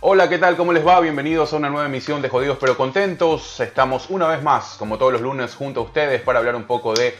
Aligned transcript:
Hola, 0.00 0.28
¿qué 0.28 0.38
tal? 0.38 0.56
¿Cómo 0.56 0.72
les 0.72 0.86
va? 0.86 1.00
Bienvenidos 1.00 1.52
a 1.52 1.56
una 1.56 1.70
nueva 1.70 1.86
emisión 1.86 2.22
de 2.22 2.28
Jodidos 2.28 2.58
pero 2.60 2.76
Contentos. 2.76 3.60
Estamos 3.60 4.10
una 4.10 4.28
vez 4.28 4.42
más, 4.42 4.76
como 4.78 4.98
todos 4.98 5.12
los 5.12 5.20
lunes, 5.20 5.54
junto 5.54 5.80
a 5.80 5.82
ustedes 5.84 6.20
para 6.22 6.40
hablar 6.40 6.56
un 6.56 6.64
poco 6.64 6.94
de 6.94 7.14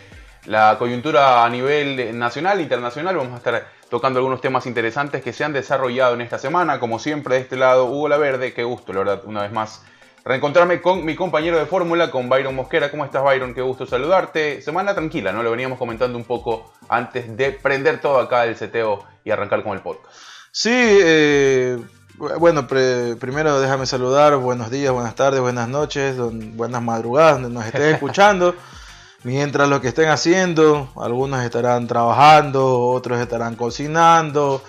la 0.46 0.77
coyuntura 0.79 1.45
a 1.45 1.48
nivel 1.48 2.16
nacional 2.18 2.59
e 2.59 2.62
internacional. 2.62 3.16
Vamos 3.16 3.34
a 3.34 3.36
estar 3.38 3.66
tocando 3.88 4.18
algunos 4.18 4.41
temas 4.41 4.66
interesantes 4.66 5.22
que 5.22 5.32
se 5.32 5.45
han 5.45 5.52
desarrollado 5.52 6.14
en 6.14 6.20
esta 6.20 6.38
semana. 6.38 6.80
Como 6.80 6.98
siempre, 6.98 7.36
de 7.36 7.41
este 7.43 7.56
lado, 7.56 7.86
Hugo 7.86 8.09
La 8.09 8.16
Verde. 8.16 8.52
Qué 8.52 8.64
gusto, 8.64 8.93
la 8.93 8.98
verdad, 9.00 9.22
una 9.25 9.43
vez 9.43 9.52
más 9.52 9.82
reencontrarme 10.25 10.80
con 10.80 11.04
mi 11.04 11.14
compañero 11.14 11.59
de 11.59 11.66
fórmula, 11.66 12.11
con 12.11 12.29
Byron 12.29 12.54
Mosquera. 12.54 12.90
¿Cómo 12.90 13.04
estás, 13.04 13.22
Byron? 13.22 13.54
Qué 13.54 13.61
gusto 13.61 13.86
saludarte. 13.86 14.62
Semana 14.62 14.94
tranquila, 14.94 15.32
¿no? 15.32 15.43
Lo 15.43 15.50
veníamos 15.50 15.79
comentando 15.79 16.16
un 16.16 16.25
poco 16.25 16.72
antes 16.89 17.36
de 17.36 17.53
prender 17.53 18.00
todo 18.00 18.18
acá 18.18 18.44
el 18.44 18.57
seteo 18.57 19.04
y 19.25 19.30
arrancar 19.30 19.63
con 19.63 19.75
el 19.75 19.80
podcast. 19.80 20.16
Sí, 20.50 20.71
eh, 20.72 21.79
bueno, 22.39 22.66
primero 22.66 23.61
déjame 23.61 23.86
saludar, 23.86 24.36
buenos 24.36 24.71
días, 24.71 24.93
buenas 24.93 25.14
tardes, 25.14 25.40
buenas 25.40 25.68
noches, 25.68 26.16
buenas 26.57 26.80
madrugadas, 26.80 27.43
donde 27.43 27.50
nos 27.50 27.66
estén 27.66 27.82
escuchando. 27.94 28.54
Mientras 29.25 29.68
lo 29.68 29.80
que 29.80 29.88
estén 29.88 30.11
haciendo, 30.11 30.91
algunos 30.96 31.43
estarán 31.43 31.86
trabajando, 31.86 32.78
otros 32.78 33.19
estarán 33.20 33.56
cocinando, 33.56 34.62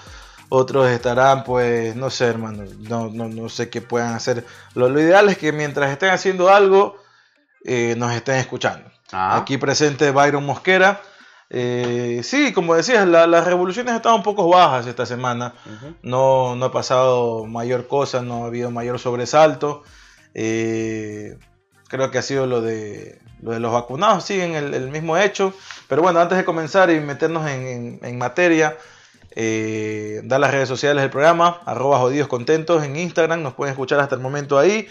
otros 0.50 0.90
estarán, 0.90 1.44
pues, 1.44 1.96
no 1.96 2.10
sé, 2.10 2.26
hermano, 2.26 2.64
no, 2.80 3.10
no, 3.10 3.28
no 3.28 3.50
sé 3.50 3.70
qué 3.70 3.82
puedan 3.82 4.14
hacer. 4.14 4.46
Lo, 4.74 4.88
ideal 5.00 5.30
es 5.30 5.38
que 5.38 5.52
mientras 5.52 5.92
estén 5.92 6.10
haciendo 6.10 6.50
algo, 6.50 6.98
eh, 7.64 7.96
nos 7.98 8.14
estén 8.14 8.36
escuchando. 8.36 8.90
Ah. 9.12 9.38
Aquí 9.38 9.58
presente 9.58 10.12
Byron 10.12 10.46
Mosquera 10.46 11.02
eh, 11.50 12.22
sí, 12.24 12.54
como 12.54 12.76
decías, 12.76 13.08
las 13.08 13.46
revoluciones 13.46 13.96
estado 13.96 14.16
un 14.16 14.24
poco 14.24 14.48
bajas 14.50 14.88
esta 14.88 15.06
semana. 15.06 15.54
no, 16.02 16.56
no 16.56 16.66
ha 16.66 16.72
pasado 16.72 17.46
mayor 17.46 17.88
cosa, 17.88 18.22
no 18.22 18.44
ha 18.44 18.48
habido 18.48 18.72
mayor 18.72 19.00
sobresalto. 19.00 19.84
Eh, 20.34 21.38
creo 21.88 22.12
que 22.12 22.18
ha 22.18 22.22
sido 22.22 22.48
lo 22.48 22.62
de, 22.62 23.22
lo 23.42 23.52
de 23.52 23.60
los 23.60 23.72
vacunados, 23.72 24.26
siguen 24.26 24.56
el, 24.56 24.74
el, 24.74 24.90
mismo 24.90 25.18
hecho. 25.18 25.54
Pero 25.88 26.02
bueno, 26.02 26.20
antes 26.20 26.38
de 26.38 26.46
comenzar 26.46 26.90
y 26.90 27.00
meternos 27.00 27.48
en, 27.50 28.00
en, 28.02 28.18
materia, 28.18 28.78
eh, 29.36 30.22
dar 30.24 30.40
las 30.40 30.52
redes 30.52 30.70
sociales 30.70 31.02
del 31.02 31.12
programa, 31.12 31.62
arroba 31.66 32.00
jodidos 32.00 32.30
contentos 32.30 32.84
en 32.84 32.96
Instagram, 32.96 33.44
nos 33.44 33.54
pueden 33.54 33.74
escuchar 33.74 34.00
hasta 34.00 34.16
el 34.16 34.22
momento 34.22 34.58
ahí. 34.58 34.88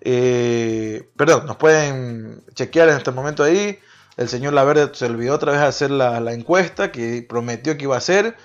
Eh, 0.00 1.08
perdón, 1.16 1.46
nos 1.46 1.56
pueden 1.56 2.42
chequear 2.54 2.88
en 2.88 2.96
este 2.96 3.12
momento 3.12 3.44
ahí. 3.44 3.78
El 4.16 4.28
señor 4.28 4.52
Laverde 4.52 4.90
se 4.94 5.06
olvidó 5.06 5.34
otra 5.34 5.52
vez 5.52 5.60
hacer 5.60 5.90
la, 5.90 6.18
encuesta 6.32 6.90
que 6.92 7.24
prometió 7.28 7.76
que 7.76 7.84
iba 7.84 7.94
a 7.94 7.98
hacer. 7.98 8.36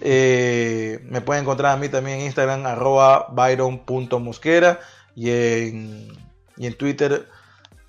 Eh, 0.00 1.00
me 1.04 1.20
pueden 1.20 1.42
encontrar 1.42 1.72
a 1.72 1.76
mí 1.76 1.88
también 1.88 2.18
en 2.18 2.24
Instagram, 2.26 2.66
arroba 2.66 3.28
byron.mosquera 3.30 4.80
y 5.14 5.30
en, 5.30 6.08
y 6.56 6.66
en 6.66 6.74
Twitter, 6.74 7.28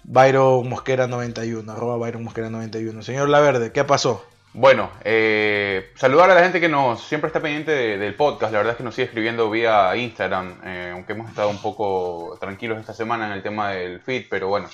Byron 0.04 0.70
Mosquera 0.70 1.08
91, 1.08 1.72
arroba 1.72 1.98
Byron 1.98 2.24
Mosquera 2.24 2.50
91. 2.50 3.02
Señor 3.02 3.30
Laverde, 3.30 3.72
¿qué 3.72 3.84
pasó? 3.86 4.24
Bueno, 4.58 4.90
eh, 5.04 5.92
saludar 5.96 6.30
a 6.30 6.34
la 6.34 6.42
gente 6.42 6.62
que 6.62 6.70
nos 6.70 7.04
siempre 7.04 7.28
está 7.28 7.42
pendiente 7.42 7.98
del 7.98 8.16
podcast. 8.16 8.54
La 8.54 8.60
verdad 8.60 8.72
es 8.72 8.78
que 8.78 8.86
nos 8.86 8.96
sigue 8.96 9.08
escribiendo 9.08 9.50
vía 9.50 9.94
Instagram, 9.98 10.62
eh, 10.64 10.92
aunque 10.94 11.12
hemos 11.12 11.30
estado 11.30 11.50
un 11.50 11.62
poco 11.62 12.38
tranquilos 12.40 12.80
esta 12.80 12.94
semana 12.94 13.28
en 13.28 13.34
el 13.34 13.44
tema 13.44 13.72
del 13.72 14.00
feed, 14.00 14.28
pero 14.30 14.48
bueno, 14.48 14.70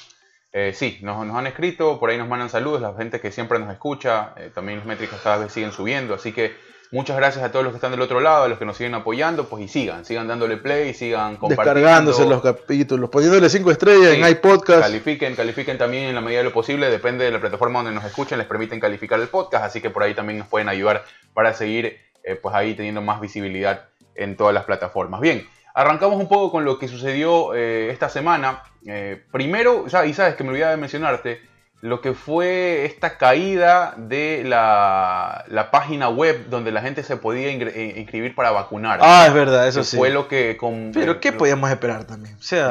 eh, 0.51 0.73
sí, 0.75 0.99
nos, 1.01 1.27
han 1.35 1.47
escrito, 1.47 1.99
por 1.99 2.11
ahí 2.11 2.17
nos 2.19 2.27
mandan 2.27 2.51
saludos, 2.51 2.79
la 2.79 2.93
gente 2.93 3.19
que 3.19 3.31
siempre 3.31 3.57
nos 3.57 3.71
escucha, 3.71 4.35
eh, 4.37 4.51
también 4.53 4.77
las 4.77 4.85
métricas 4.85 5.19
cada 5.23 5.37
vez 5.37 5.51
siguen 5.51 5.71
subiendo, 5.71 6.13
así 6.13 6.31
que 6.31 6.55
muchas 6.91 7.17
gracias 7.17 7.43
a 7.43 7.51
todos 7.51 7.63
los 7.63 7.73
que 7.73 7.77
están 7.77 7.91
del 7.91 8.01
otro 8.01 8.19
lado, 8.19 8.43
a 8.43 8.47
los 8.47 8.59
que 8.59 8.65
nos 8.65 8.77
siguen 8.77 8.93
apoyando, 8.93 9.45
pues 9.47 9.63
y 9.63 9.67
sigan, 9.67 10.05
sigan 10.05 10.27
dándole 10.27 10.57
play, 10.57 10.93
sigan 10.93 11.37
compartiendo. 11.37 11.73
Descargándose 11.73 12.25
los 12.25 12.41
capítulos, 12.41 13.09
poniéndole 13.09 13.49
cinco 13.49 13.71
estrellas 13.71 14.13
en 14.13 14.27
iPodcast. 14.27 14.81
Califiquen, 14.81 15.35
califiquen 15.35 15.77
también 15.77 16.03
en 16.03 16.15
la 16.15 16.21
medida 16.21 16.39
de 16.39 16.45
lo 16.45 16.53
posible, 16.53 16.89
depende 16.89 17.25
de 17.25 17.31
la 17.31 17.39
plataforma 17.39 17.79
donde 17.79 17.93
nos 17.93 18.03
escuchen, 18.05 18.37
les 18.37 18.47
permiten 18.47 18.79
calificar 18.79 19.19
el 19.19 19.27
podcast, 19.29 19.65
así 19.65 19.81
que 19.81 19.89
por 19.89 20.03
ahí 20.03 20.13
también 20.13 20.39
nos 20.39 20.47
pueden 20.47 20.69
ayudar 20.69 21.03
para 21.33 21.53
seguir 21.53 21.97
eh, 22.23 22.35
pues 22.35 22.53
ahí 22.53 22.75
teniendo 22.75 23.01
más 23.01 23.21
visibilidad 23.21 23.87
en 24.15 24.35
todas 24.35 24.53
las 24.53 24.65
plataformas. 24.65 25.21
Bien, 25.21 25.47
arrancamos 25.73 26.19
un 26.19 26.27
poco 26.27 26.51
con 26.51 26.65
lo 26.65 26.77
que 26.77 26.87
sucedió 26.87 27.53
esta 27.53 28.09
semana. 28.09 28.63
Eh, 28.85 29.23
primero, 29.31 29.87
ya, 29.87 30.05
y 30.05 30.13
sabes 30.13 30.35
que 30.35 30.43
me 30.43 30.49
olvidaba 30.49 30.71
de 30.71 30.77
mencionarte, 30.77 31.41
lo 31.81 31.99
que 31.99 32.13
fue 32.13 32.85
esta 32.85 33.17
caída 33.17 33.95
de 33.97 34.43
la, 34.45 35.69
página 35.71 36.09
web 36.09 36.45
donde 36.47 36.71
la 36.71 36.81
gente 36.81 37.01
se 37.01 37.17
podía 37.17 37.49
eh, 37.49 37.93
inscribir 37.97 38.35
para 38.35 38.51
vacunar. 38.51 38.99
Ah, 39.01 39.25
es 39.27 39.33
verdad, 39.33 39.67
eso 39.67 39.83
sí. 39.83 39.97
Fue 39.97 40.11
lo 40.11 40.27
que... 40.27 40.57
Con, 40.57 40.91
Pero 40.93 41.19
¿qué 41.19 41.31
podíamos 41.31 41.71
esperar 41.71 42.03
también? 42.03 42.35
O 42.35 42.41
sea, 42.41 42.69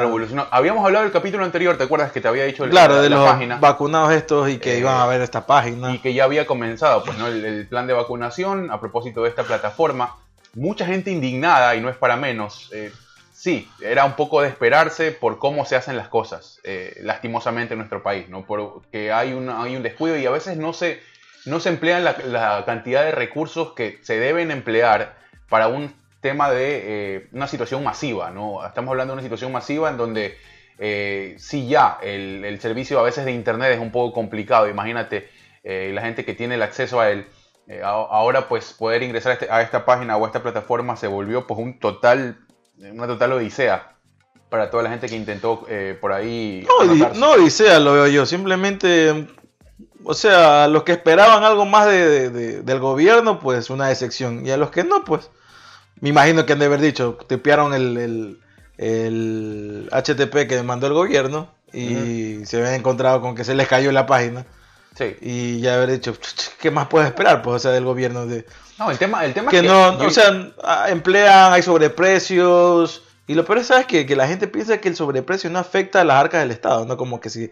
Habíamos 0.51 0.85
hablado 0.85 1.03
del 1.03 1.11
capítulo 1.11 1.43
anterior, 1.43 1.77
¿te 1.77 1.83
acuerdas 1.83 2.11
que 2.13 2.21
te 2.21 2.27
había 2.29 2.45
dicho 2.45 2.63
el, 2.63 2.69
claro, 2.69 3.01
de 3.01 3.09
los 3.09 3.59
vacunados 3.59 4.13
estos 4.13 4.49
y 4.49 4.59
que 4.59 4.79
iban 4.79 4.97
a 4.97 5.05
ver 5.07 5.21
esta 5.21 5.45
página. 5.45 5.93
Y 5.93 5.99
que 5.99 6.13
ya 6.13 6.23
había 6.23 6.45
comenzado 6.45 7.03
pues, 7.03 7.17
¿no? 7.17 7.27
el 7.27 7.67
plan 7.67 7.87
de 7.87 7.93
vacunación 7.93 8.71
a 8.71 8.79
propósito 8.79 9.23
de 9.23 9.29
esta 9.29 9.43
plataforma. 9.43 10.15
Mucha 10.53 10.85
gente 10.85 11.11
indignada, 11.11 11.75
y 11.75 11.81
no 11.81 11.89
es 11.89 11.95
para 11.95 12.17
menos, 12.17 12.69
eh, 12.73 12.91
sí, 13.41 13.67
era 13.81 14.05
un 14.05 14.13
poco 14.13 14.43
de 14.43 14.49
esperarse 14.49 15.11
por 15.11 15.39
cómo 15.39 15.65
se 15.65 15.75
hacen 15.75 15.97
las 15.97 16.09
cosas, 16.09 16.61
eh, 16.63 16.99
lastimosamente 17.01 17.73
en 17.73 17.79
nuestro 17.79 18.03
país, 18.03 18.29
¿no? 18.29 18.45
Porque 18.45 19.11
hay 19.11 19.33
un, 19.33 19.49
hay 19.49 19.75
un 19.75 19.81
descuido 19.81 20.15
y 20.15 20.27
a 20.27 20.29
veces 20.29 20.57
no 20.57 20.73
se, 20.73 20.99
no 21.45 21.59
se 21.59 21.69
emplean 21.69 22.03
la, 22.03 22.63
cantidad 22.67 23.03
de 23.03 23.11
recursos 23.11 23.73
que 23.73 23.97
se 24.03 24.19
deben 24.19 24.51
emplear 24.51 25.17
para 25.49 25.69
un 25.69 25.91
tema 26.21 26.51
de 26.51 26.81
eh, 26.83 27.29
una 27.31 27.47
situación 27.47 27.83
masiva, 27.83 28.29
¿no? 28.29 28.63
Estamos 28.63 28.91
hablando 28.91 29.13
de 29.13 29.15
una 29.15 29.23
situación 29.23 29.51
masiva 29.51 29.89
en 29.89 29.97
donde 29.97 30.37
eh, 30.77 31.33
sí 31.39 31.67
ya 31.67 31.97
el, 32.03 32.59
servicio 32.61 32.99
a 32.99 33.03
veces 33.03 33.25
de 33.25 33.31
internet 33.31 33.71
es 33.71 33.79
un 33.79 33.91
poco 33.91 34.13
complicado, 34.13 34.69
imagínate 34.69 35.29
la 35.63 36.01
gente 36.01 36.25
que 36.25 36.35
tiene 36.35 36.55
el 36.55 36.61
acceso 36.61 36.99
a 36.99 37.09
él. 37.09 37.25
ahora 37.83 38.47
pues 38.47 38.73
poder 38.73 39.01
ingresar 39.01 39.31
a, 39.31 39.33
este, 39.33 39.47
a, 39.49 39.61
esta 39.63 39.83
página 39.83 40.15
o 40.17 40.25
a 40.25 40.27
esta 40.27 40.43
plataforma 40.43 40.95
se 40.95 41.07
volvió 41.07 41.47
pues 41.47 41.59
un 41.59 41.79
total 41.79 42.37
una 42.89 43.07
total 43.07 43.33
odisea 43.33 43.95
para 44.49 44.69
toda 44.69 44.83
la 44.83 44.89
gente 44.89 45.07
que 45.07 45.15
intentó 45.15 45.65
eh, 45.69 45.97
por 45.99 46.11
ahí. 46.11 46.67
No, 46.67 47.13
no, 47.13 47.31
odisea 47.31 47.79
lo 47.79 47.93
veo 47.93 48.07
yo, 48.07 48.25
simplemente, 48.25 49.27
o 50.03 50.13
sea, 50.13 50.67
los 50.67 50.83
que 50.83 50.91
esperaban 50.93 51.43
algo 51.43 51.65
más 51.65 51.87
de, 51.87 52.29
del 52.61 52.79
gobierno, 52.79 53.39
pues 53.39 53.69
una 53.69 53.87
decepción. 53.87 54.45
Y 54.45 54.51
a 54.51 54.57
los 54.57 54.71
que 54.71 54.83
no, 54.83 55.05
pues, 55.05 55.29
me 56.01 56.09
imagino 56.09 56.45
que 56.45 56.53
han 56.53 56.59
de 56.59 56.65
haber 56.65 56.81
dicho, 56.81 57.17
tipearon 57.27 57.73
el, 57.73 57.97
el, 57.97 58.39
el 58.77 59.89
HTTP 59.91 60.47
que 60.49 60.63
mandó 60.63 60.87
el 60.87 60.93
gobierno 60.93 61.49
y 61.71 62.45
se 62.45 62.57
habían 62.57 62.73
encontrado 62.73 63.21
con 63.21 63.35
que 63.35 63.45
se 63.45 63.55
les 63.55 63.67
cayó 63.67 63.91
la 63.91 64.05
página. 64.05 64.45
Sí. 64.97 65.15
Y 65.21 65.61
ya 65.61 65.75
haber 65.75 65.91
dicho, 65.91 66.13
¿qué 66.59 66.71
más 66.71 66.87
puedes 66.87 67.07
esperar? 67.07 67.41
Pues, 67.41 67.55
o 67.55 67.59
sea, 67.59 67.71
del 67.71 67.85
gobierno 67.85 68.25
de... 68.25 68.45
No, 68.81 68.89
el 68.89 68.97
tema, 68.97 69.23
el 69.23 69.33
tema 69.35 69.51
que, 69.51 69.61
no, 69.61 69.89
o 69.89 70.09
sea, 70.09 70.89
emplean, 70.89 71.53
hay 71.53 71.61
sobreprecios. 71.61 73.03
Y 73.27 73.35
lo 73.35 73.45
peor 73.45 73.59
es 73.59 73.67
¿sabes? 73.67 73.85
Que, 73.85 74.07
que 74.07 74.15
la 74.15 74.27
gente 74.27 74.47
piensa 74.47 74.79
que 74.79 74.89
el 74.89 74.95
sobreprecio 74.95 75.51
no 75.51 75.59
afecta 75.59 76.01
a 76.01 76.03
las 76.03 76.17
arcas 76.17 76.41
del 76.41 76.49
Estado, 76.49 76.83
¿no? 76.85 76.97
Como 76.97 77.19
que 77.19 77.29
si 77.29 77.51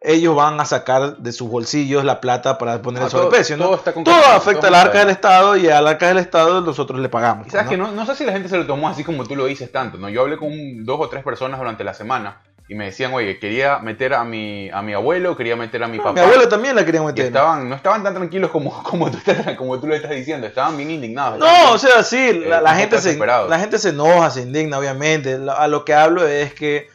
ellos 0.00 0.36
van 0.36 0.60
a 0.60 0.64
sacar 0.64 1.16
de 1.16 1.32
sus 1.32 1.50
bolsillos 1.50 2.04
la 2.04 2.20
plata 2.20 2.56
para 2.56 2.80
poner 2.80 3.02
el 3.02 3.08
ah, 3.08 3.10
sobreprecio, 3.10 3.56
¿no? 3.56 3.64
Todo, 3.64 4.14
afecta 4.14 4.68
a 4.68 4.70
las 4.70 4.84
arcas 4.84 5.00
del 5.02 5.10
Estado 5.10 5.56
y 5.56 5.68
a 5.68 5.82
las 5.82 5.94
arcas 5.94 6.10
del 6.10 6.18
Estado 6.18 6.60
nosotros 6.60 7.00
le 7.00 7.08
pagamos. 7.08 7.48
sabes 7.50 7.68
que 7.68 7.76
no, 7.76 7.90
no 7.90 8.06
sé 8.06 8.14
si 8.14 8.24
la 8.24 8.32
gente 8.32 8.48
se 8.48 8.56
lo 8.56 8.64
tomó 8.64 8.88
así 8.88 9.02
como 9.02 9.26
tú 9.26 9.34
lo 9.34 9.46
dices 9.46 9.72
tanto, 9.72 9.98
¿no? 9.98 10.08
Yo 10.08 10.20
hablé 10.20 10.36
con 10.36 10.84
dos 10.84 11.00
o 11.00 11.08
tres 11.08 11.24
personas 11.24 11.58
durante 11.58 11.82
la 11.82 11.94
semana 11.94 12.42
y 12.70 12.76
me 12.76 12.84
decían, 12.84 13.12
oye, 13.12 13.40
quería 13.40 13.80
meter 13.80 14.14
a 14.14 14.22
mi, 14.22 14.70
a 14.70 14.80
mi 14.80 14.92
abuelo, 14.92 15.36
quería 15.36 15.56
meter 15.56 15.82
a 15.82 15.88
mi 15.88 15.98
papá. 15.98 16.12
Mi 16.12 16.20
abuelo 16.20 16.48
también 16.48 16.76
la 16.76 16.84
quería 16.84 17.02
meter. 17.02 17.26
estaban, 17.26 17.68
no 17.68 17.74
estaban 17.74 18.04
tan 18.04 18.14
tranquilos 18.14 18.52
como, 18.52 18.80
como, 18.84 19.10
tú, 19.10 19.18
como 19.58 19.80
tú 19.80 19.88
le 19.88 19.96
estás 19.96 20.12
diciendo, 20.12 20.46
estaban 20.46 20.76
bien 20.76 20.88
indignados. 20.92 21.40
No, 21.40 21.72
o 21.72 21.78
sea, 21.78 22.04
sí, 22.04 22.32
la, 22.32 22.76
gente 22.76 23.00
se, 23.00 23.18
la 23.18 23.58
gente 23.58 23.76
se 23.76 23.88
enoja, 23.88 24.30
se 24.30 24.42
indigna, 24.42 24.78
obviamente. 24.78 25.36
A 25.50 25.66
lo 25.66 25.84
que 25.84 25.94
hablo 25.94 26.24
es 26.24 26.54
que 26.54 26.86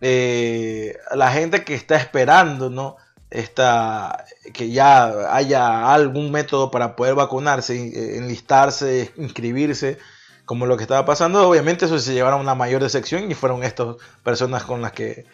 eh, 0.00 0.96
la 1.14 1.30
gente 1.30 1.64
que 1.64 1.74
está 1.74 1.96
esperando, 1.96 2.70
¿no? 2.70 2.96
Está, 3.28 4.24
que 4.54 4.70
ya 4.70 5.36
haya 5.36 5.92
algún 5.92 6.30
método 6.30 6.70
para 6.70 6.96
poder 6.96 7.14
vacunarse, 7.14 7.74
eh, 7.76 8.16
enlistarse, 8.16 9.12
inscribirse 9.18 9.98
como 10.44 10.66
lo 10.66 10.76
que 10.76 10.82
estaba 10.82 11.04
pasando, 11.04 11.48
obviamente 11.48 11.86
eso 11.86 11.98
se 11.98 12.14
llevaron 12.14 12.40
una 12.40 12.54
mayor 12.54 12.82
decepción 12.82 13.30
y 13.30 13.34
fueron 13.34 13.62
estas 13.62 13.96
personas 14.22 14.64
con 14.64 14.82
las 14.82 14.92
que 14.92 15.24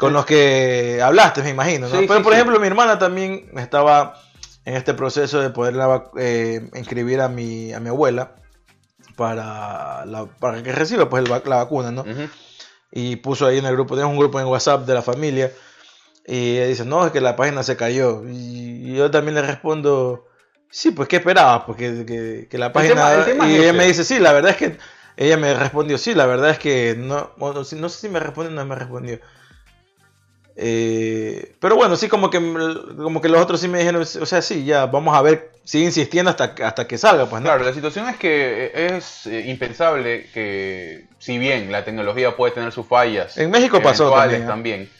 con 0.00 0.14
los 0.14 0.24
que 0.24 1.02
hablaste, 1.02 1.42
me 1.42 1.50
imagino. 1.50 1.86
Pero 1.90 2.22
por 2.22 2.32
ejemplo, 2.32 2.58
mi 2.58 2.66
hermana 2.66 2.98
también 2.98 3.50
estaba 3.58 4.14
en 4.64 4.74
este 4.74 4.94
proceso 4.94 5.40
de 5.40 5.50
poder 5.50 5.76
eh, 6.16 6.70
inscribir 6.74 7.20
a 7.20 7.28
mi, 7.28 7.74
a 7.74 7.80
mi 7.80 7.90
abuela 7.90 8.36
para, 9.16 10.04
para 10.38 10.62
que 10.62 10.72
reciba 10.72 11.10
pues, 11.10 11.28
la 11.28 11.56
vacuna, 11.56 11.90
¿no? 11.90 12.04
Y 12.90 13.16
puso 13.16 13.46
ahí 13.46 13.58
en 13.58 13.66
el 13.66 13.74
grupo, 13.74 13.94
tenemos 13.94 14.12
un 14.12 14.18
grupo 14.18 14.40
en 14.40 14.46
WhatsApp 14.46 14.86
de 14.86 14.94
la 14.94 15.02
familia 15.02 15.52
Y 16.26 16.56
ella 16.56 16.66
dice, 16.66 16.84
no, 16.86 17.04
es 17.04 17.12
que 17.12 17.20
la 17.20 17.36
página 17.36 17.62
se 17.62 17.76
cayó. 17.76 18.22
Y 18.26 18.94
yo 18.94 19.10
también 19.10 19.34
le 19.34 19.42
respondo, 19.42 20.24
sí, 20.70 20.92
pues 20.92 21.08
¿qué 21.08 21.16
esperabas? 21.16 21.64
Porque 21.66 22.04
que, 22.06 22.48
que 22.48 22.58
la 22.58 22.72
página... 22.72 23.26
y 23.46 23.56
ella 23.56 23.72
me 23.72 23.86
dice, 23.86 24.04
sí, 24.04 24.18
la 24.18 24.32
verdad 24.32 24.52
es 24.52 24.56
que... 24.56 24.78
Ella 25.16 25.36
me 25.36 25.52
respondió, 25.52 25.98
sí, 25.98 26.14
la 26.14 26.24
verdad 26.24 26.48
es 26.48 26.58
que 26.58 26.94
no, 26.96 27.32
no 27.36 27.64
sé 27.64 27.88
si 27.90 28.08
me 28.08 28.20
respondió 28.20 28.50
o 28.52 28.54
no 28.54 28.64
me 28.64 28.74
respondió. 28.74 29.20
Eh, 30.56 31.56
pero 31.60 31.76
bueno, 31.76 31.96
sí, 31.96 32.08
como 32.08 32.30
que, 32.30 32.38
como 32.96 33.20
que 33.20 33.28
los 33.28 33.40
otros 33.40 33.60
sí 33.60 33.68
me 33.68 33.78
dijeron, 33.78 34.02
o 34.02 34.04
sea, 34.04 34.40
sí, 34.40 34.64
ya, 34.64 34.86
vamos 34.86 35.14
a 35.16 35.22
ver, 35.22 35.52
sigue 35.64 35.84
insistiendo 35.84 36.30
hasta, 36.30 36.54
hasta 36.66 36.86
que 36.86 36.98
salga. 36.98 37.26
Pues, 37.26 37.42
Claro, 37.42 37.64
la 37.64 37.74
situación 37.74 38.08
es 38.08 38.16
que 38.16 38.72
es 38.74 39.26
eh, 39.26 39.44
impensable 39.46 40.30
que, 40.32 41.06
si 41.18 41.38
bien 41.38 41.70
la 41.70 41.84
tecnología 41.84 42.36
puede 42.36 42.52
tener 42.52 42.72
sus 42.72 42.86
fallas, 42.86 43.36
en 43.36 43.50
México 43.50 43.80
pasó 43.82 44.10
también, 44.10 44.46
también 44.46 44.90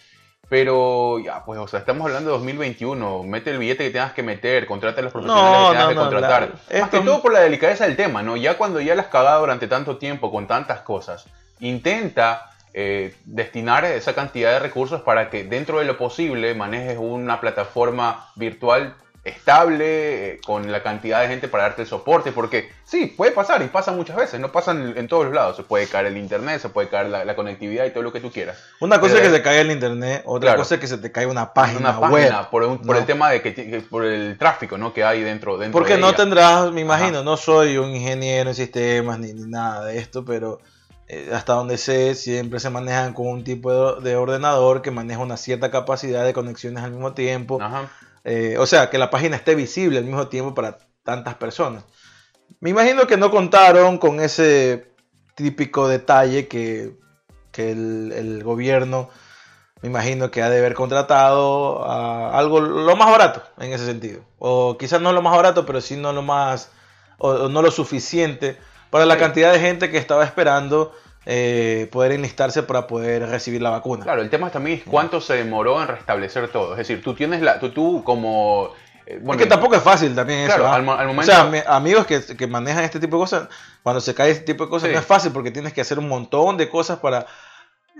pero 0.50 1.20
ya, 1.20 1.44
pues, 1.44 1.61
o 1.61 1.69
sea, 1.69 1.79
estamos 1.79 2.08
hablando 2.08 2.31
de 2.31 2.37
2021. 2.38 3.23
Mete 3.23 3.52
el 3.52 3.58
billete 3.58 3.85
que 3.85 3.91
tengas 3.91 4.12
que 4.12 4.25
meter, 4.25 4.67
contrata 4.67 5.00
a 5.00 5.05
los 5.05 5.12
profesionales 5.12 5.69
que 5.69 5.76
tengas 5.76 5.88
que 5.88 5.94
contratar. 5.94 6.52
Más 6.81 6.91
que 6.91 7.00
todo 7.00 7.23
por 7.23 7.32
la 7.32 7.38
delicadeza 7.38 7.87
del 7.87 7.94
tema, 7.94 8.25
¿no? 8.25 8.37
Ya 8.37 8.58
cuando 8.58 8.81
ya 8.81 8.97
la 8.97 9.02
has 9.02 9.08
cagado 9.08 9.43
durante 9.43 9.69
tanto 9.69 9.97
tiempo 9.97 10.32
con 10.32 10.49
tantas 10.49 10.81
cosas, 10.81 11.26
intenta 11.61 12.50
eh, 12.75 13.14
destinar 13.26 13.85
esa 13.85 14.17
cantidad 14.17 14.50
de 14.50 14.58
recursos 14.58 15.02
para 15.02 15.31
que 15.31 15.44
dentro 15.44 15.79
de 15.79 15.85
lo 15.85 15.97
posible 15.97 16.53
manejes 16.56 16.99
una 16.99 17.41
plataforma 17.41 18.26
virtual 18.35 18.96
estable, 19.22 20.31
eh, 20.31 20.40
con 20.44 20.72
la 20.72 20.82
cantidad 20.82 21.20
de 21.20 21.28
gente 21.28 21.49
para 21.49 21.64
darte 21.64 21.82
el 21.82 21.88
soporte, 21.88 22.32
porque 22.32 22.70
sí, 22.84 23.06
puede 23.06 23.32
pasar 23.32 23.61
y 23.62 23.67
pasa 23.67 23.93
muchas 23.93 24.17
veces, 24.17 24.40
no 24.40 24.50
pasa 24.50 24.72
en, 24.72 25.08
todos 25.08 25.26
los 25.26 25.34
lados, 25.34 25.56
se 25.56 25.62
puede 25.62 25.87
caer 25.87 26.06
el 26.06 26.17
internet, 26.17 26.61
se 26.61 26.70
puede 26.70 26.88
caer 26.88 27.08
la, 27.08 27.37
conectividad 27.37 27.84
y 27.84 27.90
todo 27.90 28.02
lo 28.02 28.12
que 28.12 28.20
tú 28.20 28.31
quieras. 28.31 28.58
Una 28.81 28.99
cosa 28.99 29.17
es 29.17 29.22
que 29.22 29.31
se 29.31 29.43
caiga 29.43 29.61
el 29.61 29.70
internet, 29.70 30.22
otra 30.25 30.56
cosa 30.56 30.76
es 30.76 30.81
que 30.81 30.87
se 30.87 30.96
te 30.99 31.12
cae 31.12 31.26
una 31.26 31.52
página, 31.52 31.99
una 31.99 32.08
web. 32.08 32.49
por, 32.50 32.96
el 32.96 33.05
tema 33.05 33.31
de 33.31 33.43
que, 33.43 33.82
por 33.90 34.05
el 34.05 34.38
tráfico 34.38 34.78
¿no? 34.78 34.94
que 34.94 35.05
hay 35.05 35.22
dentro, 35.22 35.58
dentro 35.58 35.78
Porque 35.78 35.99
no 35.99 36.14
tendrás, 36.14 36.72
me 36.72 36.81
imagino, 36.81 37.22
no 37.22 37.37
soy 37.37 37.76
un 37.76 37.94
ingeniero 37.94 38.50
en 38.50 38.56
sistemas 38.56 39.19
ni, 39.19 39.34
ni 39.34 39.46
nada 39.46 39.84
de 39.84 39.99
esto, 39.99 40.25
pero 40.25 40.61
eh, 41.08 41.31
hasta 41.34 41.52
donde 41.52 41.76
sé, 41.76 42.14
siempre 42.14 42.58
se 42.58 42.70
manejan 42.70 43.12
con 43.12 43.26
un 43.26 43.44
tipo 43.44 43.96
de, 43.96 44.11
de 44.11 44.17
ordenador 44.17 44.81
que 44.81 44.90
maneja 44.90 45.20
una 45.20 45.37
cierta 45.37 45.70
capacidad 45.70 46.25
de 46.25 46.32
conexiones 46.32 46.82
al 46.82 46.93
mismo 46.93 47.12
tiempo. 47.12 47.58
Ajá 47.61 47.90
eh, 48.25 48.56
o 48.58 48.67
sea, 48.67 48.90
que 48.90 48.99
la 48.99 49.11
página 49.11 49.37
esté 49.37 49.55
visible 49.55 49.99
al 49.99 50.05
mismo 50.05 50.28
tiempo 50.28 50.55
para 50.55 50.78
tantas 51.02 51.34
personas. 51.37 51.84
Me 52.61 52.70
imagino 52.70 53.06
que 53.06 53.17
no 53.17 53.31
contaron 53.31 53.99
con 53.99 54.20
ese 54.20 54.93
típico 55.34 55.88
detalle 55.88 56.49
que, 56.49 56.99
el, 57.56 58.43
gobierno, 58.43 59.11
me 59.82 59.88
imagino 59.88 60.31
que 60.31 60.43
ha 60.43 60.50
de 60.50 60.58
haber 60.58 60.75
contratado 60.75 61.84
a 61.84 62.37
algo 62.38 62.61
lo 62.61 62.96
más 62.96 63.11
barato 63.11 63.43
en 63.58 63.72
ese 63.72 63.87
sentido. 63.87 64.22
O 64.38 64.76
quizás 64.78 65.00
no 65.00 65.12
lo 65.12 65.22
más 65.22 65.37
barato, 65.37 65.67
pero 65.67 65.81
sí 65.81 65.96
no 65.96 66.12
lo 66.12 66.22
más, 66.22 66.70
o, 67.19 67.49
no 67.49 67.62
lo 67.62 67.70
suficiente 67.70 68.58
para 68.90 69.06
la 69.06 69.19
cantidad 69.19 69.52
de 69.52 69.61
gente 69.61 69.90
que 69.90 69.99
estaba 69.99 70.25
esperando 70.25 70.93
eh, 71.26 71.88
poder 71.93 72.12
enlistarse 72.12 72.62
para 72.62 72.87
poder 72.87 73.28
recibir 73.28 73.61
la 73.61 73.70
vacuna. 73.70 74.05
Claro, 74.05 74.22
el 74.22 74.31
tema 74.31 74.50
también 74.50 74.78
es 74.78 74.84
cuánto 74.84 75.20
se 75.20 75.34
demoró 75.34 75.81
en 75.82 75.88
restablecer 75.88 76.49
todo. 76.49 76.72
Es 76.72 76.78
decir, 76.78 77.02
tú 77.02 77.14
tienes 77.14 77.43
la, 77.43 77.58
tú, 77.58 77.70
tú 77.70 78.02
como... 78.05 78.70
Eh, 79.06 79.19
bueno, 79.20 79.40
es 79.40 79.44
que 79.44 79.50
tampoco 79.50 79.75
es 79.75 79.82
fácil 79.82 80.14
también 80.14 80.50
eso. 80.50 80.67
¿ah? 80.67 80.76
Al, 80.76 80.82
momento... 80.82 81.20
O 81.20 81.25
sea, 81.25 81.50
amigos 81.69 82.06
que, 82.06 82.25
que, 82.25 82.46
manejan 82.46 82.84
este 82.84 83.00
tipo 83.00 83.17
de 83.17 83.22
cosas, 83.22 83.49
cuando 83.82 84.00
se 84.00 84.14
cae 84.14 84.31
este 84.31 84.44
tipo 84.44 84.64
de 84.64 84.70
cosas 84.70 84.90
no 84.90 84.99
es 84.99 85.05
fácil 85.05 85.32
porque 85.32 85.50
tienes 85.50 85.72
que 85.72 85.82
hacer 85.82 85.99
un 85.99 86.08
montón 86.08 86.56
de 86.56 86.69
cosas 86.70 86.99
para... 87.00 87.26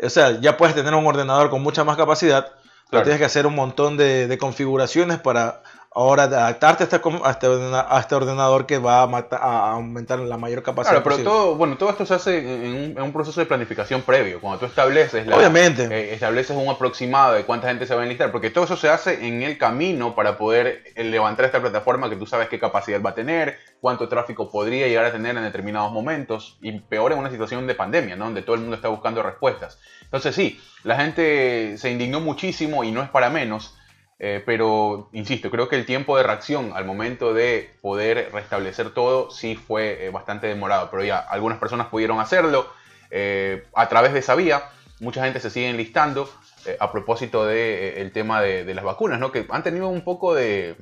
O 0.02 0.08
sea, 0.08 0.40
ya 0.40 0.56
puedes 0.56 0.75
tener 0.75 0.94
un 0.94 1.06
ordenador 1.06 1.50
con 1.50 1.62
mucha 1.62 1.84
más 1.84 1.99
capacidad, 1.99 2.55
pero 2.90 3.02
tienes 3.02 3.19
que 3.19 3.26
hacer 3.26 3.46
un 3.46 3.55
montón 3.55 3.99
de, 3.99 4.28
de 4.28 4.38
configuraciones 4.38 5.19
para 5.19 5.62
ahora 5.93 6.25
adaptarte 6.25 6.85
a 6.85 6.87
este, 6.87 6.97
este 6.97 7.47
a 7.49 8.01
este, 8.01 8.15
ordenador 8.15 8.65
que 8.65 8.79
va 8.79 9.03
a, 9.03 9.73
aumentar 9.73 10.21
la 10.21 10.37
mayor 10.37 10.63
capacidad. 10.63 11.03
Claro, 11.03 11.17
pero 11.17 11.29
todo, 11.29 11.55
bueno, 11.57 11.77
todo 11.77 11.91
esto 11.91 12.07
se 12.07 12.15
hace 12.15 12.39
en 12.39 13.01
un, 13.01 13.13
proceso 13.13 13.41
de 13.41 13.47
planificación 13.47 14.03
previo. 14.03 14.41
Cuando 14.41 14.61
tú 14.61 14.67
estableces, 14.67 15.27
la, 15.27 15.37
Obviamente. 15.37 15.85
Eh, 15.91 16.15
estableces 16.15 16.57
un 16.57 16.69
aproximado 16.69 17.35
de 17.35 17.45
cuánta 17.45 17.69
gente 17.69 17.87
se 17.87 17.95
va 17.95 18.03
a 18.03 18.05
enlistar, 18.05 18.31
porque 18.31 18.51
todo 18.51 18.65
eso 18.65 18.77
se 18.77 18.89
hace 18.89 19.27
en 19.27 19.43
el 19.43 19.59
camino 19.59 20.15
para 20.15 20.39
poder 20.39 20.85
eh, 20.95 21.03
levantar 21.03 21.47
esta 21.47 21.61
plataforma 21.61 22.09
que 22.09 22.17
tú 22.17 22.27
sabes 22.27 22.49
qué 22.49 22.61
capacidad 22.61 23.03
va 23.03 23.11
a 23.11 23.15
tener, 23.15 23.59
cuánto 23.81 24.09
tráfico 24.09 24.49
podría 24.49 24.87
llegar 24.87 25.07
a 25.07 25.13
tener 25.13 25.37
en 25.37 25.43
determinados 25.43 25.91
momentos, 25.91 26.57
y 26.63 26.79
peor 26.79 27.13
en 27.13 27.19
una 27.19 27.31
situación 27.31 27.67
de 27.67 27.75
pandemia, 27.75 28.15
¿no? 28.15 28.27
donde 28.27 28.43
todo 28.43 28.55
el 28.55 28.61
mundo 28.61 28.77
está 28.77 28.89
buscando 28.89 29.25
respuestas. 29.25 29.79
Entonces 30.05 30.37
sí, 30.37 30.61
la 30.85 30.97
gente 30.97 31.77
se 31.79 31.91
indignó 31.91 32.21
muchísimo 32.21 32.85
y 32.85 32.93
no 32.93 33.03
es 33.03 33.09
para 33.11 33.29
menos 33.29 33.75
eh, 34.22 34.43
pero, 34.44 35.08
insisto, 35.14 35.50
creo 35.50 35.70
que 35.70 35.76
el 35.76 35.87
tiempo 35.87 36.14
de 36.19 36.22
reacción 36.22 36.72
al 36.75 36.84
momento 36.84 37.32
de 37.32 37.70
poder 37.81 38.28
restablecer 38.32 38.90
todo 38.90 39.31
sí 39.31 39.56
fue 39.56 40.05
eh, 40.05 40.11
bastante 40.11 40.46
demorado. 40.46 40.90
Pero 40.90 41.02
ya, 41.02 41.19
algunas 41.19 41.58
personas 41.58 41.87
pudieron 41.87 42.20
hacerlo 42.20 42.70
eh, 43.11 43.64
a 43.75 43.88
través 43.88 44.12
de 44.12 44.19
esa 44.19 44.34
vía. 44.34 44.62
Mucha 45.00 45.25
gente 45.25 45.40
se 45.40 45.49
sigue 45.49 45.70
enlistando 45.70 46.31
a 46.78 46.93
propósito 46.93 47.46
del 47.46 47.56
de, 47.56 48.02
el 48.02 48.12
tema 48.12 48.43
de, 48.43 48.75
las 48.75 48.84
vacunas, 48.84 49.19
¿no? 49.19 49.32
que 49.32 49.46
han 49.49 49.62
tenido 49.62 49.88
un 49.88 50.02
poco 50.02 50.34
de... 50.34 50.76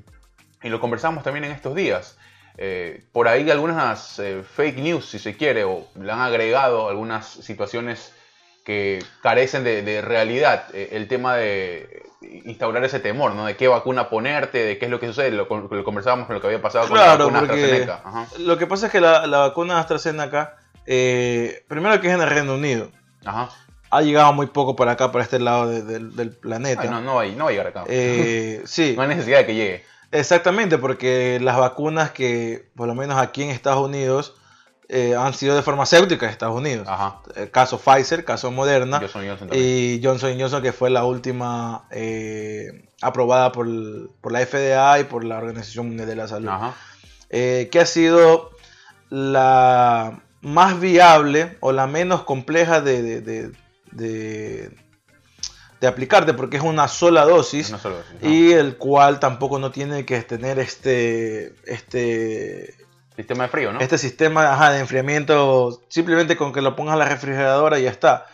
Y 0.61 0.71
lo 0.71 0.81
conversamos 0.81 1.23
también 1.23 1.45
en 1.45 1.53
estos 1.53 1.77
días. 1.77 2.19
por 3.13 3.29
ahí 3.29 3.49
algunas 3.49 4.21
fake 4.57 4.79
news, 4.79 5.09
si 5.09 5.21
se 5.21 5.37
quiere, 5.37 5.63
o 5.63 5.87
le 5.95 6.11
han 6.11 6.19
agregado 6.19 6.89
algunas 6.89 7.29
situaciones 7.29 8.13
que 8.69 9.03
carecen 9.23 9.65
de, 9.65 10.03
realidad. 10.03 10.67
el 10.75 11.09
tema 11.09 11.35
de 11.37 12.03
instaurar 12.45 12.85
ese 12.85 13.01
temor, 13.01 13.33
¿no? 13.35 13.47
De 13.47 13.57
qué 13.57 13.67
vacuna 13.67 14.11
ponerte, 14.11 14.59
de 14.59 14.77
qué 14.77 14.85
es 14.85 14.91
lo 14.91 15.01
que 15.01 15.07
sucede, 15.07 15.31
lo, 15.31 15.47
lo 15.49 15.85
conversábamos 15.85 16.27
con 16.27 16.35
lo 16.35 16.43
que 16.43 16.49
había 16.49 16.61
pasado 16.61 16.87
con 16.87 16.99
la 16.99 17.17
vacuna 17.17 17.39
AstraZeneca. 17.39 18.03
Lo 18.41 18.59
que 18.59 18.67
pasa 18.67 18.87
es 18.87 18.93
que 18.93 19.01
la, 19.01 19.27
vacuna 19.27 19.81
AstraZeneca, 19.81 20.57
eh, 20.85 21.65
primero 21.67 21.99
que 21.99 22.09
es 22.09 22.15
en 22.15 22.21
el 22.21 22.29
Reino 22.29 22.57
Unido, 22.57 22.91
ha 23.25 24.03
llegado 24.03 24.35
muy 24.35 24.49
poco 24.49 24.77
para 24.77 24.93
acá, 24.93 25.11
para 25.13 25.25
este 25.25 25.39
lado 25.39 25.71
del 25.71 26.37
planeta. 26.39 26.85
no, 26.85 27.01
no, 27.01 27.15
va, 27.15 27.25
no 27.25 27.47
a 27.47 27.51
llegar 27.51 27.69
acá. 27.69 27.85
Eh, 27.89 28.61
sí. 28.67 28.93
no 28.95 29.01
hay 29.01 29.09
necesidad 29.09 29.39
de 29.39 29.47
que 29.47 29.55
llegue. 29.55 29.85
Exactamente, 30.13 30.77
porque 30.77 31.41
las 31.41 31.57
vacunas 31.57 32.11
que, 32.11 32.69
por 32.77 32.87
lo 32.87 32.95
menos 32.95 33.17
aquí 33.17 33.45
en 33.45 33.49
Estados 33.49 33.83
Unidos, 33.83 34.35
eh, 34.91 35.15
han 35.15 35.35
sido 35.35 35.55
de 35.55 35.63
farmacéuticas 35.63 36.29
de 36.29 36.33
Estados 36.33 36.57
Unidos. 36.57 36.89
El 37.37 37.51
caso 37.51 37.79
Pfizer, 37.79 38.25
caso 38.25 38.51
Moderna 38.51 39.03
y 39.53 40.01
Johnson 40.03 40.35
Johnson 40.41 40.63
que 40.63 40.73
fue 40.73 40.89
la 40.89 41.05
última 41.05 41.85
eh, 41.91 42.89
aprobada 43.03 43.53
por, 43.53 43.69
la 43.69 44.47
FDA 44.47 45.01
y 45.01 45.05
por 45.05 45.25
la 45.25 45.37
Organización 45.37 45.89
Mundial 45.89 46.09
de 46.09 46.17
la 46.17 46.27
Salud. 46.27 46.51
Eh, 47.29 47.69
que 47.71 47.81
ha 47.81 47.87
sido 47.87 48.51
la 49.11 50.23
más 50.41 50.81
viable 50.81 51.59
o 51.61 51.73
la 51.73 51.87
menos 51.87 52.23
compleja 52.23 52.81
de, 52.81 53.21
de, 53.91 54.71
aplicarte 55.87 56.33
porque 56.33 56.57
es 56.57 56.63
una 56.63 56.89
sola 56.89 57.27
dosis, 57.27 57.75
y 58.23 58.53
el 58.53 58.79
cual 58.79 59.21
tampoco 59.21 59.59
no 59.59 59.71
tiene 59.71 60.07
que 60.07 60.23
tener 60.23 60.59
este, 60.59 61.55
este 61.67 62.78
Sistema 63.19 63.43
de 63.43 63.49
frío, 63.49 63.73
¿no? 63.73 63.81
Este 63.81 63.99
sistema 63.99 64.71
de 64.71 64.79
enfriamiento, 64.79 65.83
simplemente 65.89 66.37
con 66.37 66.53
que 66.53 66.63
lo 66.63 66.77
pongas 66.77 66.95
a 66.95 66.99
la 66.99 67.05
refrigeradora 67.05 67.81
y 67.81 67.83
ya 67.83 67.91
está. 67.91 68.27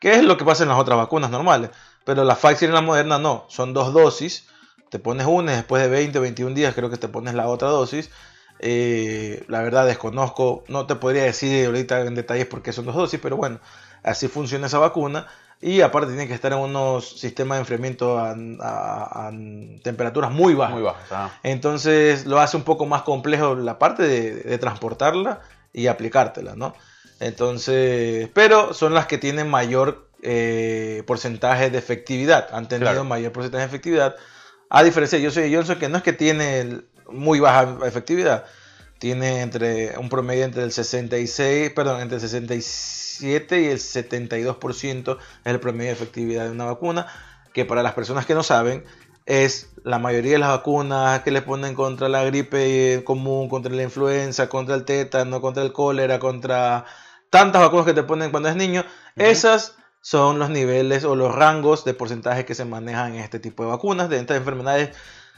¿Qué 0.00 0.14
es 0.14 0.24
lo 0.24 0.36
que 0.36 0.44
pasa 0.44 0.64
en 0.64 0.68
las 0.68 0.80
otras 0.80 0.98
vacunas 0.98 1.30
normales? 1.30 1.70
Pero 2.04 2.24
la 2.24 2.34
Pfizer 2.34 2.68
y 2.68 2.72
la 2.72 2.80
Moderna 2.80 3.20
no, 3.20 3.46
son 3.48 3.72
dos 3.72 3.94
dosis. 3.94 4.48
Te 4.90 4.98
pones 4.98 5.28
una 5.28 5.52
y 5.52 5.54
después 5.54 5.80
de 5.80 5.88
20 5.88 6.18
o 6.18 6.22
21 6.22 6.56
días 6.56 6.74
creo 6.74 6.90
que 6.90 6.96
te 6.96 7.06
pones 7.06 7.34
la 7.34 7.46
otra 7.46 7.68
dosis. 7.68 8.10
Eh, 8.58 9.44
la 9.46 9.62
verdad 9.62 9.86
desconozco, 9.86 10.64
no 10.66 10.86
te 10.86 10.96
podría 10.96 11.22
decir 11.22 11.66
ahorita 11.66 12.00
en 12.00 12.16
detalles 12.16 12.46
por 12.46 12.62
qué 12.62 12.72
son 12.72 12.84
dos 12.84 12.96
dosis, 12.96 13.20
pero 13.22 13.36
bueno, 13.36 13.60
así 14.02 14.26
funciona 14.26 14.66
esa 14.66 14.80
vacuna. 14.80 15.28
Y 15.64 15.80
aparte 15.80 16.08
tiene 16.08 16.26
que 16.26 16.34
estar 16.34 16.52
en 16.52 16.58
unos 16.58 17.20
sistemas 17.20 17.56
de 17.56 17.60
enfriamiento 17.60 18.18
a, 18.18 19.30
temperaturas 19.84 20.32
muy 20.32 20.54
bajas. 20.54 20.74
Muy 20.74 20.82
bajas 20.82 21.32
Entonces 21.44 22.26
lo 22.26 22.40
hace 22.40 22.56
un 22.56 22.64
poco 22.64 22.84
más 22.84 23.02
complejo 23.02 23.54
la 23.54 23.78
parte 23.78 24.02
de, 24.02 24.58
transportarla 24.58 25.40
y 25.72 25.86
aplicártela, 25.86 26.56
¿no? 26.56 26.74
Entonces, 27.20 28.28
pero 28.34 28.74
son 28.74 28.92
las 28.92 29.06
que 29.06 29.18
tienen 29.18 29.48
mayor 29.48 30.08
eh, 30.22 31.04
porcentaje 31.06 31.70
de 31.70 31.78
efectividad, 31.78 32.48
han 32.52 32.66
tenido 32.66 33.04
mayor 33.04 33.30
porcentaje 33.30 33.62
de 33.62 33.68
efectividad. 33.68 34.16
A 34.68 34.82
diferencia 34.82 35.18
de 35.18 35.24
Johnson 35.24 35.52
Johnson, 35.52 35.78
que 35.78 35.88
no 35.88 35.98
es 35.98 36.02
que 36.02 36.12
tiene 36.12 36.80
muy 37.08 37.38
baja 37.38 37.78
efectividad, 37.86 38.46
tiene 38.98 39.42
entre 39.42 39.96
un 39.96 40.08
promedio 40.08 40.44
entre 40.44 40.64
el 40.64 40.72
66, 40.72 41.70
perdón, 41.70 42.00
entre 42.00 42.16
el 42.16 42.22
66 43.30 43.94
y 43.94 43.98
el 43.98 44.08
72% 44.08 45.18
es 45.18 45.52
el 45.52 45.60
promedio 45.60 45.88
de 45.88 45.94
efectividad 45.94 46.44
de 46.44 46.50
una 46.50 46.64
vacuna, 46.64 47.06
que 47.52 47.64
para 47.64 47.82
las 47.82 47.94
personas 47.94 48.26
que 48.26 48.34
no 48.34 48.42
saben 48.42 48.84
es 49.26 49.70
la 49.84 49.98
mayoría 49.98 50.32
de 50.32 50.38
las 50.38 50.48
vacunas 50.48 51.22
que 51.22 51.30
le 51.30 51.42
ponen 51.42 51.74
contra 51.74 52.08
la 52.08 52.24
gripe 52.24 53.02
común, 53.04 53.48
contra 53.48 53.72
la 53.72 53.82
influenza, 53.82 54.48
contra 54.48 54.74
el 54.74 54.84
tétano, 54.84 55.40
contra 55.40 55.62
el 55.62 55.72
cólera, 55.72 56.18
contra 56.18 56.84
tantas 57.30 57.62
vacunas 57.62 57.86
que 57.86 57.94
te 57.94 58.02
ponen 58.02 58.30
cuando 58.30 58.48
es 58.48 58.56
niño, 58.56 58.84
esas 59.16 59.76
son 60.00 60.38
los 60.38 60.50
niveles 60.50 61.04
o 61.04 61.14
los 61.14 61.34
rangos 61.34 61.84
de 61.84 61.94
porcentaje 61.94 62.44
que 62.44 62.54
se 62.54 62.64
manejan 62.64 63.14
en 63.14 63.20
este 63.20 63.38
tipo 63.38 63.62
de 63.62 63.70
vacunas, 63.70 64.08
de 64.08 64.18
estas 64.18 64.36
enfermedades 64.36 64.96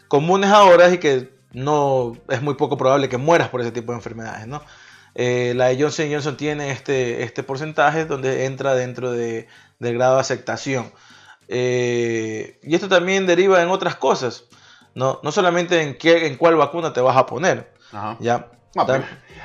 comunes 0.09 0.51
ahora 0.51 0.89
y 0.91 0.99
que 0.99 1.31
no 1.53 2.17
es 2.29 2.43
muy 2.43 2.55
poco 2.55 2.77
probable 2.77 3.09
que 3.09 3.19
mueras 3.19 3.49
por 3.49 3.61
ese 3.61 3.71
tipo 3.71 3.93
de 3.93 3.99
enfermedades, 3.99 4.47
¿no? 4.47 4.63
Eh, 5.15 5.53
la 5.55 5.67
de 5.67 5.81
Johnson 5.81 6.07
Johnson 6.11 6.37
tiene 6.37 6.71
este, 6.71 7.23
este 7.23 7.43
porcentaje 7.43 8.05
donde 8.05 8.47
entra 8.47 8.75
dentro 8.75 9.13
de, 9.13 9.47
del 9.79 9.95
grado 9.95 10.15
de 10.17 10.21
aceptación. 10.21 10.91
Eh, 11.49 12.59
y 12.63 12.75
esto 12.75 12.89
también 12.89 13.27
deriva 13.27 13.63
en 13.63 13.69
otras 13.69 13.97
cosas, 13.97 14.45
no, 14.95 15.21
no 15.23 15.31
solamente 15.31 15.83
en, 15.83 15.97
qué, 15.99 16.27
en 16.27 16.37
cuál 16.37 16.57
vacuna 16.57 16.93
te 16.93 17.01
vas 17.01 17.17
a 17.17 17.27
poner. 17.27 17.73
Ajá. 17.93 18.17
¿ya? 18.19 18.49
No, 18.75 18.87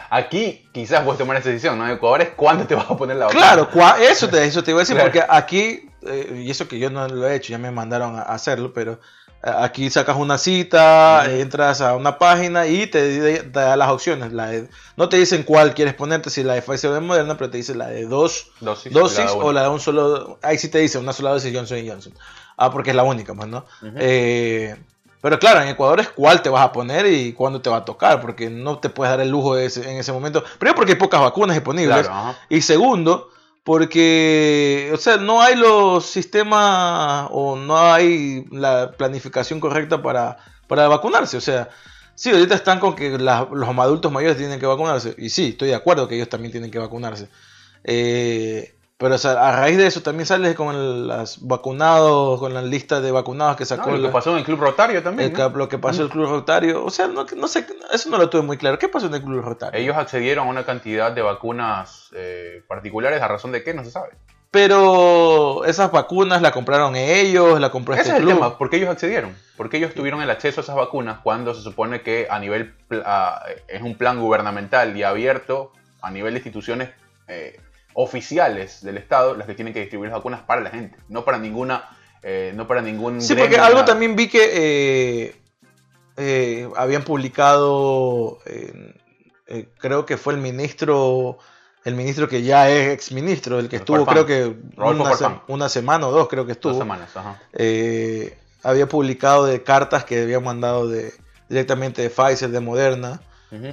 aquí 0.09 0.67
quizás 0.73 1.03
puedes 1.03 1.19
tomar 1.19 1.37
esa 1.37 1.49
decisión, 1.49 1.77
¿no? 1.77 1.85
En 1.85 1.91
Ecuador 1.91 2.21
es 2.21 2.29
cuándo 2.29 2.65
te 2.65 2.73
vas 2.73 2.89
a 2.89 2.97
poner 2.97 3.17
la 3.17 3.25
vacuna. 3.27 3.67
Claro, 3.69 3.69
eso 4.01 4.27
te, 4.27 4.43
eso 4.43 4.63
te 4.63 4.71
iba 4.71 4.79
a 4.79 4.81
decir, 4.81 4.95
Claro. 4.95 5.11
porque 5.11 5.23
aquí, 5.29 5.87
eh, 6.01 6.41
y 6.45 6.49
eso 6.49 6.67
que 6.67 6.79
yo 6.79 6.89
no 6.89 7.07
lo 7.07 7.27
he 7.27 7.35
hecho, 7.35 7.51
ya 7.51 7.59
me 7.59 7.69
mandaron 7.69 8.15
a 8.15 8.23
hacerlo, 8.23 8.73
pero 8.73 8.99
aquí 9.41 9.89
sacas 9.89 10.17
una 10.17 10.37
cita, 10.37 11.25
entras 11.31 11.81
a 11.81 11.95
una 11.95 12.17
página 12.17 12.67
y 12.67 12.87
te, 12.87 13.39
te 13.43 13.49
da 13.59 13.75
las 13.77 13.89
opciones. 13.89 14.33
La 14.33 14.47
de- 14.47 14.69
no 14.97 15.07
te 15.09 15.17
dicen 15.17 15.43
cuál 15.43 15.73
quieres 15.73 15.93
ponerte, 15.93 16.29
si 16.29 16.43
la 16.43 16.53
de 16.55 16.61
Pfizer 16.61 16.91
o 16.91 16.93
de 16.93 16.99
Moderna, 16.99 17.37
pero 17.37 17.49
te 17.49 17.57
dice 17.57 17.75
la 17.75 17.87
de 17.87 18.05
dos 18.05 18.47
Dosis, 18.59 18.91
dosis 18.93 19.17
la 19.25 19.31
o 19.33 19.51
la 19.53 19.63
de 19.63 19.69
un 19.69 19.79
solo. 19.79 20.39
Ahí 20.41 20.57
sí 20.57 20.69
te 20.69 20.79
dice 20.79 20.97
una 20.97 21.13
sola 21.13 21.31
dosis 21.31 21.55
Johnson 21.55 21.79
Johnson. 21.87 22.13
Ah, 22.57 22.69
porque 22.71 22.89
es 22.89 22.95
la 22.95 23.03
única, 23.03 23.33
pues, 23.33 23.47
¿no? 23.47 23.65
Eh, 23.95 24.75
pero 25.21 25.37
claro, 25.39 25.61
en 25.61 25.69
Ecuador 25.69 25.99
es 26.01 26.09
cuál 26.09 26.41
te 26.41 26.49
vas 26.49 26.63
a 26.65 26.71
poner 26.71 27.05
y 27.05 27.33
cuándo 27.33 27.61
te 27.61 27.69
va 27.69 27.77
a 27.77 27.85
tocar, 27.85 28.19
porque 28.21 28.49
no 28.49 28.79
te 28.79 28.89
puedes 28.89 29.11
dar 29.11 29.19
el 29.21 29.29
lujo 29.29 29.55
de 29.55 29.65
ese- 29.65 29.89
en 29.89 29.97
ese 29.97 30.11
momento. 30.11 30.43
Primero, 30.57 30.75
porque 30.75 30.93
hay 30.93 30.97
pocas 30.97 31.19
vacunas 31.21 31.55
disponibles. 31.55 32.07
Claro. 32.07 32.35
Y 32.49 32.61
segundo, 32.61 33.29
porque, 33.69 34.89
o 34.91 34.97
sea, 34.97 35.17
no 35.17 35.43
hay 35.43 35.55
los 35.55 36.03
sistemas 36.03 37.27
o 37.29 37.55
no 37.55 37.77
hay 37.77 38.43
la 38.49 38.93
planificación 38.97 39.59
correcta 39.59 40.01
para, 40.01 40.37
para 40.67 40.87
vacunarse. 40.87 41.37
O 41.37 41.41
sea, 41.41 41.69
sí, 42.15 42.31
ahorita 42.31 42.55
están 42.55 42.79
con 42.79 42.95
que 42.95 43.11
los 43.19 43.69
adultos 43.77 44.11
mayores 44.11 44.37
tienen 44.37 44.59
que 44.59 44.65
vacunarse. 44.65 45.13
Y 45.19 45.29
sí, 45.29 45.49
estoy 45.49 45.67
de 45.67 45.75
acuerdo 45.75 46.07
que 46.07 46.15
ellos 46.15 46.29
también 46.29 46.51
tienen 46.51 46.71
que 46.71 46.79
vacunarse. 46.79 47.29
Eh, 47.83 48.75
pero 48.99 49.15
o 49.15 49.17
sea, 49.17 49.31
a 49.47 49.51
raíz 49.55 49.77
de 49.77 49.87
eso 49.87 50.01
también 50.03 50.27
sales 50.27 50.53
con 50.55 50.75
el- 50.75 51.07
las 51.07 51.39
vacunados, 51.47 52.37
con 52.39 52.53
la 52.53 52.61
lista 52.61 53.01
de 53.01 53.11
vacunados 53.11 53.55
que 53.55 53.65
sacó 53.65 53.89
No, 53.89 53.97
lo 53.97 54.07
que 54.09 54.13
pasó 54.13 54.31
en 54.31 54.37
el 54.37 54.43
Club 54.43 54.59
Rotario 54.59 55.01
también. 55.01 55.31
el 55.31 55.37
¿no? 55.37 55.49
lo 55.49 55.67
que 55.69 55.77
pasó 55.79 56.01
en 56.01 56.07
el 56.07 56.11
Club 56.11 56.29
Rotario. 56.29 56.83
O 56.85 56.89
sea, 56.91 57.07
no, 57.07 57.25
no 57.35 57.47
sé, 57.47 57.65
eso 57.91 58.09
no 58.09 58.17
lo 58.17 58.29
tuve 58.29 58.41
muy 58.43 58.57
claro. 58.57 58.77
¿Qué 58.77 58.87
pasó 58.89 59.07
en 59.07 59.13
el 59.15 59.23
Club 59.23 59.41
Rotario? 59.41 59.79
Ellos 59.79 59.95
accedieron 59.97 60.45
a 60.47 60.49
una 60.51 60.65
cantidad 60.65 61.11
de 61.13 61.21
vacunas 61.21 62.09
eh, 62.13 62.61
particulares, 62.67 63.21
a 63.21 63.27
razón 63.27 63.51
de 63.53 63.63
qué, 63.63 63.73
no 63.73 63.83
se 63.85 63.91
sabe. 63.91 64.09
Pero 64.51 65.63
esas 65.65 65.91
vacunas 65.91 66.41
la 66.41 66.51
compraron 66.51 66.95
ellos, 66.95 67.59
la 67.59 67.69
compró 67.71 67.93
Ese 67.93 68.01
este 68.01 68.13
es 68.13 68.17
el 68.19 68.23
club. 68.25 68.33
tema, 68.35 68.57
¿por 68.57 68.69
qué 68.69 68.77
ellos 68.77 68.89
accedieron? 68.89 69.35
¿Por 69.55 69.69
qué 69.69 69.77
ellos 69.77 69.93
tuvieron 69.93 70.21
el 70.21 70.29
acceso 70.29 70.59
a 70.59 70.63
esas 70.63 70.75
vacunas 70.75 71.19
cuando 71.23 71.53
se 71.53 71.61
supone 71.61 72.01
que 72.01 72.27
a 72.29 72.39
nivel 72.39 72.73
a- 73.05 73.43
es 73.67 73.81
un 73.81 73.95
plan 73.95 74.19
gubernamental 74.19 74.97
y 74.97 75.03
abierto 75.03 75.71
a 76.01 76.11
nivel 76.11 76.33
de 76.33 76.39
instituciones 76.39 76.89
eh, 77.27 77.59
oficiales 77.93 78.83
del 78.83 78.97
Estado 78.97 79.35
las 79.35 79.47
que 79.47 79.55
tienen 79.55 79.73
que 79.73 79.81
distribuir 79.81 80.09
las 80.09 80.19
vacunas 80.19 80.41
para 80.41 80.61
la 80.61 80.69
gente, 80.69 80.97
no 81.09 81.25
para 81.25 81.37
ninguna, 81.37 81.89
eh, 82.23 82.51
no 82.55 82.67
para 82.67 82.81
ningún 82.81 83.21
Sí, 83.21 83.35
porque 83.35 83.57
algo 83.57 83.75
nada. 83.79 83.85
también 83.85 84.15
vi 84.15 84.27
que 84.27 84.39
eh, 85.25 85.35
eh, 86.17 86.69
habían 86.75 87.03
publicado, 87.03 88.39
eh, 88.45 88.93
eh, 89.47 89.69
creo 89.79 90.05
que 90.05 90.17
fue 90.17 90.33
el 90.33 90.39
ministro, 90.39 91.37
el 91.85 91.95
ministro 91.95 92.27
que 92.27 92.41
ya 92.43 92.69
es 92.69 92.89
ex 92.89 93.11
ministro, 93.11 93.59
el 93.59 93.69
que 93.69 93.77
estuvo 93.77 94.05
Farfán. 94.05 94.25
creo 94.25 94.25
que 94.25 94.59
una, 94.77 95.03
se- 95.15 95.23
Farfán. 95.23 95.41
una 95.47 95.69
semana 95.69 96.07
o 96.07 96.11
dos 96.11 96.27
creo 96.27 96.43
que 96.45 96.49
dos 96.53 96.57
estuvo. 96.57 96.77
semanas, 96.77 97.15
ajá. 97.15 97.39
había 98.63 98.87
publicado 98.87 99.45
de 99.45 99.63
cartas 99.63 100.03
que 100.05 100.21
habían 100.23 100.43
mandado 100.43 100.87
de, 100.87 101.13
directamente 101.47 102.01
de 102.01 102.09
Pfizer, 102.09 102.49
de 102.49 102.59
Moderna, 102.59 103.21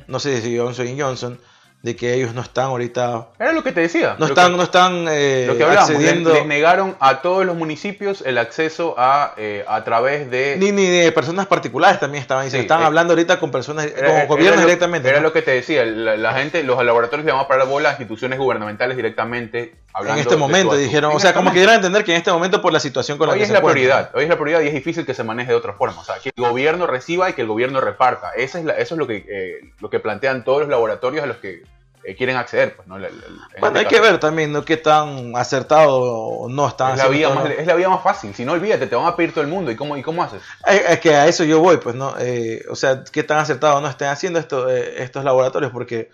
no 0.08 0.18
sé 0.20 0.40
si 0.40 0.56
Johnson 0.56 0.86
y 0.88 0.98
Johnson, 0.98 1.38
de 1.86 1.94
que 1.94 2.14
ellos 2.14 2.34
no 2.34 2.40
están 2.40 2.64
ahorita, 2.64 3.28
Era 3.38 3.52
lo 3.52 3.62
que 3.62 3.70
te 3.70 3.80
decía. 3.80 4.16
no 4.18 4.26
están, 4.26 4.50
que- 4.50 4.56
no 4.56 4.62
están 4.64 5.06
eh, 5.08 5.44
Lo 5.46 5.56
que 5.56 5.62
hablábamos, 5.62 5.90
le- 5.90 5.96
accediendo. 5.98 6.32
les, 6.34 6.44
negaron 6.44 6.96
a 6.98 7.22
todos 7.22 7.46
los 7.46 7.54
municipios 7.56 8.24
el 8.26 8.38
acceso 8.38 8.96
a, 8.98 9.34
eh, 9.36 9.64
a 9.68 9.84
través 9.84 10.28
de... 10.28 10.56
Ni, 10.58 10.72
ni 10.72 10.86
de 10.86 11.12
personas 11.12 11.46
particulares 11.46 12.00
también 12.00 12.22
estaban 12.22 12.44
diciendo. 12.44 12.62
Sí, 12.62 12.66
Están 12.66 12.82
eh, 12.82 12.86
hablando 12.86 13.12
ahorita 13.12 13.38
con 13.38 13.52
personas, 13.52 13.86
Era- 13.86 14.26
con 14.26 14.36
gobiernos 14.36 14.62
lo- 14.62 14.66
directamente. 14.66 15.08
Era 15.08 15.18
¿no? 15.18 15.22
lo 15.28 15.32
que 15.32 15.42
te 15.42 15.52
decía, 15.52 15.84
la, 15.84 16.16
la 16.16 16.32
gente, 16.34 16.64
los 16.64 16.84
laboratorios 16.84 17.24
le 17.24 17.30
van 17.30 17.42
a 17.42 17.46
parar 17.46 17.68
bola 17.68 17.90
a 17.90 17.92
instituciones 17.92 18.36
gubernamentales 18.40 18.96
directamente. 18.96 19.76
Hablando 19.94 20.20
en 20.20 20.26
este 20.26 20.36
momento 20.36 20.74
dijeron, 20.76 21.12
o 21.14 21.20
sea, 21.20 21.30
este 21.30 21.38
como 21.38 21.52
que 21.52 21.58
dieron 21.60 21.72
a 21.74 21.76
entender 21.76 22.04
que 22.04 22.10
en 22.12 22.18
este 22.18 22.32
momento 22.32 22.60
por 22.60 22.72
la 22.72 22.80
situación 22.80 23.16
con 23.16 23.28
la 23.28 23.32
Hoy 23.34 23.38
que 23.38 23.44
es 23.44 23.48
se 23.48 23.54
la 23.54 23.62
prioridad, 23.62 24.10
hoy 24.12 24.24
es 24.24 24.28
la 24.28 24.34
prioridad 24.36 24.60
y 24.60 24.66
es 24.66 24.74
difícil 24.74 25.06
que 25.06 25.14
se 25.14 25.22
maneje 25.24 25.52
de 25.52 25.56
otra 25.56 25.72
forma. 25.72 26.00
O 26.00 26.04
sea, 26.04 26.16
que 26.22 26.30
el 26.36 26.44
gobierno 26.44 26.86
reciba 26.88 27.30
y 27.30 27.32
que 27.32 27.42
el 27.42 27.46
gobierno 27.48 27.80
reparta. 27.80 28.32
Esa 28.36 28.58
es 28.58 28.64
la- 28.66 28.74
eso 28.74 28.94
es 28.96 28.98
lo 28.98 29.06
que, 29.06 29.24
eh, 29.28 29.70
lo 29.80 29.88
que 29.88 30.00
plantean 30.00 30.44
todos 30.44 30.60
los 30.62 30.68
laboratorios 30.68 31.22
a 31.22 31.26
los 31.26 31.36
que 31.38 31.62
quieren 32.14 32.36
acceder. 32.36 32.76
Pues, 32.76 32.86
¿no? 32.86 32.98
La- 32.98 33.08
la- 33.08 33.16
en 33.16 33.60
Bueno, 33.60 33.78
hay 33.78 33.84
caso. 33.86 33.96
que 33.96 34.00
ver 34.02 34.20
también, 34.20 34.52
¿no? 34.52 34.64
Qué 34.64 34.76
tan 34.76 35.34
acertado 35.34 35.96
o 35.98 36.48
no 36.48 36.68
están 36.68 36.92
Es 36.92 36.98
la, 36.98 37.08
vía 37.08 37.30
más, 37.30 37.50
es 37.50 37.66
la 37.66 37.74
vía 37.74 37.88
más 37.88 38.02
fácil. 38.02 38.34
Si 38.34 38.44
no, 38.44 38.52
olvídate, 38.52 38.86
te 38.86 38.94
van 38.94 39.06
a 39.06 39.16
pedir 39.16 39.32
todo 39.32 39.42
el 39.42 39.48
mundo. 39.50 39.70
¿Y 39.70 39.76
cómo, 39.76 39.96
y 39.96 40.02
cómo 40.02 40.22
haces? 40.22 40.42
Es, 40.66 41.00
que 41.00 41.14
a 41.16 41.26
eso 41.26 41.42
yo 41.44 41.58
voy, 41.60 41.78
pues, 41.78 41.94
¿no? 41.96 42.14
Eh, 42.18 42.62
o 42.70 42.76
sea, 42.76 43.02
qué 43.10 43.22
tan 43.22 43.38
acertado 43.38 43.80
no 43.80 43.88
estén 43.88 44.08
haciendo 44.08 44.38
esto, 44.38 44.68
eh, 44.70 45.02
estos 45.02 45.24
laboratorios, 45.24 45.72
porque 45.72 46.10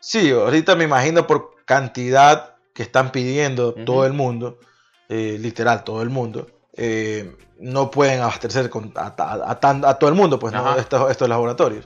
sí, 0.00 0.30
ahorita 0.30 0.74
me 0.76 0.84
imagino 0.84 1.26
por 1.26 1.54
cantidad 1.64 2.54
que 2.74 2.82
están 2.82 3.10
pidiendo 3.12 3.74
todo 3.74 4.06
el 4.06 4.12
mundo, 4.12 4.58
eh, 5.08 5.36
literal, 5.40 5.84
todo 5.84 6.02
el 6.02 6.10
mundo, 6.10 6.46
eh, 6.76 7.36
no 7.58 7.90
pueden 7.90 8.20
abastecer 8.20 8.70
con, 8.70 8.92
a, 8.94 9.14
a- 9.18 9.58
a 9.60 9.88
a 9.90 9.94
todo 9.98 10.08
el 10.10 10.14
mundo, 10.16 10.38
pues, 10.38 10.52
¿no? 10.52 10.76
Estos, 10.76 11.10
estos 11.10 11.28
laboratorios. 11.28 11.84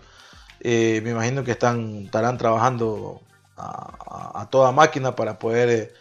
Eh, 0.65 1.01
me 1.03 1.11
imagino 1.11 1.43
que 1.43 1.51
están, 1.51 2.05
estarán 2.05 2.39
trabajando 2.39 3.21
a, 3.57 4.47
toda 4.51 4.71
máquina 4.73 5.15
para 5.17 5.39
poder 5.39 5.69
eh, 5.69 5.93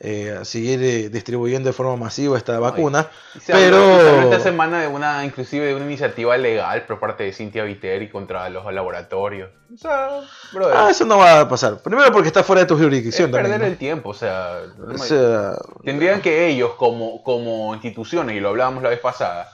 eh, 0.00 0.38
seguir 0.42 1.10
distribuyendo 1.10 1.68
de 1.68 1.72
forma 1.72 1.96
masiva 1.96 2.36
esta 2.36 2.58
vacuna. 2.58 3.08
Se 3.40 3.52
Pero- 3.52 4.00
se 4.00 4.22
esta 4.24 4.40
semana 4.40 4.80
de 4.80 4.88
una, 4.88 5.24
inclusive 5.24 5.66
de 5.66 5.74
una 5.74 5.84
iniciativa 5.84 6.36
legal 6.36 6.84
por 6.86 6.98
parte 6.98 7.24
de 7.24 7.32
Cintia 7.32 7.62
Viteri 7.64 8.08
contra 8.08 8.48
los 8.50 8.72
laboratorios. 8.72 9.50
O 9.72 9.76
sea, 9.76 10.20
brother, 10.52 10.76
Ah, 10.76 10.88
eso 10.90 11.04
no 11.04 11.18
va 11.18 11.40
a 11.40 11.48
pasar. 11.48 11.78
Primero 11.78 12.10
porque 12.10 12.28
está 12.28 12.42
fuera 12.42 12.62
de 12.62 12.66
tu 12.66 12.74
es 12.74 12.80
jurisdicción 12.80 13.30
perder 13.30 13.52
también. 13.52 13.60
¿no? 13.60 13.72
el 13.72 13.78
tiempo, 13.78 14.08
o 14.10 14.14
sea, 14.14 14.62
O 14.84 14.98
sea, 14.98 15.52
tendrían 15.84 16.20
que 16.20 16.48
ellos 16.48 16.72
como, 16.76 17.22
como 17.22 17.72
instituciones, 17.74 18.36
y 18.36 18.40
lo 18.40 18.48
hablábamos 18.48 18.82
la 18.82 18.88
vez 18.88 19.00
pasada, 19.00 19.52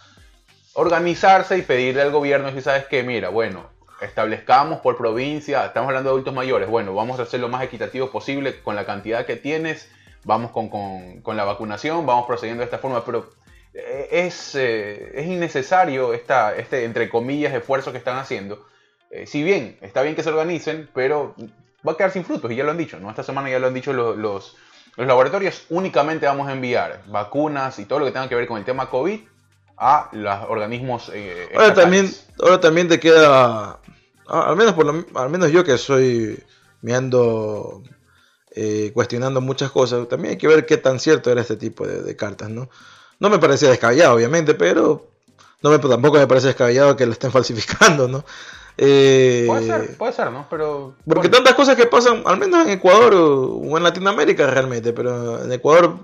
organizarse 0.75 1.59
y 1.59 1.63
pedirle 1.63 2.03
al 2.03 2.11
gobierno 2.11 2.51
si 2.53 2.61
sabes 2.61 2.87
que, 2.87 3.03
mira, 3.03 3.29
bueno, 3.29 3.74
establezcamos 4.05 4.81
por 4.81 4.97
provincia, 4.97 5.67
estamos 5.67 5.89
hablando 5.89 6.11
de 6.11 6.15
adultos 6.15 6.35
mayores, 6.35 6.69
bueno, 6.69 6.95
vamos 6.95 7.19
a 7.19 7.25
hacer 7.25 7.41
lo 7.41 7.49
más 7.49 7.63
equitativo 7.63 8.11
posible 8.11 8.61
con 8.63 8.77
la 8.77 8.85
cantidad 8.85 9.27
que 9.27 9.37
tienes, 9.37 9.91
vamos 10.25 10.51
con, 10.53 10.69
con- 10.69 11.21
con 11.23 11.37
la 11.37 11.45
vacunación, 11.45 12.07
vamos 12.07 12.27
procediendo 12.27 12.61
de 12.61 12.65
esta 12.67 12.79
forma, 12.79 13.05
pero 13.05 13.31
eh, 13.75 14.09
es, 14.11 14.55
eh, 14.55 15.13
es 15.15 15.27
innecesario 15.27 16.15
esta, 16.15 16.55
este, 16.57 16.85
entre 16.85 17.09
comillas, 17.09 17.53
esfuerzo 17.55 17.93
que 17.93 17.99
están 17.99 18.19
haciendo. 18.19 18.65
Eh, 19.11 19.27
si 19.27 19.43
bien 19.43 19.77
está 19.81 20.03
bien 20.03 20.15
que 20.15 20.23
se 20.23 20.31
organicen, 20.31 20.89
pero 20.95 21.35
va 21.87 21.93
a 21.93 21.97
quedar 21.97 22.11
sin 22.11 22.25
frutos, 22.25 22.51
y 22.51 22.57
ya 22.57 22.65
lo 22.65 22.71
han 22.71 22.79
dicho, 22.79 22.99
¿no? 23.01 23.11
Esta 23.11 23.23
semana 23.23 23.51
ya 23.51 23.59
lo 23.59 23.67
han 23.67 23.75
dicho 23.75 23.93
los, 23.93 24.17
los, 24.17 24.57
los 24.97 25.07
laboratorios, 25.07 25.67
únicamente 25.71 26.27
vamos 26.27 26.49
a 26.49 26.53
enviar 26.53 27.03
vacunas 27.07 27.79
y 27.79 27.85
todo 27.85 27.99
lo 27.99 28.05
que 28.07 28.13
tenga 28.13 28.29
que 28.29 28.35
ver 28.35 28.47
con 28.47 28.59
el 28.59 28.65
tema 28.65 28.89
COVID 28.89 29.21
a 29.77 30.09
los 30.13 30.39
organismos. 30.49 31.11
eh, 31.13 31.49
ahora 31.55 31.75
también, 31.75 32.07
ahora 32.41 32.61
también 32.61 32.89
te 32.89 33.01
queda, 33.01 33.79
al 34.29 34.57
menos 34.57 34.75
por 34.75 34.87
lo- 34.87 35.05
al 35.21 35.31
menos 35.31 35.51
yo 35.51 35.65
que 35.65 35.77
soy 35.79 36.43
me 36.83 36.95
ando 36.95 37.83
eh, 38.57 38.91
cuestionando 38.95 39.41
muchas 39.41 39.71
cosas, 39.71 40.07
también 40.09 40.33
hay 40.33 40.39
que 40.39 40.47
ver 40.49 40.65
qué 40.67 40.77
tan 40.77 41.01
cierto 41.01 41.31
era 41.31 41.41
este 41.41 41.57
tipo 41.57 41.87
de, 41.87 42.03
de 42.03 42.17
cartas, 42.17 42.51
¿no? 42.51 42.69
No 43.19 43.31
me 43.31 43.39
parece 43.39 43.67
descabellado, 43.69 44.15
obviamente, 44.15 44.55
pero 44.55 45.09
no 45.63 45.71
me, 45.71 45.79
tampoco 45.79 46.19
me 46.19 46.27
parece 46.27 46.49
descabellado 46.49 46.95
que 46.97 47.07
lo 47.07 47.13
estén 47.13 47.31
falsificando, 47.33 48.07
¿no? 48.09 48.25
Eh, 48.77 49.45
Puede 49.47 49.67
ser, 49.67 49.97
puede 49.97 50.13
ser, 50.13 50.31
¿no? 50.33 50.47
Pero. 50.51 50.95
Porque 51.07 51.29
bueno, 51.29 51.37
tantas 51.37 51.55
cosas 51.55 51.77
que 51.77 51.87
pasan, 51.87 52.23
al 52.27 52.39
menos 52.39 52.65
en 52.67 52.73
Ecuador 52.73 53.15
o, 53.15 53.45
o 53.57 53.77
en 53.77 53.83
Latinoamérica 53.85 54.49
realmente, 54.49 54.93
pero 54.93 55.43
en 55.45 55.53
Ecuador, 55.53 55.97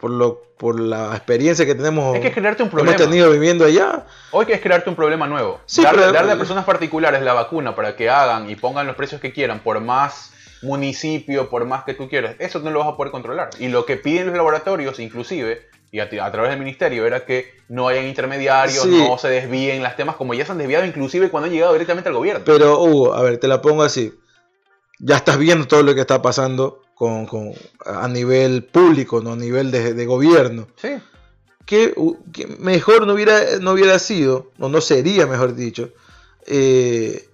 por 0.00 0.10
lo 0.10 0.42
por 0.58 0.80
la 0.80 1.14
experiencia 1.14 1.64
que 1.66 1.74
tenemos, 1.76 2.16
Hay 2.16 2.20
que 2.20 2.32
crearte 2.32 2.64
un 2.64 2.68
hemos 2.68 2.80
problema. 2.82 2.96
tenido 2.96 3.30
viviendo 3.30 3.64
allá, 3.64 4.06
Hoy 4.32 4.44
que 4.44 4.54
es 4.54 4.60
crearte 4.60 4.90
un 4.90 4.96
problema 4.96 5.28
nuevo. 5.28 5.60
Sí, 5.66 5.82
darle, 5.82 6.00
pero- 6.02 6.12
darle 6.12 6.32
a 6.32 6.36
personas 6.36 6.64
particulares 6.64 7.22
la 7.22 7.32
vacuna 7.32 7.76
para 7.76 7.94
que 7.94 8.10
hagan 8.10 8.50
y 8.50 8.56
pongan 8.56 8.86
los 8.88 8.96
precios 8.96 9.20
que 9.20 9.32
quieran 9.32 9.60
por 9.60 9.80
más 9.80 10.32
municipio, 10.62 11.48
por 11.48 11.64
más 11.64 11.84
que 11.84 11.94
tú 11.94 12.08
quieras, 12.08 12.34
eso 12.40 12.58
no 12.58 12.70
lo 12.70 12.80
vas 12.80 12.88
a 12.88 12.96
poder 12.96 13.12
controlar. 13.12 13.50
Y 13.60 13.68
lo 13.68 13.86
que 13.86 13.96
piden 13.96 14.26
los 14.26 14.36
laboratorios, 14.36 14.98
inclusive, 14.98 15.68
y 15.92 16.00
a, 16.00 16.04
a 16.24 16.32
través 16.32 16.50
del 16.50 16.58
ministerio, 16.58 17.06
era 17.06 17.24
que 17.24 17.54
no 17.68 17.86
hayan 17.86 18.06
intermediarios, 18.06 18.82
Sí. 18.82 18.90
no 19.08 19.16
se 19.18 19.28
desvíen 19.28 19.82
las 19.82 19.94
temas 19.96 20.16
como 20.16 20.34
ya 20.34 20.44
se 20.44 20.50
han 20.52 20.58
desviado 20.58 20.84
inclusive 20.84 21.30
cuando 21.30 21.46
han 21.46 21.52
llegado 21.52 21.72
directamente 21.72 22.08
al 22.08 22.16
gobierno. 22.16 22.42
pero 22.44 22.80
Hugo, 22.82 23.14
a 23.14 23.22
ver, 23.22 23.38
te 23.38 23.46
la 23.46 23.62
pongo 23.62 23.84
así. 23.84 24.12
Ya 24.98 25.16
estás 25.16 25.38
viendo 25.38 25.68
todo 25.68 25.84
lo 25.84 25.94
que 25.94 26.00
está 26.00 26.20
pasando 26.20 26.82
con, 26.98 27.26
con- 27.26 27.52
a 27.86 28.08
nivel 28.08 28.64
público, 28.64 29.20
no 29.20 29.32
a 29.32 29.36
nivel 29.36 29.70
de, 29.70 29.94
de 29.94 30.06
gobierno. 30.06 30.66
Sí. 30.76 30.96
Que, 31.64 31.94
que 32.32 32.46
mejor 32.58 33.06
no 33.06 33.12
hubiera, 33.14 33.40
no 33.60 33.72
hubiera 33.72 33.98
sido, 33.98 34.50
o 34.58 34.68
no 34.68 34.80
sería, 34.80 35.26
mejor 35.26 35.54
dicho, 35.54 35.90
eh, 36.46 37.28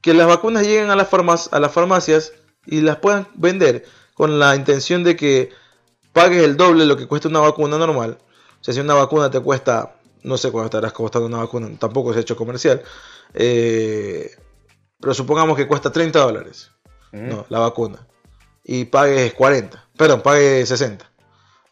que 0.00 0.14
las 0.14 0.26
vacunas 0.28 0.64
lleguen 0.66 0.90
a 0.90 0.96
las, 0.96 1.10
farmac- 1.10 1.48
a 1.50 1.58
las 1.60 1.72
farmacias 1.72 2.32
y 2.66 2.80
las 2.80 2.96
puedan 2.96 3.26
vender 3.34 3.84
con 4.14 4.38
la 4.38 4.54
intención 4.56 5.02
de 5.04 5.16
que 5.16 5.50
pagues 6.12 6.42
el 6.44 6.56
doble 6.56 6.80
de 6.82 6.86
lo 6.86 6.96
que 6.96 7.06
cuesta 7.06 7.28
una 7.28 7.40
vacuna 7.40 7.78
normal. 7.78 8.18
O 8.60 8.64
sea, 8.64 8.72
si 8.74 8.80
una 8.80 8.94
vacuna 8.94 9.30
te 9.30 9.40
cuesta, 9.40 9.96
no 10.22 10.36
sé 10.38 10.50
cuánto 10.50 10.66
estarás 10.78 10.92
costando 10.92 11.26
una 11.26 11.38
vacuna, 11.38 11.68
tampoco 11.78 12.12
ha 12.12 12.18
hecho 12.18 12.36
comercial, 12.36 12.82
eh, 13.34 14.30
pero 15.00 15.14
supongamos 15.14 15.56
que 15.56 15.66
cuesta 15.68 15.92
30 15.92 16.18
dólares 16.20 16.70
Ujú. 17.12 17.22
no, 17.22 17.46
la 17.48 17.58
vacuna. 17.60 18.06
Y 18.70 18.84
pagues 18.84 19.32
40, 19.32 19.82
perdón, 19.96 20.20
pagues 20.22 20.68
60. 20.68 21.10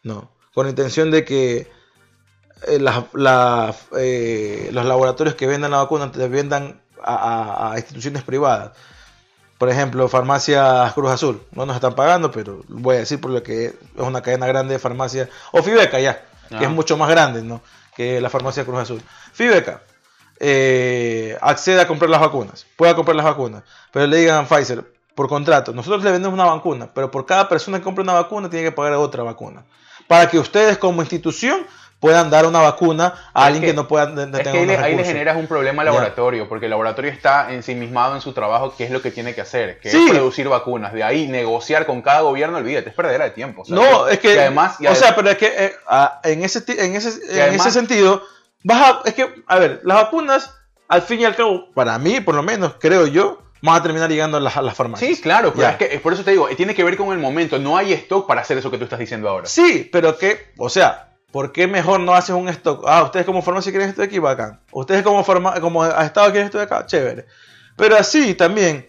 No, 0.03 0.31
con 0.53 0.65
la 0.65 0.71
intención 0.71 1.11
de 1.11 1.23
que 1.23 1.69
eh, 2.67 2.79
las- 2.79 3.03
las, 3.13 3.75
eh, 3.97 4.69
los 4.73 4.83
laboratorios 4.83 5.35
que 5.35 5.45
vendan 5.45 5.69
la 5.71 5.77
vacuna 5.77 6.11
te 6.11 6.27
vendan 6.27 6.81
a, 7.03 7.13
a- 7.15 7.73
a 7.73 7.77
instituciones 7.77 8.23
privadas. 8.23 8.71
Por 9.59 9.69
ejemplo, 9.69 10.07
farmacias 10.09 10.91
Cruz 10.93 11.11
Azul. 11.11 11.41
No 11.51 11.65
nos 11.67 11.75
están 11.75 11.93
pagando, 11.95 12.31
pero 12.31 12.63
voy 12.67 12.95
a 12.95 12.99
decir 12.99 13.21
por 13.21 13.29
lo 13.31 13.43
que 13.43 13.65
es 13.67 13.73
una 13.97 14.21
cadena 14.21 14.47
grande 14.47 14.73
de 14.73 14.79
farmacias. 14.79 15.29
O 15.51 15.61
Fibeca 15.61 15.99
ya, 15.99 16.25
que 16.49 16.55
Ah. 16.55 16.63
es 16.63 16.69
mucho 16.69 16.97
más 16.97 17.09
grande 17.09 17.43
¿no? 17.43 17.61
que 17.95 18.19
la 18.21 18.29
farmacia 18.31 18.65
Cruz 18.65 18.79
Azul. 18.79 19.01
Fibeca 19.33 19.81
eh, 20.39 21.37
accede 21.41 21.81
a 21.81 21.87
comprar 21.87 22.09
las 22.09 22.21
vacunas. 22.21 22.65
Pueda 22.75 22.95
comprar 22.95 23.15
las 23.15 23.25
vacunas. 23.25 23.63
Pero 23.91 24.07
le 24.07 24.17
digan 24.17 24.45
a 24.45 24.47
Pfizer, 24.47 24.83
por 25.17 25.27
contrato, 25.27 25.73
nosotros 25.73 26.03
le 26.03 26.11
vendemos 26.11 26.35
una 26.39 26.45
vacuna, 26.45 26.89
pero 26.93 27.09
por 27.09 27.25
cada 27.25 27.49
persona 27.49 27.79
que 27.79 27.83
compra 27.83 28.03
una 28.03 28.13
vacuna 28.13 28.49
tiene 28.51 28.63
que 28.65 28.71
pagar 28.71 28.93
otra 28.93 29.23
vacuna. 29.23 29.63
Para 30.07 30.29
que 30.29 30.37
ustedes 30.37 30.77
como 30.77 31.01
institución 31.01 31.65
puedan 31.99 32.29
dar 32.29 32.45
una 32.45 32.59
vacuna 32.61 33.15
a 33.33 33.41
Es 33.41 33.45
alguien 33.47 33.61
que, 33.63 33.67
que- 33.69 33.73
no 33.73 33.87
pueda 33.87 34.05
no 34.05 34.21
Es 34.37 34.43
que 34.43 34.49
ahí 34.49 34.65
le, 34.67 34.77
ahí 34.77 35.03
generas 35.03 35.35
un 35.35 35.47
problema 35.47 35.81
al 35.81 35.87
laboratorio, 35.87 36.47
porque 36.47 36.67
el 36.67 36.69
laboratorio 36.69 37.09
está 37.09 37.51
ensimismado 37.51 38.13
en 38.13 38.21
su 38.21 38.31
trabajo, 38.33 38.75
que 38.77 38.83
es 38.83 38.91
lo 38.91 39.01
que 39.01 39.09
tiene 39.09 39.33
que 39.33 39.41
hacer, 39.41 39.79
que 39.79 39.89
Sí. 39.89 40.05
es 40.05 40.11
producir 40.11 40.47
vacunas. 40.47 40.93
De 40.93 41.03
ahí 41.03 41.27
negociar 41.27 41.87
con 41.87 42.03
cada 42.03 42.21
gobierno, 42.21 42.57
olvídate, 42.57 42.89
es 42.89 42.95
perdera 42.95 43.23
de 43.25 43.31
tiempo. 43.31 43.63
o 43.63 43.65
sea, 43.65 43.75
No, 43.75 44.07
es 44.07 44.19
que, 44.19 44.39
además, 44.39 44.77
o 44.87 44.93
sea, 44.93 45.15
pero 45.15 45.31
es 45.31 45.37
que 45.39 45.47
eh, 45.47 45.73
ah, 45.87 46.21
en 46.23 46.43
ese 46.43 46.63
en 46.79 46.95
ese 46.95 47.09
en 47.35 47.41
además- 47.41 47.65
ese 47.65 47.71
sentido 47.79 48.21
vas 48.63 48.81
a, 48.83 49.01
es 49.09 49.15
que 49.15 49.33
a 49.47 49.57
ver, 49.57 49.81
las 49.83 49.97
vacunas 50.03 50.53
al 50.87 51.01
fin 51.01 51.19
y 51.21 51.25
al 51.25 51.35
cabo, 51.35 51.73
para 51.73 51.97
mí 51.97 52.21
por 52.21 52.35
lo 52.35 52.43
menos 52.43 52.75
creo 52.79 53.07
yo, 53.07 53.41
van 53.61 53.75
a 53.75 53.83
terminar 53.83 54.09
llegando 54.09 54.37
a 54.37 54.39
las, 54.39 54.57
a 54.57 54.61
las 54.61 54.75
farmacias. 54.75 55.15
Sí, 55.15 55.21
claro, 55.21 55.53
pero 55.53 55.69
es 55.69 55.75
que 55.77 55.99
por 55.99 56.13
eso 56.13 56.23
te 56.23 56.31
digo, 56.31 56.47
tiene 56.55 56.75
que 56.75 56.83
ver 56.83 56.97
con 56.97 57.11
el 57.11 57.19
momento. 57.19 57.59
No 57.59 57.77
hay 57.77 57.93
stock 57.93 58.27
para 58.27 58.41
hacer 58.41 58.57
eso 58.57 58.71
que 58.71 58.77
tú 58.77 58.83
estás 58.83 58.99
diciendo 58.99 59.29
ahora. 59.29 59.47
Sí, 59.47 59.89
pero 59.91 60.17
que, 60.17 60.51
o 60.57 60.69
sea, 60.69 61.15
¿por 61.31 61.51
qué 61.51 61.67
mejor 61.67 61.99
no 61.99 62.13
haces 62.13 62.35
un 62.35 62.49
stock? 62.49 62.83
Ah, 62.87 63.03
ustedes 63.03 63.25
como 63.25 63.41
farmacia 63.41 63.71
quieren 63.71 63.89
esto 63.89 64.01
de 64.01 64.07
aquí, 64.07 64.19
bacán. 64.19 64.59
Ustedes 64.71 65.03
como, 65.03 65.23
farma 65.23 65.59
como 65.59 65.85
Estado 65.85 66.31
quieren 66.31 66.45
esto 66.45 66.57
de 66.57 66.65
acá, 66.65 66.85
chévere. 66.85 67.25
Pero 67.75 67.95
así 67.95 68.33
también, 68.33 68.87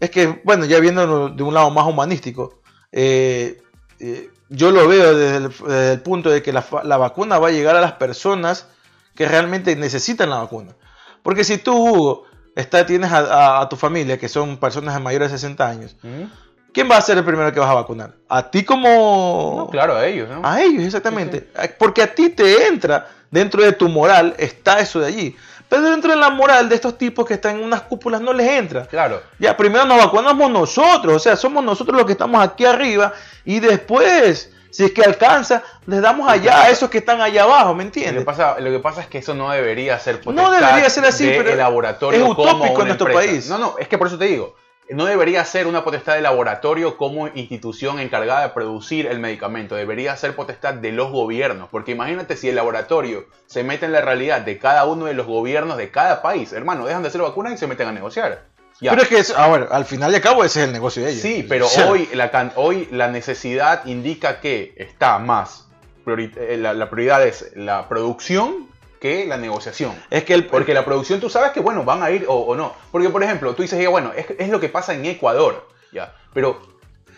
es 0.00 0.10
que, 0.10 0.40
bueno, 0.44 0.64
ya 0.64 0.80
viendo 0.80 1.28
de 1.28 1.42
un 1.42 1.54
lado 1.54 1.70
más 1.70 1.86
humanístico, 1.86 2.60
eh, 2.90 3.62
eh, 4.00 4.30
yo 4.48 4.70
lo 4.70 4.86
veo 4.88 5.14
desde 5.14 5.36
el, 5.36 5.48
desde 5.48 5.92
el 5.92 6.00
punto 6.00 6.30
de 6.30 6.42
que 6.42 6.52
la, 6.52 6.64
la 6.84 6.96
vacuna 6.96 7.38
va 7.38 7.48
a 7.48 7.52
llegar 7.52 7.76
a 7.76 7.80
las 7.80 7.92
personas 7.92 8.66
que 9.14 9.28
realmente 9.28 9.76
necesitan 9.76 10.30
la 10.30 10.38
vacuna. 10.38 10.74
Porque 11.22 11.44
si 11.44 11.58
tú, 11.58 11.76
Hugo, 11.76 12.24
está, 12.56 12.84
tienes 12.86 13.10
a, 13.12 13.18
a- 13.18 13.60
a 13.62 13.68
tu 13.68 13.76
familia, 13.76 14.18
que 14.18 14.28
son 14.28 14.56
personas 14.58 15.00
mayores 15.00 15.30
de 15.32 15.38
60 15.38 15.68
años, 15.68 15.96
¿Mm? 16.02 16.24
¿quién 16.72 16.90
va 16.90 16.96
a 16.96 17.00
ser 17.02 17.18
el 17.18 17.24
primero 17.24 17.52
que 17.52 17.60
vas 17.60 17.70
a 17.70 17.74
vacunar? 17.74 18.14
¿A 18.28 18.50
ti 18.50 18.64
como...? 18.64 19.54
No, 19.58 19.70
claro, 19.70 19.96
a 19.96 20.06
ellos, 20.06 20.28
¿no? 20.28 20.40
A 20.46 20.62
ellos, 20.62 20.84
exactamente. 20.84 21.48
Porque 21.78 22.02
a 22.02 22.14
ti 22.14 22.28
te 22.30 22.66
entra, 22.66 23.08
dentro 23.30 23.62
de 23.62 23.72
tu 23.72 23.88
moral, 23.88 24.34
está 24.38 24.80
eso 24.80 25.00
de 25.00 25.06
allí. 25.06 25.36
Pero 25.68 25.90
dentro 25.90 26.10
de 26.10 26.18
la 26.18 26.28
moral 26.28 26.68
de 26.68 26.74
estos 26.74 26.98
tipos 26.98 27.24
que 27.26 27.32
están 27.34 27.56
en 27.56 27.64
unas 27.64 27.80
cúpulas 27.82 28.20
no 28.20 28.34
les 28.34 28.46
entra. 28.46 28.84
Claro. 28.84 29.22
Ya, 29.38 29.56
primero 29.56 29.86
nos 29.86 29.96
vacunamos 30.04 30.50
nosotros, 30.50 31.14
o 31.16 31.18
sea, 31.18 31.34
somos 31.34 31.64
nosotros 31.64 31.96
los 31.96 32.04
que 32.04 32.12
estamos 32.12 32.44
aquí 32.44 32.66
arriba 32.66 33.14
y 33.46 33.58
después, 33.60 34.51
si 34.72 34.84
es 34.84 34.92
que 34.92 35.02
alcanza, 35.02 35.62
les 35.86 36.00
damos 36.00 36.28
allá 36.28 36.62
a 36.62 36.70
esos 36.70 36.90
que 36.90 36.98
están 36.98 37.20
allá 37.20 37.44
abajo, 37.44 37.74
¿me 37.74 37.84
Lo 37.84 37.92
que, 37.92 38.00
entiendes? 38.00 38.24
pasa, 38.24 38.58
lo 38.58 38.70
que 38.70 38.78
pasa 38.80 39.02
es 39.02 39.06
que 39.06 39.18
eso 39.18 39.34
no 39.34 39.50
debería 39.50 39.98
ser 39.98 40.20
No 40.26 40.50
debería 40.50 40.90
ser 40.90 41.04
así, 41.04 41.26
de 41.26 41.36
pero 41.36 41.50
el 41.50 41.58
laboratorio 41.58 42.18
es 42.18 42.34
como 42.34 42.42
utópico 42.42 42.66
en 42.66 42.74
una 42.74 42.84
nuestro 42.86 43.06
empresa. 43.08 43.30
país. 43.30 43.48
No, 43.48 43.58
no, 43.58 43.74
es 43.78 43.86
que 43.86 43.98
por 43.98 44.06
eso 44.08 44.18
te 44.18 44.24
digo, 44.24 44.56
no 44.90 45.04
debería 45.04 45.44
ser 45.44 45.66
una 45.66 45.84
potestad 45.84 46.14
del 46.14 46.24
laboratorio 46.24 46.96
como 46.96 47.28
institución 47.28 48.00
encargada 48.00 48.42
de 48.42 48.48
producir 48.50 49.06
el 49.06 49.20
medicamento, 49.20 49.74
debería 49.74 50.16
ser 50.16 50.34
potestad 50.34 50.74
de 50.74 50.92
los 50.92 51.10
gobiernos, 51.10 51.68
porque 51.70 51.92
imagínate 51.92 52.36
si 52.36 52.48
el 52.48 52.56
laboratorio 52.56 53.26
se 53.46 53.64
mete 53.64 53.86
en 53.86 53.92
la 53.92 54.00
realidad 54.00 54.40
de 54.40 54.58
cada 54.58 54.84
uno 54.84 55.04
de 55.06 55.14
los 55.14 55.26
gobiernos 55.26 55.76
de 55.76 55.90
cada 55.90 56.22
país, 56.22 56.52
hermano, 56.52 56.86
dejan 56.86 57.02
de 57.02 57.08
hacer 57.08 57.22
vacunas 57.22 57.52
y 57.52 57.58
se 57.58 57.66
meten 57.66 57.88
a 57.88 57.92
negociar. 57.92 58.44
Ya. 58.80 58.90
Pero 58.90 59.02
es 59.02 59.08
que, 59.08 59.18
es- 59.18 59.30
a 59.36 59.48
ver, 59.48 59.68
al 59.70 59.84
final 59.84 60.10
y 60.12 60.16
al 60.16 60.20
cabo 60.20 60.42
ese 60.44 60.60
es 60.62 60.66
el 60.66 60.72
negocio 60.72 61.04
de 61.04 61.10
ellos. 61.10 61.22
Sí, 61.22 61.44
pero 61.48 61.66
hoy, 61.88 62.08
la, 62.14 62.52
hoy 62.56 62.88
la 62.90 63.08
necesidad 63.08 63.84
indica 63.86 64.40
que 64.40 64.74
está 64.76 65.18
más, 65.18 65.66
priori- 66.04 66.32
eh, 66.36 66.56
la, 66.56 66.74
la 66.74 66.90
prioridad 66.90 67.24
es 67.26 67.52
la 67.54 67.88
producción 67.88 68.66
que 69.00 69.26
la 69.26 69.36
negociación. 69.36 69.94
Es 70.10 70.24
que 70.24 70.34
el... 70.34 70.46
Porque 70.46 70.74
la 70.74 70.84
producción 70.84 71.20
tú 71.20 71.28
sabes 71.28 71.50
que, 71.52 71.60
bueno, 71.60 71.84
van 71.84 72.02
a 72.02 72.10
ir 72.10 72.24
o, 72.28 72.34
o 72.34 72.54
no. 72.56 72.74
Porque, 72.90 73.08
por 73.10 73.22
ejemplo, 73.22 73.54
tú 73.54 73.62
dices, 73.62 73.80
ya, 73.80 73.88
bueno, 73.88 74.12
es, 74.16 74.26
es 74.38 74.48
lo 74.48 74.58
que 74.60 74.68
pasa 74.68 74.94
en 74.94 75.04
Ecuador, 75.06 75.68
ya. 75.92 76.14
Pero 76.32 76.60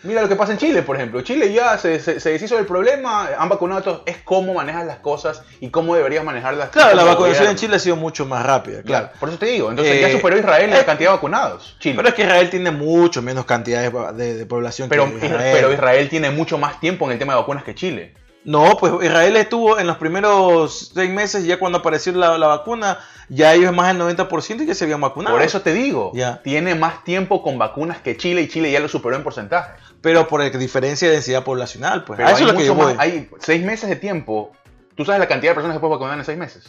mira 0.03 0.21
lo 0.21 0.29
que 0.29 0.35
pasa 0.35 0.51
en 0.53 0.57
Chile, 0.57 0.81
por 0.83 0.95
ejemplo. 0.95 1.21
Chile 1.21 1.51
ya 1.53 1.77
se, 1.77 1.99
se, 1.99 2.19
se 2.19 2.29
deshizo 2.31 2.55
del 2.55 2.65
problema, 2.65 3.29
han 3.37 3.49
vacunado 3.49 3.79
a 3.79 3.83
todos. 3.83 4.01
Es 4.05 4.17
cómo 4.23 4.53
manejas 4.53 4.85
las 4.85 4.97
cosas 4.99 5.41
y 5.59 5.69
cómo 5.69 5.95
deberías 5.95 6.23
manejarlas. 6.23 6.69
Claro, 6.69 6.95
la 6.95 7.03
vacunación 7.03 7.47
en. 7.47 7.55
Chile 7.55 7.75
ha 7.75 7.79
sido 7.79 7.95
mucho 7.95 8.25
más 8.25 8.45
rápida, 8.45 8.81
claro. 8.83 9.09
Por 9.19 9.29
eso 9.29 9.37
te 9.37 9.47
digo. 9.47 9.69
Entonces 9.69 9.99
ya 10.01 10.09
Eh, 10.09 10.11
superó 10.13 10.37
Israel 10.37 10.65
en 10.69 10.73
eh, 10.75 10.77
la 10.77 10.85
cantidad 10.85 11.09
de 11.11 11.15
vacunados. 11.15 11.75
Chile. 11.79 11.95
Pero 11.95 12.09
es 12.09 12.15
que 12.15 12.23
Israel 12.23 12.49
tiene 12.49 12.71
mucho 12.71 13.21
menos 13.21 13.45
cantidad 13.45 13.81
de, 13.81 14.13
de- 14.23 14.33
de 14.35 14.45
población 14.45 14.89
Pero, 14.89 15.05
que 15.19 15.25
Israel. 15.25 15.51
pero 15.55 15.71
Israel 15.73 16.09
tiene 16.09 16.29
mucho 16.31 16.57
más 16.57 16.79
tiempo 16.79 17.05
en 17.05 17.11
el 17.13 17.19
tema 17.19 17.33
de 17.33 17.39
vacunas 17.39 17.63
que 17.63 17.75
Chile. 17.75 18.13
No, 18.43 18.77
pues 18.77 18.93
Israel 19.01 19.35
estuvo 19.37 19.79
en 19.79 19.87
los 19.87 19.97
primeros 19.97 20.91
seis 20.93 21.09
meses, 21.09 21.45
ya 21.45 21.57
cuando 21.57 21.79
apareció 21.79 22.13
la, 22.13 22.37
la 22.37 22.45
vacuna, 22.45 22.99
ya 23.27 23.55
ellos 23.55 23.73
más 23.73 23.87
del 23.87 23.99
90% 23.99 24.61
y 24.61 24.65
ya 24.67 24.75
se 24.75 24.83
habían 24.83 25.01
vacunado. 25.01 25.35
Por 25.35 25.43
eso 25.43 25.61
te 25.61 25.73
digo, 25.73 26.11
Ya. 26.13 26.43
tiene 26.43 26.75
más 26.75 27.03
tiempo 27.03 27.41
con 27.41 27.57
vacunas 27.57 27.97
que 28.01 28.15
Chile 28.17 28.41
y 28.41 28.47
Chile 28.47 28.71
ya 28.71 28.79
lo 28.79 28.87
superó 28.87 29.15
en 29.15 29.23
porcentaje. 29.23 29.71
Pero 30.05 30.27
por 30.27 30.41
diferencia 30.57 31.07
de 31.07 31.15
densidad 31.15 31.43
poblacional, 31.43 32.03
pues. 32.05 32.17
Pero 32.17 32.29
a 32.29 32.31
eso 32.31 32.43
hay, 32.43 32.45
es 32.47 32.53
lo 32.53 32.59
que 32.59 32.65
yo 32.67 32.75
más- 32.75 32.85
voy. 32.85 32.95
hay 32.99 33.29
seis 33.39 33.65
meses 33.65 33.89
de 33.89 33.95
tiempo. 33.95 34.51
¿Tú 34.95 35.03
sabes 35.03 35.19
la 35.19 35.27
cantidad 35.27 35.51
de 35.51 35.55
personas 35.55 35.75
que 35.75 35.79
puedes 35.81 35.93
vacunar 35.93 36.17
en 36.19 36.23
seis 36.25 36.37
meses? 36.37 36.63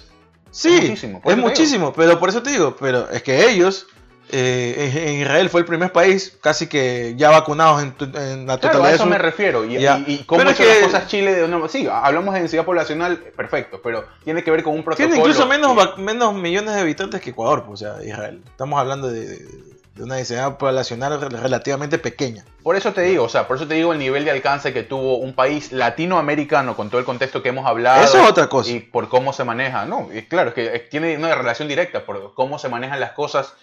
Sí, 0.50 0.74
es 0.74 0.80
muchísimo, 0.82 1.20
es 1.22 1.36
muchísimo, 1.36 1.92
pero 1.92 2.18
por 2.18 2.30
eso 2.30 2.42
te 2.42 2.50
digo, 2.50 2.76
pero 2.80 3.10
es 3.10 3.22
que 3.22 3.50
ellos, 3.50 3.88
eh, 4.32 4.90
en 5.06 5.20
Israel 5.20 5.50
fue 5.50 5.60
el 5.60 5.66
primer 5.66 5.92
país 5.92 6.36
casi 6.40 6.66
que 6.66 7.14
ya 7.18 7.28
vacunados 7.30 7.82
en, 7.82 7.94
en 8.14 8.46
la 8.46 8.58
Claro, 8.58 8.78
totalidad 8.78 8.84
a 8.86 8.88
de 8.88 8.94
eso 8.94 9.04
su- 9.04 9.10
me 9.10 9.18
refiero. 9.18 9.64
Y, 9.66 9.76
y- 9.76 10.04
y 10.06 10.24
cómo 10.24 10.38
Pero 10.38 10.50
es 10.50 10.58
hecho 10.58 10.68
las 10.68 10.78
que- 10.78 10.84
cosas 10.84 11.06
Chile 11.08 11.34
de 11.34 11.44
una... 11.44 11.68
Sí, 11.68 11.86
hablamos 11.92 12.32
de 12.32 12.40
densidad 12.40 12.64
poblacional, 12.64 13.18
perfecto, 13.18 13.80
pero 13.82 14.06
tiene 14.24 14.42
que 14.42 14.50
ver 14.50 14.62
con 14.62 14.72
un 14.74 14.82
protocolo. 14.82 15.08
Tiene 15.10 15.20
incluso 15.20 15.46
menos, 15.46 15.72
que- 15.74 15.78
vac- 15.80 15.96
menos 15.98 16.32
millones 16.34 16.74
de 16.74 16.80
habitantes 16.80 17.20
que 17.20 17.30
Ecuador, 17.30 17.64
pues, 17.66 17.82
o 17.82 17.84
sea, 17.96 18.02
Israel. 18.04 18.40
Estamos 18.48 18.80
hablando 18.80 19.08
de, 19.08 19.26
de- 19.28 19.75
de 19.96 20.02
una 20.04 20.16
densidad 20.16 20.58
poblacional 20.58 21.20
rel- 21.20 21.40
relativamente 21.40 21.98
pequeña. 21.98 22.44
Por 22.62 22.76
eso 22.76 22.92
te 22.92 23.00
digo, 23.02 23.24
o 23.24 23.28
sea, 23.28 23.48
por 23.48 23.56
eso 23.56 23.66
te 23.66 23.74
digo 23.74 23.92
el 23.92 23.98
nivel 23.98 24.24
de 24.24 24.30
alcance 24.30 24.72
que 24.72 24.82
tuvo 24.82 25.16
un 25.18 25.34
país 25.34 25.72
latinoamericano 25.72 26.76
con 26.76 26.90
todo 26.90 26.98
el 26.98 27.04
contexto 27.04 27.42
que 27.42 27.48
hemos 27.48 27.66
hablado. 27.66 28.04
Eso 28.04 28.22
es 28.22 28.28
otra 28.28 28.48
cosa. 28.48 28.70
Y 28.70 28.80
por 28.80 29.08
cómo 29.08 29.32
se 29.32 29.44
maneja. 29.44 29.86
No, 29.86 30.08
y 30.12 30.22
claro, 30.22 30.50
es 30.50 30.54
que 30.54 30.78
tiene 30.90 31.16
una 31.16 31.34
relación 31.34 31.66
directa 31.66 32.04
por 32.04 32.34
cómo 32.34 32.58
se 32.58 32.68
manejan 32.68 33.00
las 33.00 33.12
cosas 33.12 33.54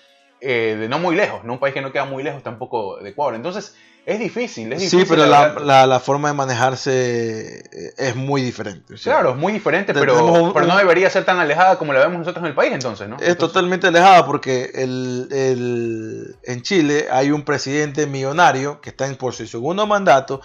eh, 0.42 0.76
de 0.80 0.90
no 0.90 1.00
muy 1.00 1.16
lejos, 1.16 1.44
¿no? 1.44 1.54
Un 1.54 1.60
país 1.60 1.74
que 1.74 1.82
no 1.82 1.92
queda 1.92 2.06
muy 2.06 2.24
lejos 2.24 2.44
tampoco 2.44 2.98
de 2.98 3.12
Ecuador. 3.12 3.36
Entonces, 3.36 3.76
es 4.06 4.20
difícil, 4.20 4.72
es 4.74 4.80
difícil. 4.80 5.00
Sí, 5.02 5.06
pero 5.10 5.26
la, 5.26 5.54
la- 5.60 5.88
la 5.88 6.00
forma 6.00 6.28
de 6.30 6.34
manejarse 6.34 7.60
eh, 7.72 7.94
es 7.98 8.16
muy 8.16 8.42
diferente. 8.42 8.94
o 8.96 8.98
sea, 8.98 9.14
Claro, 9.14 9.32
es 9.32 9.38
muy 9.38 9.54
diferente, 9.54 9.94
pero, 9.94 10.26
un- 10.26 10.54
pero 10.54 10.66
no 10.68 10.78
debería 10.78 11.10
ser 11.10 11.24
tan 11.26 11.40
alejada 11.40 11.78
como 11.78 11.94
la 11.94 12.00
vemos 12.00 12.20
nosotros 12.20 12.44
en 12.44 12.50
el 12.50 12.56
país 12.56 12.72
entonces, 12.74 13.08
¿no? 13.08 13.16
Es 13.16 13.22
Entonces, 13.22 13.38
totalmente 13.54 13.88
alejada 13.88 14.26
porque 14.26 14.72
el, 14.76 15.28
el- 15.32 16.36
en 16.44 16.62
Chile 16.62 17.08
hay 17.12 17.32
un 17.32 17.44
presidente 17.44 18.06
millonario 18.08 18.82
que 18.82 18.90
está 18.90 19.08
en 19.08 19.16
por 19.16 19.34
su 19.34 19.48
segundo 19.48 19.88
mandato, 19.88 20.42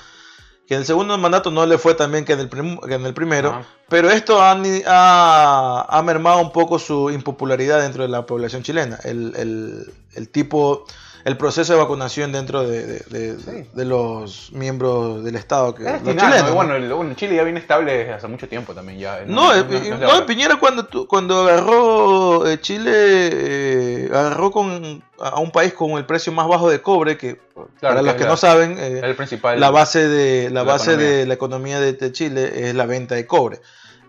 que 0.66 0.74
en 0.74 0.80
el 0.80 0.86
segundo 0.86 1.16
mandato 1.18 1.50
no 1.50 1.64
le 1.66 1.78
fue 1.78 1.94
tan 1.94 2.12
bien 2.12 2.24
que 2.24 2.34
en 2.34 2.40
el, 2.40 2.48
prim- 2.48 2.78
que 2.80 2.94
en 2.94 3.06
el 3.06 3.14
primero, 3.14 3.64
pero 3.88 4.10
esto 4.10 4.40
ha, 4.42 4.52
ha- 4.86 5.86
ha 5.88 6.02
mermado 6.02 6.40
un 6.40 6.52
poco 6.52 6.78
su 6.78 7.10
impopularidad 7.10 7.80
dentro 7.80 8.02
de 8.02 8.08
la 8.08 8.26
población 8.26 8.62
chilena. 8.62 8.98
El, 9.04 9.34
el- 9.36 9.92
el 10.14 10.28
tipo, 10.28 10.84
el 11.28 11.36
proceso 11.36 11.72
de 11.74 11.78
vacunación 11.78 12.32
dentro 12.32 12.66
de, 12.66 12.84
de- 12.86 12.98
de- 13.08 13.38
Sí. 13.38 13.68
de 13.72 13.84
los 13.84 14.50
miembros 14.52 15.22
del 15.24 15.36
Estado, 15.36 15.74
que 15.74 15.84
Es 15.84 15.92
los 15.92 16.02
destinado, 16.04 16.30
chilenos, 16.32 16.54
bueno, 16.54 16.74
el- 16.74 16.92
bueno, 16.92 17.14
Chile 17.14 17.36
ya 17.36 17.44
viene 17.44 17.60
estable 17.60 17.96
desde 17.96 18.12
hace 18.14 18.26
mucho 18.26 18.48
tiempo 18.48 18.74
también. 18.74 18.98
Ya, 18.98 19.20
No, 19.26 19.54
eh, 19.54 19.64
no, 20.00 20.06
ahora. 20.10 20.26
Piñera 20.26 20.56
cuando, 20.58 20.88
cuando 21.06 21.42
agarró 21.42 22.46
eh, 22.48 22.60
Chile, 22.60 22.90
eh, 22.92 24.08
agarró 24.10 24.50
con, 24.50 25.02
a 25.20 25.38
un 25.40 25.50
país 25.50 25.72
con 25.74 25.92
el 25.92 26.04
precio 26.06 26.32
más 26.32 26.48
bajo 26.48 26.68
de 26.70 26.80
cobre, 26.82 27.16
que 27.16 27.38
Claro, 27.80 27.96
Para 27.96 28.02
los 28.02 28.14
que 28.14 28.22
la- 28.24 28.30
no 28.30 28.36
saben, 28.36 28.76
eh, 28.78 29.00
el 29.02 29.16
principal. 29.16 29.58
la 29.58 29.70
base 29.70 30.06
de 30.08 30.44
la, 30.50 30.60
la 30.60 30.62
base 30.62 30.92
economía. 30.92 31.16
de 31.16 31.26
la 31.26 31.34
economía 31.34 31.80
de, 31.80 32.12
Chile 32.12 32.68
es 32.68 32.74
la 32.74 32.86
venta 32.86 33.14
de 33.16 33.26
cobre. 33.26 33.60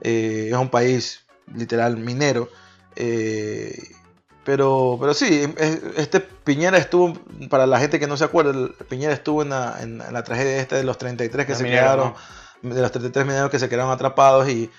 Eh, 0.01 0.49
es 0.51 0.55
un 0.58 0.69
país 0.69 1.25
literal 1.55 1.97
minero. 1.97 2.47
Eh, 2.95 3.75
pero, 4.49 4.97
pero 4.99 5.13
sí, 5.13 5.47
es- 5.57 5.79
este 5.95 6.19
Piñera 6.21 6.79
estuvo, 6.79 7.13
para 7.51 7.67
la 7.67 7.77
gente 7.79 7.99
que 7.99 8.07
no 8.07 8.17
se 8.17 8.23
acuerda, 8.23 8.51
Piñera 8.89 9.13
estuvo 9.13 9.43
en 9.43 9.49
la, 9.49 9.77
en 9.79 9.99
la 9.99 10.23
tragedia 10.23 10.57
esta 10.59 10.75
de 10.75 10.83
los 10.83 10.97
33 10.97 11.45
que 11.45 11.53
se 11.53 11.65
quedaron, 11.65 12.15
de 12.63 12.81
los 12.81 12.91
33 12.91 13.27
mineros 13.27 13.51
que 13.51 13.59
se 13.59 13.69
quedaron 13.69 13.91
atrapados 13.91 14.49
y, 14.49 14.71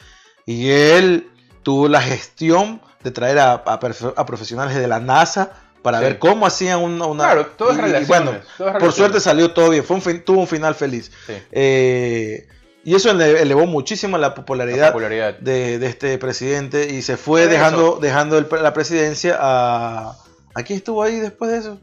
y 0.45 0.71
él 0.71 1.31
tuvo 1.63 1.87
la 1.87 2.03
gestión 2.03 2.81
de 3.05 3.13
traer 3.13 3.39
a, 3.39 3.53
a 3.53 4.27
profesionales 4.27 4.75
de 4.75 4.89
la 4.89 4.99
NASA 4.99 5.53
para 5.83 5.99
Sí. 5.99 6.05
ver 6.05 6.19
cómo 6.19 6.47
hacían 6.47 6.81
una... 6.81 7.07
una- 7.07 7.25
Claro, 7.27 7.47
todo 7.57 7.71
es 7.71 7.77
y- 7.77 7.79
y 7.79 7.83
relaciones. 7.83 8.09
bueno, 8.09 8.31
todo 8.31 8.41
es 8.41 8.57
por 8.57 8.67
relaciones. 8.73 8.95
suerte 8.97 9.21
salió 9.21 9.53
todo 9.53 9.71
bien, 9.71 9.85
fue 9.85 9.95
un 9.97 10.03
fin- 10.03 10.25
tuvo 10.25 10.41
un 10.41 10.49
final 10.49 10.75
feliz. 10.75 11.13
Sí, 11.29 11.35
Eh, 11.53 12.49
y 12.85 12.95
eso 12.95 13.11
ele- 13.11 13.43
elevó 13.43 13.67
muchísimo 13.67 14.17
la 14.19 14.29
la 14.29 14.35
popularidad 14.35 14.89
popularidad. 14.93 15.39
de, 15.39 15.79
de 15.79 15.87
este 15.87 16.17
presidente 16.19 16.93
y 16.95 17.03
se 17.03 17.17
fue 17.17 17.43
eso. 17.43 17.51
dejando, 17.51 17.99
dejando 18.01 18.39
el- 18.39 18.47
la 18.63 18.73
presidencia 18.73 19.37
a... 19.41 20.17
¿A 20.55 20.63
quién 20.65 20.79
estuvo 20.79 21.03
ahí 21.03 21.21
después 21.21 21.51
de 21.51 21.59
eso? 21.59 21.81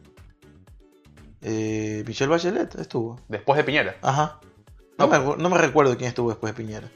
Eh, 1.42 2.04
Michelle 2.08 2.30
Bachelet 2.30 2.76
estuvo. 2.76 3.20
Después 3.28 3.58
de 3.58 3.64
Piñera. 3.64 3.96
Ajá. 4.02 4.40
No, 4.98 5.08
No, 5.08 5.36
me, 5.38 5.44
no 5.44 5.50
me 5.50 5.58
recuerdo 5.58 5.96
quién 5.98 6.10
estuvo 6.10 6.30
después 6.30 6.54
de 6.54 6.58
Piñera. 6.64 6.90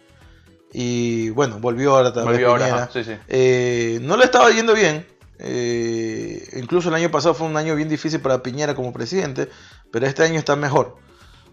Y 0.73 1.29
bueno, 1.31 1.59
volvió 1.59 1.95
ahora 1.95 2.11
también 2.13 2.33
Volvió 2.33 2.49
ahora. 2.49 2.65
Piñera. 2.65 2.89
Sí, 2.91 3.03
sí. 3.03 3.15
Eh, 3.27 3.99
no 4.01 4.17
le 4.17 4.25
estaba 4.25 4.49
yendo 4.49 4.73
bien. 4.73 5.05
Eh, 5.39 6.47
incluso 6.57 6.89
el 6.89 6.95
año 6.95 7.09
pasado 7.11 7.33
fue 7.33 7.47
un 7.47 7.57
año 7.57 7.75
bien 7.75 7.89
difícil 7.89 8.19
para 8.21 8.41
Piñera 8.43 8.75
como 8.75 8.93
presidente, 8.93 9.49
pero 9.91 10.05
este 10.07 10.23
año 10.23 10.37
está 10.39 10.55
mejor. 10.55 10.97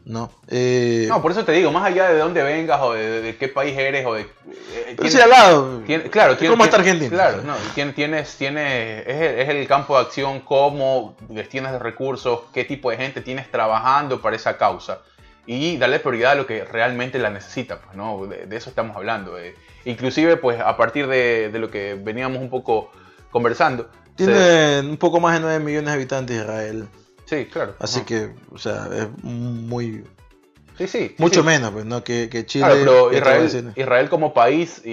¿No? 0.04 0.30
Eh, 0.48 1.06
No, 1.08 1.20
por 1.20 1.32
eso 1.32 1.44
te 1.44 1.52
digo, 1.52 1.70
más 1.70 1.84
allá 1.84 2.08
de 2.10 2.18
dónde 2.18 2.42
vengas 2.42 2.80
o 2.80 2.92
de, 2.94 3.20
de 3.20 3.36
qué 3.36 3.48
país 3.48 3.76
eres 3.76 4.06
o 4.06 4.14
de... 4.14 4.22
eh, 4.22 4.94
pero 4.96 5.08
sí 5.10 5.20
al 5.20 5.30
lado. 5.30 5.82
tien- 5.86 6.08
claro, 6.10 6.32
Es 6.32 6.38
tien- 6.40 6.50
como 6.50 6.64
tien- 6.64 6.66
está 6.66 6.76
Argentina. 6.78 7.10
Claro, 7.10 7.42
no, 7.42 7.54
tien- 7.74 7.94
tienes, 7.94 8.34
tienes, 8.36 9.06
es, 9.06 9.16
el, 9.16 9.38
es 9.40 9.48
el 9.48 9.66
campo 9.68 9.96
de 9.98 10.04
acción, 10.06 10.40
cómo 10.40 11.16
destinas 11.28 11.72
de 11.72 11.78
recursos, 11.78 12.40
qué 12.54 12.64
tipo 12.64 12.90
de 12.90 12.96
gente 12.96 13.20
tienes 13.20 13.50
trabajando 13.50 14.20
para 14.22 14.36
esa 14.36 14.56
causa. 14.56 15.00
Y 15.46 15.78
darle 15.78 15.98
prioridad 15.98 16.32
a 16.32 16.34
lo 16.34 16.46
que 16.46 16.62
realmente 16.64 17.18
la 17.18 17.30
necesita, 17.30 17.80
pues, 17.80 17.96
¿no? 17.96 18.26
De, 18.26 18.44
de 18.46 18.56
eso 18.56 18.68
estamos 18.68 18.94
hablando. 18.96 19.38
eh. 19.38 19.54
Inclusive, 19.86 20.36
pues, 20.36 20.60
a 20.60 20.76
partir 20.76 21.06
de, 21.06 21.48
de 21.50 21.58
lo 21.58 21.70
que 21.70 21.98
veníamos 21.98 22.42
un 22.42 22.50
poco 22.50 22.90
conversando. 23.30 23.88
se- 24.16 24.24
Tiene 24.26 24.80
un 24.80 24.96
poco 24.98 25.20
más 25.20 25.34
de 25.34 25.40
9 25.40 25.58
millones 25.64 25.86
de 25.86 25.92
habitantes 25.92 26.36
Israel. 26.36 26.86
Sí, 27.28 27.46
claro. 27.46 27.74
Así 27.78 27.98
ajá. 27.98 28.06
que, 28.06 28.30
o 28.52 28.58
sea, 28.58 28.88
es 28.92 29.08
muy. 29.22 30.04
Sí, 30.78 30.86
sí. 30.86 31.14
Mucho 31.18 31.40
sí. 31.40 31.46
menos, 31.46 31.72
pues, 31.72 31.84
¿no? 31.86 32.04
Que, 32.04 32.28
que 32.30 32.46
Chile. 32.46 32.64
Claro, 32.66 32.80
pero 33.10 33.12
Israel. 33.12 33.72
Israel 33.74 34.08
como 34.08 34.32
país 34.32 34.80
y, 34.84 34.92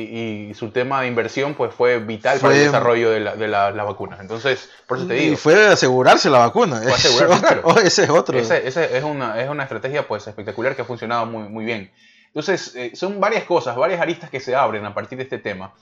y 0.49 0.53
su 0.55 0.71
tema 0.71 1.01
de 1.01 1.07
inversión 1.07 1.53
pues 1.53 1.75
fue 1.75 1.99
vital 1.99 2.39
para 2.39 2.55
el 2.55 2.63
desarrollo 2.63 3.11
de, 3.11 3.19
la- 3.19 3.35
de 3.35 3.47
la- 3.47 3.69
las 3.69 3.85
vacunas. 3.85 4.19
Entonces, 4.19 4.67
por 4.87 4.97
eso 4.97 5.05
te 5.05 5.15
Y 5.15 5.25
digo, 5.25 5.37
fue 5.37 5.67
asegurarse 5.67 6.31
la 6.31 6.39
vacuna. 6.39 6.81
Fue 6.81 6.91
asegurarse, 6.93 7.39
claro. 7.39 7.61
otro- 7.65 7.83
Ese 7.83 8.03
es 8.05 8.09
otro. 8.09 8.39
ese- 8.39 8.67
ese 8.67 8.97
es, 8.97 9.03
una, 9.03 9.39
es 9.39 9.47
una 9.47 9.61
estrategia 9.61 10.07
pues 10.07 10.25
espectacular 10.25 10.75
que 10.75 10.81
ha 10.81 10.85
funcionado 10.85 11.27
muy, 11.27 11.49
muy 11.49 11.65
bien. 11.65 11.91
Entonces, 12.29 12.75
eh, 12.75 12.91
son 12.95 13.19
varias 13.19 13.43
cosas, 13.43 13.75
varias 13.77 14.01
aristas 14.01 14.31
que 14.31 14.39
se 14.39 14.55
abren 14.55 14.85
a 14.85 14.93
partir 14.95 15.19
de 15.19 15.23
este 15.25 15.37
tema. 15.37 15.75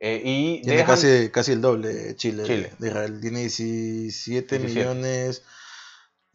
eh, 0.00 0.20
y 0.22 0.60
Tiene 0.60 0.82
dejan- 0.82 0.86
casi, 0.86 1.30
casi 1.30 1.52
el 1.52 1.62
doble 1.62 2.14
Chile, 2.16 2.42
Chile. 2.44 2.72
de 2.78 2.88
Israel. 2.88 3.18
Tiene 3.22 3.38
17 3.40 4.58
17. 4.58 4.58
millones. 4.58 5.42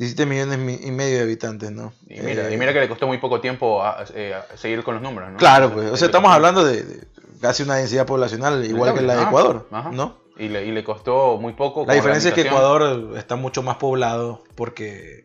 17 0.01 0.25
millones 0.25 0.57
mi- 0.57 0.79
y 0.81 0.89
medio 0.91 1.17
de 1.17 1.23
habitantes, 1.23 1.71
¿no? 1.71 1.93
y, 2.09 2.19
mira, 2.21 2.49
Eh, 2.49 2.53
y 2.53 2.57
mira 2.57 2.73
que 2.73 2.79
le 2.79 2.89
costó 2.89 3.05
muy 3.05 3.19
poco 3.19 3.39
tiempo 3.39 3.83
a- 3.83 4.03
eh, 4.15 4.33
a 4.33 4.57
seguir 4.57 4.83
con 4.83 4.95
los 4.95 5.03
números, 5.03 5.31
¿no? 5.31 5.37
Claro, 5.37 5.71
pues. 5.71 5.91
O 5.91 5.95
sea, 5.97 6.07
estamos 6.07 6.31
hablando 6.33 6.65
de, 6.65 6.81
de 6.83 7.03
casi 7.39 7.61
una 7.63 7.75
densidad 7.75 8.07
poblacional 8.07 8.65
igual 8.65 8.95
que 8.95 9.01
la 9.01 9.15
de 9.15 9.23
Ecuador, 9.23 9.67
ajá. 9.71 9.91
¿no? 9.91 10.17
Y 10.37 10.47
le, 10.47 10.65
y 10.65 10.71
le 10.71 10.83
costó 10.83 11.37
muy 11.37 11.53
poco. 11.53 11.85
La 11.85 11.93
diferencia 11.93 12.29
es 12.29 12.33
que. 12.33 12.41
Ecuador 12.41 13.15
está 13.15 13.35
mucho 13.35 13.61
más 13.61 13.75
poblado 13.77 14.43
porque 14.55 15.23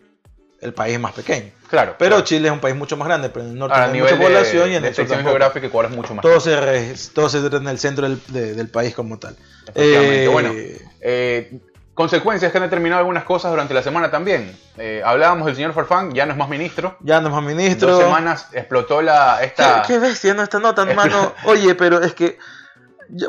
el 0.60 0.74
país 0.74 0.94
es 0.94 1.00
más 1.00 1.12
pequeño. 1.12 1.52
Claro. 1.70 1.94
Pero 1.98 2.16
claro. 2.16 2.24
Chile 2.24 2.48
es 2.48 2.52
un 2.52 2.60
país 2.60 2.76
mucho 2.76 2.98
más 2.98 3.08
grande, 3.08 3.30
pero 3.30 3.46
en 3.46 3.52
el 3.52 3.58
norte 3.58 3.76
hay 3.78 3.98
mucha 3.98 4.14
de, 4.14 4.22
población 4.22 4.72
y 4.72 4.74
en 4.74 4.84
el 4.84 4.94
sur 4.94 5.06
geográfica, 5.08 5.66
Ecuador 5.68 5.90
es 5.90 5.96
mucho 5.96 6.14
más 6.14 6.22
Todo 6.22 6.38
se, 6.38 6.60
re- 6.60 6.94
todo 7.14 7.28
se 7.30 7.40
trata 7.40 7.56
en 7.56 7.68
el 7.68 7.78
centro 7.78 8.06
del, 8.08 8.20
de- 8.28 8.52
del 8.54 8.68
país 8.68 8.94
como 8.94 9.18
tal. 9.18 9.36
Eh, 9.74 10.28
Bueno, 10.30 10.52
eh, 11.00 11.60
consecuencias 11.96 12.52
que 12.52 12.58
han 12.58 12.64
determinado 12.64 13.00
algunas 13.00 13.24
cosas 13.24 13.50
durante 13.50 13.72
la 13.72 13.82
semana 13.82 14.10
también. 14.10 14.54
Eh, 14.76 15.02
hablábamos 15.04 15.46
del 15.46 15.56
señor 15.56 15.72
Farfán, 15.72 16.12
ya 16.12 16.26
no 16.26 16.32
es 16.32 16.38
más 16.38 16.48
ministro. 16.48 16.96
ya 17.00 17.22
no 17.22 17.28
es 17.28 17.34
más 17.34 17.42
ministro. 17.42 17.92
Dos 17.92 18.02
semanas 18.02 18.48
explotó 18.52 19.00
la 19.00 19.42
esta. 19.42 19.80
¿Qué, 19.82 19.94
qué 19.94 19.98
bestia, 19.98 20.34
no 20.34 20.42
esta 20.42 20.60
nota, 20.60 20.82
hermano. 20.82 21.32
Oye, 21.46 21.74
pero 21.74 22.02
es 22.02 22.12
que 22.12 22.38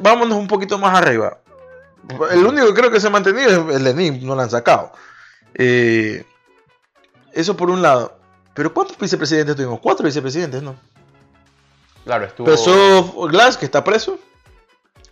vámonos 0.02 0.38
un 0.38 0.50
poquito 0.50 0.78
más 0.78 0.96
arriba. 0.98 1.40
El 2.30 2.46
único 2.46 2.68
que 2.68 2.74
creo 2.74 2.92
que 2.92 3.00
se 3.00 3.08
ha 3.08 3.10
mantenido 3.10 3.70
es 3.70 3.78
el 3.78 3.84
Lenin, 3.86 4.26
no 4.28 4.36
lo 4.36 4.42
han 4.42 4.50
sacado. 4.50 4.92
Eh, 5.54 6.26
eso 7.32 7.56
por 7.56 7.70
un 7.70 7.82
lado. 7.82 8.20
Pero 8.54 8.74
¿cuántos 8.74 8.98
vicepresidentes 8.98 9.56
tuvimos? 9.56 9.80
Cuatro 9.80 10.06
vicepresidentes, 10.06 10.62
¿no? 10.62 10.76
Claro, 12.04 12.26
estuvo. 12.26 12.50
Empezó 12.50 13.28
Glass, 13.28 13.56
que 13.56 13.66
está 13.66 13.84
preso. 13.84 14.20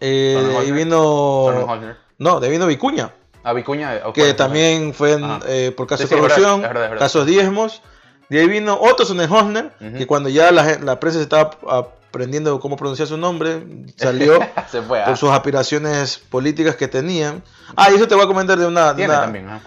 Eh, 0.02 0.56
Holzer. 0.58 0.74
vino. 0.74 1.78
No, 2.18 2.40
de 2.42 2.50
vino 2.50 2.68
Vicuña. 2.68 3.14
A 3.46 3.54
Vicuña. 3.54 4.02
que 4.14 4.34
también 4.34 4.94
fue 4.94 5.18
eh, 5.48 5.72
por 5.76 5.88
casos 5.88 6.10
Sí, 6.10 6.16
de 6.16 6.16
sí, 6.16 6.16
es 6.16 6.22
verdad, 6.22 6.36
corrupción, 6.36 6.56
es 6.62 6.68
verdad, 6.68 6.84
es 6.86 6.90
verdad. 6.90 7.06
casos 7.06 7.26
diezmos. 7.26 7.82
De 8.28 8.40
ahí 8.40 8.48
vino 8.48 8.74
Otto 8.82 9.06
Sonnenhorner, 9.06 9.72
Ujú. 9.80 9.98
que 9.98 10.08
cuando 10.08 10.30
ya 10.30 10.52
la, 10.52 10.80
la 10.80 11.00
prensa 11.00 11.22
estaba 11.22 11.52
aprendiendo 11.70 12.60
cómo 12.60 12.76
pronunciar 12.76 13.08
su 13.08 13.18
nombre, 13.18 13.64
salió 13.98 14.40
Se 14.72 14.82
fue. 14.82 15.00
ah. 15.02 15.06
por 15.06 15.18
sus 15.18 15.30
aspiraciones 15.30 16.18
políticas 16.18 16.76
que 16.76 16.88
tenían. 16.88 17.44
Ah, 17.76 17.92
y 17.92 17.96
eso 17.96 18.08
te 18.08 18.16
voy 18.16 18.24
a 18.24 18.28
comentar 18.28 18.58
de 18.58 18.66
una, 18.66 18.94
de 18.94 19.06
una- 19.06 19.22
también. 19.22 19.46
¿no? 19.46 19.62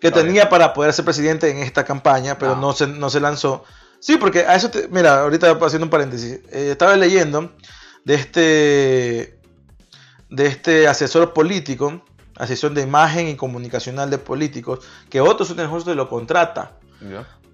que 0.00 0.10
tenía 0.10 0.48
para 0.48 0.72
poder 0.72 0.92
ser 0.94 1.04
presidente 1.04 1.50
en 1.50 1.58
esta 1.58 1.84
campaña, 1.84 2.38
pero 2.38 2.54
No. 2.56 2.62
no, 2.62 2.72
se, 2.72 2.86
no 2.86 3.10
se 3.10 3.20
lanzó. 3.20 3.64
Sí, 4.00 4.16
porque 4.16 4.40
a 4.46 4.54
eso, 4.54 4.70
te- 4.70 4.88
mira, 4.88 5.20
ahorita 5.20 5.50
haciendo 5.60 5.84
un 5.84 5.90
paréntesis, 5.90 6.40
eh, 6.50 6.70
estaba 6.72 6.96
leyendo 6.96 7.52
de 8.06 8.14
este, 8.14 9.38
de 10.30 10.46
este 10.46 10.88
asesor 10.88 11.34
político, 11.34 12.02
asesor 12.40 12.72
de 12.74 12.82
imagen 12.82 13.28
y 13.28 13.36
comunicacional 13.36 14.10
de 14.10 14.18
políticos, 14.18 14.80
que 15.08 15.20
Otto 15.20 15.44
Sonnenhoster 15.44 15.94
lo 15.96 16.08
contrata 16.08 16.72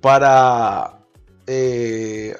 para 0.01 0.93
eh, 1.47 2.37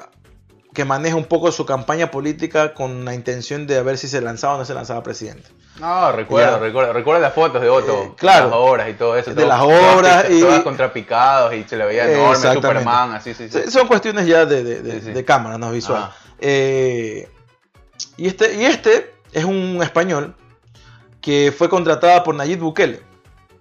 que 0.75 0.85
maneje 0.85 1.15
un 1.15 1.25
poco 1.25 1.51
su 1.53 1.65
campaña 1.67 2.11
política 2.11 2.75
con 2.75 3.05
la 3.05 3.15
intención 3.15 3.67
de 3.67 3.83
ver 3.83 3.99
si 3.99 4.09
se 4.09 4.21
lanzaba 4.21 4.55
o 4.55 4.59
no 4.59 4.65
se 4.65 4.75
lanzaba 4.75 5.03
presidente. 5.03 5.49
No, 5.81 6.11
recuerdo, 6.13 6.59
recuerdo, 6.59 6.93
recuerdo 6.95 7.21
las 7.21 7.35
fotos 7.35 7.61
de 7.61 7.69
Otto. 7.69 8.03
Eh, 8.05 8.13
claro. 8.17 8.47
Las 8.47 8.55
obras 8.57 8.89
y 8.89 8.95
todo 8.95 9.17
eso. 9.17 9.31
De 9.35 9.37
todo- 9.37 9.49
las 9.49 9.61
obras 9.61 10.27
y- 10.31 10.41
Todas 10.41 10.63
contrapicados 10.63 11.53
y 11.55 11.65
se 11.65 11.77
le 11.77 11.85
veía 11.85 12.11
enorme. 12.11 12.53
Superman, 12.55 13.13
así, 13.13 13.35
sí, 13.35 13.49
sí. 13.51 13.71
Son 13.71 13.87
cuestiones 13.87 14.27
ya 14.27 14.47
de, 14.47 14.65
de- 14.65 14.81
de- 14.83 14.93
Sí, 15.01 15.07
sí. 15.07 15.13
de 15.13 15.25
cámara, 15.25 15.59
no 15.59 15.71
visual. 15.73 16.11
Eh, 16.39 17.29
y, 18.17 18.27
este, 18.27 18.55
y 18.55 18.65
este 18.65 19.15
es 19.33 19.45
un 19.45 19.81
español 19.83 20.35
que 21.27 21.51
fue 21.51 21.69
contratada 21.69 22.23
por 22.23 22.37
Nayib 22.37 22.61
Bukele. 22.61 23.01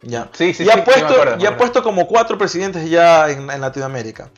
Ya. 0.04 0.30
Sí, 0.34 0.54
sí, 0.54 0.66
y 0.66 0.70
ha 0.70 0.74
sí, 0.74 0.78
sí, 0.78 0.78
me 0.78 0.84
puesto, 0.84 1.06
acuerdo, 1.08 1.38
me 1.38 1.44
y 1.44 1.46
ha 1.48 1.58
puesto 1.58 1.82
como 1.82 2.08
cuatro 2.08 2.38
presidentes 2.38 2.88
ya 2.88 3.28
en, 3.32 3.50
en 3.50 3.60
Latinoamérica. 3.60 4.30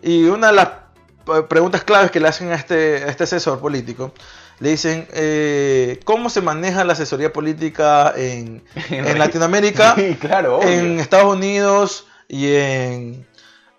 Y 0.00 0.24
una 0.24 0.46
de 0.46 0.52
las 0.54 0.68
eh, 0.68 1.42
preguntas 1.50 1.84
claves 1.84 2.10
que 2.10 2.18
le 2.18 2.28
hacen 2.28 2.50
a 2.50 2.54
este, 2.54 3.04
a 3.04 3.08
este 3.08 3.24
asesor 3.24 3.60
político, 3.60 4.14
le 4.58 4.70
dicen, 4.70 5.06
eh, 5.12 6.00
¿cómo 6.04 6.30
se 6.30 6.40
maneja 6.40 6.82
la 6.82 6.94
asesoría 6.94 7.30
política 7.30 8.14
en, 8.16 8.64
en 8.88 9.18
Latinoamérica? 9.18 9.94
Sí, 9.98 10.14
claro, 10.14 10.56
obvio. 10.56 10.70
en 10.70 10.98
Estados 10.98 11.30
Unidos 11.30 12.06
y 12.26 12.54
en, 12.54 13.26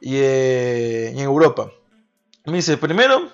y, 0.02 0.18
eh, 0.18 1.14
y 1.16 1.18
en 1.18 1.24
Europa. 1.24 1.72
Me 2.46 2.58
dice, 2.58 2.78
primero, 2.78 3.28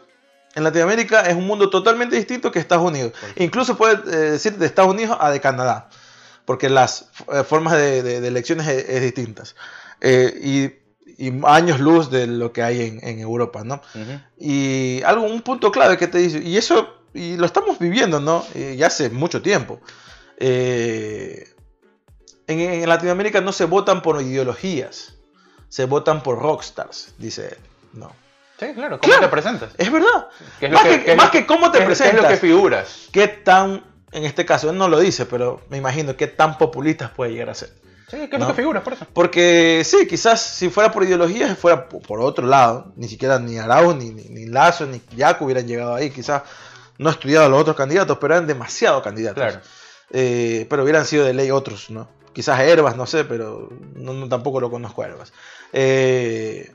en 0.59 0.63
Latinoamérica 0.63 1.21
es 1.21 1.35
un 1.35 1.47
mundo 1.47 1.69
totalmente 1.69 2.15
distinto 2.15 2.51
que 2.51 2.59
Estados 2.59 2.85
Unidos. 2.85 3.13
Incluso 3.37 3.75
puede 3.75 3.95
eh, 3.95 4.31
decir 4.31 4.55
de 4.57 4.65
Estados 4.67 4.91
Unidos 4.91 5.17
a 5.19 5.31
de 5.31 5.39
Canadá, 5.41 5.89
porque 6.45 6.69
las 6.69 7.09
eh, 7.33 7.43
formas 7.43 7.73
de, 7.73 8.03
de- 8.03 8.21
de 8.21 8.27
elecciones 8.27 8.67
es, 8.67 8.87
es 8.87 9.01
distintas. 9.01 9.55
Eh, 10.01 10.33
y, 11.17 11.25
y 11.27 11.41
años 11.45 11.79
luz 11.79 12.09
de 12.11 12.27
lo 12.27 12.53
que 12.53 12.61
hay 12.63 12.81
en, 12.81 12.99
en 13.05 13.19
Europa, 13.19 13.63
¿no? 13.65 13.81
Y 14.37 15.01
algo, 15.03 15.25
un 15.25 15.41
punto 15.41 15.71
clave 15.71 15.97
que 15.97 16.07
te 16.07 16.19
dice, 16.19 16.39
y 16.39 16.55
eso, 16.55 16.87
y 17.13 17.35
lo 17.35 17.45
estamos 17.45 17.77
viviendo, 17.79 18.19
¿no? 18.21 18.45
Ya 18.77 18.87
hace 18.87 19.09
mucho 19.09 19.41
tiempo. 19.41 19.81
En, 22.47 22.59
en 22.59 22.87
Latinoamérica 22.89 23.41
no 23.41 23.51
se 23.51 23.65
votan 23.65 24.01
por 24.01 24.21
ideologías, 24.21 25.15
se 25.67 25.85
votan 25.85 26.23
por 26.23 26.39
rockstars, 26.39 27.13
dice 27.17 27.47
él. 27.49 27.57
No. 27.93 28.13
Sí, 28.59 28.73
claro, 28.73 28.99
¿cómo 28.99 29.11
Claro. 29.13 29.21
te 29.27 29.31
presentas? 29.31 29.69
Es 29.77 29.91
verdad. 29.91 30.27
¿Qué 30.59 30.65
es 30.65 30.71
más 30.71 30.83
que, 30.83 31.15
más 31.15 31.29
que 31.29 31.45
cómo 31.45 31.71
te 31.71 31.77
qué 31.79 31.83
es- 31.83 31.87
qué 31.87 31.93
es 31.93 31.99
presentas, 31.99 32.23
lo 32.23 32.29
que 32.29 32.37
figuras? 32.37 33.07
qué 33.11 33.27
tan, 33.27 33.83
en 34.11 34.25
este 34.25 34.45
caso, 34.45 34.69
él 34.69 34.77
no 34.77 34.89
lo 34.89 34.99
dice, 34.99 35.25
pero 35.25 35.61
me 35.69 35.77
imagino 35.77 36.15
qué 36.17 36.27
tan 36.27 36.57
populistas 36.57 37.11
puede 37.11 37.31
llegar 37.31 37.49
a 37.49 37.53
ser. 37.55 37.69
Sí, 38.09 38.17
¿qué 38.27 38.35
es 38.35 38.39
¿no? 38.39 38.39
lo 38.39 38.47
que 38.47 38.53
figuras 38.61 38.83
por 38.83 38.93
eso? 38.93 39.05
Porque 39.13 39.83
sí, 39.85 40.07
quizás 40.07 40.41
si 40.41 40.69
fuera 40.69 40.91
por 40.91 41.03
ideología, 41.03 41.55
fuera 41.55 41.87
por 41.87 42.19
otro 42.21 42.47
lado. 42.47 42.91
Ni 42.95 43.07
siquiera 43.07 43.37
ni 43.39 43.57
Arau, 43.59 43.95
ni, 43.95 44.09
ni, 44.09 44.23
ni 44.29 44.45
Lazo, 44.47 44.87
ni 44.87 44.99
Yaco 45.15 45.45
hubieran 45.45 45.67
llegado 45.67 45.93
ahí. 45.93 46.09
Quizás 46.09 46.41
no 46.97 47.09
he 47.09 47.13
estudiado 47.13 47.45
a 47.45 47.49
los 47.49 47.61
otros 47.61 47.75
candidatos, 47.77 48.17
pero 48.19 48.33
eran 48.33 48.47
demasiados 48.47 49.03
candidatos. 49.03 49.43
Claro. 49.43 49.61
Eh, 50.11 50.65
pero 50.69 50.81
hubieran 50.83 51.05
sido 51.05 51.23
de 51.23 51.35
ley 51.35 51.51
otros, 51.51 51.91
¿no? 51.91 52.09
Quizás 52.33 52.59
Herbas, 52.59 52.95
no 52.97 53.05
sé, 53.05 53.25
pero 53.25 53.69
no, 53.95 54.13
no- 54.13 54.27
tampoco 54.27 54.59
lo 54.59 54.71
conozco 54.71 55.03
a 55.03 55.05
Herbas. 55.05 55.31
Eh, 55.71 56.71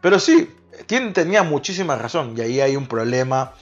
pero 0.00 0.20
sí, 0.20 0.54
tiene- 0.86 1.12
tenía 1.12 1.42
muchísima 1.42 1.96
razón. 1.96 2.34
Y 2.36 2.40
ahí 2.42 2.60
hay 2.60 2.76
un 2.76 2.86
problema 2.86 3.52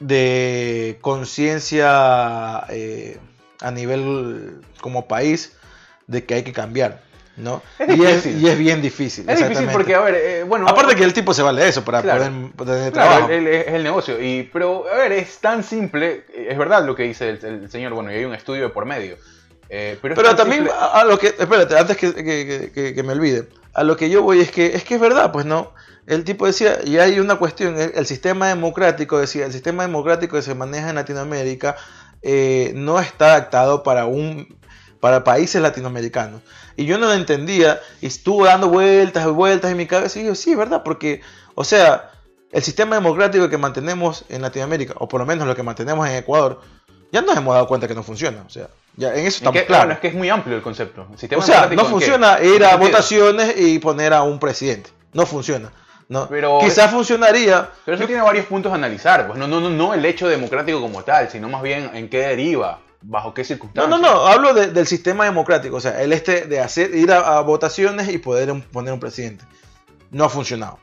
de 0.00 0.98
conciencia 1.00 2.64
eh, 2.68 3.18
a 3.60 3.70
nivel 3.70 4.60
como 4.80 5.06
país 5.08 5.56
de 6.06 6.24
que 6.24 6.34
hay 6.34 6.42
que 6.42 6.52
cambiar, 6.52 7.00
¿no? 7.36 7.62
Es 7.78 7.88
y, 7.96 8.02
es, 8.04 8.24
difícil. 8.24 8.42
y 8.42 8.48
es 8.48 8.58
bien 8.58 8.82
difícil. 8.82 9.28
Es 9.30 9.38
difícil 9.38 9.68
porque, 9.72 9.94
a 9.94 10.00
ver, 10.00 10.14
eh, 10.16 10.42
bueno... 10.44 10.68
Aparte 10.68 10.94
que 10.94 11.04
el 11.04 11.14
tipo 11.14 11.32
se 11.32 11.42
vale 11.42 11.62
de 11.62 11.68
eso 11.70 11.84
para 11.84 12.02
Claro. 12.02 12.24
poder 12.56 12.76
tener 12.78 12.92
Claro, 12.92 13.08
trabajo. 13.10 13.30
el- 13.32 13.46
es 13.46 13.68
el 13.68 13.82
negocio. 13.82 14.20
Y, 14.22 14.42
pero, 14.52 14.84
a 14.92 14.96
ver, 14.96 15.12
es 15.12 15.38
tan 15.38 15.62
simple. 15.64 16.24
Es 16.34 16.58
verdad 16.58 16.84
lo 16.84 16.94
que 16.94 17.04
dice 17.04 17.30
el, 17.30 17.44
el 17.44 17.70
señor. 17.70 17.94
Bueno, 17.94 18.12
y 18.12 18.16
hay 18.16 18.24
un 18.24 18.34
estudio 18.34 18.64
de 18.64 18.68
por 18.68 18.84
medio. 18.84 19.16
Eh, 19.68 19.98
pero 20.00 20.14
es 20.30 20.36
también 20.36 20.64
simple- 20.64 20.74
a, 20.78 21.04
lo 21.04 21.18
que, 21.18 21.28
espérate, 21.28 21.76
antes 21.78 21.96
que, 21.96 22.14
que- 22.14 22.22
que- 22.22 22.72
que- 22.72 22.94
que 22.94 23.02
me 23.02 23.12
olvide, 23.12 23.48
a 23.72 23.82
lo 23.82 23.96
que 23.96 24.08
yo 24.10 24.22
voy 24.22 24.40
es 24.40 24.50
que 24.50 24.74
es 24.76 24.84
que 24.84 24.94
es 24.96 25.00
verdad, 25.00 25.32
pues 25.32 25.46
no. 25.46 25.72
El 26.06 26.22
tipo 26.24 26.46
decía, 26.46 26.78
y 26.84 26.98
hay 26.98 27.18
una 27.18 27.36
cuestión, 27.36 27.78
el, 27.80 27.92
el 27.94 28.06
sistema 28.06 28.48
democrático, 28.48 29.18
decía, 29.18 29.46
el 29.46 29.52
sistema 29.52 29.82
democrático 29.84 30.36
que 30.36 30.42
se 30.42 30.54
maneja 30.54 30.90
en 30.90 30.96
Latinoamérica 30.96 31.76
eh, 32.22 32.72
no 32.76 33.00
está 33.00 33.32
adaptado 33.34 33.82
para 33.82 34.06
un 34.06 34.58
para 35.00 35.22
países 35.24 35.60
latinoamericanos. 35.60 36.40
Y 36.76 36.86
yo 36.86 36.96
no 36.98 37.06
lo 37.06 37.12
entendía, 37.14 37.78
y 38.00 38.06
estuvo 38.06 38.46
dando 38.46 38.68
vueltas 38.70 39.26
y 39.26 39.30
vueltas 39.30 39.70
en 39.70 39.76
mi 39.76 39.86
cabeza, 39.86 40.18
y 40.18 40.24
yo, 40.24 40.34
sí, 40.34 40.54
¿verdad? 40.54 40.82
Porque, 40.82 41.20
o 41.54 41.62
sea, 41.64 42.10
el 42.52 42.62
sistema 42.62 42.96
democrático 42.96 43.48
que 43.50 43.58
mantenemos 43.58 44.24
en 44.30 44.40
Latinoamérica, 44.40 44.94
o 44.98 45.06
por 45.08 45.20
lo 45.20 45.26
menos 45.26 45.46
lo 45.46 45.54
que 45.54 45.62
mantenemos 45.62 46.08
en 46.08 46.14
Ecuador, 46.16 46.60
ya 47.12 47.20
nos 47.20 47.36
hemos 47.36 47.54
dado 47.54 47.66
cuenta 47.68 47.86
que 47.86 47.94
no 47.94 48.02
funciona. 48.02 48.42
O 48.46 48.50
sea, 48.50 48.68
ya 48.96 49.08
en 49.14 49.26
eso 49.26 49.44
¿En 49.44 49.56
estamos. 49.56 49.68
Bueno, 49.68 49.92
es 49.94 49.98
que 50.00 50.08
es 50.08 50.14
muy 50.14 50.28
amplio 50.30 50.56
el 50.56 50.62
concepto. 50.62 51.06
El 51.12 51.18
sistema 51.18 51.42
O 51.42 51.46
sea, 51.46 51.66
no 51.66 51.84
funciona 51.84 52.38
¿En 52.38 52.54
ir 52.54 52.64
a 52.64 52.76
votaciones 52.76 53.54
y 53.58 53.78
poner 53.78 54.12
a 54.12 54.22
un 54.22 54.38
presidente. 54.38 54.90
No 55.12 55.26
funciona. 55.26 55.70
¿no? 56.08 56.28
Pero- 56.28 56.58
Quizás 56.60 56.90
funcionaría. 56.90 57.70
Pero 57.84 57.96
eso 57.96 58.06
tiene 58.06 58.20
varios 58.22 58.46
puntos 58.46 58.70
a 58.70 58.74
analizar. 58.74 59.26
Pues 59.26 59.38
no, 59.38 59.48
no, 59.48 59.60
no, 59.60 59.70
no 59.70 59.94
el 59.94 60.04
hecho 60.04 60.28
democrático 60.28 60.80
como 60.80 61.02
tal, 61.02 61.30
sino 61.30 61.48
más 61.48 61.62
bien 61.62 61.90
en 61.94 62.08
qué 62.10 62.18
deriva, 62.18 62.80
bajo 63.00 63.32
qué 63.32 63.40
No, 63.42 63.46
circunstancias. 63.46 64.00
no, 64.00 64.14
no. 64.14 64.26
Hablo 64.26 64.52
de- 64.52 64.66
del 64.68 64.86
sistema 64.86 65.24
democrático. 65.24 65.76
O 65.76 65.80
sea, 65.80 66.02
el 66.02 66.12
este 66.12 66.42
de 66.42 66.60
hacer 66.60 66.94
ir 66.94 67.10
a, 67.10 67.38
a 67.38 67.40
votaciones 67.40 68.08
y 68.10 68.18
poder 68.18 68.52
un- 68.52 68.60
poner 68.62 68.92
un 68.92 69.00
presidente. 69.00 69.44
No 70.10 70.24
ha 70.24 70.28
funcionado. 70.28 70.78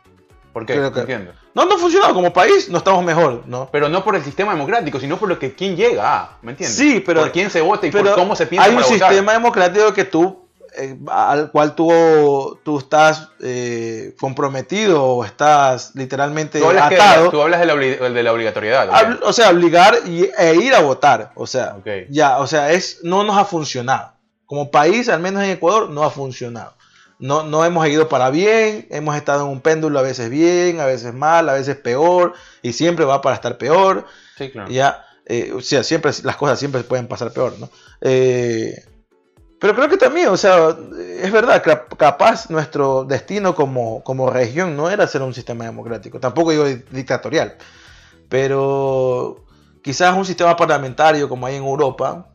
¿Por 0.53 0.65
qué? 0.65 0.73
Creo 0.73 0.85
No 0.89 0.93
que- 0.93 0.99
entiendo. 1.01 1.31
No, 1.53 1.65
no 1.65 1.75
ha 1.75 1.77
funcionado. 1.77 2.13
Como 2.13 2.31
país 2.33 2.69
no 2.69 2.77
estamos 2.77 3.03
mejor, 3.03 3.43
¿no? 3.45 3.69
Pero 3.71 3.89
no 3.89 4.03
por 4.03 4.15
el 4.15 4.23
sistema 4.23 4.53
democrático, 4.53 4.99
sino 4.99 5.17
por 5.17 5.27
lo 5.29 5.37
que 5.39 5.53
quién 5.53 5.75
llega 5.75 6.17
a, 6.19 6.37
¿me 6.41 6.51
entiendes? 6.51 6.77
Sí, 6.77 7.01
pero- 7.05 7.21
Por 7.21 7.31
quién 7.31 7.49
se 7.49 7.61
vota 7.61 7.87
y 7.87 7.91
por 7.91 8.13
cómo 8.15 8.35
se 8.35 8.47
piensa 8.47 8.65
hay 8.65 8.71
un 8.75 8.81
para 8.81 8.87
votar. 8.93 9.09
sistema 9.09 9.33
democrático 9.33 9.93
que 9.93 10.05
tú, 10.05 10.47
eh, 10.77 10.97
al 11.09 11.51
cual 11.51 11.75
tú, 11.75 12.57
tú 12.63 12.77
estás 12.77 13.29
eh, 13.43 14.15
comprometido 14.19 15.03
o 15.03 15.25
estás 15.25 15.91
literalmente 15.95 16.59
Tú 16.59 16.67
hablas, 16.67 16.91
atado. 16.91 17.25
la, 17.25 17.31
tú 17.31 17.41
hablas 17.41 17.59
de 17.59 17.65
la, 17.65 17.75
obli- 17.75 17.97
de 18.13 18.23
la 18.23 18.31
obligatoriedad. 18.31 19.19
O 19.23 19.33
sea, 19.33 19.49
obligar 19.49 19.95
y, 20.05 20.29
e 20.37 20.55
ir 20.55 20.73
a 20.73 20.79
votar. 20.81 21.31
O 21.35 21.45
sea, 21.47 21.75
ya, 22.09 22.39
o 22.39 22.47
sea, 22.47 22.71
es, 22.71 22.99
no 23.03 23.23
nos 23.25 23.37
ha 23.37 23.43
funcionado. 23.43 24.13
Como 24.45 24.71
país, 24.71 25.09
al 25.09 25.19
menos 25.19 25.43
en 25.43 25.49
Ecuador, 25.51 25.89
no 25.89 26.03
ha 26.03 26.09
funcionado. 26.09 26.73
No, 27.21 27.43
no 27.43 27.63
hemos 27.63 27.87
ido 27.87 28.09
para 28.09 28.29
bien, 28.31 28.87
hemos 28.89 29.15
estado 29.15 29.45
en 29.45 29.51
un 29.51 29.61
péndulo 29.61 29.99
a 29.99 30.01
veces 30.01 30.29
bien, 30.29 30.79
a 30.79 30.85
veces 30.85 31.13
mal, 31.13 31.47
a 31.47 31.53
veces 31.53 31.75
peor, 31.77 32.33
y 32.61 32.73
siempre 32.73 33.05
va 33.05 33.21
para 33.21 33.35
estar 33.35 33.57
peor. 33.57 34.05
Sí, 34.37 34.49
claro. 34.51 34.69
Ya, 34.71 35.05
eh, 35.27 35.53
o 35.55 35.61
sea, 35.61 35.83
siempre 35.83 36.11
las 36.23 36.35
cosas 36.35 36.57
siempre 36.59 36.83
pueden 36.83 37.07
pasar 37.07 37.31
peor, 37.31 37.53
¿no? 37.59 37.69
Eh, 38.01 38.83
pero 39.59 39.75
creo 39.75 39.87
que 39.87 39.97
también, 39.97 40.29
o 40.29 40.37
sea, 40.37 40.75
es 41.21 41.31
verdad, 41.31 41.61
cap- 41.61 41.95
capaz 41.95 42.49
nuestro 42.49 43.03
destino 43.03 43.53
como, 43.53 44.03
como 44.03 44.31
región 44.31 44.75
no 44.75 44.89
era 44.89 45.05
ser 45.05 45.21
un 45.21 45.35
sistema 45.35 45.65
democrático, 45.65 46.19
tampoco 46.19 46.49
digo 46.49 46.65
di- 46.65 46.83
dictatorial, 46.89 47.55
pero 48.27 49.45
quizás 49.83 50.15
un 50.17 50.25
sistema 50.25 50.55
parlamentario 50.55 51.29
como 51.29 51.45
hay 51.45 51.57
en 51.57 51.63
Europa, 51.63 52.30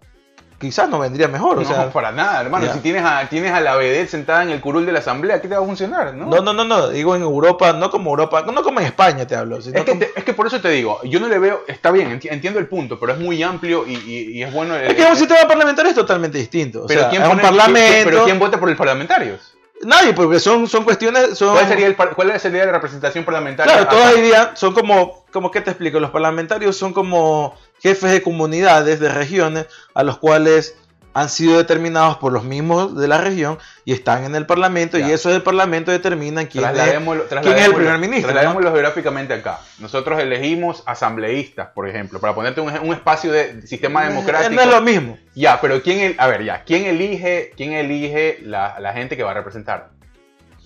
quizás 0.59 0.89
no 0.89 0.99
vendría 0.99 1.29
mejor, 1.29 1.59
o 1.59 1.61
no, 1.63 1.67
sea, 1.69 1.91
para 1.91 2.13
nada, 2.13 2.41
hermano. 2.41 2.67
ya. 2.67 2.73
Si 2.73 2.81
tienes 2.81 3.05
a, 3.05 3.29
tienes 3.29 3.53
a 3.53 3.61
la 3.61 3.77
vedette 3.77 4.09
sentada 4.09 4.43
en 4.43 4.51
el 4.51 4.61
curul 4.61 4.87
de 4.87 4.93
la 4.93 5.01
asamblea, 5.01 5.41
¿qué 5.41 5.49
te 5.49 5.55
va 5.57 5.63
a 5.63 5.67
funcionar? 5.67 6.15
No, 6.15 6.27
no, 6.27 6.41
no, 6.41 6.53
no, 6.53 6.65
no, 6.65 6.89
digo 6.89 7.15
en 7.15 7.23
Europa, 7.23 7.73
no 7.73 7.91
como 7.91 8.11
Europa, 8.11 8.43
no 8.51 8.63
como 8.63 8.81
en 8.81 8.87
España 8.87 9.27
te 9.27 9.37
hablo, 9.37 9.61
sino 9.61 9.79
Es 9.79 9.85
que, 9.85 9.91
como- 9.91 10.01
te- 10.01 10.13
es 10.17 10.25
que 10.25 10.33
por 10.33 10.47
eso 10.47 10.61
te 10.61 10.69
digo, 10.71 11.01
yo 11.05 11.21
no 11.21 11.29
le 11.29 11.39
veo, 11.39 11.65
está 11.69 11.91
bien, 11.91 12.11
enti- 12.19 12.29
entiendo 12.31 12.59
el 12.59 12.67
punto, 12.69 12.99
pero 12.99 13.13
es 13.13 13.19
muy 13.19 13.43
amplio 13.43 13.87
y, 13.87 13.95
y- 13.95 14.31
y 14.39 14.43
es 14.43 14.53
bueno. 14.53 14.75
es 14.77 14.95
que 14.95 15.05
un 15.05 15.17
sistema 15.17 15.47
parlamentario 15.47 15.91
es 15.91 15.97
totalmente 15.97 16.39
distinto, 16.39 16.85
o 16.85 16.87
pero 16.87 17.01
sea, 17.01 17.11
¿quién 17.11 17.23
es 17.23 17.29
un 17.29 17.39
parlamento, 17.41 18.09
Pero 18.11 18.25
¿quién 18.25 18.39
vota 18.39 18.59
por 18.59 18.69
los 18.69 18.79
parlamentarios? 18.79 19.53
nadie, 19.83 20.15
porque 20.15 20.41
son, 20.41 20.67
son 20.67 20.85
cuestiones, 20.85 21.37
son... 21.37 21.53
¿Cuál 21.53 21.69
sería, 21.69 21.87
el, 21.87 21.95
¿Cuál 21.97 22.41
sería 22.41 22.65
la 22.65 22.73
representación 22.73 23.25
parlamentaria? 23.27 23.71
Claro, 23.75 23.89
todos 23.91 24.07
Acá. 24.07 24.15
dirían, 24.17 24.49
son 24.55 24.73
como, 24.73 25.27
como 25.31 25.51
que 25.51 25.61
te 25.61 25.71
explico, 25.71 26.01
los 26.01 26.11
parlamentarios 26.11 26.79
son 26.79 26.95
como 26.95 27.55
jefes 27.83 28.11
de 28.11 28.23
comunidades, 28.23 29.01
de 29.01 29.09
regiones, 29.11 29.67
a 29.95 30.03
los 30.03 30.19
cuales 30.19 30.77
han 31.15 31.31
sido 31.31 31.57
determinados 31.57 32.19
por 32.19 32.31
los 32.31 32.45
mismos 32.45 32.95
de 32.95 33.09
la 33.09 33.17
región 33.17 33.59
y 33.87 33.95
están 33.95 34.25
en 34.25 34.35
el 34.35 34.45
parlamento 34.45 34.99
Ya. 34.99 35.09
y 35.09 35.13
eso 35.13 35.31
del 35.31 35.41
parlamento 35.41 35.91
determinan 35.91 36.45
quién 36.45 36.63
es, 36.63 36.73
Trasladémoslo- 36.73 37.27
quién 37.41 37.57
es 37.57 37.65
el 37.65 37.75
primer 37.75 37.97
ministro. 37.99 38.27
¿no? 38.29 38.33
Trasladémoslo 38.35 38.71
geográficamente 38.71 39.33
acá. 39.33 39.61
Nosotros 39.79 40.21
elegimos 40.21 40.83
asambleístas, 40.85 41.69
por 41.75 41.89
ejemplo, 41.89 42.21
para 42.21 42.35
ponerte 42.35 42.61
un, 42.61 42.71
un 42.81 42.93
espacio 42.93 43.33
de 43.33 43.67
sistema 43.67 44.07
democrático. 44.07 44.53
No 44.55 44.61
es 44.61 44.69
lo 44.69 44.83
mismo. 44.83 45.17
Ya, 45.35 45.59
pero 45.59 45.81
¿quién, 45.83 46.01
el- 46.01 46.17
a 46.19 46.27
ver, 46.27 46.45
ya, 46.45 46.65
¿quién 46.65 46.85
elige, 46.85 47.51
quién 47.57 47.73
elige 47.73 48.41
la, 48.43 48.77
la 48.79 48.93
gente 48.93 49.17
que 49.17 49.23
va 49.23 49.31
a 49.31 49.35
representar? 49.35 49.89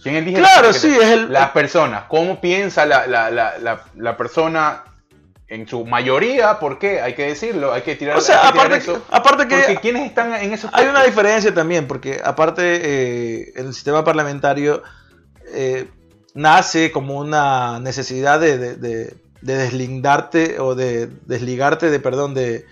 ¿Quién 0.02 0.16
elige 0.16 0.38
Claro, 0.38 0.68
la- 0.68 0.72
sí, 0.72 0.88
es 1.00 1.10
el- 1.10 1.32
las 1.32 1.50
personas? 1.50 2.04
¿Cómo 2.08 2.40
piensa 2.40 2.86
la, 2.86 3.06
la, 3.06 3.30
la, 3.30 3.56
la, 3.58 3.84
la 3.94 4.16
persona 4.16 4.82
en 5.50 5.66
su 5.68 5.84
mayoría? 5.84 6.58
¿Por 6.58 6.78
qué? 6.78 7.00
Hay 7.00 7.14
que 7.14 7.26
decirlo, 7.26 7.72
hay 7.72 7.82
que 7.82 7.96
tirar, 7.96 8.16
O 8.16 8.20
sea, 8.20 8.40
hay 8.40 8.46
que 8.46 8.52
tirar 8.52 8.66
aparte, 8.66 8.82
eso. 8.82 8.94
que- 8.94 9.00
aparte 9.16 9.48
que 9.48 9.56
Porque 9.56 9.76
¿quiénes 9.82 10.06
están 10.06 10.32
en 10.34 10.52
esos 10.52 10.70
hay 10.72 10.86
una 10.86 11.02
diferencia 11.04 11.52
también, 11.52 11.86
porque 11.86 12.20
aparte 12.24 12.62
eh, 12.64 13.52
el 13.56 13.74
sistema 13.74 14.04
parlamentario 14.04 14.82
eh, 15.52 15.88
nace 16.34 16.92
como 16.92 17.18
una 17.18 17.80
necesidad 17.80 18.38
de, 18.40 18.56
de- 18.58 18.76
de- 18.76 19.14
de 19.42 19.56
deslindarte 19.56 20.60
o 20.60 20.74
de 20.74 21.08
desligarte 21.26 21.90
de, 21.90 21.98
perdón, 21.98 22.34
de, 22.34 22.66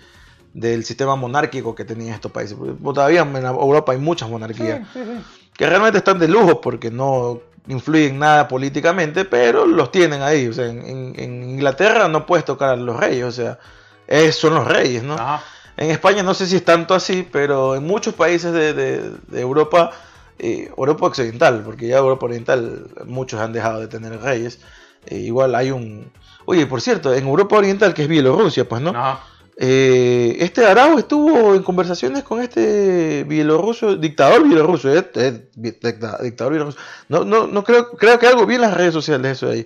del 0.53 0.85
sistema 0.85 1.15
monárquico 1.15 1.73
que 1.75 1.83
tenían 1.83 2.13
estos 2.13 2.31
países. 2.31 2.55
Porque 2.57 2.73
todavía 2.93 3.21
en 3.21 3.35
Europa 3.45 3.91
hay 3.91 3.97
muchas 3.97 4.29
monarquías 4.29 4.79
Sí, 4.93 4.99
sí, 4.99 5.05
sí. 5.05 5.49
que 5.57 5.65
realmente 5.67 5.97
están 5.97 6.19
de 6.19 6.27
lujo 6.27 6.61
porque 6.61 6.91
no 6.91 7.41
influyen 7.67 8.17
nada 8.19 8.47
políticamente, 8.47 9.25
pero 9.25 9.65
los 9.65 9.91
tienen 9.91 10.21
ahí. 10.21 10.47
O 10.47 10.53
sea, 10.53 10.65
en, 10.67 11.15
Inglaterra 11.19 12.07
no 12.07 12.25
puedes 12.25 12.45
tocar 12.45 12.69
a 12.69 12.75
los 12.75 12.97
reyes, 12.97 13.25
o 13.25 13.31
sea, 13.31 13.59
es- 14.07 14.35
son 14.35 14.53
los 14.55 14.67
reyes, 14.67 15.03
¿no? 15.03 15.13
Ajá. 15.15 15.43
En 15.77 15.91
España 15.91 16.23
no 16.23 16.33
sé 16.33 16.45
si 16.47 16.55
es 16.57 16.65
tanto 16.65 16.93
así, 16.93 17.27
pero 17.31 17.75
en 17.75 17.85
muchos 17.85 18.13
países 18.13 18.51
de, 18.53 18.73
de- 18.73 19.11
de 19.27 19.41
Europa, 19.41 19.91
eh, 20.37 20.71
Europa 20.77 21.05
Occidental, 21.07 21.61
porque 21.63 21.87
ya 21.87 21.97
Europa 21.97 22.25
Oriental 22.25 22.87
muchos 23.05 23.39
han 23.39 23.53
dejado 23.53 23.79
de 23.79 23.87
tener 23.87 24.19
reyes, 24.21 24.59
eh, 25.05 25.17
igual 25.17 25.55
hay 25.55 25.71
un... 25.71 26.11
Oye, 26.45 26.65
por 26.65 26.81
cierto, 26.81 27.13
en 27.13 27.25
Europa 27.27 27.57
Oriental, 27.57 27.93
que 27.93 28.03
es 28.03 28.07
Bielorrusia, 28.07 28.67
pues, 28.67 28.81
¿no? 28.81 28.89
Ajá. 28.91 29.19
Eh, 29.61 30.37
este 30.39 30.65
Arau 30.65 30.97
estuvo 30.97 31.53
en 31.53 31.63
conversaciones 31.63 32.23
con 32.23 32.41
este 32.41 33.25
bielorruso, 33.25 33.97
dictador 33.97 34.43
bielorruso, 34.47 34.89
eh, 34.95 35.11
eh, 35.15 35.49
dicta- 35.53 36.17
dictador 36.21 36.53
bielorruso. 36.53 36.77
No, 37.09 37.25
no, 37.25 37.45
no 37.45 37.61
creo, 37.65 37.91
creo 37.91 38.17
que 38.17 38.27
algo 38.27 38.45
vi 38.45 38.55
en 38.55 38.61
las 38.61 38.73
redes 38.73 38.93
sociales 38.93 39.33
eso 39.33 39.49
ahí. 39.49 39.65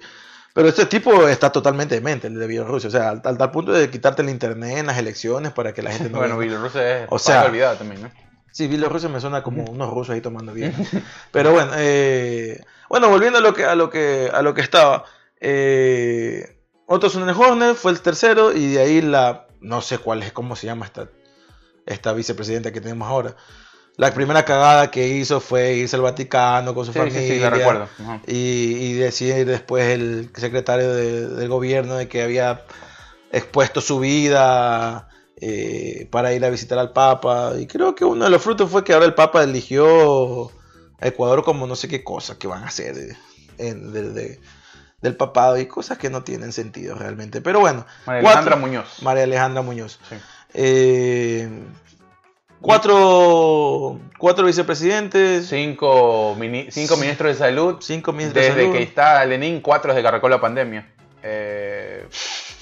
Pero 0.56 0.68
este 0.68 0.88
tipo 0.88 1.28
está 1.28 1.52
totalmente 1.52 1.94
demente, 1.96 2.26
el 2.28 2.40
de 2.40 2.48
Bielorrusia. 2.48 2.88
O 2.88 2.92
sea, 2.92 3.10
al, 3.10 3.22
al 3.24 3.38
tal 3.38 3.52
punto 3.52 3.72
de 3.72 3.90
quitarte 3.92 4.22
el 4.24 4.30
internet 4.30 4.78
en 4.80 4.88
las 4.88 4.98
elecciones 4.98 5.52
para 5.52 5.74
que 5.74 5.84
la 5.84 5.92
gente 5.92 6.10
no 6.10 6.18
Bueno. 6.20 6.38
Bielorrusia 6.40 7.04
es 7.04 7.08
O 7.12 7.20
sea- 7.20 7.44
también, 7.78 8.02
¿no? 8.04 8.12
Sí, 8.52 8.68
Bielorrusia 8.68 9.10
me 9.10 9.20
suena 9.20 9.42
como 9.44 9.64
unos 9.64 9.90
rusos 9.92 10.14
ahí 10.16 10.22
tomando 10.22 10.54
bien. 10.54 10.74
Pero 11.32 11.54
bueno, 11.54 11.72
eh, 11.78 12.64
bueno, 12.90 13.10
volviendo 13.10 13.38
a 13.40 13.42
lo 13.42 13.54
que 13.54 13.66
a 13.66 13.74
lo 13.76 13.90
que 13.92 14.30
a 14.34 14.42
lo 14.42 14.54
que 14.56 14.62
estaba. 14.62 15.06
Eh, 15.40 16.58
Otto 16.86 17.08
Horner 17.08 17.76
fue 17.76 17.92
el 17.92 18.02
tercero 18.02 18.52
y 18.54 18.74
de 18.74 18.80
ahí 18.82 19.02
la 19.02 19.48
no 19.64 19.82
sé 19.82 19.98
cuál 19.98 20.22
es 20.24 20.32
cómo 20.32 20.56
se 20.56 20.68
llama 20.68 20.86
esta 20.86 21.10
esta 21.86 22.14
vicepresidenta 22.14 22.72
que 22.72 22.80
tenemos 22.82 23.08
ahora. 23.10 23.36
La 23.98 24.14
primera 24.14 24.46
cagada 24.46 24.90
que 24.90 25.08
hizo 25.10 25.40
fue 25.40 25.74
irse 25.74 25.96
al 25.98 26.02
Vaticano 26.02 26.74
con 26.74 26.86
su 26.86 26.94
Sí, 26.94 27.00
familia. 27.00 27.22
sí, 27.22 27.28
sí, 27.28 27.40
la 27.40 27.50
recuerdo. 27.50 27.88
Y, 28.26 28.34
y 28.36 28.94
decir 28.94 29.46
después 29.46 29.86
el 29.90 30.30
secretario 30.36 30.94
de- 30.94 31.28
del 31.28 31.50
gobierno 31.50 31.96
de 31.96 32.08
que 32.08 32.24
había 32.24 32.64
expuesto 33.32 33.82
su 33.82 34.00
vida 34.00 35.10
eh, 35.42 36.08
para 36.10 36.34
ir 36.34 36.44
a 36.46 36.50
visitar 36.50 36.80
al 36.80 36.94
Papa. 36.94 37.54
Y 37.60 37.68
creo 37.68 37.94
que 37.96 38.06
uno 38.06 38.24
de 38.26 38.32
los 38.32 38.42
frutos 38.42 38.70
fue 38.70 38.84
que 38.84 38.94
ahora 38.94 39.06
el 39.06 39.14
Papa 39.14 39.44
eligió 39.44 40.48
a 41.00 41.08
Ecuador 41.08 41.44
como 41.44 41.68
no 41.68 41.76
sé 41.76 41.88
qué 41.90 42.04
cosa 42.04 42.40
que 42.40 42.48
van 42.48 42.64
a 42.64 42.68
hacer 42.68 42.96
de- 42.96 43.18
de- 43.58 44.40
del 45.04 45.16
papado 45.16 45.58
y 45.60 45.68
cosas 45.68 46.00
que 46.00 46.10
no 46.10 46.24
tienen 46.24 46.52
sentido 46.52 46.96
realmente. 46.96 47.42
Pero 47.42 47.60
bueno, 47.60 47.86
María 48.08 48.22
cuatro- 48.24 48.40
Alejandra 48.40 48.56
Muñoz. 48.56 49.04
María 49.04 49.24
Alejandra 49.26 49.62
Muñoz. 49.62 50.00
Sí. 50.10 50.16
Eh, 50.56 51.48
cuatro, 52.62 54.00
cuatro 54.18 54.46
vicepresidentes, 54.46 55.48
Cinco, 55.48 56.36
mini- 56.40 56.68
cinco 56.72 56.98
ministros 56.98 57.34
de 57.34 57.38
salud. 57.38 57.78
cinco 57.82 58.14
ministros 58.14 58.44
Desde 58.46 58.56
de 58.58 58.64
salud. 58.64 58.78
que 58.78 58.84
está 58.84 59.26
Lenin, 59.26 59.62
cuatro 59.62 59.92
desde 59.92 60.02
que 60.02 60.08
arrancó 60.08 60.30
la 60.30 60.42
pandemia. 60.42 60.90
Eh, 61.22 62.08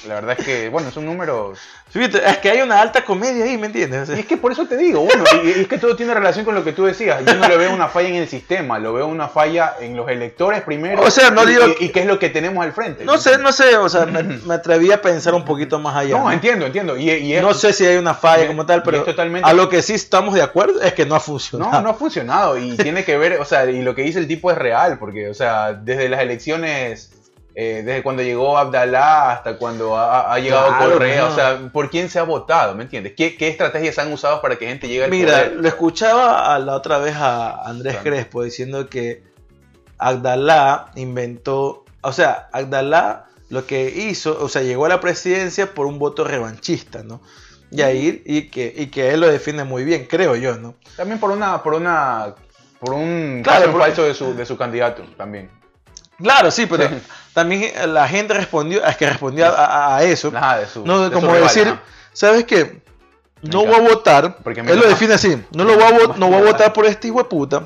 la 0.08 0.16
verdad 0.16 0.36
es 0.40 0.46
que, 0.46 0.70
bueno, 0.70 0.90
es 0.90 0.98
un 0.98 1.06
número... 1.06 1.54
Fíjate, 1.90 2.26
es 2.26 2.38
que 2.38 2.50
hay 2.50 2.62
una 2.62 2.80
alta 2.80 3.04
comedia 3.04 3.44
ahí, 3.44 3.58
¿me 3.58 3.68
entiendes? 3.68 4.04
O 4.04 4.06
sea, 4.06 4.16
Y 4.16 4.22
es 4.22 4.26
que 4.26 4.38
por 4.38 4.54
eso 4.54 4.66
te 4.66 4.78
digo, 4.78 5.02
bueno, 5.02 5.26
y, 5.44 5.48
y 5.48 5.52
es 5.64 5.68
que 5.68 5.78
todo 5.78 5.94
tiene 5.98 6.14
relación 6.14 6.46
con 6.46 6.56
lo 6.56 6.64
que 6.64 6.72
tú 6.72 6.86
decías. 6.86 7.22
Yo 7.26 7.34
no 7.36 7.46
le 7.50 7.58
veo 7.58 7.74
una 7.74 7.90
falla 7.90 8.08
en 8.08 8.16
el 8.16 8.30
sistema, 8.30 8.80
lo 8.80 8.94
veo 8.94 9.08
una 9.08 9.28
falla 9.28 9.76
en 9.82 9.98
los 9.98 10.08
electores 10.10 10.62
primero. 10.62 11.02
O 11.04 11.12
sea, 11.12 11.32
no 11.32 11.46
digo 11.46 11.64
y- 11.82 11.86
y 11.86 11.90
qué 11.90 12.00
es 12.00 12.06
lo 12.06 12.18
que 12.18 12.30
tenemos 12.30 12.64
al 12.64 12.72
frente. 12.72 13.04
no 13.04 13.18
sé, 13.18 13.38
no 13.40 13.52
sé, 13.52 13.76
o 13.76 13.90
sea, 13.90 14.06
me, 14.06 14.24
me 14.24 14.54
atreví 14.54 14.90
a 14.94 15.02
pensar 15.02 15.34
un 15.34 15.44
poquito 15.44 15.80
más 15.80 15.98
allá. 15.98 16.18
No, 16.18 16.24
¿no? 16.24 16.32
entiendo, 16.32 16.66
entiendo. 16.66 16.96
Y, 16.96 17.34
es- 17.34 17.42
No 17.42 17.54
sé 17.54 17.74
si 17.74 17.86
hay 17.86 17.98
una 17.98 18.14
falla 18.14 18.48
como 18.48 18.66
tal, 18.66 18.84
pero 18.84 19.04
totalmente- 19.04 19.50
a 19.50 19.52
lo 19.54 19.68
que 19.68 19.82
sí 19.82 19.94
estamos 19.94 20.34
de 20.34 20.42
acuerdo 20.44 20.82
es 20.82 20.94
que 20.94 21.06
no 21.06 21.16
ha 21.16 21.20
funcionado. 21.20 21.72
No, 21.74 21.82
no 21.82 21.90
ha 21.90 21.94
funcionado 21.96 22.58
y 22.58 22.78
tiene 22.78 23.04
que 23.04 23.18
ver, 23.18 23.34
o 23.42 23.44
sea, 23.44 23.66
y 23.70 23.82
lo 23.82 23.94
que 23.96 24.04
dice 24.04 24.20
el 24.20 24.28
tipo 24.30 24.50
es 24.50 24.58
real, 24.58 24.98
porque, 24.98 25.28
o 25.28 25.34
sea, 25.34 25.74
desde 25.74 26.08
las 26.08 26.22
elecciones, 26.22 27.12
eh, 27.56 27.82
desde 27.86 28.02
cuando 28.04 28.24
llegó 28.24 28.58
Abdalá 28.58 29.32
hasta 29.32 29.58
cuando 29.58 29.98
ha, 29.98 30.34
ha 30.34 30.40
llegado 30.40 30.68
Claro, 30.70 30.94
Correa, 30.94 31.22
no. 31.24 31.28
o 31.28 31.36
sea, 31.36 31.60
¿por 31.74 31.90
quién 31.90 32.10
se 32.10 32.18
ha 32.20 32.24
votado? 32.24 32.76
¿Me 32.76 32.84
entiendes? 32.84 33.14
¿Qué, 33.18 33.36
qué 33.36 33.50
estrategias 33.50 34.00
han 34.00 34.12
usado 34.14 34.42
para 34.42 34.56
que 34.58 34.68
gente 34.68 34.88
llegue 34.88 35.04
al 35.06 35.10
Mira, 35.12 35.32
poder? 35.34 35.54
lo 35.58 35.68
escuchaba 35.68 36.56
a 36.56 36.60
la 36.60 36.76
otra 36.76 36.98
vez 37.00 37.16
a 37.18 37.62
Andrés 37.68 37.96
Claro. 37.98 38.10
Crespo 38.10 38.44
diciendo 38.44 38.88
que 38.88 39.24
Abdalá 39.98 40.92
inventó, 40.96 41.86
o 42.02 42.14
sea, 42.14 42.50
Abdalá 42.52 43.26
lo 43.50 43.66
que 43.68 43.90
hizo, 43.90 44.38
o 44.42 44.48
sea, 44.50 44.62
llegó 44.62 44.86
a 44.86 44.90
la 44.90 45.00
presidencia 45.02 45.74
por 45.74 45.86
un 45.86 46.00
voto 46.00 46.24
revanchista, 46.24 47.04
¿no? 47.04 47.22
Y 47.70 47.82
ahí, 47.82 48.22
y 48.26 48.50
que, 48.50 48.74
y 48.76 48.88
que 48.88 49.10
él 49.14 49.22
lo 49.22 49.28
define 49.30 49.64
muy 49.64 49.84
bien, 49.84 50.06
creo 50.10 50.36
yo, 50.36 50.58
¿no? 50.58 50.76
También 50.96 51.20
por 51.20 51.32
una, 51.32 51.62
por 51.64 51.74
una, 51.74 52.34
por 52.80 52.94
un 52.94 53.42
Claro, 53.44 53.60
caso 53.66 53.72
porque- 53.72 53.86
falso 53.88 54.04
de 54.04 54.14
su, 54.14 54.36
de 54.36 54.46
su 54.46 54.58
candidato, 54.58 55.04
también. 55.18 55.50
Claro, 56.22 56.52
sí, 56.52 56.66
pero 56.66 56.88
Sí. 56.90 56.96
también 57.34 57.72
la 57.94 58.08
gente 58.08 58.34
respondió, 58.34 58.84
es 58.86 58.98
que 58.98 59.08
respondió 59.10 59.54
a, 59.56 60.04
eso, 60.04 60.32
Nada 60.32 60.60
de 60.60 60.68
su. 60.68 60.86
no 60.86 61.02
de 61.02 61.12
como 61.12 61.28
rival, 61.34 61.44
decir. 61.44 61.74
¿sabes 62.14 62.44
qué? 62.46 62.82
No 63.42 63.66
voy 63.66 63.76
a 63.76 63.80
votar, 63.80 64.38
Porque 64.44 64.60
él 64.62 64.80
lo 64.80 64.88
define 64.88 65.16
así, 65.16 65.42
no 65.52 65.64
lo 65.64 65.74
voy 65.76 65.84
a, 65.84 65.90
vo- 65.98 66.16
no 66.16 66.28
voy 66.28 66.42
a 66.42 66.52
votar 66.52 66.74
por 66.74 66.86
este 66.86 67.08
hijo 67.08 67.18
de 67.18 67.24
puta, 67.24 67.64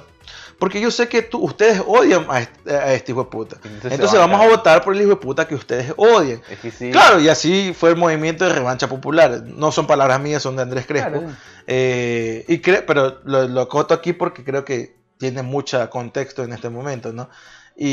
porque 0.58 0.80
yo 0.80 0.90
sé 0.90 1.10
que 1.10 1.22
tú, 1.22 1.40
ustedes 1.40 1.82
odian 1.86 2.26
a 2.30 2.40
este, 2.40 2.74
a 2.74 2.94
este 2.94 3.12
hijo 3.12 3.26
de 3.26 3.30
puta. 3.30 3.58
Entonces 3.84 4.14
a 4.14 4.20
vamos 4.20 4.40
a 4.40 4.48
votar 4.48 4.82
por 4.86 4.94
el 4.96 5.02
hijo 5.02 5.10
de 5.10 5.16
puta 5.18 5.46
que 5.50 5.54
ustedes 5.56 5.94
odian. 5.98 6.42
Es 6.50 6.60
que 6.60 6.72
sí. 6.72 6.92
Claro, 6.92 7.20
y 7.20 7.28
así 7.28 7.76
fue 7.78 7.90
el 7.90 7.98
movimiento 7.98 8.46
de 8.46 8.54
revancha 8.54 8.88
popular. 8.88 9.42
No 9.46 9.74
son 9.74 9.86
palabras 9.86 10.22
mías, 10.22 10.42
son 10.42 10.56
de 10.56 10.62
Andrés 10.62 10.86
Crespo. 10.88 11.10
Claro. 11.20 11.34
Eh, 11.68 12.46
y 12.48 12.62
cre- 12.62 12.86
pero 12.88 13.20
lo, 13.26 13.46
lo 13.50 13.62
acoto 13.62 13.94
aquí 13.94 14.14
porque 14.14 14.46
creo 14.46 14.64
que 14.64 14.96
tiene 15.18 15.42
mucho 15.42 15.90
contexto 15.90 16.44
en 16.44 16.54
este 16.54 16.70
momento, 16.70 17.12
¿no? 17.12 17.30
Y, 17.76 17.88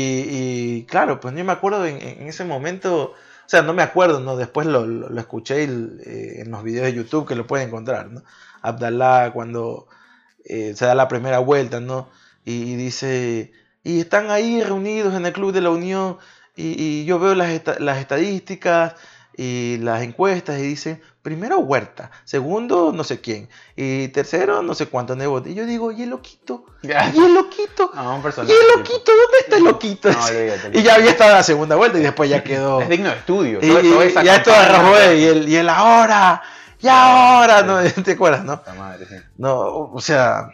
y, 0.79 0.85
claro, 0.85 1.19
pues 1.19 1.35
yo 1.35 1.43
me 1.43 1.51
acuerdo 1.51 1.85
en, 1.85 2.01
en 2.01 2.27
ese 2.27 2.45
momento, 2.45 3.11
o 3.11 3.49
sea, 3.49 3.61
no 3.63 3.73
me 3.73 3.83
acuerdo, 3.83 4.19
¿no? 4.21 4.37
Después 4.37 4.65
lo, 4.67 4.85
lo- 4.85 5.19
escuché 5.19 5.63
eh, 5.63 6.41
en 6.41 6.51
los 6.51 6.63
videos 6.63 6.85
de 6.85 6.93
YouTube 6.93 7.27
que 7.27 7.35
lo 7.35 7.47
pueden 7.47 7.67
encontrar, 7.67 8.09
¿no? 8.11 8.23
Abdalá 8.61 9.31
cuando 9.33 9.87
eh, 10.45 10.73
se 10.75 10.85
da 10.85 10.95
la 10.95 11.07
primera 11.07 11.39
vuelta, 11.39 11.79
¿no? 11.79 12.09
Y, 12.45 12.75
dice, 12.75 13.51
y 13.83 14.01
están 14.01 14.31
ahí 14.31 14.61
reunidos 14.63 15.13
en 15.15 15.25
el 15.25 15.33
Club 15.33 15.53
de 15.53 15.61
la 15.61 15.69
Unión 15.71 16.17
y, 16.55 16.81
y 16.81 17.05
yo 17.05 17.19
veo 17.19 17.35
las, 17.35 17.49
las 17.79 17.97
estadísticas 17.99 18.95
y 19.35 19.77
las 19.81 20.03
encuestas 20.03 20.59
y 20.59 20.63
dicen, 20.63 21.01
primero 21.21 21.59
Huerta, 21.59 22.11
segundo 22.23 22.91
no 22.93 23.03
sé 23.03 23.21
quién, 23.21 23.49
y 23.75 24.09
tercero 24.09 24.61
no 24.61 24.75
sé 24.75 24.87
cuánto 24.87 25.15
Nebot. 25.15 25.47
Y 25.47 25.53
yo 25.53 25.65
digo, 25.65 25.91
¿y 25.91 26.03
el 26.03 26.09
loquito? 26.09 26.65
¿Y 26.81 26.89
el 26.91 27.33
loquito? 27.33 27.91
No, 27.95 28.15
un 28.15 28.21
¿Y 28.21 28.51
el 28.51 28.67
loquito? 28.77 29.11
¿Dónde 29.11 29.37
está 29.39 29.57
el 29.57 29.63
loquito? 29.63 30.11
No, 30.11 30.23
olvídate. 30.23 30.71
y 30.79 30.83
ya 30.83 30.95
había 30.95 31.11
estado 31.11 31.31
en 31.31 31.37
la 31.37 31.43
segunda 31.43 31.75
vuelta 31.75 31.97
y 31.97 32.01
después 32.01 32.29
ya 32.29 32.43
quedó. 32.43 32.81
Es 32.81 32.89
digno 32.89 33.09
de 33.09 33.15
estudio. 33.15 33.59
Y, 33.61 33.67
toda 33.67 34.05
esa 34.05 34.23
ya 34.23 34.35
esto 34.35 34.51
eh, 34.51 35.17
y 35.17 35.23
el, 35.25 35.49
y 35.49 35.55
el 35.55 35.69
ahora, 35.69 36.41
y 36.79 36.87
ahora, 36.87 37.63
¿no? 37.63 37.81
¿Te 38.03 38.11
acuerdas, 38.11 38.43
no? 38.43 38.61
Madre, 38.77 39.05
sí. 39.07 39.15
No, 39.37 39.89
o 39.93 40.01
sea, 40.01 40.49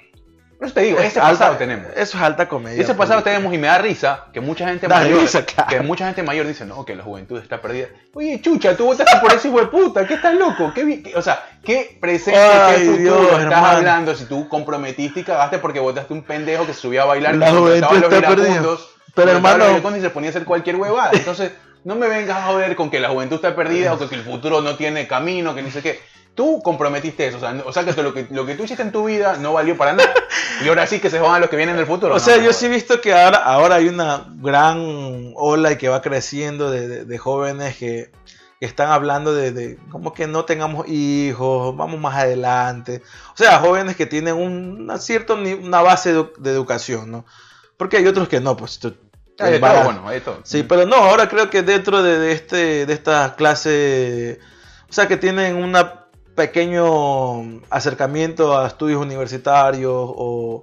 eso 0.61 0.73
te 0.73 0.81
digo, 0.81 0.99
ese 0.99 1.19
pasado 1.19 1.55
tenemos. 1.55 1.87
Eso 1.95 2.17
es 2.17 2.23
alta 2.23 2.47
comedia. 2.49 2.81
Ese 2.81 2.93
pasado 2.93 3.19
política. 3.21 3.31
tenemos 3.35 3.53
y 3.53 3.57
me 3.57 3.67
da 3.67 3.77
risa 3.77 4.25
que 4.33 4.41
mucha 4.41 4.67
gente 4.67 4.87
Da 4.87 4.97
mayor, 4.99 5.21
risa, 5.21 5.45
claro. 5.45 5.69
que 5.69 5.79
mucha 5.81 6.05
gente 6.05 6.23
mayor 6.23 6.47
dice, 6.47 6.65
no, 6.65 6.85
que 6.85 6.95
la 6.95 7.03
juventud 7.03 7.39
está 7.41 7.61
perdida. 7.61 7.87
Oye, 8.13 8.41
chucha, 8.41 8.75
tú 8.75 8.85
votaste 8.85 9.17
por 9.19 9.33
ese 9.33 9.47
hijo 9.47 9.59
de 9.59 9.67
puta, 9.67 10.05
¿qué 10.07 10.15
estás 10.15 10.35
loco? 10.35 10.71
¿Qué, 10.73 11.13
o 11.15 11.21
sea, 11.21 11.43
¿qué 11.63 11.97
presente, 12.01 12.39
Ay, 12.39 12.79
qué 12.81 12.85
futuro 12.85 12.99
Dios, 13.21 13.21
estás 13.31 13.41
hermano. 13.43 13.67
hablando 13.67 14.15
si 14.15 14.25
tú 14.25 14.47
comprometiste 14.49 15.21
y 15.21 15.23
cagaste 15.23 15.59
porque 15.59 15.79
votaste 15.79 16.13
un 16.13 16.23
pendejo 16.23 16.65
que 16.65 16.73
se 16.73 16.81
subía 16.81 17.03
a 17.03 17.05
bailar 17.05 17.35
La 17.35 17.51
juventud 17.51 17.95
está 18.03 18.19
perdida. 18.27 18.63
Pero, 19.15 19.31
hermano- 19.31 19.97
y 19.97 20.01
se 20.01 20.09
ponía 20.11 20.29
a 20.29 20.31
hacer 20.31 20.45
cualquier 20.45 20.75
huevada. 20.75 21.11
Entonces, 21.13 21.51
no 21.83 21.95
me 21.95 22.07
vengas 22.07 22.37
a 22.37 22.43
joder 22.47 22.75
con 22.75 22.89
que 22.89 22.99
la 22.99 23.09
juventud 23.09 23.35
está 23.35 23.55
perdida 23.55 23.93
o 23.93 23.97
que 24.09 24.15
el 24.15 24.23
futuro 24.23 24.61
no 24.61 24.75
tiene 24.75 25.07
camino, 25.07 25.55
que 25.55 25.61
ni 25.61 25.71
sé 25.71 25.81
qué. 25.81 25.99
Tú 26.39 26.61
comprometiste 26.63 27.27
eso, 27.27 27.35
o 27.35 27.39
sea, 27.41 27.51
no- 27.51 27.63
o 27.65 27.73
sea 27.73 27.83
que 27.83 28.01
lo 28.01 28.13
que 28.13 28.25
lo 28.29 28.45
que 28.45 28.55
tú 28.55 28.63
hiciste 28.63 28.81
en 28.81 28.93
tu 28.93 29.03
vida 29.03 29.35
no 29.41 29.51
valió 29.51 29.75
para 29.75 29.91
nada. 29.91 30.13
Y 30.63 30.69
ahora 30.69 30.87
sí 30.87 30.99
que 31.01 31.09
se 31.09 31.19
jodan 31.19 31.41
los 31.41 31.49
que 31.49 31.57
vienen 31.57 31.75
del 31.75 31.85
futuro. 31.85 32.13
O 32.13 32.17
No, 32.17 32.23
sea, 32.23 32.37
no, 32.37 32.43
yo 32.43 32.53
sí 32.53 32.67
he 32.67 32.69
visto 32.69 33.01
que 33.01 33.13
ahora, 33.13 33.39
ahora 33.39 33.75
hay 33.75 33.89
una 33.89 34.25
gran 34.37 35.33
ola 35.35 35.73
y 35.73 35.75
que 35.77 35.89
va 35.89 36.01
creciendo 36.01 36.71
de, 36.71 36.87
de- 36.87 37.03
de 37.03 37.17
jóvenes 37.17 37.75
que, 37.75 38.11
que 38.57 38.65
están 38.65 38.89
hablando 38.89 39.33
de, 39.33 39.51
de 39.51 39.77
como 39.91 40.13
que 40.13 40.27
no 40.27 40.45
tengamos 40.45 40.87
hijos, 40.87 41.75
vamos 41.75 41.99
más 41.99 42.15
adelante. 42.15 43.01
O 43.33 43.37
sea, 43.37 43.59
jóvenes 43.59 43.97
que 43.97 44.05
tienen 44.05 44.35
un- 44.35 44.77
una 44.83 44.97
cierta 44.97 45.33
una 45.33 45.81
base 45.81 46.13
de, 46.13 46.25
de 46.37 46.51
educación, 46.51 47.11
¿no? 47.11 47.25
Porque 47.75 47.97
hay 47.97 48.07
otros 48.07 48.29
que 48.29 48.39
no, 48.39 48.55
pues. 48.55 48.79
tú- 48.79 48.95
Hay 49.39 49.51
de 49.53 49.59
van 49.59 49.71
todo, 49.71 49.81
a- 49.81 49.85
bueno, 49.85 50.07
hay 50.07 50.21
todo. 50.21 50.39
Sí, 50.43 50.63
pero 50.63 50.85
no, 50.85 50.95
ahora 50.95 51.27
creo 51.27 51.49
que 51.49 51.63
dentro 51.63 52.01
de, 52.01 52.17
de 52.17 52.31
este, 52.31 52.85
de 52.85 52.93
esta 52.93 53.35
clase, 53.35 54.39
o 54.89 54.93
sea, 54.93 55.07
que 55.07 55.17
tienen 55.17 55.55
un 55.57 55.75
pequeño 56.39 57.61
acercamiento 57.69 58.57
a 58.57 58.65
estudios 58.67 59.01
universitarios 59.01 59.91
o, 59.93 60.61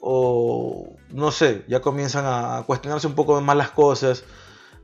o, 0.00 0.96
no 1.10 1.30
sé, 1.30 1.64
ya 1.68 1.80
comienzan 1.80 2.24
a 2.26 2.64
cuestionarse 2.66 3.06
un 3.06 3.14
poco 3.14 3.40
más 3.40 3.56
las 3.56 3.70
cosas. 3.70 4.24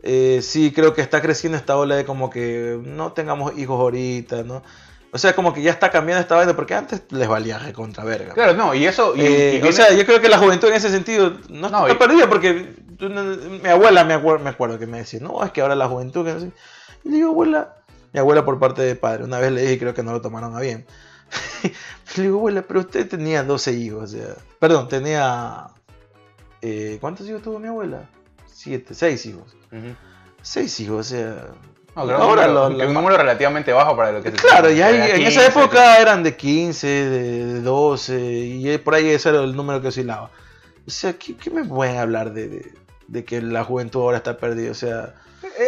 Eh, 0.03 0.41
sí, 0.43 0.73
creo 0.73 0.95
que 0.95 1.01
está 1.03 1.21
creciendo 1.21 1.57
esta 1.59 1.77
ola 1.77 1.97
de 1.97 2.05
como 2.05 2.31
que 2.31 2.79
no 2.85 3.13
tengamos 3.13 3.57
hijos 3.59 3.81
ahorita, 3.81 4.43
¿no? 4.45 4.63
O 5.13 5.19
sea, 5.19 5.35
como 5.35 5.53
que 5.55 5.63
ya 5.63 5.71
está 5.71 5.91
cambiando 5.91 6.21
esta 6.21 6.35
vaina 6.37 6.55
porque 6.55 6.75
antes 6.75 7.03
les 7.11 7.27
valía 7.29 7.59
recontra 7.59 8.05
verga. 8.05 8.35
Claro, 8.35 8.55
no, 8.55 8.75
y 8.75 8.85
eso. 8.87 9.15
Y, 9.17 9.21
Eh, 9.23 9.61
y 9.65 9.67
o 9.69 9.73
sea, 9.73 9.93
yo 9.93 10.05
creo 10.05 10.21
que 10.21 10.29
la 10.29 10.39
juventud 10.39 10.69
en 10.69 10.75
ese 10.75 10.91
sentido 10.91 11.35
no, 11.49 11.69
No, 11.71 11.87
está 11.87 11.99
perdida 11.99 12.29
porque 12.29 12.75
mi 13.63 13.69
abuela 13.69 14.05
me, 14.05 14.15
acuer- 14.17 14.41
me 14.41 14.51
acuerdo 14.51 14.79
que 14.79 14.87
me 14.87 14.99
decía, 14.99 15.21
no, 15.21 15.43
es 15.45 15.53
que 15.53 15.61
ahora 15.63 15.75
la 15.75 15.89
juventud, 15.89 16.25
que 16.25 16.33
no 16.35 16.41
sé. 16.41 16.51
Y 17.05 17.09
le 17.11 17.17
digo, 17.17 17.31
abuela, 17.31 17.75
mi 18.15 18.21
abuela 18.21 18.45
por 18.47 18.59
parte 18.59 18.81
de 18.81 18.95
padre, 18.97 19.25
una 19.25 19.39
vez 19.39 19.53
le 19.53 19.61
dije 19.63 19.79
creo 19.79 19.93
que 19.93 20.03
no 20.03 20.13
lo 20.13 20.23
tomaron 20.23 20.57
a 20.57 20.61
bien. 20.61 20.87
le 22.17 22.23
digo, 22.23 22.39
abuela, 22.39 22.63
pero 22.63 22.81
usted 22.81 23.07
tenía 23.09 23.43
12 23.43 23.73
hijos, 23.73 24.03
o 24.05 24.07
sea, 24.17 24.35
perdón, 24.59 24.89
tenía... 24.89 25.67
eh, 26.63 26.97
¿Cuántos 27.01 27.29
hijos 27.29 27.43
tuvo 27.43 27.59
mi 27.59 27.69
abuela? 27.69 28.09
Siete, 28.47 28.95
seis 28.95 29.27
hijos. 29.27 29.55
Ujú. 29.73 29.95
Seis 30.41 30.79
hijos, 30.81 31.01
o 31.01 31.03
sea... 31.11 31.47
No, 31.97 32.07
creo 32.07 32.17
Ahora 32.19 32.43
que 32.45 32.49
un, 32.49 32.55
lo- 32.55 32.63
número, 32.71 32.79
que 32.79 32.83
lo- 32.85 32.89
un 32.89 32.95
número 32.95 33.17
relativamente 33.17 33.73
bajo 33.73 33.97
para 33.97 34.11
lo 34.13 34.23
que 34.23 34.31
se 34.33 34.37
Claro, 34.37 34.69
ya 34.71 34.91
en 34.91 35.17
15, 35.17 35.29
esa 35.29 35.47
época 35.47 35.99
eran 35.99 36.23
de 36.25 36.37
15, 36.37 36.87
de, 36.87 37.47
de 37.55 37.61
12, 37.61 38.21
y 38.21 38.79
por 38.79 38.95
ahí 38.95 39.09
ese 39.11 39.29
era 39.29 39.43
el 39.45 39.55
número 39.55 39.81
que 39.81 39.89
oscilaba. 39.89 40.31
O 40.87 40.91
sea, 40.91 41.13
¿qué, 41.15 41.37
qué 41.37 41.51
me 41.51 41.65
pueden 41.65 41.97
hablar 41.99 42.33
de, 42.33 42.49
de- 42.49 42.75
de 43.07 43.25
que 43.25 43.41
la 43.43 43.63
juventud 43.65 44.01
ahora 44.01 44.17
está 44.19 44.37
perdida? 44.39 44.71
O 44.73 44.75
sea, 44.75 45.15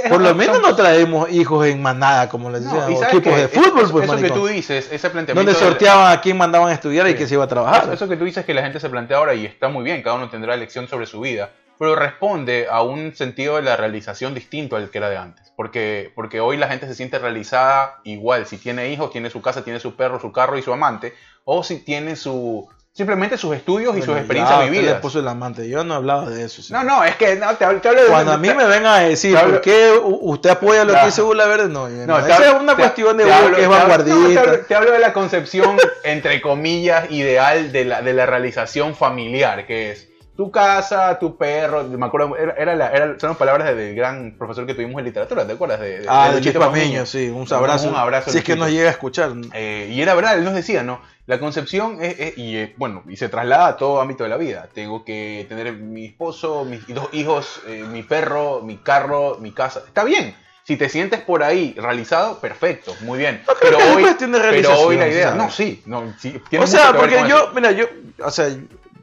por 0.09 0.21
lo 0.21 0.35
menos 0.35 0.61
no 0.61 0.75
traemos 0.75 1.31
hijos 1.31 1.67
en 1.67 1.81
manada, 1.83 2.29
como 2.29 2.51
les 2.51 2.63
No, 2.63 2.73
decían, 2.75 2.91
y 2.93 2.95
o 2.95 3.05
equipos 3.05 3.23
que 3.35 3.41
de 3.41 3.49
fútbol, 3.49 3.83
eso, 3.85 3.93
pues, 3.93 4.05
eso 4.11 4.17
que 4.19 4.31
tú 4.31 4.47
dices, 4.47 4.89
ese 4.91 5.11
planteamiento. 5.11 5.35
Donde 5.53 5.53
de- 5.53 5.67
sorteaban 5.71 6.13
a 6.13 6.21
quién 6.21 6.37
mandaban 6.37 6.69
a 6.69 6.73
estudiar 6.73 7.07
y 7.07 7.11
Sí. 7.11 7.17
quién 7.17 7.29
se 7.29 7.35
iba 7.35 7.45
a 7.45 7.49
trabajar. 7.49 7.83
Eso, 7.85 7.93
eso 7.93 8.09
que 8.09 8.17
tú 8.17 8.25
dices 8.25 8.45
que 8.45 8.55
la 8.55 8.63
gente 8.63 8.81
se 8.81 8.89
plantea 8.89 9.17
ahora 9.19 9.35
y 9.35 9.47
está 9.47 9.69
muy 9.69 9.85
bien, 9.85 10.03
cada 10.03 10.17
uno 10.17 10.29
tendrá 10.31 10.55
elección 10.55 10.89
sobre 10.89 11.07
su 11.07 11.21
vida, 11.21 11.51
pero 11.79 11.95
responde 11.95 12.67
a 12.71 12.83
un 12.83 13.15
sentido 13.15 13.57
de 13.57 13.63
la 13.63 13.77
realización 13.77 14.35
distinto 14.35 14.77
al 14.77 14.91
que 14.91 14.99
era 14.99 15.11
de 15.11 15.17
antes. 15.19 15.53
Porque, 15.57 16.11
porque 16.15 16.41
hoy 16.41 16.57
la 16.57 16.69
gente 16.69 16.87
se 16.87 16.95
siente 16.95 17.19
realizada 17.19 18.01
igual, 18.05 18.47
si 18.47 18.59
tiene 18.59 18.91
hijos, 18.91 19.11
tiene 19.11 19.31
su 19.31 19.41
casa, 19.43 19.63
tiene 19.65 19.81
su 19.81 19.95
perro, 19.97 20.21
su 20.21 20.31
carro 20.33 20.59
y 20.59 20.63
su 20.63 20.73
amante, 20.73 21.15
o 21.45 21.63
si 21.63 21.79
tiene 21.79 22.17
su, 22.17 22.69
simplemente 22.97 23.37
sus 23.37 23.55
estudios 23.55 23.95
y 23.97 24.01
sus 24.01 24.17
experiencias 24.17 24.59
ya, 24.59 24.65
vividas. 24.65 25.15
el 25.15 25.29
amante. 25.29 25.69
Yo 25.69 25.85
no 25.85 25.95
hablaba 25.95 26.31
de 26.31 26.45
eso. 26.45 26.63
sí. 26.63 26.73
No, 26.73 26.83
no, 26.83 27.05
es 27.05 27.15
que 27.17 27.37
no, 27.37 27.55
te, 27.55 27.65
hablo- 27.67 27.81
te 27.81 27.89
hablo 27.89 28.03
de 28.03 28.09
Cuando 28.09 28.33
a 28.33 28.39
mí 28.39 28.49
me 28.49 28.65
vengan 28.65 28.87
a 28.87 29.01
decir 29.01 29.37
hablo- 29.37 29.53
por 29.55 29.61
qué 29.61 29.93
usted 30.03 30.51
apoya 30.51 30.85
lo 30.85 30.95
que 30.95 31.05
dice 31.05 31.21
Bula 31.21 31.45
Verde, 31.47 31.69
no. 31.69 31.89
No, 31.89 32.07
no, 32.07 32.19
esa 32.19 32.47
es 32.47 32.55
una 32.61 32.75
te- 32.75 32.83
cuestión 32.83 33.17
de 33.19 33.25
Bula 33.25 33.57
que 33.57 33.63
es 33.63 33.69
vanguardista. 33.69 34.63
te 34.67 34.75
hablo 34.75 34.93
de 34.93 34.99
la 34.99 35.13
concepción, 35.13 35.77
entre 36.05 36.41
comillas, 36.41 37.11
ideal 37.11 37.71
de 37.71 37.85
la, 37.85 38.01
de 38.01 38.15
la 38.15 38.25
realización 38.25 38.95
familiar, 38.95 39.67
que 39.67 39.91
es 39.93 40.09
tu 40.35 40.51
casa, 40.51 41.19
tu 41.19 41.37
perro. 41.37 41.85
Me 41.85 42.07
acuerdo, 42.07 42.35
era, 42.37 42.55
era 42.59 42.75
la- 42.75 42.91
era- 42.91 43.19
son 43.21 43.31
las 43.31 43.39
palabras 43.39 43.75
del 43.77 43.95
gran 43.95 44.37
profesor 44.39 44.67
que 44.67 44.73
tuvimos 44.75 44.99
en 45.01 45.05
literatura, 45.05 45.47
¿te 45.47 45.53
acuerdas? 45.53 45.81
De, 45.81 46.01
de- 46.01 46.07
Ah, 46.09 46.29
de 46.29 46.35
de 46.35 46.41
Luchito 46.41 46.61
Pamiño. 46.61 47.05
Sí, 47.05 47.29
un 47.29 47.47
abrazo. 47.53 47.89
Un 47.91 47.97
abrazo. 47.97 48.31
Si 48.31 48.39
es 48.39 48.45
que 48.45 48.57
nos 48.57 48.71
llega 48.71 48.89
a 48.89 48.93
escuchar. 48.93 49.33
Eh, 49.53 49.91
y 49.93 50.01
era 50.01 50.15
verdad, 50.15 50.39
él 50.39 50.45
nos 50.45 50.55
decía, 50.55 50.83
¿no? 50.83 51.01
La 51.27 51.39
concepción 51.41 51.99
es, 52.03 52.19
es- 52.21 52.39
y 52.39 52.57
eh, 52.57 52.75
bueno, 52.77 53.03
y 53.09 53.17
se 53.17 53.29
traslada 53.29 53.67
a 53.69 53.77
todo 53.77 54.01
ámbito 54.01 54.23
de 54.25 54.31
la 54.31 54.37
vida. 54.37 54.69
Tengo 54.73 55.05
que 55.05 55.45
tener 55.49 55.73
mi 55.73 56.07
esposo, 56.07 56.65
mis 56.65 56.87
dos 56.89 57.09
hijos, 57.13 57.61
eh, 57.67 57.85
mi 57.91 58.03
perro, 58.03 58.61
mi 58.63 58.77
carro, 58.77 59.39
mi 59.41 59.51
casa. 59.53 59.83
Está 59.87 60.05
bien. 60.05 60.35
Si 60.63 60.77
te 60.77 60.89
sientes 60.89 61.21
por 61.21 61.43
ahí 61.45 61.75
realizado, 61.79 62.41
perfecto, 62.41 62.95
muy 63.03 63.19
bien. 63.19 63.43
No 63.47 63.53
pero, 63.61 63.79
es 63.79 63.85
hoy, 63.85 64.03
pero 64.05 64.91
la 64.99 65.07
idea, 65.09 65.29
¿sabes? 65.31 65.37
no, 65.45 65.51
sí, 65.51 65.83
no, 65.87 66.15
sí, 66.19 66.41
O 66.59 66.67
sea, 66.67 66.93
porque 66.93 67.15
yo, 67.29 67.37
eso. 67.39 67.51
mira, 67.55 67.71
yo, 67.71 67.87
o 68.21 68.31
sea, 68.33 68.47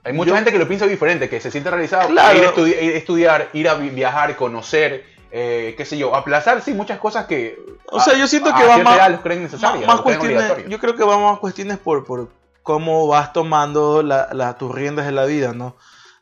Hay 0.06 0.12
mucha 0.12 0.32
yo- 0.32 0.36
gente 0.36 0.52
que 0.52 0.60
lo 0.60 0.68
piensa 0.68 0.86
diferente, 0.88 1.30
que 1.30 1.40
se 1.40 1.50
siente 1.52 1.70
realizado, 1.72 2.10
Claro. 2.10 2.38
ir, 2.68 2.76
a 2.76 2.98
estudiar, 2.98 3.50
ir 3.54 3.70
a 3.70 3.76
vi- 3.76 3.92
viajar, 3.92 4.36
conocer, 4.36 5.06
eh, 5.36 5.74
qué 5.76 5.84
sé 5.84 5.98
yo, 5.98 6.16
aplazar, 6.16 6.62
sí, 6.62 6.74
muchas 6.76 7.00
cosas 7.00 7.26
que 7.26 7.60
O 7.88 8.00
sea, 8.00 8.14
yo 8.16 8.28
siento 8.28 8.54
que 8.54 8.64
va 8.68 8.78
más- 8.78 8.96
edad 8.98 9.10
los 9.10 9.22
creen 9.22 9.42
necesarias, 9.44 9.88
más, 9.88 9.96
los 9.96 10.04
cuestiones, 10.04 10.70
yo 10.70 10.80
creo 10.80 10.96
que 10.96 11.04
va 11.04 11.18
más 11.18 11.40
cuestiones 11.40 11.80
por, 11.80 12.06
por 12.06 12.30
cómo 12.62 13.08
vas 13.08 13.34
tomando 13.34 14.04
la, 14.04 14.30
la- 14.32 14.58
tus 14.58 14.72
riendas 14.74 15.08
de 15.08 15.12
la 15.12 15.26
vida, 15.26 15.52
¿no? 15.54 15.76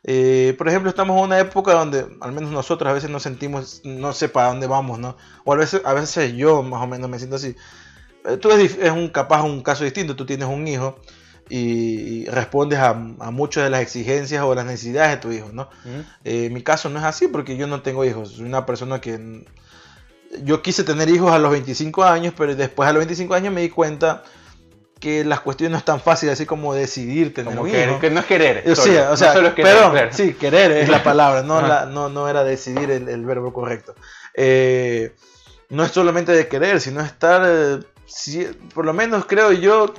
Eh, 0.04 0.54
por 0.58 0.66
ejemplo, 0.68 0.88
estamos 0.88 1.16
en 1.18 1.24
una 1.24 1.38
época 1.38 1.74
donde, 1.74 2.06
al 2.22 2.32
menos 2.32 2.50
nosotros 2.50 2.90
a 2.90 2.94
veces 2.94 3.10
nos 3.10 3.22
sentimos, 3.22 3.82
no 3.84 4.12
sé 4.14 4.28
para 4.30 4.48
dónde 4.48 4.66
vamos, 4.66 4.98
¿no? 4.98 5.16
O 5.44 5.52
a 5.52 5.56
veces, 5.56 5.82
a 5.84 5.92
veces 5.92 6.32
yo 6.32 6.62
más 6.62 6.82
o 6.82 6.86
menos 6.86 7.08
me 7.10 7.18
siento 7.18 7.36
así. 7.36 7.54
Eh, 8.24 8.36
Tú 8.38 8.50
es, 8.50 8.76
es 8.78 8.90
un 8.90 9.08
capaz 9.10 9.42
un 9.42 9.62
caso 9.62 9.84
distinto, 9.84 10.16
tú 10.16 10.24
tienes 10.26 10.48
un 10.48 10.66
hijo 10.66 10.96
y, 11.54 12.24
respondes 12.26 12.78
a, 12.78 12.90
a 12.90 13.30
muchas 13.30 13.64
de 13.64 13.70
las 13.70 13.82
exigencias 13.82 14.42
o 14.42 14.54
las 14.54 14.64
necesidades 14.64 15.10
de 15.10 15.16
tu 15.18 15.32
hijo, 15.32 15.50
¿no? 15.52 15.62
Ujú. 15.84 16.04
Eh, 16.24 16.48
mi 16.50 16.62
caso 16.62 16.88
no 16.88 16.98
es 16.98 17.04
así 17.04 17.28
porque 17.28 17.56
yo 17.56 17.66
no 17.66 17.82
tengo 17.82 18.04
hijos. 18.04 18.30
Soy 18.32 18.46
una 18.46 18.64
persona 18.64 19.00
que. 19.00 19.44
Yo 20.44 20.62
quise 20.62 20.82
tener 20.82 21.10
hijos 21.10 21.30
a 21.30 21.38
los 21.38 21.50
25 21.52 22.04
años, 22.04 22.32
pero 22.36 22.54
después 22.56 22.88
a 22.88 22.92
los 22.92 23.00
25 23.00 23.34
años 23.34 23.52
me 23.52 23.60
di 23.60 23.68
cuenta 23.68 24.22
que 24.98 25.24
las 25.24 25.40
cuestiones 25.40 25.72
no 25.72 25.78
es 25.78 25.84
tan 25.84 26.00
fáciles 26.00 26.34
así 26.34 26.46
como 26.46 26.72
decidir 26.74 27.34
tener 27.34 27.54
Como 27.54 27.64
un 27.68 27.76
hijo. 27.76 27.98
que 28.00 28.08
no 28.08 28.20
es 28.20 28.26
querer. 28.26 28.62
O 28.70 28.74
solo. 28.74 28.92
sea, 28.92 29.10
No 29.10 29.16
solo 29.16 29.48
es 29.48 29.54
querer, 29.54 29.74
perdón, 29.74 29.92
claro. 29.92 30.08
sí, 30.12 30.32
querer 30.34 30.70
es 30.72 30.88
la 30.88 31.02
palabra, 31.10 31.42
no, 31.42 31.60
la- 31.60 31.84
no, 31.86 32.08
no 32.08 32.28
era 32.28 32.44
decidir 32.44 32.90
el, 32.90 33.08
el 33.08 33.24
verbo 33.26 33.52
correcto. 33.52 33.94
Eh, 34.34 35.12
no 35.68 35.84
es 35.84 35.90
solamente 35.90 36.32
de 36.32 36.48
querer, 36.48 36.80
sino 36.80 37.00
estar, 37.02 37.42
eh, 37.44 37.80
si- 38.06 38.44
por 38.74 38.86
lo 38.86 38.92
menos 38.94 39.26
creo 39.26 39.52
yo, 39.52 39.92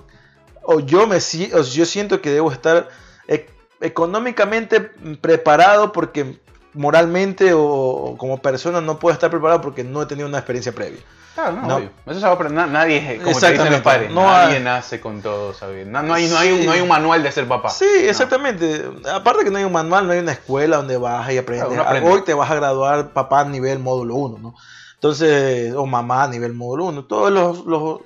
o 0.64 0.80
yo 0.80 1.07
me 1.07 1.18
o 1.18 1.61
yo 1.61 1.86
siento 1.86 2.22
que 2.22 2.30
debo 2.32 2.51
estar 2.51 2.89
e- 3.28 3.49
económicamente 3.82 4.82
preparado 5.22 5.91
porque 5.91 6.39
moralmente 6.74 7.53
o, 7.53 7.61
o 7.64 8.18
como 8.18 8.41
persona 8.41 8.82
no 8.82 8.97
puedo 8.99 9.14
estar 9.14 9.30
preparado 9.30 9.61
porque 9.61 9.84
no 9.84 10.01
he 10.01 10.05
tenido 10.05 10.28
una 10.28 10.39
experiencia 10.39 10.72
previa. 10.72 10.99
Claro, 11.36 11.53
no, 11.53 11.68
No. 11.68 11.76
obvio. 11.78 11.89
Eso 12.05 12.20
se 12.20 12.26
va 12.26 12.32
a 12.32 12.36
aprender. 12.36 12.55
Na- 12.57 12.68
Nadie, 12.68 12.97
es- 13.16 13.22
como 13.24 13.39
te 13.39 13.51
dicen 13.51 13.72
los 13.72 13.82
padres, 13.82 14.11
No 14.11 14.24
nadie 14.24 14.57
hay- 14.57 14.64
nace 14.64 15.01
con 15.01 15.22
todo 15.22 15.53
sabiendo. 15.53 15.91
No, 15.99 16.07
no 16.07 16.14
hay, 16.14 16.28
no, 16.28 16.38
hay 16.38 16.51
un, 16.51 16.66
no 16.66 16.72
hay 16.72 16.82
un 16.82 16.88
manual 16.88 17.24
de 17.24 17.32
ser 17.32 17.47
papá. 17.47 17.70
Sí, 17.70 17.88
exactamente. 18.01 18.86
Aparte 19.11 19.43
que 19.43 19.49
no 19.49 19.57
hay 19.57 19.64
un 19.64 19.72
manual, 19.72 20.05
no 20.05 20.14
hay 20.14 20.20
una 20.20 20.32
escuela 20.34 20.78
donde 20.78 20.97
vas 20.97 21.32
y 21.32 21.38
aprendes. 21.39 21.70
Claro. 21.70 22.05
Hoy 22.07 22.22
te 22.24 22.34
vas 22.36 22.51
a 22.51 22.55
graduar 22.55 23.14
papá 23.14 23.41
a 23.41 23.45
nivel 23.45 23.80
módulo 23.80 24.16
1, 24.16 24.38
¿no? 24.39 24.55
Entonces, 24.93 25.74
o 25.76 25.86
mamá 25.88 26.24
a 26.24 26.28
nivel 26.28 26.53
módulo 26.53 26.86
1. 26.86 27.05
Todos 27.05 27.32
los, 27.32 27.66
los, 27.66 27.99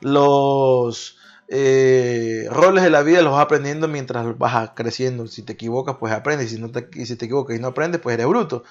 los 0.00 1.16
eh, 1.56 2.48
roles 2.50 2.82
de 2.82 2.90
la 2.90 3.02
vida 3.02 3.22
los 3.22 3.32
vas 3.32 3.44
aprendiendo 3.44 3.86
mientras 3.88 4.36
vas 4.38 4.70
creciendo. 4.74 5.26
Si 5.28 5.42
te 5.42 5.52
equivocas, 5.52 5.96
pues 6.00 6.12
aprendes. 6.12 6.50
Y 6.52 6.56
si, 6.56 6.60
no 6.60 6.70
te, 6.70 6.88
y 6.94 7.06
si 7.06 7.14
te 7.16 7.26
equivocas 7.26 7.56
y 7.56 7.60
no 7.60 7.68
aprendes, 7.68 8.00
pues 8.00 8.14
eres 8.14 8.26
bruto. 8.26 8.64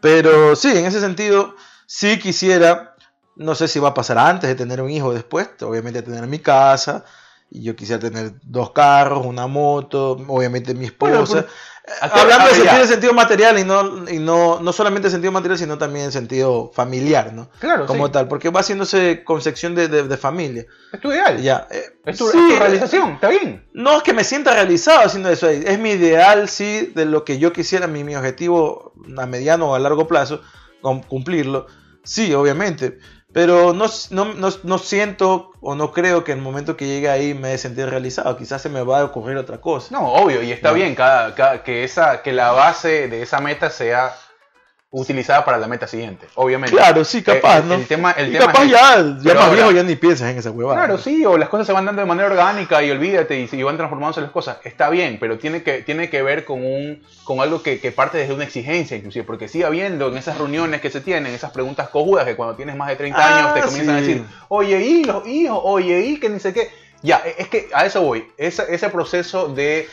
Pero 0.00 0.54
sí, 0.56 0.68
en 0.76 0.86
ese 0.86 1.00
sentido, 1.00 1.54
sí 1.86 2.18
quisiera, 2.18 2.94
no 3.36 3.54
sé 3.54 3.68
si 3.68 3.78
va 3.80 3.90
a 3.90 3.94
pasar 3.94 4.18
antes 4.18 4.48
de 4.48 4.54
tener 4.56 4.80
un 4.82 4.90
hijo 4.90 5.08
o 5.08 5.14
después, 5.14 5.48
obviamente 5.62 6.02
tener 6.02 6.26
mi 6.26 6.38
casa, 6.38 7.04
y 7.50 7.62
yo 7.62 7.74
quisiera 7.74 8.00
tener 8.00 8.34
dos 8.42 8.72
carros, 8.72 9.24
una 9.26 9.46
moto, 9.46 10.12
obviamente 10.28 10.74
mi 10.74 10.84
esposa. 10.86 11.46
pero- 11.46 11.46
Eh, 11.46 11.46
¿A 11.46 11.46
qué- 11.46 11.48
Hablando 12.00 12.48
de 12.48 12.54
sentido, 12.54 12.86
sentido 12.86 13.12
material 13.12 13.58
y 13.58 13.64
no, 13.64 14.08
y 14.10 14.18
no, 14.18 14.60
no 14.60 14.72
solamente 14.72 15.08
en 15.08 15.12
sentido 15.12 15.32
material, 15.32 15.58
sino 15.58 15.78
también 15.78 16.06
en 16.06 16.12
sentido 16.12 16.70
familiar, 16.74 17.32
¿no? 17.32 17.48
Claro, 17.58 17.86
Como 17.86 18.06
sí. 18.06 18.12
tal, 18.12 18.28
porque 18.28 18.50
va 18.50 18.60
haciéndose 18.60 19.24
concepción 19.24 19.74
de, 19.74 19.88
de- 19.88 20.02
de 20.04 20.16
familia. 20.16 20.66
Es 20.92 21.00
tu 21.00 21.10
ideal. 21.12 21.40
Ya, 21.42 21.66
eh, 21.70 21.82
Es, 22.04 22.18
tu, 22.18 22.26
es 22.26 22.32
sí, 22.32 22.38
tu 22.50 22.56
realización, 22.58 23.12
está 23.12 23.28
bien. 23.28 23.66
no 23.72 23.96
es 23.96 24.02
que 24.02 24.12
me 24.12 24.24
sienta 24.24 24.52
realizado 24.54 25.00
haciendo 25.00 25.30
eso. 25.30 25.48
Es 25.48 25.78
mi 25.78 25.90
ideal, 25.90 26.48
sí, 26.48 26.92
de 26.94 27.04
lo 27.06 27.24
que 27.24 27.38
yo 27.38 27.52
quisiera, 27.52 27.86
mi, 27.86 28.04
mi 28.04 28.14
objetivo 28.16 28.92
a 29.16 29.26
mediano 29.26 29.70
o 29.70 29.74
a 29.74 29.78
largo 29.78 30.06
plazo, 30.06 30.42
cum- 30.82 31.02
cumplirlo. 31.02 31.66
Sí, 32.04 32.32
obviamente. 32.34 32.98
Pero 33.32 33.74
no, 33.74 33.86
no, 34.10 34.24
no, 34.34 34.48
no 34.62 34.78
siento 34.78 35.52
o 35.60 35.74
no 35.74 35.92
creo 35.92 36.24
que 36.24 36.32
en 36.32 36.38
el 36.38 36.44
momento 36.44 36.76
que 36.76 36.86
llegue 36.86 37.08
ahí 37.10 37.34
me 37.34 37.52
he 37.54 37.58
sentir 37.58 37.86
realizado. 37.88 38.36
Quizás 38.36 38.62
se 38.62 38.68
me 38.70 38.82
va 38.82 39.00
a 39.00 39.04
ocurrir 39.04 39.36
otra 39.36 39.60
cosa. 39.60 39.88
No, 39.90 40.12
obvio, 40.14 40.42
y 40.42 40.50
está 40.52 40.72
bien 40.72 40.94
cada, 40.94 41.34
cada- 41.34 41.62
que, 41.62 41.84
esa, 41.84 42.22
que 42.22 42.32
la 42.32 42.52
base 42.52 43.08
de 43.08 43.22
esa 43.22 43.40
meta 43.40 43.70
sea 43.70 44.14
utilizada 44.90 45.44
para 45.44 45.58
la 45.58 45.68
meta 45.68 45.86
siguiente, 45.86 46.26
obviamente. 46.36 46.74
Claro, 46.74 47.04
sí, 47.04 47.22
capaz, 47.22 47.58
Eh, 47.58 47.62
¿no? 47.66 47.74
El 47.74 47.86
tema, 47.86 48.12
el 48.12 48.32
tema 48.32 48.46
capaz 48.46 48.64
es- 48.64 48.70
ya, 48.70 48.96
ya 48.96 49.34
más 49.34 49.44
ahora- 49.44 49.52
viejo 49.52 49.70
ya 49.72 49.82
ni 49.82 49.96
piensas 49.96 50.30
en 50.30 50.38
esa 50.38 50.50
huevada. 50.50 50.78
Claro, 50.78 50.96
sí, 50.98 51.26
o 51.26 51.36
las 51.36 51.50
cosas 51.50 51.66
se 51.66 51.74
van 51.74 51.84
dando 51.84 52.00
de 52.00 52.08
manera 52.08 52.28
orgánica 52.28 52.82
y 52.82 52.90
olvídate 52.90 53.38
y, 53.38 53.48
y 53.52 53.62
van 53.62 53.76
transformándose 53.76 54.22
las 54.22 54.30
cosas. 54.30 54.56
Está 54.64 54.88
bien, 54.88 55.18
pero 55.20 55.36
tiene 55.36 55.62
que, 55.62 55.82
tiene 55.82 56.08
que 56.08 56.22
ver 56.22 56.46
con, 56.46 56.64
un, 56.64 57.02
con 57.24 57.40
algo 57.40 57.62
que, 57.62 57.80
que 57.80 57.92
parte 57.92 58.16
desde 58.16 58.32
una 58.32 58.44
exigencia, 58.44 58.96
inclusive, 58.96 59.26
porque 59.26 59.46
sigue 59.46 59.66
habiendo 59.66 60.08
en 60.08 60.16
esas 60.16 60.38
reuniones 60.38 60.80
que 60.80 60.88
se 60.88 61.02
tienen, 61.02 61.34
esas 61.34 61.50
preguntas 61.50 61.90
cojudas 61.90 62.24
que 62.24 62.34
cuando 62.34 62.54
tienes 62.56 62.74
más 62.74 62.88
de 62.88 62.96
30 62.96 63.18
Ah, 63.20 63.36
años 63.38 63.54
te 63.54 63.60
comienzan 63.68 63.94
a 63.96 64.00
decir, 64.00 64.24
oye, 64.48 64.80
y 64.80 65.04
los 65.04 65.26
hijos, 65.28 65.60
oye, 65.64 66.00
y 66.00 66.18
que 66.18 66.30
ni 66.30 66.40
sé 66.40 66.54
qué. 66.54 66.70
Ya, 67.00 67.22
es 67.38 67.48
que 67.48 67.68
a 67.72 67.86
eso 67.86 68.02
voy. 68.02 68.26
Ese, 68.36 68.64
ese 68.74 68.88
proceso 68.88 69.48
de 69.48 69.88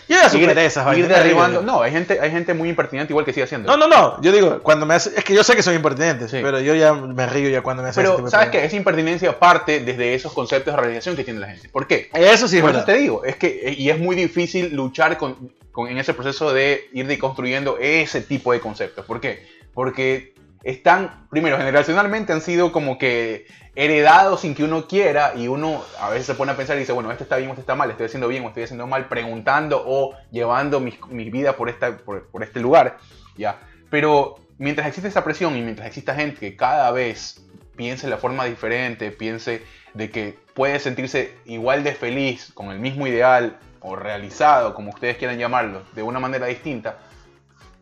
esas 0.65 0.97
ir 0.97 1.03
vainas, 1.03 1.09
derribando. 1.09 1.61
No, 1.61 1.81
hay 1.83 1.91
gente, 1.91 2.19
hay 2.19 2.31
gente 2.31 2.53
muy 2.55 2.67
impertinente 2.69 3.11
igual 3.13 3.25
que 3.25 3.31
sigue 3.31 3.43
haciendo. 3.43 3.67
No, 3.67 3.77
no, 3.77 3.87
no. 3.87 4.19
Yo 4.21 4.31
digo, 4.31 4.59
cuando 4.63 4.87
me 4.87 4.95
hace. 4.95 5.11
Es 5.15 5.23
que 5.23 5.35
yo 5.35 5.43
sé 5.43 5.55
que 5.55 5.61
son 5.61 5.75
impertinentes, 5.75 6.31
Sí. 6.31 6.39
pero 6.41 6.59
yo 6.59 6.73
ya 6.73 6.93
me 6.93 7.27
río 7.27 7.49
ya 7.49 7.61
cuando 7.61 7.83
me 7.83 7.89
hacen 7.89 8.03
ese 8.05 8.11
Pero, 8.11 8.25
de 8.25 8.31
¿sabes 8.31 8.47
qué? 8.47 8.51
preguntas. 8.53 8.67
Esa 8.69 8.75
impertinencia 8.77 9.39
parte 9.39 9.81
desde 9.81 10.15
esos 10.15 10.33
conceptos 10.33 10.73
de 10.75 10.81
realización 10.81 11.15
que 11.15 11.23
tiene 11.23 11.39
la 11.41 11.47
gente. 11.47 11.69
¿Por 11.69 11.85
qué? 11.85 12.09
Eso 12.13 12.47
sí 12.47 12.55
es 12.57 12.61
Por 12.61 12.71
eso 12.71 12.79
verdad. 12.79 12.85
te 12.85 12.99
digo, 12.99 13.23
es 13.23 13.35
que, 13.35 13.75
y 13.77 13.89
es 13.91 13.99
muy 13.99 14.15
difícil 14.15 14.73
luchar 14.75 15.17
con, 15.19 15.51
con- 15.71 15.87
en 15.87 15.99
ese 15.99 16.15
proceso 16.15 16.53
de 16.53 16.89
ir 16.91 17.05
deconstruyendo 17.05 17.77
ese 17.79 18.21
tipo 18.21 18.51
de 18.51 18.59
conceptos. 18.59 19.05
¿Por 19.05 19.21
qué? 19.21 19.45
Porque 19.75 20.33
están, 20.65 21.27
primero, 21.29 21.57
generacionalmente 21.57 22.33
han 22.33 22.41
sido 22.41 22.71
como 22.71 22.97
que 22.97 23.45
heredados 23.75 24.41
sin 24.41 24.55
que 24.55 24.63
uno 24.63 24.87
quiera 24.87 25.33
y 25.35 25.47
uno 25.47 25.83
a 25.99 26.09
veces 26.09 26.25
se 26.25 26.33
pone 26.33 26.51
a 26.51 26.57
pensar 26.57 26.75
y 26.75 26.79
dice, 26.79 26.91
bueno, 26.91 27.11
esto 27.11 27.23
está 27.23 27.37
bien 27.37 27.51
esto 27.51 27.61
está 27.61 27.75
mal, 27.75 27.91
estoy 27.91 28.07
haciendo 28.07 28.27
bien 28.27 28.43
estoy 28.45 28.63
haciendo 28.63 28.87
mal, 28.87 29.07
preguntando 29.07 29.83
o 29.85 30.15
llevando 30.31 30.79
mi, 30.79 30.97
mi 31.09 31.29
vida 31.29 31.55
por, 31.55 31.69
esta, 31.69 31.97
por, 31.97 32.27
por 32.29 32.41
este 32.41 32.61
lugar, 32.61 32.97
¿ya? 33.37 33.59
Pero 33.91 34.39
mientras 34.57 34.87
existe 34.87 35.07
esa 35.07 35.23
presión 35.23 35.55
y 35.55 35.61
mientras 35.61 35.87
exista 35.87 36.15
gente 36.15 36.39
que 36.39 36.55
cada 36.55 36.89
vez 36.89 37.45
piense 37.75 38.07
de 38.07 38.11
la 38.11 38.17
forma 38.17 38.45
diferente, 38.45 39.11
piense 39.11 39.61
de 39.93 40.09
que 40.09 40.35
puede 40.55 40.79
sentirse 40.79 41.35
igual 41.45 41.83
de 41.83 41.93
feliz 41.93 42.51
con 42.55 42.71
el 42.71 42.79
mismo 42.79 43.05
ideal 43.05 43.59
o 43.81 43.95
realizado, 43.95 44.73
como 44.73 44.89
ustedes 44.89 45.17
quieran 45.17 45.37
llamarlo, 45.37 45.83
de 45.93 46.01
una 46.01 46.19
manera 46.19 46.47
distinta, 46.47 46.97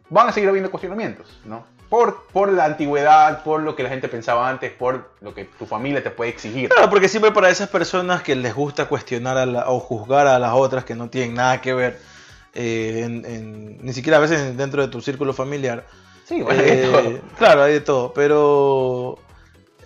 van 0.10 0.28
a 0.28 0.34
seguir 0.34 0.50
habiendo 0.50 0.70
cuestionamientos, 0.70 1.40
¿no? 1.46 1.72
Por, 1.94 2.24
por 2.34 2.52
la 2.52 2.66
antigüedad, 2.66 3.44
por 3.44 3.62
lo 3.62 3.76
que 3.76 3.84
la 3.84 3.90
gente 3.90 4.08
pensaba 4.08 4.50
antes, 4.50 4.72
por 4.72 5.12
lo 5.22 5.36
que 5.36 5.46
tu 5.46 5.68
familia 5.68 6.02
te 6.02 6.10
puede 6.10 6.32
exigir. 6.32 6.70
Claro, 6.70 6.90
porque 6.90 7.08
siempre 7.08 7.32
para 7.32 7.52
esas 7.52 7.70
personas 7.70 8.24
que 8.24 8.36
les 8.36 8.56
gusta 8.56 8.86
cuestionar 8.86 9.38
a 9.38 9.46
la- 9.46 9.70
o 9.70 9.80
juzgar 9.80 10.26
a 10.26 10.40
las 10.40 10.54
otras 10.54 10.86
que 10.86 10.96
no 10.96 11.12
tienen 11.12 11.36
nada 11.36 11.62
que 11.62 11.72
ver, 11.76 12.00
eh, 12.56 13.02
en- 13.06 13.24
en- 13.28 13.86
ni 13.86 13.94
siquiera 13.94 14.18
a 14.18 14.22
veces 14.22 14.58
dentro 14.58 14.82
de 14.82 14.88
tu 14.88 15.02
círculo 15.02 15.34
familiar. 15.34 15.86
Sí, 16.26 16.42
bueno, 16.42 16.62
hay 16.64 16.66
de 16.66 16.84
Eh, 16.84 16.92
todo. 16.92 17.20
Claro, 17.38 17.62
hay 17.62 17.74
de 17.74 17.82
todo, 17.82 18.12
pero 18.12 19.20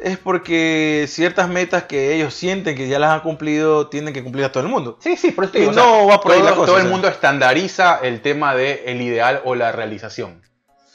es 0.01 0.17
porque 0.17 1.07
ciertas 1.09 1.49
metas 1.49 1.83
que 1.83 2.13
ellos 2.15 2.33
sienten 2.33 2.77
que 2.77 2.87
ya 2.87 2.99
las 2.99 3.11
han 3.11 3.19
cumplido, 3.19 3.87
tienen 3.87 4.13
que 4.13 4.23
cumplir 4.23 4.45
a 4.45 4.51
todo 4.53 4.63
el 4.63 4.69
mundo. 4.69 4.97
Sí, 5.01 5.17
sí, 5.17 5.31
por 5.31 5.43
eso 5.43 5.57
Y 5.57 5.59
digo, 5.59 5.73
no 5.73 6.07
va 6.07 6.21
por 6.21 6.31
ahí 6.31 6.37
todo, 6.39 6.49
la 6.49 6.55
cosa, 6.55 6.65
todo 6.67 6.77
el 6.77 6.87
mundo 6.87 7.09
estandariza 7.09 7.99
el 8.01 8.21
tema 8.21 8.55
del 8.55 8.79
el 8.85 9.01
ideal 9.01 9.41
o 9.43 9.55
la 9.55 9.73
realización. 9.73 10.41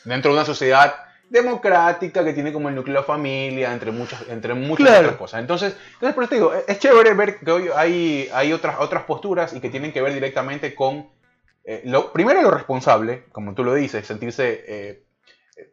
Dentro 0.04 0.30
de 0.32 0.38
una 0.38 0.44
sociedad 0.46 0.94
democrática 1.30 2.24
que 2.24 2.32
tiene 2.32 2.52
como 2.52 2.68
el 2.68 2.74
núcleo 2.74 2.94
de 2.94 3.00
la 3.00 3.06
familia, 3.06 3.72
entre 3.72 3.90
muchas, 3.90 4.22
entre 4.28 4.54
muchas 4.54 4.86
Claro. 4.86 5.00
otras 5.00 5.16
cosas. 5.16 5.40
Entonces, 5.40 5.76
entonces, 5.94 6.14
por 6.14 6.24
eso 6.24 6.28
te 6.30 6.34
digo, 6.36 6.54
es- 6.54 6.64
es 6.68 6.78
chévere 6.78 7.14
ver 7.14 7.38
que 7.38 7.50
hoy 7.50 7.68
hay, 7.74 8.28
hay 8.34 8.52
otras, 8.52 8.76
otras 8.80 9.04
posturas 9.04 9.52
y 9.54 9.60
que 9.60 9.70
tienen 9.70 9.92
que 9.92 10.02
ver 10.02 10.12
directamente 10.14 10.74
con 10.74 11.08
eh, 11.64 11.80
lo, 11.84 12.12
primero 12.12 12.42
lo 12.42 12.50
responsable, 12.50 13.24
como 13.32 13.54
tú 13.54 13.62
lo 13.64 13.72
dices, 13.74 14.04
sentirse 14.06 14.64
eh, 14.66 15.02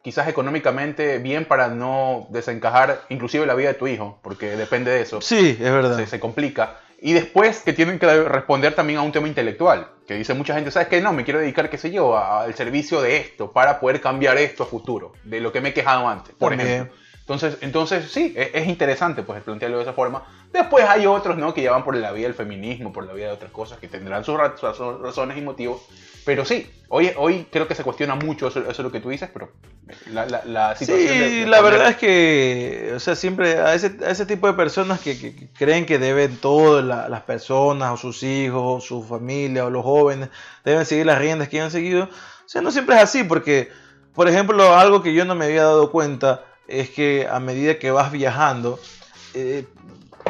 quizás 0.03 0.27
económicamente 0.27 1.17
bien 1.17 1.45
para 1.45 1.67
no 1.69 2.27
desencajar 2.29 3.01
inclusive 3.09 3.45
la 3.47 3.55
vida 3.55 3.69
de 3.69 3.73
tu 3.73 3.87
hijo, 3.87 4.19
porque 4.21 4.55
depende 4.55 4.91
de 4.91 5.01
eso. 5.01 5.19
Sí, 5.19 5.49
es 5.59 5.71
verdad. 5.71 5.97
Se, 5.97 6.05
se 6.05 6.19
complica. 6.19 6.79
Y 7.01 7.13
después 7.13 7.61
que 7.61 7.73
tienen 7.73 7.97
que 7.97 8.23
responder 8.23 8.75
también 8.75 8.99
a 8.99 9.01
un 9.01 9.11
tema 9.11 9.27
intelectual, 9.27 9.87
que 10.07 10.15
dice 10.15 10.33
mucha 10.33 10.55
gente, 10.55 10.71
¿sabes 10.71 10.89
qué? 10.89 11.01
No, 11.01 11.13
me 11.13 11.23
quiero 11.23 11.39
dedicar, 11.39 11.69
qué 11.69 11.77
sé 11.77 11.91
yo, 11.91 12.17
al 12.17 12.53
servicio 12.55 13.01
de 13.01 13.17
esto, 13.17 13.51
para 13.51 13.79
poder 13.79 14.01
cambiar 14.01 14.37
esto 14.37 14.63
a 14.63 14.65
futuro, 14.65 15.13
de 15.23 15.39
lo 15.39 15.51
que 15.51 15.61
me 15.61 15.69
he 15.69 15.73
quejado 15.73 16.07
antes, 16.07 16.35
por 16.35 16.49
También. 16.49 16.69
ejemplo. 16.69 16.95
Entonces, 17.29 17.57
entonces 17.61 18.11
sí, 18.11 18.33
es, 18.35 18.49
es 18.55 18.67
interesante 18.67 19.21
pues 19.21 19.43
plantearlo 19.43 19.77
de 19.77 19.83
esa 19.83 19.93
forma. 19.93 20.23
Después 20.51 20.83
hay 20.89 21.05
otros, 21.05 21.37
¿no? 21.37 21.53
Que 21.53 21.61
ya 21.61 21.71
van 21.71 21.83
por 21.83 21.95
la 21.95 22.11
vía 22.11 22.25
del 22.25 22.33
feminismo, 22.33 22.91
por 22.91 23.05
la 23.05 23.13
vía 23.13 23.27
de 23.27 23.33
otras 23.33 23.51
cosas, 23.51 23.77
que 23.77 23.87
tendrán 23.87 24.23
sus 24.25 24.35
ra- 24.35 24.55
sus 24.57 24.99
razones 24.99 25.37
y 25.37 25.41
motivos. 25.41 25.83
Pero 26.25 26.43
sí, 26.43 26.67
hoy, 26.89 27.11
hoy 27.17 27.45
creo 27.51 27.67
que 27.67 27.75
se 27.75 27.83
cuestiona 27.83 28.15
mucho 28.15 28.47
eso, 28.47 28.61
eso 28.61 28.69
es 28.71 28.79
lo 28.79 28.91
que 28.91 28.99
tú 28.99 29.09
dices, 29.09 29.29
pero 29.31 29.51
la, 30.11 30.25
la, 30.25 30.43
la 30.45 30.75
situación... 30.75 31.07
Sí, 31.07 31.17
de- 31.19 31.29
de 31.41 31.45
la 31.45 31.57
poner- 31.59 31.71
verdad 31.71 31.89
es 31.91 31.97
que, 31.97 32.93
o 32.95 32.99
sea, 32.99 33.15
siempre 33.15 33.59
a 33.59 33.75
ese, 33.75 33.95
a 34.03 34.09
ese 34.09 34.25
tipo 34.25 34.47
de 34.47 34.53
personas 34.53 34.99
que, 34.99 35.19
que- 35.19 35.35
que 35.35 35.49
creen 35.53 35.85
que 35.85 35.99
deben 35.99 36.35
todo, 36.37 36.81
la- 36.81 37.09
las 37.09 37.21
personas, 37.21 37.91
o 37.91 37.97
sus 37.97 38.23
hijos, 38.23 38.61
o 38.63 38.81
su 38.85 39.03
familia, 39.03 39.65
o 39.65 39.69
los 39.69 39.83
jóvenes, 39.83 40.29
deben 40.65 40.83
seguir 40.83 41.05
las 41.05 41.19
riendas 41.19 41.47
que 41.47 41.61
han 41.61 41.69
seguido. 41.69 42.05
O 42.05 42.49
sea, 42.49 42.63
no 42.63 42.71
siempre 42.71 42.95
es 42.95 43.03
así, 43.03 43.23
porque, 43.23 43.69
por 44.15 44.27
ejemplo, 44.27 44.75
algo 44.75 45.03
que 45.03 45.13
yo 45.13 45.25
no 45.25 45.35
me 45.35 45.45
había 45.45 45.61
dado 45.63 45.91
cuenta 45.91 46.43
es 46.69 46.89
que 46.89 47.27
a 47.29 47.39
medida 47.39 47.79
que 47.79 47.91
vas 47.91 48.11
viajando, 48.11 48.79
eh, 49.33 49.65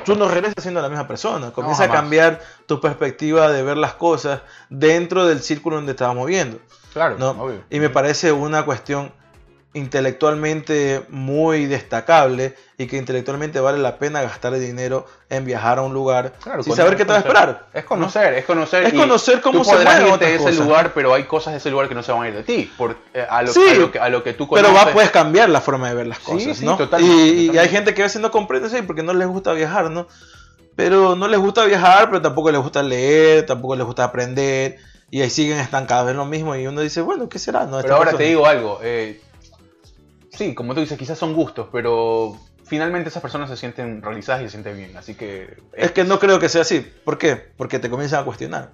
tú 0.06 0.16
no 0.16 0.28
regresas 0.28 0.62
siendo 0.62 0.82
la 0.82 0.90
misma 0.90 1.08
persona. 1.08 1.52
Comienza 1.52 1.86
a 1.86 1.90
cambiar 1.90 2.42
tu 2.66 2.80
perspectiva 2.80 3.52
de 3.52 3.64
ver 3.64 3.78
las 3.78 3.94
cosas 3.94 4.42
dentro 4.70 5.26
del 5.26 5.42
círculo 5.42 5.76
donde 5.76 5.92
estabas 5.92 6.16
moviendo. 6.16 6.60
Claro, 6.94 7.18
¿no? 7.18 7.32
obvio. 7.32 7.64
Y 7.70 7.80
me 7.80 7.90
parece 7.90 8.32
una 8.32 8.66
cuestión 8.66 9.12
intelectualmente 9.74 11.04
muy 11.10 11.66
destacable 11.66 12.56
y 12.78 12.88
que 12.88 12.98
intelectualmente 12.98 13.60
vale 13.60 13.78
la 13.78 13.98
pena 14.00 14.22
gastar 14.22 14.54
dinero 14.58 15.06
en 15.30 15.46
viajar 15.46 15.78
a 15.80 15.82
un 15.84 15.94
lugar 15.94 16.34
Claro, 16.42 16.64
sin 16.64 16.76
saber 16.76 16.96
qué 16.96 17.06
te 17.06 17.12
va 17.12 17.18
a 17.18 17.22
esperar. 17.22 17.68
Es 17.74 17.84
conocer, 17.86 18.34
es 18.34 18.46
conocer. 18.46 18.84
Es 18.86 18.94
conocer 18.94 19.42
cómo 19.42 19.60
tú 19.60 19.66
se 19.66 19.76
mueven 19.76 20.08
irte 20.08 20.26
de 20.26 20.36
ese 20.36 20.44
cosas. 20.46 20.58
lugar, 20.60 20.92
pero 20.94 21.14
hay 21.14 21.24
cosas 21.26 21.54
de 21.54 21.58
ese 21.60 21.70
lugar 21.70 21.88
que 21.90 21.96
no 21.96 22.02
se 22.04 22.12
van 22.12 22.24
a 22.24 22.28
ir 22.30 22.34
de 22.36 22.44
ti. 22.44 22.72
Por, 22.78 22.96
eh, 23.14 23.26
a, 23.30 23.42
lo, 23.44 23.52
Sí, 23.54 23.62
a 23.70 23.74
lo 23.76 23.92
que, 23.92 24.00
a 24.00 24.10
lo 24.10 24.24
que 24.24 24.34
tú 24.34 24.48
conoces. 24.48 24.72
Pero 24.72 24.86
va, 24.86 24.92
puedes 24.94 25.12
cambiar 25.12 25.50
la 25.50 25.62
forma 25.62 25.90
de 25.90 25.96
ver 25.96 26.08
las 26.08 26.18
Sí, 26.20 26.24
cosas, 26.26 26.58
sí, 26.58 26.66
¿no? 26.66 26.78
totalmente, 26.78 27.16
y, 27.16 27.20
y 27.20 27.40
hay 27.42 27.46
totalmente. 27.48 27.70
gente 27.76 27.94
que 27.94 28.02
a 28.02 28.06
veces 28.06 28.22
no 28.22 28.32
comprende 28.32 28.68
eso 28.70 28.78
y 28.78 28.82
porque 28.84 29.04
no 29.04 29.14
les 29.14 29.28
gusta 29.28 29.54
viajar, 29.54 29.92
¿no? 29.92 30.08
Pero 30.76 31.16
no 31.16 31.28
les 31.28 31.40
gusta 31.40 31.66
viajar, 31.66 32.10
pero 32.10 32.22
tampoco 32.22 32.52
les 32.52 32.62
gusta 32.62 32.82
leer, 32.82 33.46
tampoco 33.46 33.76
les 33.76 33.86
gusta 33.86 34.06
aprender 34.06 34.78
y 35.12 35.22
ahí 35.22 35.30
siguen 35.30 35.60
estancados 35.60 36.10
en 36.12 36.18
lo 36.18 36.26
mismo 36.26 36.56
y 36.56 36.66
uno 36.68 36.82
dice, 36.82 37.02
bueno, 37.02 37.28
¿qué 37.28 37.38
será? 37.40 37.66
No, 37.66 37.82
Pero 37.82 37.96
ahora 37.96 38.12
te 38.12 38.18
persona- 38.18 38.30
digo 38.30 38.46
algo. 38.46 38.80
eh, 38.82 39.20
sí, 40.40 40.56
como 40.56 40.74
tú 40.74 40.80
dices, 40.82 40.98
quizás 40.98 41.18
son 41.20 41.34
gustos, 41.34 41.68
pero 41.72 42.36
finalmente 42.66 43.10
esas 43.10 43.22
personas 43.22 43.50
se 43.50 43.58
sienten 43.58 44.02
realizadas 44.02 44.42
y 44.42 44.46
se 44.46 44.52
sienten 44.52 44.76
bien. 44.78 44.98
Así 44.98 45.14
que. 45.16 45.58
Es 45.74 45.92
que 45.92 46.04
no 46.04 46.18
creo 46.20 46.40
que 46.40 46.50
sea 46.50 46.62
así. 46.62 46.80
¿Por 47.04 47.18
qué? 47.18 47.36
Porque 47.36 47.78
te 47.80 47.90
comienzan 47.90 48.22
a 48.22 48.26
cuestionar. 48.26 48.72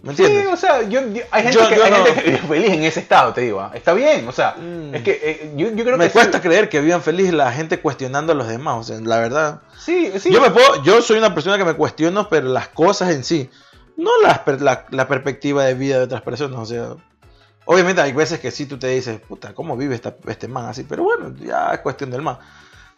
¿Me 0.00 0.14
Sí, 0.14 0.22
entiendes? 0.24 0.52
o 0.52 0.56
sea, 0.56 0.82
yo, 0.82 1.00
yo- 1.12 1.22
hay 1.32 1.42
gente, 1.42 1.58
Yo- 1.58 1.68
que, 1.68 1.74
hay 1.74 1.90
no- 1.90 2.04
gente 2.04 2.22
que 2.22 2.30
vive 2.30 2.38
feliz 2.46 2.70
en 2.70 2.82
ese 2.84 3.00
estado, 3.00 3.32
te 3.32 3.40
digo. 3.40 3.60
¿ah? 3.60 3.72
Está 3.74 3.94
bien, 3.94 4.28
o 4.28 4.32
sea, 4.32 4.54
Mm. 4.56 4.94
es 4.94 5.02
que 5.02 5.10
eh, 5.20 5.52
yo, 5.56 5.72
creo 5.74 5.96
me 5.96 6.06
que. 6.06 6.12
cuesta 6.12 6.38
sí, 6.38 6.42
creer 6.46 6.68
que 6.68 6.80
vivan 6.80 7.02
feliz 7.02 7.32
la 7.32 7.50
gente 7.52 7.80
cuestionando 7.80 8.32
a 8.32 8.36
los 8.36 8.46
demás. 8.46 8.76
O 8.78 8.82
sea, 8.84 9.00
la 9.00 9.18
verdad. 9.18 9.62
Sí, 9.76 10.12
sí. 10.20 10.30
Yo 10.32 10.40
me 10.40 10.50
puedo, 10.52 10.84
yo 10.84 11.02
soy 11.02 11.18
una 11.18 11.34
persona 11.34 11.58
que 11.58 11.64
me 11.64 11.74
cuestiono, 11.74 12.28
pero 12.28 12.46
las 12.48 12.68
cosas 12.68 13.10
en 13.10 13.24
sí, 13.24 13.50
no 13.96 14.10
las 14.22 14.40
la, 14.60 14.86
la 14.90 15.08
perspectiva 15.08 15.64
de 15.64 15.74
vida 15.74 15.98
de 15.98 16.04
otras 16.04 16.22
personas. 16.22 16.60
O 16.60 16.66
sea, 16.66 16.90
obviamente 17.70 18.00
hay 18.00 18.12
veces 18.14 18.40
que 18.40 18.50
sí 18.50 18.64
tú 18.64 18.78
te 18.78 18.86
dices, 18.88 19.20
puta, 19.20 19.52
¿cómo 19.52 19.76
vive 19.76 19.94
esta- 19.94 20.16
este 20.26 20.48
man 20.48 20.66
así? 20.66 20.84
Pero 20.84 21.02
bueno, 21.04 21.34
ya 21.38 21.70
es 21.74 21.80
cuestión 21.80 22.10
del 22.10 22.22
man. 22.22 22.38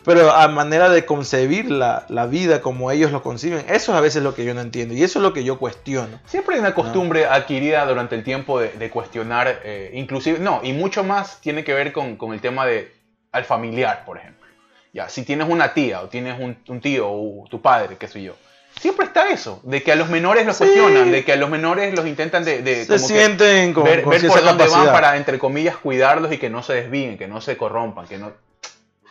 Pero 0.05 0.31
a 0.33 0.49
manera 0.49 0.89
de 0.89 1.05
concebir 1.05 1.71
la, 1.71 2.07
la 2.09 2.25
vida 2.27 2.63
como 2.63 2.91
ellos 2.91 3.13
lo 3.13 3.23
conciben, 3.23 3.59
eso 3.69 3.93
es 3.93 3.99
a 3.99 4.01
veces 4.01 4.23
lo 4.23 4.35
que 4.35 4.45
yo 4.47 4.55
no 4.55 4.61
entiendo. 4.63 4.95
Y 4.95 5.03
eso 5.03 5.19
es 5.19 5.23
lo 5.25 5.35
que 5.35 5.45
yo 5.45 5.59
cuestiono. 5.59 6.19
Siempre 6.25 6.55
hay 6.55 6.61
una 6.61 6.75
costumbre 6.75 7.27
adquirida 7.27 7.85
durante 7.85 8.15
el 8.15 8.25
tiempo 8.25 8.61
de, 8.61 8.71
de 8.71 8.89
cuestionar, 8.91 9.61
eh, 9.65 9.91
inclusive, 9.95 10.39
no, 10.39 10.61
y 10.63 10.73
mucho 10.73 11.05
más 11.05 11.41
tiene 11.43 11.65
que 11.65 11.75
ver 11.75 11.93
con, 11.93 12.17
con 12.17 12.33
el 12.33 12.41
tema 12.41 12.65
de 12.65 12.95
al 13.33 13.45
familiar, 13.45 14.05
por 14.07 14.17
ejemplo. 14.17 14.47
Ya, 14.95 15.09
si 15.11 15.23
tienes 15.25 15.49
una 15.51 15.75
tía 15.75 16.01
o 16.01 16.09
tienes 16.09 16.41
un, 16.41 16.57
un 16.69 16.81
tío 16.81 17.07
o 17.11 17.45
tu 17.51 17.61
padre, 17.61 17.97
qué 17.99 18.09
sé 18.09 18.23
yo. 18.23 18.35
Siempre 18.81 19.07
está 19.07 19.29
eso, 19.31 19.61
de 19.63 19.83
que 19.83 19.93
a 19.93 19.97
los 19.97 20.09
menores 20.09 20.47
los 20.47 20.57
Sí. 20.57 20.65
cuestionan, 20.65 21.13
de 21.13 21.23
que 21.25 21.33
a 21.33 21.37
los 21.37 21.51
menores 21.51 21.95
los 21.95 22.07
intentan 22.07 22.45
de, 22.45 22.63
de 22.63 22.85
Se 22.85 22.87
como 22.87 22.99
que 23.09 23.15
sienten 23.15 23.75
con, 23.75 23.85
ver, 23.85 24.03
con 24.03 24.11
ver 24.13 24.27
por 24.27 24.43
dónde 24.43 24.67
van 24.69 24.87
para, 24.87 25.17
entre 25.19 25.39
comillas, 25.39 25.77
cuidarlos 25.77 26.33
y 26.33 26.39
que 26.39 26.49
no 26.49 26.63
se 26.63 26.73
desvíen, 26.75 27.19
que 27.19 27.29
no 27.29 27.41
se 27.41 27.57
corrompan, 27.57 28.07
que 28.07 28.17
no... 28.19 28.33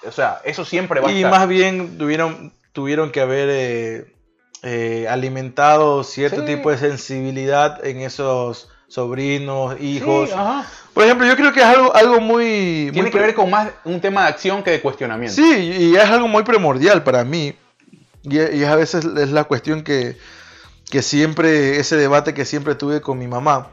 O 0.07 0.11
sea, 0.11 0.41
eso 0.43 0.65
siempre 0.65 1.01
va 1.01 1.09
a 1.09 1.11
Y 1.11 1.17
estar. 1.17 1.31
más 1.31 1.47
bien 1.47 1.97
tuvieron, 1.97 2.51
tuvieron 2.73 3.11
que 3.11 3.21
haber 3.21 3.49
eh, 3.51 4.13
eh, 4.63 5.07
alimentado 5.09 6.03
cierto 6.03 6.41
Sí. 6.41 6.55
tipo 6.55 6.71
de 6.71 6.77
sensibilidad 6.77 7.85
en 7.85 7.99
esos 8.01 8.69
sobrinos, 8.87 9.79
hijos. 9.79 10.31
ajá. 10.33 10.65
Por 10.93 11.03
ejemplo, 11.03 11.27
yo 11.27 11.35
creo 11.35 11.53
que 11.53 11.59
es 11.59 11.65
algo, 11.65 11.95
algo 11.95 12.19
muy... 12.19 12.89
Tiene 12.91 13.03
muy 13.03 13.11
que 13.11 13.19
ver 13.19 13.35
con 13.35 13.49
más 13.49 13.69
un 13.85 14.01
tema 14.01 14.23
de 14.23 14.29
acción 14.29 14.63
que 14.63 14.71
de 14.71 14.81
cuestionamiento. 14.81 15.35
Sí, 15.35 15.71
y 15.79 15.95
es 15.95 16.03
algo 16.05 16.27
muy 16.27 16.41
primordial 16.43 17.03
para 17.03 17.23
mí. 17.23 17.53
Y, 18.23 18.39
y 18.39 18.63
a 18.63 18.75
veces 18.75 19.05
es 19.05 19.31
la 19.31 19.45
cuestión 19.45 19.83
que, 19.83 20.17
que 20.89 21.01
siempre, 21.01 21.79
ese 21.79 21.95
debate 21.97 22.33
que 22.33 22.45
siempre 22.45 22.75
tuve 22.75 23.01
con 23.01 23.17
mi 23.17 23.27
mamá, 23.27 23.69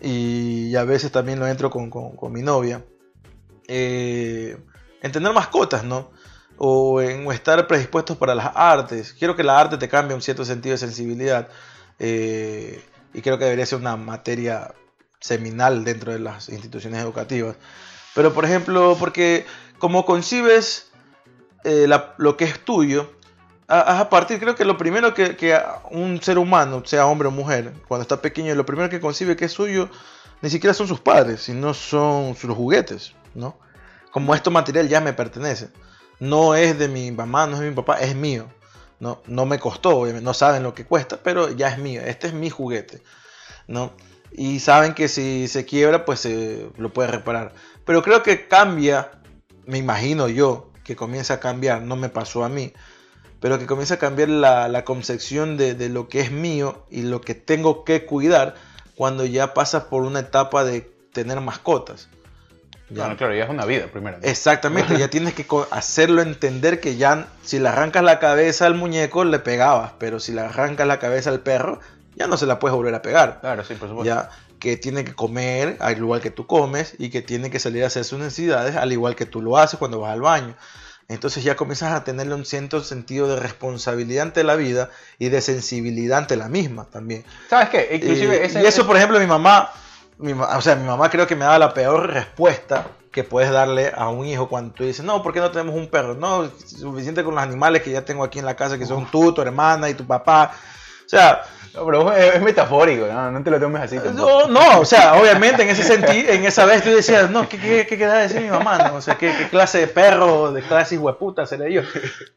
y 0.00 0.74
a 0.76 0.84
veces 0.84 1.12
también 1.12 1.38
lo 1.38 1.46
entro 1.46 1.70
con, 1.70 1.90
con- 1.90 2.32
mi 2.32 2.42
novia, 2.42 2.84
eh, 3.68 4.56
en 5.02 5.12
tener 5.12 5.32
mascotas, 5.32 5.84
¿no? 5.84 6.10
O 6.58 7.00
en 7.00 7.30
estar 7.32 7.66
predispuestos 7.66 8.16
para 8.16 8.34
las 8.34 8.50
artes. 8.54 9.14
Quiero 9.18 9.34
que 9.36 9.42
la 9.42 9.58
arte 9.58 9.78
te 9.78 9.88
cambie 9.88 10.14
un 10.14 10.22
cierto 10.22 10.44
sentido 10.44 10.74
de 10.74 10.78
sensibilidad. 10.78 11.48
eh, 11.98 12.82
y 13.12 13.22
creo 13.22 13.38
que 13.38 13.44
debería 13.44 13.66
ser 13.66 13.78
una 13.80 13.96
materia 13.96 14.72
seminal 15.20 15.84
dentro 15.84 16.12
de 16.12 16.20
las 16.20 16.48
instituciones 16.48 17.00
educativas. 17.02 17.56
Pero, 18.14 18.32
por 18.32 18.44
ejemplo, 18.44 18.96
porque 18.98 19.46
como 19.78 20.04
concibes 20.06 20.90
eh, 21.64 21.88
lo 22.18 22.36
que 22.36 22.44
es 22.44 22.60
tuyo, 22.64 23.10
a, 23.70 24.00
a 24.00 24.10
partir, 24.10 24.40
creo 24.40 24.56
que 24.56 24.64
lo 24.64 24.76
primero 24.76 25.14
que, 25.14 25.36
que 25.36 25.58
un 25.90 26.20
ser 26.20 26.38
humano, 26.38 26.82
sea 26.84 27.06
hombre 27.06 27.28
o 27.28 27.30
mujer, 27.30 27.72
cuando 27.86 28.02
está 28.02 28.20
pequeño, 28.20 28.54
lo 28.54 28.66
primero 28.66 28.90
que 28.90 29.00
concibe 29.00 29.36
que 29.36 29.44
es 29.44 29.52
suyo, 29.52 29.88
ni 30.42 30.50
siquiera 30.50 30.74
son 30.74 30.88
sus 30.88 31.00
padres, 31.00 31.42
sino 31.42 31.72
son 31.72 32.34
sus 32.34 32.54
juguetes, 32.54 33.14
¿no? 33.34 33.58
Como 34.10 34.34
esto 34.34 34.50
material 34.50 34.88
ya 34.88 35.00
me 35.00 35.12
pertenece. 35.12 35.68
No 36.18 36.54
es 36.54 36.78
de 36.78 36.88
mi 36.88 37.12
mamá, 37.12 37.46
no 37.46 37.54
es 37.54 37.60
de 37.60 37.70
mi 37.70 37.76
papá, 37.76 38.00
es 38.00 38.14
mío. 38.16 38.48
No, 38.98 39.22
no 39.26 39.46
me 39.46 39.58
costó, 39.58 39.96
obviamente, 39.96 40.24
no 40.24 40.34
saben 40.34 40.62
lo 40.62 40.74
que 40.74 40.84
cuesta, 40.84 41.20
pero 41.22 41.50
ya 41.50 41.68
es 41.68 41.78
mío, 41.78 42.02
este 42.04 42.26
es 42.26 42.34
mi 42.34 42.50
juguete, 42.50 43.02
¿no? 43.66 43.92
Y 44.32 44.60
saben 44.60 44.94
que 44.94 45.08
si 45.08 45.48
se 45.48 45.64
quiebra, 45.64 46.04
pues 46.04 46.20
se 46.20 46.68
lo 46.76 46.92
puede 46.92 47.08
reparar. 47.08 47.54
Pero 47.86 48.02
creo 48.02 48.22
que 48.22 48.46
cambia, 48.46 49.10
me 49.64 49.78
imagino 49.78 50.28
yo, 50.28 50.70
que 50.84 50.96
comienza 50.96 51.34
a 51.34 51.40
cambiar, 51.40 51.82
no 51.82 51.96
me 51.96 52.08
pasó 52.08 52.44
a 52.44 52.48
mí, 52.48 52.74
pero 53.40 53.58
que 53.58 53.66
comienza 53.66 53.94
a 53.94 53.98
cambiar 53.98 54.28
la, 54.28 54.68
la 54.68 54.84
concepción 54.84 55.56
de, 55.56 55.74
de 55.74 55.88
lo 55.88 56.08
que 56.08 56.20
es 56.20 56.30
mío 56.30 56.84
y 56.90 57.02
lo 57.02 57.20
que 57.20 57.34
tengo 57.34 57.84
que 57.84 58.04
cuidar 58.04 58.54
cuando 58.94 59.24
ya 59.24 59.54
pasas 59.54 59.84
por 59.84 60.02
una 60.02 60.20
etapa 60.20 60.64
de 60.64 60.82
tener 61.12 61.40
mascotas. 61.40 62.08
¿ya? 62.90 63.04
Bueno, 63.04 63.16
claro, 63.16 63.34
ya 63.34 63.44
es 63.44 63.50
una 63.50 63.64
vida 63.64 63.86
primero. 63.86 64.18
¿no? 64.18 64.28
Exactamente, 64.28 64.98
ya 64.98 65.08
tienes 65.10 65.34
que 65.34 65.46
hacerlo 65.70 66.22
entender 66.22 66.80
que 66.80 66.96
ya 66.96 67.28
si 67.42 67.58
le 67.58 67.68
arrancas 67.68 68.04
la 68.04 68.18
cabeza 68.18 68.66
al 68.66 68.74
muñeco 68.74 69.24
le 69.24 69.38
pegabas, 69.38 69.92
pero 69.98 70.20
si 70.20 70.32
le 70.32 70.42
arrancas 70.42 70.86
la 70.86 70.98
cabeza 70.98 71.30
al 71.30 71.40
perro 71.40 71.80
ya 72.16 72.26
no 72.26 72.36
se 72.36 72.44
la 72.44 72.58
puedes 72.58 72.76
volver 72.76 72.94
a 72.94 73.02
pegar. 73.02 73.40
Claro, 73.40 73.64
sí, 73.64 73.74
por 73.74 73.88
supuesto. 73.88 74.04
Ya 74.04 74.28
que 74.58 74.76
tiene 74.76 75.04
que 75.04 75.14
comer 75.14 75.78
al 75.80 75.96
igual 75.96 76.20
que 76.20 76.30
tú 76.30 76.46
comes 76.46 76.94
y 76.98 77.08
que 77.08 77.22
tiene 77.22 77.50
que 77.50 77.58
salir 77.58 77.82
a 77.82 77.86
hacer 77.86 78.04
sus 78.04 78.18
necesidades 78.18 78.76
al 78.76 78.92
igual 78.92 79.16
que 79.16 79.24
tú 79.24 79.40
lo 79.40 79.56
haces 79.56 79.78
cuando 79.78 80.00
vas 80.00 80.12
al 80.12 80.20
baño. 80.20 80.54
Entonces 81.10 81.42
ya 81.44 81.56
comienzas 81.56 81.92
a 81.92 82.04
tenerle 82.04 82.34
un 82.34 82.44
cierto 82.44 82.82
sentido 82.82 83.26
de 83.28 83.36
responsabilidad 83.40 84.22
ante 84.26 84.44
la 84.44 84.54
vida 84.56 84.90
y 85.18 85.28
de 85.28 85.40
sensibilidad 85.40 86.18
ante 86.18 86.36
la 86.36 86.48
misma 86.48 86.84
también. 86.84 87.24
¿Sabes 87.48 87.68
qué? 87.70 87.88
Inclusive 87.92 88.36
Eh, 88.36 88.46
ese- 88.46 88.62
y 88.62 88.66
eso, 88.66 88.86
por 88.86 88.96
ejemplo, 88.96 89.18
mi 89.18 89.26
mamá, 89.26 89.70
mi 90.18 90.32
o 90.32 90.60
sea, 90.60 90.76
mi 90.76 90.86
mamá 90.86 91.10
creo 91.10 91.26
que 91.26 91.34
me 91.36 91.44
da 91.44 91.58
la 91.58 91.74
peor 91.74 92.08
respuesta 92.12 92.86
que 93.10 93.24
puedes 93.24 93.50
darle 93.50 93.92
a 93.96 94.08
un 94.08 94.24
hijo 94.24 94.48
cuando 94.48 94.72
tú 94.72 94.84
dices, 94.84 95.04
no, 95.04 95.20
¿por 95.20 95.32
qué 95.32 95.40
no 95.40 95.50
tenemos 95.50 95.74
un 95.74 95.88
perro? 95.88 96.14
No, 96.14 96.48
suficiente 96.64 97.24
con 97.24 97.34
los 97.34 97.42
animales 97.42 97.82
que 97.82 97.90
ya 97.90 98.04
tengo 98.04 98.22
aquí 98.22 98.38
en 98.38 98.44
la 98.44 98.54
casa, 98.54 98.78
que 98.78 98.86
son 98.86 99.10
tú, 99.10 99.32
tu 99.34 99.42
hermana 99.42 99.88
y 99.90 99.94
tu 99.94 100.06
papá. 100.06 100.52
O 101.04 101.08
sea, 101.08 101.42
No, 101.74 101.84
pero 101.86 102.12
es, 102.12 102.34
es 102.34 102.42
metafórico, 102.42 103.06
¿no? 103.06 103.30
No 103.30 103.42
te 103.42 103.50
lo 103.50 103.60
tomes 103.60 103.82
así 103.82 103.96
no, 103.96 104.02
tampoco. 104.02 104.48
no, 104.48 104.80
o 104.80 104.84
sea, 104.84 105.14
obviamente 105.14 105.62
en 105.62 105.68
ese 105.68 105.82
sentido, 105.82 106.32
en 106.32 106.44
esa 106.44 106.64
vez 106.64 106.82
tú 106.82 106.90
decías, 106.90 107.30
no, 107.30 107.48
¿qué, 107.48 107.58
qué, 107.58 107.86
qué 107.88 107.96
queda 107.96 108.14
de 108.14 108.22
decir 108.22 108.40
mi 108.40 108.50
mamá? 108.50 108.78
No? 108.78 108.96
O 108.96 109.00
sea, 109.00 109.16
¿qué, 109.16 109.32
qué 109.36 109.48
clase 109.48 109.78
de 109.78 109.86
perro, 109.86 110.52
de 110.52 110.62
clase 110.62 110.98
hueputa 110.98 111.46
seré 111.46 111.72
yo? 111.72 111.82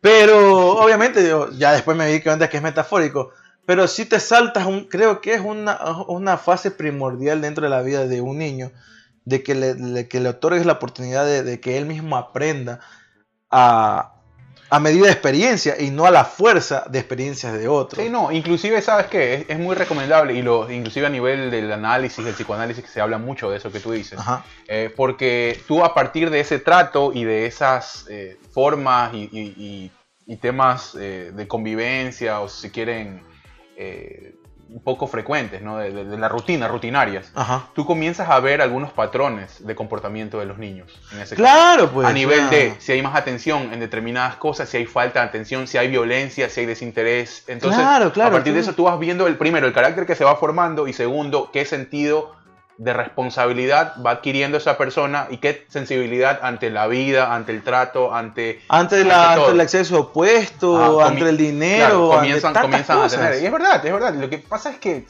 Pero 0.01 0.73
obviamente 0.77 1.27
yo 1.27 1.49
ya 1.51 1.71
después 1.71 1.97
me 1.97 2.07
di 2.07 2.21
cuenta 2.21 2.49
que 2.49 2.57
es 2.57 2.63
metafórico. 2.63 3.31
pero 3.65 3.87
si 3.87 4.05
te 4.05 4.19
saltas, 4.19 4.65
un, 4.65 4.85
creo 4.85 5.21
que 5.21 5.33
es 5.33 5.41
una, 5.41 5.79
una 6.07 6.37
fase 6.37 6.69
primordial 6.69 7.41
dentro 7.41 7.63
de 7.63 7.69
la 7.69 7.81
vida 7.81 8.05
de 8.05 8.21
un 8.21 8.37
niño, 8.37 8.71
de 9.25 9.41
que 9.41 9.55
le, 9.55 10.07
que 10.07 10.19
le 10.19 10.29
otorgues 10.29 10.65
la 10.65 10.73
oportunidad 10.73 11.25
de, 11.25 11.43
de 11.43 11.59
que 11.59 11.77
él 11.77 11.85
mismo 11.85 12.17
aprenda 12.17 12.81
a, 13.49 14.12
a 14.73 14.79
medida 14.79 15.05
de 15.05 15.11
experiencia 15.11 15.79
y 15.79 15.91
no 15.91 16.07
a 16.07 16.09
la 16.09 16.25
fuerza 16.25 16.85
de 16.89 16.97
experiencias 16.97 17.53
de 17.53 17.67
otros. 17.67 18.03
Sí, 18.03 18.09
no, 18.09 18.31
inclusive, 18.31 18.81
¿sabes 18.81 19.05
qué? 19.05 19.45
Es, 19.47 19.59
muy 19.59 19.75
recomendable, 19.75 20.33
y 20.33 20.41
lo, 20.41 20.67
inclusive 20.71 21.05
a 21.05 21.11
nivel 21.11 21.51
del 21.51 21.71
análisis, 21.71 22.25
del 22.25 22.33
psicoanálisis, 22.33 22.83
que 22.83 22.89
se 22.89 22.99
habla 22.99 23.19
mucho 23.19 23.51
de 23.51 23.57
eso 23.57 23.71
que 23.71 23.79
tú 23.79 23.91
dices, 23.91 24.19
eh, 24.67 24.91
porque 24.95 25.61
tú 25.67 25.85
a 25.85 25.93
partir 25.93 26.31
de 26.31 26.39
ese 26.39 26.57
trato 26.57 27.11
y 27.13 27.23
de 27.23 27.45
esas 27.45 28.07
eh, 28.09 28.39
formas 28.51 29.13
y, 29.13 29.91
temas 30.41 30.97
eh, 30.99 31.31
de 31.31 31.47
convivencia, 31.47 32.39
o 32.39 32.49
si 32.49 32.71
quieren 32.71 33.21
un 34.73 34.81
poco 34.81 35.05
frecuentes, 35.05 35.61
¿no? 35.61 35.77
de, 35.77 35.91
la 36.17 36.27
rutina, 36.27 36.67
rutinarias, 36.67 37.31
tú 37.75 37.85
comienzas 37.85 38.29
a 38.29 38.39
ver 38.39 38.59
algunos 38.59 38.91
patrones 38.91 39.65
de 39.65 39.75
comportamiento 39.75 40.39
de 40.39 40.47
los 40.47 40.57
niños. 40.57 40.99
En 41.11 41.19
ese 41.19 41.35
claro, 41.35 41.91
pues. 41.91 42.07
A 42.07 42.11
nivel 42.11 42.49
de 42.49 42.73
si 42.79 42.91
hay 42.91 43.01
más 43.03 43.15
atención 43.15 43.71
en 43.71 43.79
determinadas 43.79 44.35
cosas, 44.37 44.69
si 44.69 44.77
hay 44.77 44.85
falta 44.87 45.21
de 45.21 45.27
atención, 45.27 45.67
si 45.67 45.77
hay 45.77 45.89
violencia, 45.89 46.49
si 46.49 46.61
hay 46.61 46.65
desinterés. 46.65 47.43
Entonces, 47.47 47.79
claro, 47.79 48.11
claro, 48.11 48.29
a 48.29 48.33
partir 48.33 48.53
de 48.53 48.61
eso 48.61 48.73
tú 48.73 48.85
vas 48.85 48.97
viendo 48.97 49.27
el 49.27 49.37
primero, 49.37 49.67
el 49.67 49.73
carácter 49.73 50.07
que 50.07 50.15
se 50.15 50.23
va 50.23 50.35
formando 50.37 50.87
y 50.87 50.93
segundo, 50.93 51.51
qué 51.53 51.65
sentido 51.65 52.42
de 52.83 52.91
responsabilidad 52.91 53.93
va 54.05 54.11
adquiriendo 54.11 54.57
esa 54.57 54.77
persona 54.77 55.27
y 55.29 55.37
qué 55.37 55.65
sensibilidad 55.69 56.39
ante 56.41 56.69
la 56.69 56.87
vida, 56.87 57.33
ante 57.33 57.53
el 57.53 57.63
trato, 57.63 58.13
ante... 58.13 58.61
Ante, 58.67 59.05
la, 59.05 59.33
ante 59.33 59.51
el 59.51 59.61
acceso 59.61 60.01
opuesto, 60.01 61.01
ah, 61.01 61.07
ante 61.07 61.29
el 61.29 61.37
dinero. 61.37 62.09
comienzan, 62.09 62.53
comienzan 62.53 63.01
a 63.01 63.07
tener. 63.07 63.41
Y 63.41 63.45
es 63.45 63.51
verdad, 63.51 63.85
es 63.85 63.93
verdad. 63.93 64.13
Lo 64.15 64.29
que 64.29 64.39
pasa 64.39 64.71
es 64.71 64.77
que 64.79 65.05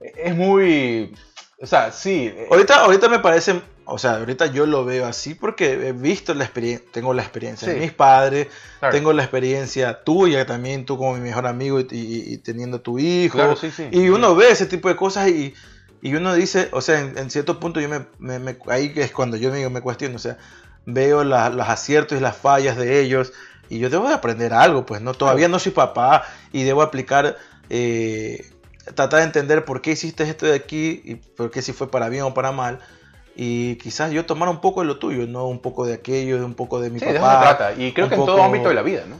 es 0.00 0.36
muy... 0.36 1.14
O 1.60 1.66
sea, 1.66 1.90
sí. 1.90 2.26
Eh, 2.26 2.48
ahorita, 2.50 2.80
ahorita 2.80 3.08
me 3.08 3.20
parece, 3.20 3.62
o 3.86 3.96
sea, 3.96 4.16
ahorita 4.16 4.46
yo 4.46 4.66
lo 4.66 4.84
veo 4.84 5.06
así 5.06 5.34
porque 5.34 5.88
he 5.88 5.92
visto 5.92 6.34
la 6.34 6.44
experiencia, 6.44 6.86
tengo 6.92 7.14
la 7.14 7.22
experiencia 7.22 7.72
de 7.72 7.80
mis 7.80 7.92
padres, 7.92 8.48
tengo 8.90 9.12
la 9.12 9.22
experiencia 9.22 10.02
tuya 10.02 10.44
también, 10.44 10.84
tú 10.84 10.98
como 10.98 11.14
mi 11.14 11.20
mejor 11.20 11.46
amigo 11.46 11.80
y, 11.80 12.36
teniendo 12.38 12.80
tu 12.80 12.98
hijo. 12.98 13.38
y 13.90 14.08
uno 14.08 14.34
ve 14.34 14.50
ese 14.50 14.66
tipo 14.66 14.88
de 14.88 14.96
cosas 14.96 15.28
y 15.28 15.54
y 16.02 16.14
uno 16.16 16.34
dice, 16.34 16.68
o 16.72 16.80
sea, 16.80 16.98
en, 16.98 17.30
cierto 17.30 17.60
punto 17.60 17.80
yo 17.80 17.88
me, 17.88 18.04
me, 18.18 18.58
ahí 18.66 18.92
es 18.96 19.12
cuando 19.12 19.36
yo 19.36 19.52
me, 19.52 19.66
me 19.68 19.80
cuestiono, 19.80 20.16
o 20.16 20.18
sea, 20.18 20.36
veo 20.84 21.22
los 21.22 21.68
aciertos 21.68 22.18
y 22.18 22.20
las 22.20 22.36
fallas 22.36 22.76
de 22.76 23.00
ellos 23.00 23.32
y 23.68 23.78
yo 23.78 23.88
debo 23.88 24.08
de 24.08 24.14
aprender 24.14 24.52
algo, 24.52 24.84
pues 24.84 25.00
no, 25.00 25.14
todavía 25.14 25.46
no 25.46 25.60
soy 25.60 25.70
papá 25.70 26.24
y 26.52 26.64
debo 26.64 26.82
aplicar, 26.82 27.38
eh, 27.70 28.50
tratar 28.96 29.20
de 29.20 29.26
entender 29.26 29.64
por 29.64 29.80
qué 29.80 29.92
hiciste 29.92 30.24
esto 30.24 30.46
de 30.46 30.56
aquí 30.56 31.00
y 31.04 31.14
por 31.14 31.52
qué 31.52 31.62
si 31.62 31.72
fue 31.72 31.88
para 31.88 32.08
bien 32.08 32.24
o 32.24 32.34
para 32.34 32.50
mal. 32.50 32.80
Y 33.34 33.76
quizás 33.76 34.12
yo 34.12 34.26
tomar 34.26 34.48
un 34.48 34.60
poco 34.60 34.80
de 34.80 34.86
lo 34.86 34.98
tuyo, 34.98 35.26
no 35.26 35.46
un 35.46 35.58
poco 35.58 35.86
de 35.86 35.94
aquello, 35.94 36.44
un 36.44 36.54
poco 36.54 36.80
de 36.80 36.90
mi 36.90 37.00
papá. 37.00 37.12
De 37.12 37.18
trata. 37.18 37.72
Y 37.74 37.92
creo 37.92 38.08
que 38.08 38.14
en 38.14 38.24
todo 38.24 38.42
ámbito 38.42 38.68
de 38.68 38.74
la 38.74 38.82
vida, 38.82 39.04
¿no? 39.08 39.16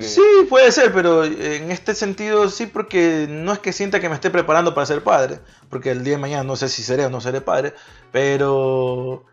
Sí, 0.00 0.46
puede 0.48 0.72
ser, 0.72 0.92
pero 0.92 1.24
en 1.24 1.70
este 1.70 1.94
sentido 1.94 2.48
sí, 2.48 2.66
porque 2.66 3.26
no 3.28 3.52
es 3.52 3.58
que 3.58 3.72
sienta 3.72 4.00
que 4.00 4.08
me 4.08 4.14
esté 4.14 4.30
preparando 4.30 4.74
para 4.74 4.86
ser 4.86 5.02
padre, 5.02 5.40
porque 5.68 5.90
el 5.90 6.02
día 6.02 6.14
de 6.14 6.18
mañana 6.18 6.44
no 6.44 6.56
sé 6.56 6.68
si 6.68 6.82
seré 6.82 7.04
o 7.06 7.10
no 7.10 7.20
seré 7.20 7.40
padre, 7.40 7.74
pero 8.10 9.24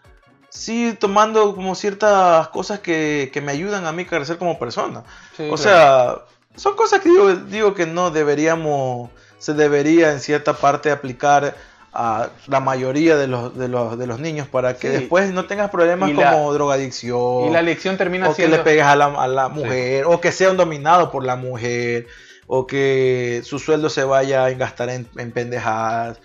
sí 0.50 0.98
tomando 1.00 1.56
como 1.56 1.76
ciertas 1.76 2.50
cosas 2.50 2.80
que, 2.80 3.32
me 3.44 3.52
ayudan 3.52 3.86
a 3.86 3.92
mí 3.92 4.04
a 4.04 4.08
crecer 4.08 4.38
como 4.38 4.60
persona. 4.60 5.04
o 5.50 5.58
sea, 5.58 6.24
son 6.56 6.76
cosas 6.76 7.00
que 7.00 7.10
digo, 7.10 7.34
digo 7.34 7.74
que 7.74 7.86
no 7.86 8.12
deberíamos, 8.12 9.12
se 9.38 9.54
debería 9.54 10.12
en 10.12 10.20
cierta 10.20 10.54
parte 10.54 10.92
aplicar 10.92 11.56
a 11.94 12.30
la 12.48 12.60
mayoría 12.60 13.16
de 13.16 13.28
los, 13.28 13.56
de 13.58 13.68
los, 13.68 13.98
de 13.98 14.08
los 14.08 14.20
niños 14.20 14.48
para 14.48 14.76
que 14.78 14.90
después 14.90 15.32
no 15.32 15.46
tengas 15.46 15.70
problemas 15.70 16.12
como 16.12 16.52
drogadicción. 16.54 17.50
Y 17.50 17.52
la 17.52 17.98
termina 17.98 18.30
o 18.30 18.34
siendo... 18.34 18.58
que 18.58 18.58
le 18.58 18.64
pegues 18.64 18.86
a 18.86 18.96
la, 18.96 19.06
a 19.06 19.28
la 19.28 19.50
mujer, 19.50 20.06
o 20.06 20.20
que 20.20 20.32
sean 20.32 20.58
dominados 20.58 21.10
por 21.10 21.24
la 21.24 21.36
mujer, 21.36 22.08
o 22.48 22.66
que 22.66 23.42
su 23.46 23.60
sueldo 23.60 23.90
se 23.90 24.04
vaya 24.04 24.46
a 24.46 24.50
gastar 24.52 24.90
en, 24.90 25.08
en 25.18 25.32
pendejadas. 25.32 26.20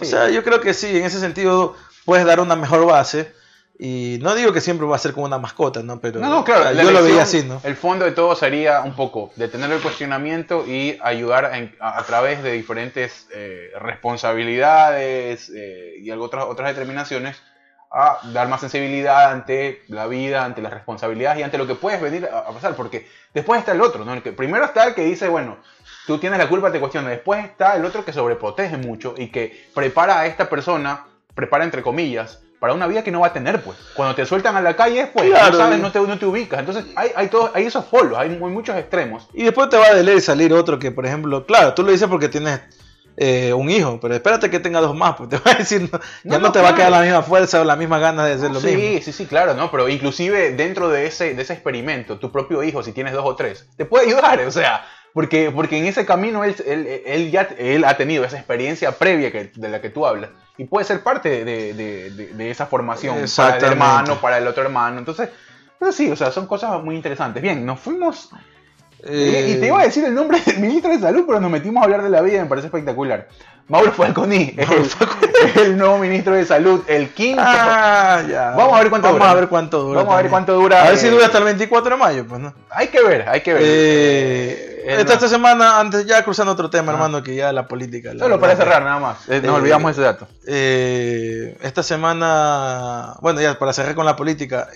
O 0.00 0.04
sea, 0.04 0.30
yo 0.30 0.44
creo 0.44 0.60
que 0.60 0.74
sí, 0.74 0.96
en 0.96 1.04
ese 1.04 1.18
sentido 1.18 1.74
puedes 2.04 2.24
dar 2.24 2.38
una 2.38 2.54
mejor 2.54 2.86
base 2.86 3.32
y 3.80 4.18
no 4.22 4.34
digo 4.34 4.52
que 4.52 4.60
siempre 4.60 4.88
va 4.88 4.96
a 4.96 4.98
ser 4.98 5.12
como 5.12 5.26
una 5.26 5.38
mascota, 5.38 5.84
¿no? 5.84 6.00
Pero 6.00 6.18
no, 6.18 6.42
claro, 6.44 6.72
yo 6.72 6.90
lo 6.90 7.02
veía 7.04 7.22
así, 7.22 7.44
¿no? 7.44 7.60
El 7.62 7.76
fondo 7.76 8.04
de 8.04 8.10
todo 8.10 8.34
sería 8.34 8.80
un 8.80 8.96
poco 8.96 9.30
detener 9.36 9.70
el 9.70 9.80
cuestionamiento 9.80 10.66
y 10.66 10.98
ayudar 11.00 11.52
a, 11.78 12.02
través 12.02 12.42
de 12.42 12.52
diferentes 12.52 13.28
eh, 13.32 13.70
responsabilidades 13.78 15.52
eh, 15.54 15.94
y 16.00 16.10
otras, 16.10 16.46
otras 16.46 16.70
determinaciones 16.70 17.40
a 17.90 18.18
dar 18.32 18.48
más 18.48 18.60
sensibilidad 18.60 19.30
ante 19.30 19.82
la 19.86 20.08
vida, 20.08 20.44
ante 20.44 20.60
las 20.60 20.72
responsabilidades 20.72 21.38
y 21.38 21.42
ante 21.44 21.56
lo 21.56 21.66
que 21.68 21.76
puedes 21.76 22.00
venir 22.00 22.28
a, 22.30 22.46
pasar. 22.48 22.74
Porque 22.74 23.08
después 23.32 23.60
está 23.60 23.72
el 23.72 23.80
otro, 23.80 24.04
¿no? 24.04 24.12
El 24.12 24.22
que, 24.22 24.32
primero 24.32 24.64
está 24.64 24.88
el 24.88 24.94
que 24.94 25.04
dice, 25.04 25.28
bueno, 25.28 25.56
tú 26.04 26.18
tienes 26.18 26.40
la 26.40 26.48
culpa, 26.48 26.72
te 26.72 26.80
cuestiona. 26.80 27.10
Después 27.10 27.44
está 27.44 27.76
el 27.76 27.84
otro 27.84 28.04
que 28.04 28.12
sobreprotege 28.12 28.76
mucho 28.76 29.14
y 29.16 29.28
que 29.28 29.68
prepara 29.72 30.18
a 30.18 30.26
esta 30.26 30.48
persona, 30.50 31.06
prepara 31.34 31.62
entre 31.62 31.82
comillas, 31.82 32.40
para 32.58 32.74
una 32.74 32.86
vida 32.86 33.04
que 33.04 33.10
no 33.10 33.20
va 33.20 33.28
a 33.28 33.32
tener, 33.32 33.62
pues. 33.62 33.78
Cuando 33.94 34.14
te 34.14 34.26
sueltan 34.26 34.56
a 34.56 34.60
la 34.60 34.74
calle, 34.74 35.08
pues, 35.12 35.30
no 35.30 35.52
sabes, 35.52 35.78
no 35.78 35.92
te, 35.92 36.00
no 36.00 36.18
te 36.18 36.26
ubicas. 36.26 36.60
Entonces, 36.60 36.86
hay, 36.96 37.10
hay, 37.14 37.28
todo, 37.28 37.50
hay 37.54 37.66
esos 37.66 37.84
polos, 37.84 38.18
hay, 38.18 38.30
muchos 38.30 38.76
extremos. 38.76 39.28
Y 39.32 39.44
después 39.44 39.68
te 39.68 39.76
va 39.76 39.86
a 39.86 39.94
de 39.94 40.20
salir 40.20 40.52
otro 40.52 40.78
que, 40.78 40.90
por 40.90 41.06
ejemplo, 41.06 41.46
claro, 41.46 41.74
tú 41.74 41.82
lo 41.82 41.92
dices 41.92 42.08
porque 42.08 42.28
tienes 42.28 42.60
eh, 43.16 43.52
un 43.52 43.70
hijo, 43.70 44.00
pero 44.00 44.14
espérate 44.14 44.50
que 44.50 44.58
tenga 44.58 44.80
dos 44.80 44.96
más, 44.96 45.14
pues 45.16 45.28
te 45.30 45.38
va 45.38 45.52
a 45.52 45.54
decir, 45.54 45.88
ya 46.24 46.38
no, 46.38 46.50
te 46.50 46.60
va 46.60 46.70
a 46.70 46.74
quedar 46.74 46.90
la 46.90 47.02
misma 47.02 47.22
fuerza 47.22 47.60
o 47.60 47.64
la 47.64 47.76
misma 47.76 47.98
ganas 47.98 48.26
de 48.26 48.32
hacer 48.32 48.50
lo 48.50 48.60
mismo. 48.60 48.80
Sí, 48.80 49.02
sí, 49.02 49.12
sí, 49.12 49.26
claro, 49.26 49.54
¿no? 49.54 49.70
Pero 49.70 49.88
inclusive 49.88 50.52
dentro 50.52 50.88
de 50.88 51.06
ese, 51.06 51.34
de 51.34 51.42
ese 51.42 51.52
experimento, 51.52 52.18
tu 52.18 52.32
propio 52.32 52.62
hijo, 52.62 52.82
si 52.82 52.92
tienes 52.92 53.12
dos 53.12 53.24
o 53.24 53.36
tres, 53.36 53.68
te 53.76 53.84
puede 53.84 54.06
ayudar, 54.06 54.40
o 54.46 54.50
sea, 54.50 54.84
porque, 55.14 55.52
porque 55.54 55.78
en 55.78 55.86
ese 55.86 56.04
camino 56.04 56.44
él, 56.44 56.56
él, 56.66 57.02
él 57.06 57.30
ya 57.30 57.48
él 57.58 57.84
ha 57.84 57.96
tenido 57.96 58.24
esa 58.24 58.36
experiencia 58.36 58.92
previa 58.92 59.30
que, 59.30 59.52
de 59.54 59.68
la 59.68 59.80
que 59.80 59.90
tú 59.90 60.06
hablas 60.06 60.30
y 60.58 60.64
puede 60.64 60.84
ser 60.84 61.02
parte 61.02 61.44
de, 61.44 61.72
de, 61.72 62.10
de, 62.10 62.50
esa 62.50 62.66
formación 62.66 63.16
para 63.36 63.56
el 63.56 63.64
hermano, 63.64 64.20
para 64.20 64.38
el 64.38 64.46
otro 64.46 64.64
hermano. 64.64 64.98
Entonces, 64.98 65.30
pero 65.78 65.92
sí, 65.92 66.10
o 66.10 66.16
sea, 66.16 66.32
son 66.32 66.46
cosas 66.46 66.82
muy 66.82 66.96
interesantes. 66.96 67.40
Bien, 67.40 67.64
nos 67.64 67.78
fuimos. 67.78 68.30
Eh, 69.04 69.54
y 69.54 69.60
te 69.60 69.68
iba 69.68 69.80
a 69.80 69.84
decir 69.84 70.04
el 70.04 70.14
nombre 70.14 70.40
del 70.44 70.58
ministro 70.58 70.90
de 70.90 70.98
Salud, 70.98 71.22
pero 71.26 71.38
nos 71.38 71.50
metimos 71.50 71.80
a 71.80 71.84
hablar 71.84 72.02
de 72.02 72.10
la 72.10 72.20
vida 72.20 72.38
y 72.38 72.40
me 72.40 72.46
parece 72.46 72.66
espectacular. 72.66 73.28
Mauro 73.68 73.92
Falconi 73.92 74.54
es 74.56 74.96
el, 75.56 75.76
nuevo 75.76 75.98
ministro 75.98 76.34
de 76.34 76.44
Salud, 76.44 76.82
el 76.88 77.10
quinto. 77.10 77.42
Ah, 77.44 78.22
ya. 78.28 78.50
Vamos 78.56 78.74
a 78.74 78.80
ver 78.80 78.90
cuánto 78.90 79.12
Vamos 79.12 79.28
a 79.28 79.34
ver 79.34 79.48
cuánto 79.48 79.82
dura. 79.82 80.00
Vamos 80.00 80.14
a 80.14 80.22
ver 80.22 80.30
cuánto 80.30 80.54
dura. 80.54 80.82
A 80.82 80.88
ver 80.88 80.98
si 80.98 81.06
eh, 81.06 81.10
dura 81.10 81.26
hasta 81.26 81.38
el 81.38 81.44
24 81.44 81.90
de 81.90 81.96
mayo, 81.96 82.26
pues 82.26 82.40
no. 82.40 82.52
Hay 82.70 82.88
que 82.88 83.00
ver, 83.00 83.28
hay 83.28 83.42
que 83.42 83.52
ver. 83.52 83.62
Eh, 83.64 84.77
esta, 84.88 85.28
semana, 85.28 85.80
antes 85.80 86.06
ya 86.06 86.24
cruzando 86.24 86.52
otro 86.52 86.70
tema, 86.70 86.92
hermano, 86.92 87.22
que 87.22 87.34
ya 87.34 87.52
la 87.52 87.68
política. 87.68 88.12
Solo 88.18 88.40
para 88.40 88.56
cerrar, 88.56 88.82
nada 88.82 88.98
más. 88.98 89.28
nos 89.28 89.56
olvidamos 89.56 89.92
ese 89.92 90.02
dato. 90.02 90.28
esta 90.46 91.82
semana, 91.82 93.14
bueno, 93.20 93.40
ya 93.40 93.58
para 93.58 93.72
cerrar 93.72 93.94
con 93.94 94.06
la 94.06 94.16
política, 94.16 94.68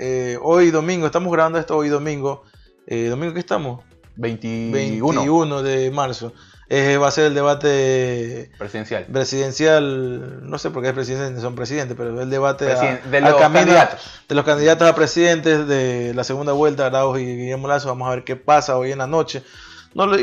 hoy 0.43 0.71
domingo, 0.71 1.07
estamos 1.07 1.33
grabando 1.33 1.59
esto 1.59 1.77
hoy 1.77 1.89
domingo. 1.89 2.45
¿Domingo 2.87 3.35
qué 3.35 3.41
estamos? 3.41 3.85
21. 4.17 4.73
21 4.73 5.63
de 5.63 5.91
marzo. 5.91 6.33
Eh, 6.75 6.97
va 6.97 7.09
a 7.09 7.11
ser 7.11 7.27
el 7.27 7.35
debate 7.35 8.51
presidencial. 8.57 9.05
Presidencial, 9.05 10.49
no 10.49 10.57
sé 10.57 10.71
por 10.71 10.83
qué 10.83 10.89
es 10.89 10.95
presidente, 10.95 11.39
son 11.43 11.55
presidentes, 11.55 11.95
pero 11.99 12.19
el 12.19 12.31
debate 12.31 12.65
de 12.65 13.21
los 13.21 13.35
candidatos. 13.35 14.01
De 14.27 14.35
los 14.35 14.43
candidatos 14.43 14.89
a 14.89 14.95
presidentes 14.95 15.69
de 15.69 16.15
la 16.15 16.25
segunda 16.25 16.53
vuelta, 16.53 16.87
Arauz 16.87 17.21
y 17.21 17.27
Guillermo 17.27 17.69
Lazo. 17.69 17.89
Vamos 17.89 18.09
a 18.09 18.15
ver 18.15 18.25
qué 18.25 18.37
pasa 18.37 18.79
hoy 18.79 18.91
en 18.91 18.99
la 18.99 19.07
noche. 19.07 19.43
No 19.95 20.07
lo, 20.07 20.17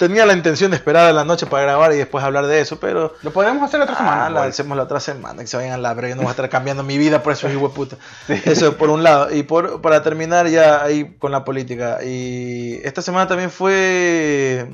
tenía 0.00 0.24
la 0.24 0.32
intención 0.32 0.70
de 0.70 0.78
esperar 0.78 1.08
a 1.08 1.12
la 1.12 1.24
noche 1.24 1.44
para 1.44 1.62
grabar 1.64 1.92
y 1.92 1.96
después 1.96 2.24
hablar 2.24 2.46
de 2.46 2.60
eso, 2.60 2.80
pero. 2.80 3.14
Lo 3.22 3.32
podemos 3.32 3.62
hacer 3.62 3.80
la 3.80 3.84
otra 3.84 3.98
semana. 3.98 4.26
Ah, 4.26 4.30
lo 4.30 4.40
hacemos 4.40 4.74
la 4.74 4.84
otra 4.84 4.98
semana, 4.98 5.42
que 5.42 5.46
se 5.46 5.58
vayan 5.58 5.72
a 5.72 5.76
la 5.76 5.92
brega. 5.92 6.14
No 6.14 6.22
voy 6.22 6.28
a 6.28 6.30
estar 6.30 6.48
cambiando 6.48 6.82
mi 6.82 6.96
vida 6.96 7.22
por 7.22 7.34
eso, 7.34 7.50
hijo 7.50 7.68
de 7.68 7.74
puta. 7.74 7.96
Eso 8.46 8.78
por 8.78 8.88
un 8.88 9.02
lado. 9.02 9.30
Y 9.30 9.42
por, 9.42 9.82
para 9.82 10.02
terminar 10.02 10.48
ya 10.48 10.82
ahí 10.82 11.16
con 11.18 11.32
la 11.32 11.44
política. 11.44 11.98
Y 12.02 12.80
esta 12.82 13.02
semana 13.02 13.28
también 13.28 13.50
fue 13.50 14.70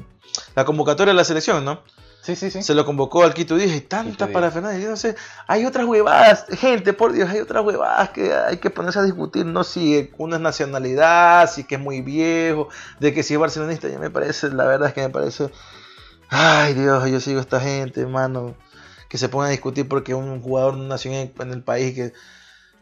la 0.55 0.64
convocatoria 0.64 1.12
de 1.12 1.16
la 1.16 1.24
selección, 1.24 1.64
¿no? 1.64 1.80
Sí, 2.26 2.34
sí, 2.34 2.50
sí. 2.50 2.60
Se 2.60 2.74
lo 2.74 2.84
convocó 2.84 3.22
al 3.22 3.34
Quito 3.34 3.54
Díaz 3.54 3.70
y 3.70 3.82
tanta 3.82 4.26
para 4.26 4.50
Fernández. 4.50 4.82
Yo 4.82 4.90
no 4.90 4.96
sé, 4.96 5.14
hay 5.46 5.64
otras 5.64 5.86
huevadas, 5.86 6.46
gente, 6.58 6.92
por 6.92 7.12
Dios, 7.12 7.30
hay 7.30 7.38
otras 7.38 7.64
huevadas 7.64 8.10
que 8.10 8.34
hay 8.34 8.56
que 8.56 8.68
ponerse 8.68 8.98
a 8.98 9.04
discutir, 9.04 9.46
no 9.46 9.62
si 9.62 10.10
uno 10.18 10.34
es 10.34 10.42
nacionalidad, 10.42 11.48
si 11.48 11.62
que 11.62 11.76
es 11.76 11.80
muy 11.80 12.00
viejo, 12.00 12.68
de 12.98 13.14
que 13.14 13.22
si 13.22 13.34
es 13.34 13.38
barcelonista, 13.38 13.86
ya 13.86 14.00
me 14.00 14.10
parece, 14.10 14.48
la 14.50 14.64
verdad 14.64 14.88
es 14.88 14.94
que 14.94 15.02
me 15.02 15.10
parece, 15.10 15.52
ay 16.28 16.74
Dios, 16.74 17.08
yo 17.08 17.20
sigo 17.20 17.38
a 17.38 17.42
esta 17.42 17.60
gente, 17.60 18.00
hermano, 18.00 18.56
que 19.08 19.18
se 19.18 19.28
ponga 19.28 19.46
a 19.46 19.50
discutir 19.50 19.86
porque 19.86 20.12
un 20.12 20.42
jugador 20.42 20.76
nació 20.78 21.12
en 21.12 21.30
el 21.52 21.62
país 21.62 21.94
que 21.94 22.12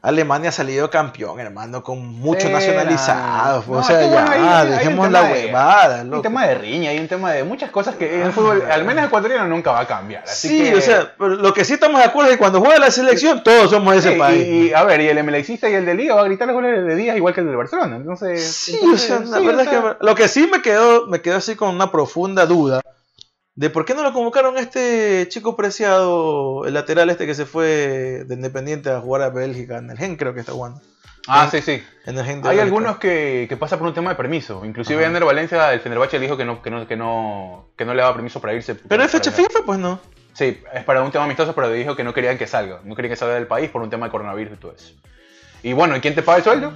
Alemania 0.04 0.50
ha 0.50 0.52
salido 0.52 0.90
campeón, 0.90 1.40
hermano, 1.40 1.82
con 1.82 1.98
muchos 2.06 2.44
Sí, 2.44 2.50
nacionalizados. 2.52 3.66
no, 3.66 3.78
o 3.78 3.82
sea, 3.82 4.06
ya, 4.06 4.62
hay 4.62 4.70
dejemos 4.70 5.10
la 5.10 5.22
huevada, 5.22 6.00
Hay 6.02 6.08
un 6.08 6.20
tema 6.20 6.46
de 6.46 6.54
riña, 6.56 6.90
hay 6.90 6.98
un 6.98 7.08
tema 7.08 7.32
de 7.32 7.42
muchas 7.42 7.70
cosas 7.70 7.94
que 7.96 8.14
en 8.16 8.22
el 8.26 8.32
fútbol, 8.32 8.62
al 8.70 8.84
menos 8.84 9.06
ecuatoriano, 9.06 9.46
nunca 9.48 9.72
va 9.72 9.80
a 9.80 9.86
cambiar. 9.86 10.24
Así 10.24 10.48
Sí, 10.48 10.62
que- 10.64 10.74
o 10.76 10.80
sea, 10.82 11.14
pero 11.18 11.30
lo 11.30 11.54
que 11.54 11.64
sí 11.64 11.72
estamos 11.72 11.98
de 12.00 12.04
acuerdo 12.06 12.30
es 12.30 12.36
que 12.36 12.38
cuando 12.38 12.60
juega 12.60 12.78
la 12.78 12.90
selección, 12.90 13.42
todos 13.42 13.70
somos 13.70 13.94
de 13.94 14.00
ese 14.00 14.12
Sí, 14.12 14.18
país. 14.18 14.46
y, 14.46 14.68
y, 14.68 14.72
a 14.74 14.82
ver, 14.84 15.00
y 15.00 15.08
el 15.08 15.18
MLXista 15.24 15.70
y 15.70 15.74
el 15.74 15.86
de 15.86 15.94
Liga 15.94 16.14
va 16.14 16.20
a 16.20 16.24
gritar 16.24 16.46
los 16.48 16.54
goles 16.54 16.84
de 16.84 16.94
Díaz 16.96 17.16
igual 17.16 17.32
que 17.32 17.40
el 17.40 17.46
del 17.46 17.56
Barcelona. 17.56 17.96
Entonces, 17.96 18.46
Sí, 18.46 18.78
entonces, 18.82 19.10
o 19.10 19.16
sea, 19.20 19.26
la 19.30 19.38
sí, 19.38 19.46
verdad 19.46 19.60
o 19.66 19.70
sea, 19.70 19.78
es 19.78 19.84
que 19.98 20.04
lo 20.06 20.14
que 20.14 20.28
sí 20.28 20.46
me 20.52 20.60
quedó, 20.60 21.06
me 21.06 21.22
quedó 21.22 21.36
así 21.38 21.56
con 21.56 21.74
una 21.74 21.90
profunda 21.90 22.44
duda 22.44 22.82
de 23.56 23.70
por 23.70 23.84
qué 23.84 23.94
no 23.94 24.02
lo 24.02 24.12
convocaron 24.12 24.56
a 24.56 24.60
este 24.60 25.26
chico 25.28 25.56
preciado, 25.56 26.66
el 26.66 26.74
lateral 26.74 27.10
este 27.10 27.26
que 27.26 27.34
se 27.34 27.46
fue 27.46 28.24
de 28.26 28.34
Independiente 28.34 28.90
a 28.90 29.00
jugar 29.00 29.22
a 29.22 29.30
Bélgica, 29.30 29.78
en 29.78 29.90
el 29.90 29.98
Gen 29.98 30.16
creo 30.16 30.34
que 30.34 30.40
está 30.40 30.52
jugando. 30.52 30.80
Ah, 31.26 31.48
sí, 31.50 31.62
sí. 31.62 31.82
En 32.04 32.18
el 32.18 32.24
Gen 32.24 32.42
de 32.42 32.48
Hay 32.50 32.56
Bélgica. 32.56 32.62
algunos 32.64 32.98
que, 32.98 33.46
que 33.48 33.56
pasa 33.56 33.78
por 33.78 33.86
un 33.88 33.94
tema 33.94 34.10
de 34.10 34.16
permiso. 34.16 34.62
Inclusive. 34.64 35.06
Ander 35.06 35.24
Valencia, 35.24 35.72
el 35.72 35.80
Fenerbahce 35.80 36.18
dijo 36.18 36.36
que 36.36 36.44
no, 36.44 36.60
que 36.60 36.70
no, 36.70 36.86
que 36.86 36.96
no, 36.96 37.68
que 37.76 37.84
no 37.86 37.94
le 37.94 38.02
daba 38.02 38.14
permiso 38.14 38.40
para 38.40 38.52
irse. 38.52 38.74
Pero 38.74 39.02
es 39.02 39.10
fecha 39.10 39.30
FIFA, 39.32 39.60
pues 39.64 39.78
no. 39.78 40.00
Sí, 40.34 40.60
es 40.74 40.84
para 40.84 41.02
un 41.02 41.10
tema 41.12 41.24
amistoso, 41.24 41.54
pero 41.54 41.70
dijo 41.70 41.96
que 41.96 42.04
no 42.04 42.12
querían 42.12 42.36
que 42.36 42.46
salga. 42.46 42.80
No 42.84 42.94
querían 42.94 43.12
que 43.12 43.16
salga 43.16 43.36
del 43.36 43.46
país 43.46 43.70
por 43.70 43.80
un 43.80 43.88
tema 43.88 44.06
de 44.06 44.12
coronavirus 44.12 44.54
y 44.54 44.56
todo 44.60 44.72
eso. 44.72 44.92
Y 45.62 45.72
bueno, 45.72 45.96
¿y 45.96 46.00
quién 46.00 46.14
te 46.14 46.22
paga 46.22 46.38
el 46.38 46.44
sueldo? 46.44 46.74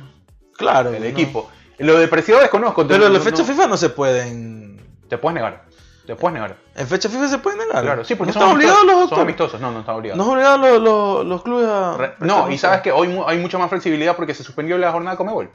Claro. 0.56 0.94
El 0.94 1.00
¿no? 1.02 1.08
equipo. 1.08 1.50
Lo 1.76 1.98
de 1.98 2.08
Preciado 2.08 2.40
desconozco. 2.40 2.86
Pero 2.88 3.00
las 3.10 3.12
no- 3.12 3.20
fechas 3.20 3.40
no- 3.40 3.52
FIFA 3.52 3.66
no 3.66 3.76
se 3.76 3.90
pueden. 3.90 4.80
Te 5.10 5.18
puedes 5.18 5.34
negar. 5.34 5.64
Te 6.08 6.16
puedes 6.16 6.32
negar. 6.34 6.56
En 6.74 6.86
fecha 6.88 7.08
FIFA 7.10 7.28
se 7.28 7.38
pueden 7.38 7.58
negar. 7.58 7.82
Claro, 7.84 8.02
sí, 8.04 8.14
porque 8.14 8.32
no 8.32 8.40
son, 8.40 8.42
están 8.42 8.56
obligados 8.56 8.84
los 8.86 9.08
son 9.10 9.20
amistosos. 9.20 9.60
No, 9.60 9.70
no 9.70 9.80
están 9.80 9.94
obligados. 9.96 10.16
No 10.16 10.24
están 10.40 10.54
obligados 10.58 10.80
los, 10.80 10.82
los, 10.82 11.26
los 11.26 11.42
clubes 11.42 11.68
a. 11.68 11.96
Re- 11.98 12.14
No, 12.20 12.50
y 12.50 12.56
sabes 12.56 12.80
que 12.80 12.90
hoy 12.92 13.08
mu- 13.08 13.24
hay 13.26 13.38
mucha 13.38 13.58
más 13.58 13.68
flexibilidad 13.68 14.16
porque 14.16 14.32
se 14.34 14.42
suspendió 14.42 14.78
la 14.78 14.90
jornada 14.90 15.12
de 15.12 15.18
Comebol. 15.18 15.50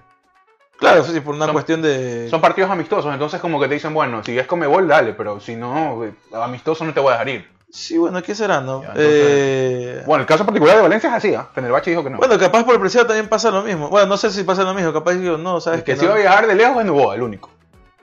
Claro, 0.78 1.04
sí, 1.04 1.20
por 1.22 1.34
una 1.36 1.46
Son- 1.46 1.54
cuestión 1.54 1.82
de. 1.82 2.28
Son 2.30 2.40
partidos 2.40 2.70
amistosos, 2.70 3.12
entonces 3.14 3.42
como 3.42 3.60
que 3.60 3.68
te 3.68 3.74
dicen, 3.74 3.94
bueno, 3.94 4.24
si 4.24 4.38
es 4.38 4.46
Comebol, 4.48 4.88
dale, 4.88 5.14
pero 5.14 5.40
si 5.40 5.56
no, 5.56 6.04
eh, 6.04 6.14
amistoso 6.34 6.86
no 6.86 6.94
te 6.94 7.00
voy 7.00 7.10
a 7.10 7.14
dejar 7.14 7.30
ir. 7.30 7.54
Sí, 7.72 7.98
bueno, 7.98 8.22
¿qué 8.22 8.36
será, 8.36 8.62
no? 8.62 8.82
Ya, 8.84 8.90
entonces- 8.90 9.12
Eh, 9.12 10.04
Bueno, 10.06 10.22
el 10.22 10.28
caso 10.28 10.46
particular 10.46 10.76
de 10.76 10.84
Valencia 10.84 11.10
es 11.10 11.16
así, 11.16 11.34
¿ah? 11.34 11.48
Fenerbahce 11.56 11.90
dijo 11.90 12.04
que 12.04 12.12
no. 12.12 12.18
Bueno, 12.18 12.38
capaz 12.38 12.64
por 12.64 12.76
el 12.76 12.80
preciado 12.80 13.08
también 13.08 13.28
pasa 13.28 13.50
lo 13.50 13.64
mismo. 13.64 13.90
Bueno, 13.90 14.06
no 14.06 14.18
sé 14.18 14.30
si 14.30 14.44
pasa 14.44 14.64
lo 14.64 14.76
mismo, 14.76 14.94
capaz 14.94 15.14
digo, 15.14 15.38
no, 15.40 15.60
sabes 15.60 15.80
el 15.80 15.84
que 15.84 15.94
que 15.94 15.98
se 16.00 16.06
no. 16.06 16.12
iba 16.12 16.20
a 16.20 16.22
viajar 16.22 16.46
de 16.46 16.54
lejos 16.54 16.78
es 16.78 16.86
Novoa, 16.86 17.16
el 17.16 17.24
único. 17.24 17.50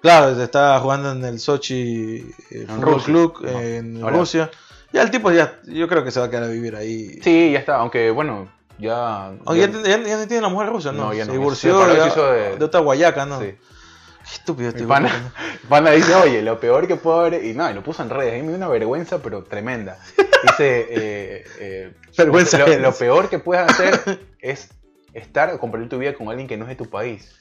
Claro, 0.03 0.43
está 0.43 0.79
jugando 0.81 1.13
en 1.13 1.25
el 1.25 1.39
Sochi 1.39 2.17
eh, 2.51 2.63
En 2.63 2.67
Fútbol 2.69 2.85
Rusia. 2.95 3.05
Club 3.07 3.39
No, 3.43 3.61
en 3.61 4.03
ahora. 4.03 4.17
Rusia. 4.17 4.51
Ya 4.93 5.03
el 5.03 5.11
tipo 5.11 5.31
ya, 5.31 5.59
yo 5.65 5.87
creo 5.89 6.03
que 6.03 6.11
se 6.11 6.19
va 6.21 6.27
a 6.27 6.31
quedar 6.31 6.45
a 6.45 6.49
vivir 6.49 6.75
ahí. 6.75 7.21
Sí, 7.23 7.53
ya 7.53 7.59
está, 7.61 7.77
aunque 7.77 8.11
bueno, 8.11 8.51
ya... 8.79 9.33
Oh, 9.45 9.55
ya, 9.55 9.69
ya, 9.71 9.99
ya 10.03 10.17
no 10.17 10.27
tiene 10.27 10.41
la 10.41 10.49
mujer 10.49 10.69
rusa, 10.69 10.91
¿no? 10.91 11.07
No, 11.07 11.15
ya 11.15 11.27
no, 11.27 11.33
divorció 11.33 11.87
se 11.87 11.97
ya 11.97 12.09
hizo 12.09 12.33
de- 12.33 12.57
de 12.57 12.65
otra 12.65 12.81
guayaca, 12.81 13.25
¿no? 13.27 13.41
Sí. 13.41 13.47
Qué 13.47 14.35
estúpido 14.35 14.69
este 14.71 14.85
pana, 14.85 15.33
pana 15.69 15.91
dice, 15.93 16.15
oye, 16.15 16.43
lo 16.43 16.59
peor 16.59 16.89
que 16.89 16.97
puedo 16.97 17.21
haber... 17.21 17.45
Y 17.45 17.53
no, 17.55 17.71
y 17.71 17.75
lo 17.75 17.83
puso 17.85 18.03
en 18.03 18.11
redes, 18.11 18.33
a 18.33 18.37
mí 18.37 18.43
me 18.43 18.49
dio 18.49 18.57
una 18.57 18.69
vergüenza, 18.69 19.19
pero 19.23 19.45
tremenda. 19.45 19.99
Dice, 20.43 20.87
eh, 20.91 21.45
eh, 21.61 21.93
Vergüenza 22.17 22.59
lo, 22.59 22.79
lo 22.79 22.93
peor 22.93 23.29
que 23.29 23.39
puedes 23.39 23.69
hacer 23.71 24.19
es 24.41 24.71
estar 25.15 25.53
o 25.55 25.59
compartir 25.61 25.89
tu 25.89 25.99
vida 25.99 26.15
con 26.15 26.29
alguien 26.29 26.49
que 26.49 26.57
no 26.57 26.65
es 26.65 26.71
de 26.71 26.77
tu 26.77 26.89
país. 26.91 27.37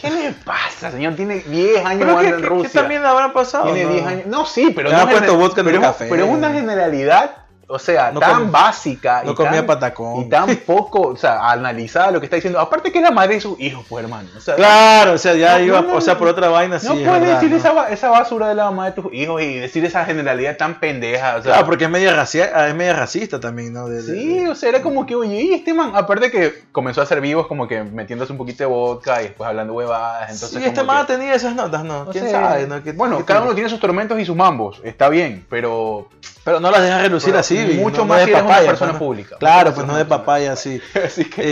¿Qué 0.00 0.10
le 0.10 0.32
pasa, 0.32 0.90
señor? 0.90 1.14
Tiene 1.14 1.40
10 1.40 1.84
años 1.84 2.08
jugando 2.10 2.34
en 2.36 2.42
que- 2.42 2.46
Rusia. 2.48 2.70
que 2.70 2.78
también 2.78 3.04
habrá 3.04 3.32
pasado. 3.32 3.64
Tiene 3.72 3.84
¿no? 3.84 3.92
10 3.92 4.06
años. 4.06 4.26
No, 4.26 4.44
sí, 4.46 4.72
pero 4.76 4.88
Le 4.90 4.94
no 4.94 5.00
ha 5.00 5.04
es 5.04 5.10
puesto 5.10 5.36
vodka 5.38 5.60
en 5.62 5.66
el 5.68 5.72
pero, 5.72 5.82
café. 5.82 6.06
pero 6.10 6.24
es 6.26 6.30
una 6.30 6.52
generalidad, 6.52 7.36
o 7.68 7.78
sea, 7.80 8.12
No 8.12 8.20
tan 8.20 8.52
básica 8.52 9.22
no 9.24 9.32
y, 9.32 9.34
comía 9.34 9.56
tan, 9.56 9.66
patacón. 9.66 10.20
y 10.22 10.28
tan 10.28 10.54
poco, 10.58 11.00
o 11.08 11.16
sea, 11.16 11.50
analizada 11.50 12.12
lo 12.12 12.20
que 12.20 12.26
está 12.26 12.36
diciendo. 12.36 12.60
Aparte 12.60 12.92
que 12.92 12.98
es 12.98 13.04
la 13.04 13.10
madre 13.10 13.34
de 13.34 13.40
sus 13.40 13.58
hijos, 13.58 13.84
pues 13.88 14.04
hermano. 14.04 14.28
O 14.36 14.40
sea, 14.40 14.54
Claro, 14.54 15.12
o 15.14 15.18
sea, 15.18 15.34
ya 15.34 15.58
No, 15.58 15.64
iba, 15.64 15.80
no, 15.80 15.94
o 15.94 16.00
sea, 16.00 16.16
por 16.16 16.28
otra 16.28 16.48
vaina, 16.48 16.78
sí. 16.78 16.86
no 16.86 16.94
es 16.94 17.00
puedes 17.06 17.20
verdad, 17.22 17.40
decir 17.40 17.56
esa, 17.56 17.88
esa 17.90 18.10
basura 18.10 18.48
de 18.48 18.54
la 18.54 18.66
mamá 18.66 18.86
de 18.86 18.92
tus 19.02 19.12
hijos 19.12 19.42
y 19.42 19.54
decir 19.58 19.84
esa 19.84 20.04
generalidad 20.04 20.56
tan 20.56 20.78
pendeja. 20.78 21.30
O 21.36 21.42
sea, 21.42 21.52
Claro, 21.54 21.66
porque 21.66 21.84
es 21.84 21.90
media, 21.90 22.14
racia- 22.14 22.68
es 22.68 22.74
media 22.76 22.92
racista 22.94 23.40
también, 23.40 23.72
¿no? 23.72 23.88
De- 23.88 24.02
de- 24.02 24.12
Sí, 24.14 24.46
o 24.46 24.54
sea, 24.54 24.68
era 24.68 24.82
como 24.82 25.04
que, 25.04 25.16
oye, 25.16 25.54
este 25.54 25.74
man, 25.74 25.90
aparte 25.94 26.30
que 26.30 26.66
comenzó 26.70 27.00
a 27.00 27.04
hacer 27.04 27.20
vivos 27.20 27.46
como 27.48 27.66
que 27.66 27.82
metiéndose 27.82 28.30
un 28.32 28.38
poquito 28.38 28.58
de 28.62 28.66
vodka 28.66 29.20
y 29.20 29.24
después 29.24 29.48
hablando 29.48 29.72
huevadas. 29.74 30.30
Entonces 30.30 30.58
sí, 30.62 30.64
este 30.68 30.84
man 30.84 31.04
que- 31.04 31.14
tenía 31.14 31.34
esas 31.34 31.54
notas, 31.56 31.82
¿no? 31.82 32.06
¿Quién 32.10 32.30
sabe? 32.30 32.66
¿no? 32.68 32.82
¿Qué- 32.82 32.92
bueno, 32.92 33.18
qué 33.18 33.24
cada 33.24 33.42
uno 33.42 33.54
tiene 33.54 33.68
sus 33.68 33.80
tormentos 33.80 34.18
y 34.20 34.24
sus 34.24 34.36
mambos, 34.36 34.80
está 34.84 35.08
bien, 35.08 35.44
pero 35.50 36.08
Pero 36.44 36.60
no 36.60 36.70
las 36.70 36.80
dejas 36.80 37.02
relucir 37.02 37.30
Pero 37.30 37.40
así. 37.40 37.55
Mucho 37.64 37.98
no- 37.98 38.06
más 38.06 38.18
de 38.20 38.24
si 38.26 38.30
eres 38.32 38.42
una 38.44 38.58
persona 38.60 38.92
¿no? 38.92 38.98
pública. 38.98 39.36
Claro, 39.38 39.74
pues 39.74 39.86
no 39.86 39.96
de 39.96 40.04
papaya, 40.04 40.56
sí. 40.56 40.80
Así 41.04 41.24
que. 41.24 41.42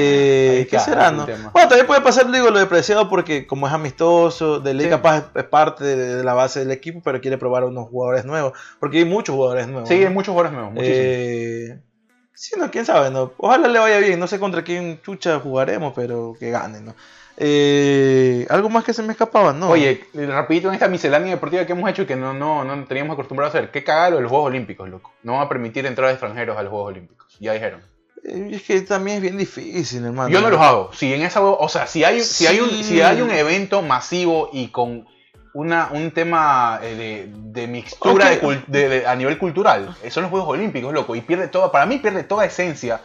Eh, 0.61 0.67
¿Qué 0.71 0.79
será, 0.79 1.11
no? 1.11 1.25
tema. 1.25 1.51
Bueno, 1.53 1.69
también 1.69 1.87
puede 1.87 2.01
pasar, 2.01 2.31
digo, 2.31 2.51
lo 2.51 2.59
de 2.59 2.67
Preciado 2.67 3.09
porque 3.09 3.47
como 3.47 3.67
es 3.67 3.73
amistoso, 3.73 4.61
de 4.61 4.75
ley 4.75 4.87
Sí. 4.87 4.91
capaz 4.91 5.25
es, 5.35 5.45
parte 5.45 5.85
de, 5.85 6.25
la 6.25 6.35
base 6.35 6.61
del 6.61 6.71
equipo, 6.71 7.01
pero 7.03 7.21
quiere 7.21 7.39
probar 7.39 7.63
a 7.63 7.67
unos 7.67 7.89
jugadores 7.89 8.25
nuevos. 8.25 8.53
Porque 8.81 8.99
hay 8.99 9.05
muchos 9.05 9.35
jugadores 9.35 9.67
nuevos. 9.69 9.89
Sí, 9.89 9.95
hay 9.95 10.13
muchos 10.13 10.33
jugadores 10.33 10.53
nuevos, 10.53 10.73
muchísimos. 10.73 11.01
Eh, 11.01 11.79
sí, 12.35 12.55
no, 12.59 12.71
quién 12.71 12.85
sabe, 12.85 13.11
¿no? 13.11 13.33
Ojalá 13.39 13.69
le 13.69 13.79
vaya 13.79 13.99
bien. 13.99 14.19
No 14.21 14.27
sé 14.27 14.39
contra 14.39 14.63
quién 14.63 15.01
chucha 15.03 15.41
jugaremos, 15.41 15.93
pero 15.95 16.35
que 16.39 16.51
gane, 16.51 16.81
¿no? 16.81 16.95
Eh, 17.37 18.47
¿Algo 18.49 18.71
más 18.71 18.85
que 18.85 18.93
se 18.93 19.03
me 19.03 19.13
escapaba? 19.13 19.53
No. 19.53 19.71
Oye, 19.71 20.05
rapidito 20.15 20.69
en 20.69 20.75
esta 20.75 20.89
miscelánea 20.89 21.35
deportiva 21.35 21.65
que 21.65 21.73
hemos 21.73 21.91
hecho 21.91 22.03
y 22.03 22.07
que 22.07 22.17
no, 22.17 22.33
no, 22.33 22.65
no 22.65 22.85
teníamos 22.85 23.15
acostumbrado 23.15 23.49
a 23.49 23.57
hacer. 23.57 23.71
¿Qué 23.71 23.83
cagado 23.83 24.21
los 24.21 24.31
Juegos 24.31 24.49
Olímpicos, 24.49 24.89
loco? 24.89 25.13
No 25.23 25.33
van 25.33 25.43
a 25.43 25.49
permitir 25.49 25.85
entrar 25.87 26.11
extranjeros 26.11 26.57
a 26.57 26.63
los 26.63 26.71
Juegos 26.71 26.91
Olímpicos. 26.91 27.37
Ya 27.41 27.53
dijeron. 27.53 27.83
Eh, 28.25 28.51
es 28.53 28.63
que 28.63 28.81
también 28.83 29.17
es 29.17 29.23
bien 29.23 29.37
difícil, 29.37 30.05
hermano. 30.05 30.29
Yo 30.29 30.41
no 30.41 30.51
los 30.51 30.61
hago. 30.61 30.91
Si 30.93 31.13
en 31.13 31.23
esa, 31.23 31.43
o 31.43 31.69
sea, 31.69 31.87
si 31.87 32.05
hay, 32.05 32.21
si 32.21 32.47
hay 32.47 32.61
un, 32.61 32.71
si 32.71 33.01
hay 33.01 33.21
un 33.21 33.31
evento 33.31 33.83
masivo 33.83 34.51
y 34.53 34.69
con 34.69 35.07
una, 35.55 35.91
un 35.93 36.13
tema 36.13 36.81
eh, 36.83 36.95
de, 36.95 37.61
de 37.61 37.67
mixtura 37.67 38.31
de 38.67 39.05
a 39.07 39.15
nivel 39.17 39.39
cultural, 39.39 39.97
son 40.09 40.23
los 40.23 40.31
Juegos 40.31 40.49
Olímpicos, 40.51 40.93
loco, 40.93 41.17
y 41.17 41.21
pierde 41.21 41.49
toda, 41.49 41.73
para 41.73 41.87
mí 41.87 41.99
pierde 41.99 42.23
toda 42.23 42.45
esencia 42.45 43.01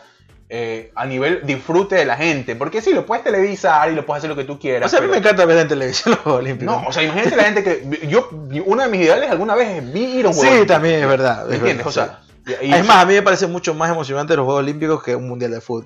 eh, 0.51 0.91
a 0.95 1.05
nivel 1.05 1.41
disfrute 1.45 1.95
de 1.95 2.05
la 2.05 2.17
gente, 2.17 2.55
porque 2.55 2.81
sí, 2.81 2.91
lo 2.93 3.05
puedes 3.05 3.23
televisar 3.23 3.91
y 3.91 3.95
lo 3.95 4.03
puedes 4.05 4.19
hacer 4.21 4.29
lo 4.31 4.35
que 4.35 4.45
tú 4.45 4.57
quieras. 4.59 4.87
O 4.87 4.89
sea, 4.89 4.99
a 4.99 5.01
mí 5.03 5.07
me 5.07 5.17
encanta 5.17 5.45
ver 5.45 5.57
en 5.59 5.67
televisión 5.67 6.11
los 6.15 6.19
Juegos 6.23 6.41
Olímpicos. 6.41 6.75
No, 6.81 6.87
o 6.87 6.91
sea, 6.91 7.03
imagínate 7.03 7.35
la 7.35 7.43
gente 7.43 7.63
que 7.63 8.07
yo, 8.07 8.29
uno 8.65 8.81
de 8.83 8.89
mis 8.89 9.01
ideales 9.01 9.29
alguna 9.29 9.53
vez 9.55 9.69
es 9.83 9.95
ir 9.95 10.25
a 10.25 10.29
un 10.29 10.33
Juego 10.35 10.61
sí, 10.61 10.65
también 10.65 11.01
es 11.01 11.07
verdad. 11.07 11.45
¿Me 11.45 11.55
es 11.55 11.59
entiendes? 11.61 11.85
verdad, 11.85 12.19
o 12.47 12.51
sea, 12.51 12.57
y- 12.63 12.65
y- 12.67 12.73
Es 12.73 12.85
más, 12.85 12.97
a 12.97 13.05
mí 13.05 13.13
me 13.13 13.21
parece 13.21 13.45
mucho 13.45 13.73
más 13.75 13.91
emocionante 13.91 14.35
los 14.35 14.45
Juegos 14.45 14.63
Olímpicos 14.63 15.03
que 15.03 15.15
un 15.15 15.27
Mundial 15.29 15.51
de 15.51 15.61
Fútbol. 15.61 15.85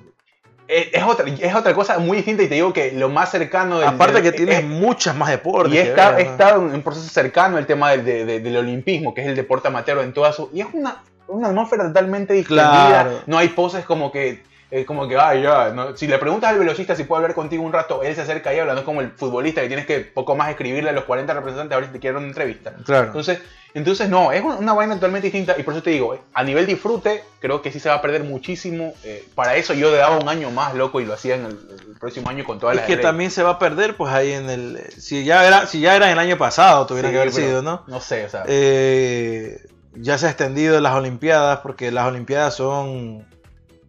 es, 0.66 0.86
es 0.94 1.02
otra, 1.02 1.26
es 1.28 1.54
otra 1.54 1.74
cosa 1.74 1.98
muy 1.98 2.16
distinta 2.16 2.42
y 2.42 2.48
te 2.48 2.54
digo 2.54 2.72
que 2.72 2.90
lo 2.92 3.10
más 3.10 3.30
cercano 3.30 3.80
del- 3.80 3.88
Aparte 3.88 4.14
del- 4.22 4.22
que 4.22 4.32
tienes 4.32 4.60
es- 4.60 4.64
muchas 4.64 5.14
más 5.14 5.28
deportes. 5.28 5.74
Y 5.74 5.78
está, 5.78 6.12
ver, 6.12 6.20
está 6.26 6.54
en 6.54 6.60
un 6.62 6.82
proceso 6.82 7.06
cercano 7.10 7.58
el 7.58 7.66
tema 7.66 7.90
del, 7.90 8.02
de- 8.06 8.24
de- 8.24 8.40
del 8.40 8.56
olimpismo, 8.56 9.12
que 9.12 9.20
es 9.20 9.26
el 9.26 9.36
deporte 9.36 9.68
amateur 9.68 9.98
en 9.98 10.14
toda 10.14 10.32
su... 10.32 10.48
Y 10.54 10.62
es 10.62 10.68
una, 10.72 11.02
una 11.28 11.48
atmósfera 11.48 11.84
totalmente 11.88 12.32
distendida. 12.32 12.86
Claro. 13.02 13.20
No 13.26 13.36
hay 13.36 13.48
poses 13.48 13.84
como 13.84 14.10
que... 14.10 14.42
eh, 14.74 14.84
como 14.84 15.06
que, 15.06 15.16
ay, 15.16 15.42
ya, 15.42 15.70
no. 15.70 15.96
si 15.96 16.08
le 16.08 16.18
preguntas 16.18 16.50
al 16.50 16.58
velocista 16.58 16.96
si 16.96 17.04
puede 17.04 17.22
hablar 17.22 17.36
contigo 17.36 17.62
un 17.62 17.72
rato, 17.72 18.02
él 18.02 18.12
se 18.16 18.22
acerca 18.22 18.52
y 18.52 18.58
habla, 18.58 18.72
no 18.72 18.80
es 18.80 18.84
como 18.84 19.02
el 19.02 19.12
futbolista 19.12 19.60
que 19.60 19.68
tienes 19.68 19.86
que 19.86 20.00
poco 20.00 20.34
más 20.34 20.50
escribirle 20.50 20.90
a 20.90 20.92
los 20.92 21.04
40 21.04 21.32
representantes 21.32 21.76
a 21.76 21.78
ver 21.78 21.86
si 21.86 21.92
te 21.92 22.00
quieren 22.00 22.16
una 22.18 22.26
entrevista. 22.26 22.74
Claro. 22.84 23.06
Entonces, 23.06 23.38
entonces 23.72 24.08
no, 24.08 24.32
es 24.32 24.42
una, 24.42 24.72
vaina 24.72 24.96
totalmente 24.96 25.26
distinta 25.26 25.54
y 25.56 25.62
por 25.62 25.74
eso 25.74 25.82
te 25.84 25.90
digo, 25.90 26.18
a 26.34 26.42
nivel 26.42 26.66
disfrute, 26.66 27.22
creo 27.38 27.62
que 27.62 27.70
sí 27.70 27.78
se 27.78 27.88
va 27.88 27.94
a 27.94 28.02
perder 28.02 28.24
muchísimo. 28.24 28.94
eh, 29.04 29.24
para 29.36 29.54
eso 29.54 29.74
yo 29.74 29.92
le 29.92 29.98
daba 29.98 30.18
un 30.18 30.28
año 30.28 30.50
más, 30.50 30.74
loco, 30.74 31.00
y 31.00 31.04
lo 31.04 31.14
hacía 31.14 31.36
en 31.36 31.46
el, 31.46 31.52
el 31.52 31.96
próximo 32.00 32.28
año 32.28 32.42
con 32.44 32.58
todas 32.58 32.74
es 32.74 32.78
las 32.78 32.86
que 32.86 32.96
leyes. 32.96 33.06
también 33.06 33.30
se 33.30 33.44
va 33.44 33.50
a 33.50 33.58
perder, 33.60 33.96
pues 33.96 34.12
ahí 34.12 34.32
en 34.32 34.50
el. 34.50 34.80
Si 34.98 35.24
ya 35.24 35.46
era, 35.46 35.66
si 35.66 35.78
ya 35.78 35.94
era 35.94 36.10
el 36.10 36.18
año 36.18 36.36
pasado, 36.36 36.84
tuviera 36.86 37.10
Sí, 37.10 37.12
que 37.12 37.20
haber 37.20 37.32
sido, 37.32 37.62
¿no? 37.62 37.84
No 37.86 38.00
sé, 38.00 38.24
o 38.24 38.28
sea. 38.28 38.42
Eh, 38.48 39.68
ya 39.94 40.18
se 40.18 40.26
ha 40.26 40.30
extendido 40.30 40.80
las 40.80 40.94
Olimpiadas, 40.94 41.60
porque 41.60 41.92
las 41.92 42.06
Olimpiadas 42.08 42.54
son. 42.56 43.24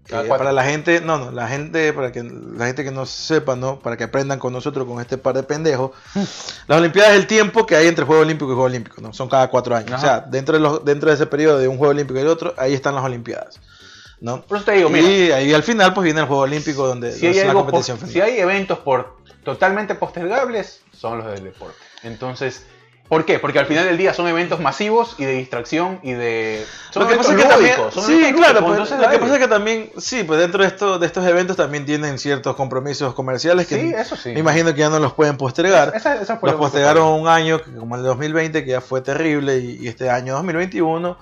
Para 0.09 0.51
la 0.51 0.63
gente, 0.63 1.01
no, 1.01 1.17
no, 1.17 1.31
la 1.31 1.47
gente, 1.47 1.91
para 1.91 2.11
que 2.11 2.21
la 2.23 2.67
gente 2.67 2.83
que 2.83 2.91
no 2.91 3.07
sepa, 3.07 3.55
¿no? 3.55 3.79
Para 3.79 3.97
que 3.97 4.03
aprendan 4.03 4.37
con 4.37 4.53
nosotros, 4.53 4.85
con 4.85 5.01
este 5.01 5.17
par 5.17 5.35
de 5.35 5.41
pendejos. 5.41 5.91
Las 6.67 6.79
Olimpiadas 6.79 7.13
es 7.13 7.17
el 7.17 7.27
tiempo 7.27 7.65
que 7.65 7.75
hay 7.75 7.87
entre 7.87 8.05
Juego 8.05 8.21
Olímpico 8.21 8.51
y 8.51 8.53
Juego 8.53 8.63
Olímpico, 8.65 9.01
¿no? 9.01 9.13
Son 9.13 9.27
cada 9.27 9.49
cuatro 9.49 9.75
años. 9.75 9.93
Ajá. 9.93 9.97
O 9.97 10.01
sea, 10.01 10.19
dentro 10.19 10.53
de, 10.55 10.61
los, 10.61 10.85
dentro 10.85 11.09
de 11.09 11.15
ese 11.15 11.25
periodo 11.25 11.57
de 11.57 11.67
un 11.67 11.77
Juego 11.77 11.91
Olímpico 11.91 12.19
y 12.19 12.21
el 12.21 12.27
otro, 12.27 12.53
ahí 12.57 12.73
están 12.73 12.93
las 12.93 13.03
Olimpiadas, 13.03 13.59
¿no? 14.19 14.41
por 14.41 14.57
eso 14.57 14.65
te 14.65 14.73
digo, 14.73 14.89
mira. 14.89 15.07
y 15.07 15.31
ahí 15.31 15.53
al 15.53 15.63
final, 15.63 15.93
pues 15.93 16.05
viene 16.05 16.19
el 16.19 16.27
Juego 16.27 16.43
Olímpico, 16.43 16.87
donde 16.87 17.11
si 17.11 17.25
hay, 17.25 17.39
es 17.39 17.47
la 17.47 17.53
competición 17.53 17.97
final. 17.97 18.13
si 18.13 18.21
hay 18.21 18.39
eventos 18.39 18.79
por 18.79 19.17
totalmente 19.43 19.95
postergables, 19.95 20.81
son 20.95 21.17
los 21.19 21.27
del 21.27 21.45
deporte. 21.45 21.77
Entonces, 22.03 22.65
¿por 23.07 23.25
qué? 23.25 23.39
Porque 23.39 23.59
al 23.59 23.65
final 23.67 23.85
del 23.85 23.97
día 23.97 24.13
son 24.13 24.27
eventos 24.27 24.59
masivos 24.59 25.15
y 25.17 25.25
de 25.25 25.33
distracción 25.33 25.99
y 26.03 26.13
de... 26.13 26.65
Son 26.91 27.03
Lo 27.03 27.09
que 27.09 27.15
pasa 27.17 27.31
es 27.33 27.37
que 27.43 27.47
también, 27.49 27.75
sí, 27.91 28.33
claro, 28.35 28.59
pues, 28.61 28.71
entonces 28.71 28.99
lo 28.99 29.09
que 29.09 29.19
pasa 29.19 29.33
es 29.35 29.39
que 29.39 29.47
también, 29.47 29.91
sí, 29.97 30.23
pues 30.23 30.39
dentro 30.39 30.61
de, 30.63 30.67
esto, 30.69 30.97
de 30.99 31.05
estos 31.05 31.25
eventos 31.27 31.55
también 31.57 31.85
tienen 31.85 32.17
ciertos 32.17 32.55
compromisos 32.55 33.13
comerciales 33.13 33.67
que 33.67 33.79
Sí, 33.79 33.93
eso 33.95 34.15
sí. 34.15 34.29
me 34.33 34.39
imagino 34.39 34.73
que 34.73 34.79
ya 34.79 34.89
no 34.89 34.99
los 34.99 35.13
pueden 35.13 35.37
postergar. 35.37 35.93
Esa- 35.95 36.21
esa 36.21 36.39
los 36.41 36.55
postergaron 36.55 37.07
un 37.19 37.27
año, 37.27 37.61
como 37.77 37.95
el 37.95 38.03
2020, 38.03 38.63
que 38.65 38.71
ya 38.71 38.81
fue 38.81 39.01
terrible, 39.01 39.57
y, 39.59 39.77
y 39.83 39.87
este 39.87 40.09
año 40.09 40.33
2021, 40.35 41.17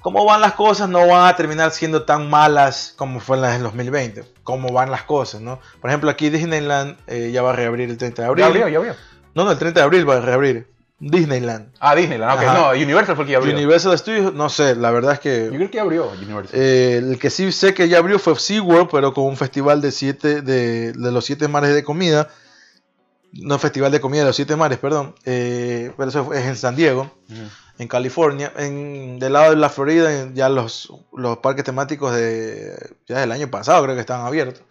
cómo 0.00 0.24
van 0.24 0.40
las 0.40 0.54
cosas 0.54 0.88
no 0.88 1.06
van 1.06 1.26
a 1.28 1.36
terminar 1.36 1.70
siendo 1.72 2.04
tan 2.04 2.28
malas 2.30 2.94
como 2.96 3.20
fue 3.20 3.36
en 3.36 3.42
las 3.42 3.52
del 3.54 3.62
2020. 3.64 4.24
Cómo 4.42 4.72
van 4.72 4.90
las 4.90 5.02
cosas, 5.02 5.40
¿no? 5.40 5.60
Por 5.80 5.90
ejemplo, 5.90 6.08
aquí 6.10 6.30
Disneyland 6.30 6.96
eh, 7.06 7.30
ya 7.32 7.42
va 7.42 7.50
a 7.50 7.52
reabrir 7.52 7.90
el 7.90 7.98
30 7.98 8.22
de 8.22 8.28
abril. 8.28 8.42
Ya 8.42 8.46
abrió, 8.48 8.68
ya 8.68 8.78
abrió. 8.78 8.94
No, 9.34 9.44
no, 9.44 9.52
el 9.52 9.58
30 9.58 9.80
de 9.80 9.84
abril 9.84 10.08
va 10.08 10.16
a 10.16 10.20
reabrir. 10.20 10.66
Disneyland. 11.00 11.72
Ah, 11.78 11.94
Disneyland, 11.94 12.32
ok. 12.38 12.42
Ajá. 12.44 12.54
No, 12.58 12.70
Universal 12.70 13.14
fue 13.14 13.22
el 13.24 13.26
que 13.26 13.32
ya 13.32 13.38
abrió. 13.38 13.54
Universal 13.54 13.96
Studios, 13.98 14.34
no 14.34 14.48
sé, 14.48 14.74
la 14.74 14.90
verdad 14.90 15.12
es 15.12 15.18
Yo 15.18 15.22
que 15.22 15.48
creo 15.56 15.70
que 15.70 15.76
ya 15.76 15.82
abrió 15.82 16.08
Universal. 16.10 16.58
eh, 16.60 16.96
el 16.96 17.18
que 17.18 17.30
sí 17.30 17.52
sé 17.52 17.72
que 17.72 17.88
ya 17.88 17.98
abrió 17.98 18.18
fue 18.18 18.34
SeaWorld, 18.36 18.88
pero 18.90 19.14
con 19.14 19.24
un 19.24 19.36
festival 19.36 19.80
de 19.80 19.92
siete 19.92 20.42
de, 20.42 20.92
de 20.92 21.12
los 21.12 21.24
siete 21.24 21.46
mares 21.46 21.72
de 21.74 21.84
comida. 21.84 22.28
No, 23.32 23.58
festival 23.58 23.92
de 23.92 24.00
comida 24.00 24.22
de 24.22 24.28
los 24.28 24.36
siete 24.36 24.56
mares, 24.56 24.78
perdón. 24.78 25.14
Eh, 25.24 25.92
pero 25.96 26.08
eso 26.08 26.32
es 26.32 26.46
en 26.46 26.56
San 26.56 26.74
Diego, 26.74 27.14
en 27.78 27.86
California. 27.86 28.52
En, 28.56 29.18
del 29.20 29.34
lado 29.34 29.50
de 29.50 29.56
la 29.56 29.68
Florida, 29.68 30.30
ya 30.32 30.48
los, 30.48 30.90
los 31.12 31.36
parques 31.38 31.62
temáticos 31.62 32.12
de 32.14 32.74
ya 33.06 33.20
del 33.20 33.30
año 33.30 33.48
pasado 33.50 33.82
creo 33.84 33.94
que 33.94 34.00
estaban 34.00 34.26
abiertos. 34.26 34.62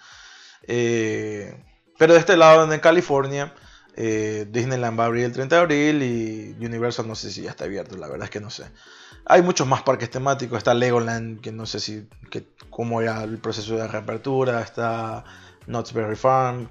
Eh, 0.68 1.56
pero 1.98 2.14
de 2.14 2.20
este 2.20 2.36
lado, 2.36 2.72
en 2.72 2.80
California, 2.80 3.54
eh, 3.98 4.46
Disneyland 4.50 4.98
va 4.98 5.06
a 5.06 5.08
abrir 5.08 5.26
el 5.26 5.32
30 5.34 5.56
de 5.56 5.62
abril 5.62 6.04
y 6.04 6.56
Universal 6.64 7.08
no 7.08 7.16
sé 7.16 7.32
si 7.32 7.42
ya 7.42 7.50
está 7.50 7.66
abierto, 7.66 7.98
la 7.98 8.08
verdad 8.08 8.26
es 8.26 8.30
que 8.30 8.40
no 8.40 8.52
sé. 8.52 8.66
Hay 9.26 9.42
muchos 9.42 9.68
más 9.68 9.82
parques 9.82 10.12
temáticos, 10.12 10.60
está 10.60 10.76
Legoland, 10.76 11.42
que 11.42 11.52
no 11.52 11.66
sé 11.66 11.80
si 11.80 12.08
que, 12.30 12.46
cómo 12.70 13.02
era 13.02 13.24
el 13.24 13.40
proceso 13.40 13.76
de 13.76 13.88
reapertura, 13.88 14.62
está 14.62 15.24
Knott's 15.66 15.94
Berry 15.94 16.16
Farm. 16.16 16.70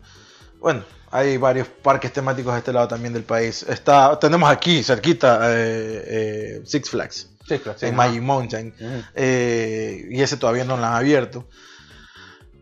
Bueno, 0.61 0.85
hay 1.11 1.37
varios 1.37 1.67
parques 1.67 2.13
temáticos 2.13 2.53
de 2.53 2.61
este 2.61 2.73
lado 2.73 2.87
también 2.87 3.13
del 3.13 3.25
país. 3.25 3.65
Está, 3.69 4.17
tenemos 4.21 4.49
aquí, 4.49 4.85
cerquita, 4.85 5.41
eh, 5.51 6.05
eh, 6.07 6.63
Six 6.65 6.91
Flags, 6.91 7.31
Sí, 7.47 7.59
claro. 7.59 7.79
sí, 7.79 7.87
en 7.87 7.95
ajá. 7.95 8.09
Magic 8.09 8.23
Mountain. 8.23 8.75
Eh, 9.15 10.07
y 10.11 10.23
ese 10.23 10.37
todavía 10.37 10.65
no 10.65 10.77
lo 10.77 10.85
han 10.85 10.95
abierto. 10.95 11.49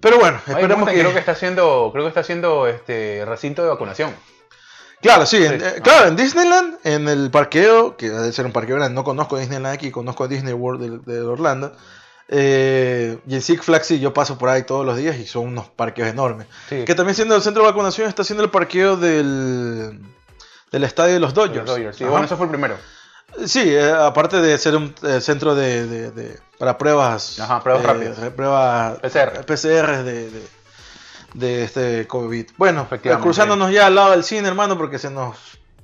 Pero 0.00 0.18
bueno, 0.18 0.38
esperemos 0.38 0.78
Mountain 0.78 0.96
que... 0.96 1.02
Creo 1.02 1.12
que 1.12 1.18
está 1.18 1.32
haciendo, 1.32 1.90
creo 1.92 2.04
que 2.04 2.08
está 2.08 2.20
haciendo 2.20 2.66
este 2.66 3.24
recinto 3.26 3.62
de 3.62 3.68
vacunación. 3.68 4.14
Claro, 5.04 5.26
sí, 5.26 5.36
en, 5.44 5.60
Sí, 5.60 5.66
eh, 5.66 5.80
claro, 5.82 6.08
en 6.08 6.16
Disneyland, 6.16 6.78
en 6.82 7.08
el 7.08 7.30
parqueo, 7.30 7.96
que 7.96 8.10
debe 8.10 8.32
ser 8.32 8.46
un 8.46 8.52
parqueo 8.52 8.76
grande, 8.76 8.94
no 8.94 9.04
conozco 9.04 9.36
Disneyland 9.38 9.74
aquí, 9.74 9.90
conozco 9.90 10.24
a 10.24 10.28
Disney 10.28 10.52
World 10.54 11.04
de, 11.04 11.12
de 11.14 11.20
Orlando. 11.20 11.72
eh, 12.28 13.18
y 13.28 13.34
en 13.34 13.42
Six 13.42 13.62
Flags 13.64 13.86
sí, 13.86 14.00
yo 14.00 14.14
paso 14.14 14.38
por 14.38 14.48
ahí 14.48 14.62
todos 14.62 14.84
los 14.86 14.96
días 14.96 15.16
y 15.18 15.26
son 15.26 15.46
unos 15.48 15.68
parqueos 15.68 16.08
enormes. 16.08 16.46
Sí. 16.68 16.84
Que 16.84 16.94
también 16.94 17.14
siendo 17.14 17.36
el 17.36 17.42
centro 17.42 17.62
de 17.62 17.68
vacunación 17.68 18.08
está 18.08 18.22
haciendo 18.22 18.42
el 18.42 18.50
parqueo 18.50 18.96
del, 18.96 20.00
del 20.72 20.84
estadio 20.84 21.14
de 21.14 21.20
los 21.20 21.34
Dodgers. 21.34 21.66
Los 21.66 21.76
Dodgers, 21.76 21.96
sí. 21.96 22.04
Bueno, 22.04 22.24
eso 22.24 22.36
fue 22.36 22.46
el 22.46 22.50
primero. 22.50 22.76
Sí, 23.46 23.62
eh, 23.74 23.90
aparte 23.92 24.40
de 24.40 24.56
ser 24.58 24.76
un 24.76 24.94
eh, 25.02 25.20
centro 25.20 25.54
de, 25.54 25.86
de- 25.86 26.10
de- 26.12 26.38
para 26.58 26.78
pruebas, 26.78 27.38
Ajá, 27.40 27.60
pruebas 27.62 27.84
rápidas. 27.84 28.16
pruebas 28.30 28.98
PCR. 29.00 29.44
PCR 29.44 30.02
de, 30.04 30.30
de, 31.34 31.46
de 31.46 31.64
este 31.64 32.06
COVID. 32.06 32.46
Bueno, 32.56 32.88
cruzándonos 33.20 33.70
ya 33.70 33.86
al 33.86 33.94
lado 33.94 34.12
del 34.12 34.24
cine, 34.24 34.48
hermano, 34.48 34.78
porque 34.78 34.98
se 34.98 35.10
nos 35.10 35.36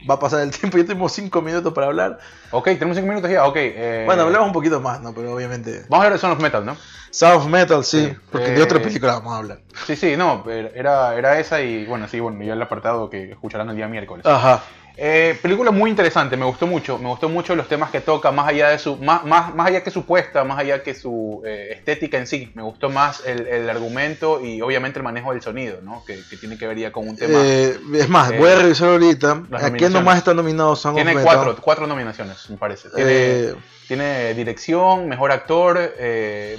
va 0.09 0.15
a 0.15 0.19
pasar 0.19 0.41
el 0.41 0.51
tiempo. 0.59 0.79
Ya 0.79 0.85
tenemos 0.85 1.13
cinco 1.13 1.43
minutos 1.43 1.73
para 1.75 1.89
hablar. 1.89 2.19
Ok, 2.51 2.65
tenemos 2.65 2.97
cinco 2.97 3.09
minutos 3.09 3.31
ya. 3.31 3.47
Ok. 3.47 3.57
eh, 3.57 4.05
Bueno, 4.07 4.23
hablamos 4.23 4.47
un 4.47 4.53
poquito 4.55 4.81
más, 4.81 5.01
¿no? 5.01 5.13
Pero 5.15 5.35
obviamente. 5.35 5.85
Vamos 5.89 6.07
a 6.07 6.11
ver 6.11 6.19
Son 6.19 6.31
of 6.31 6.41
Metal, 6.41 6.65
¿no? 6.65 6.77
Sound 7.13 7.37
of 7.39 7.47
Metal, 7.49 7.83
sí, 7.85 8.07
Sí, 8.07 8.17
porque 8.31 8.53
eh, 8.53 8.53
de 8.53 8.63
otra 8.63 8.81
película 8.81 9.15
vamos 9.15 9.33
a 9.33 9.39
hablar. 9.39 9.59
Sí, 9.85 9.97
sí, 9.97 10.17
no, 10.17 10.45
era, 10.49 11.17
era 11.17 11.41
esa 11.41 11.61
y 11.61 11.85
bueno, 11.85 12.07
sí, 12.07 12.21
bueno, 12.21 12.43
ya 12.45 12.53
el 12.53 12.63
apartado 12.63 13.11
que 13.11 13.33
escucharán 13.33 13.69
el 13.69 13.75
día 13.75 13.89
miércoles. 13.89 14.25
Ajá. 14.25 14.63
Eh, 15.03 15.39
película 15.41 15.71
muy 15.71 15.89
interesante, 15.89 16.37
me 16.37 16.45
gustó 16.45 16.67
mucho, 16.67 16.99
me 16.99 17.09
gustó 17.09 17.31
mucho 17.31 17.57
los 17.57 17.67
temas 17.69 17.91
que 17.91 18.03
toca, 18.03 18.31
más 18.33 18.49
allá 18.49 18.69
de 18.69 18.79
su, 18.79 18.99
más, 18.99 19.25
más, 19.25 19.55
más 19.55 19.69
allá 19.69 19.83
que 19.83 19.91
su 19.91 20.05
puesta, 20.05 20.45
más 20.45 20.59
allá 20.59 20.83
que 20.83 20.93
su 20.95 21.41
eh, 21.47 21.69
estética 21.73 22.19
en 22.19 22.27
sí, 22.27 22.53
me 22.55 22.63
gustó 22.63 22.91
más 22.91 23.23
el, 23.25 23.47
el 23.47 23.71
argumento 23.71 24.45
y 24.45 24.61
obviamente 24.61 24.99
el 24.99 25.03
manejo 25.03 25.33
del 25.33 25.41
sonido, 25.41 25.79
¿no? 25.83 26.05
Que, 26.05 26.21
que 26.29 26.37
tiene 26.37 26.59
que 26.59 26.67
ver 26.67 26.77
ya 26.77 26.93
con 26.93 27.09
un 27.09 27.17
tema. 27.17 27.39
Eh, 27.43 27.79
es 27.95 28.11
más, 28.11 28.37
voy 28.37 28.51
a 28.51 28.57
revisar 28.57 28.91
ahorita. 28.91 29.45
¿A 29.53 29.71
quién 29.71 29.91
nomás 29.91 30.19
está 30.19 30.35
nominado 30.35 30.77
tiene 30.77 31.01
of 31.01 31.07
Metal? 31.07 31.25
cuatro, 31.25 31.57
cuatro 31.63 31.87
nominaciones, 31.87 32.51
me 32.51 32.59
parece. 32.59 32.91
Tiene, 32.91 33.55
tiene 33.89 34.35
dirección, 34.35 35.09
mejor 35.09 35.33
actor, 35.33 35.79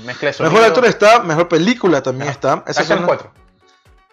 mezcla 0.03 0.29
de 0.29 0.33
sonido. 0.33 0.51
mejor 0.51 0.67
actor 0.67 0.85
está, 0.87 1.21
mejor 1.21 1.47
película 1.47 2.01
también 2.01 2.31
está. 2.31 2.63
Esas 2.65 2.87
son 2.87 3.03
cuatro. 3.05 3.31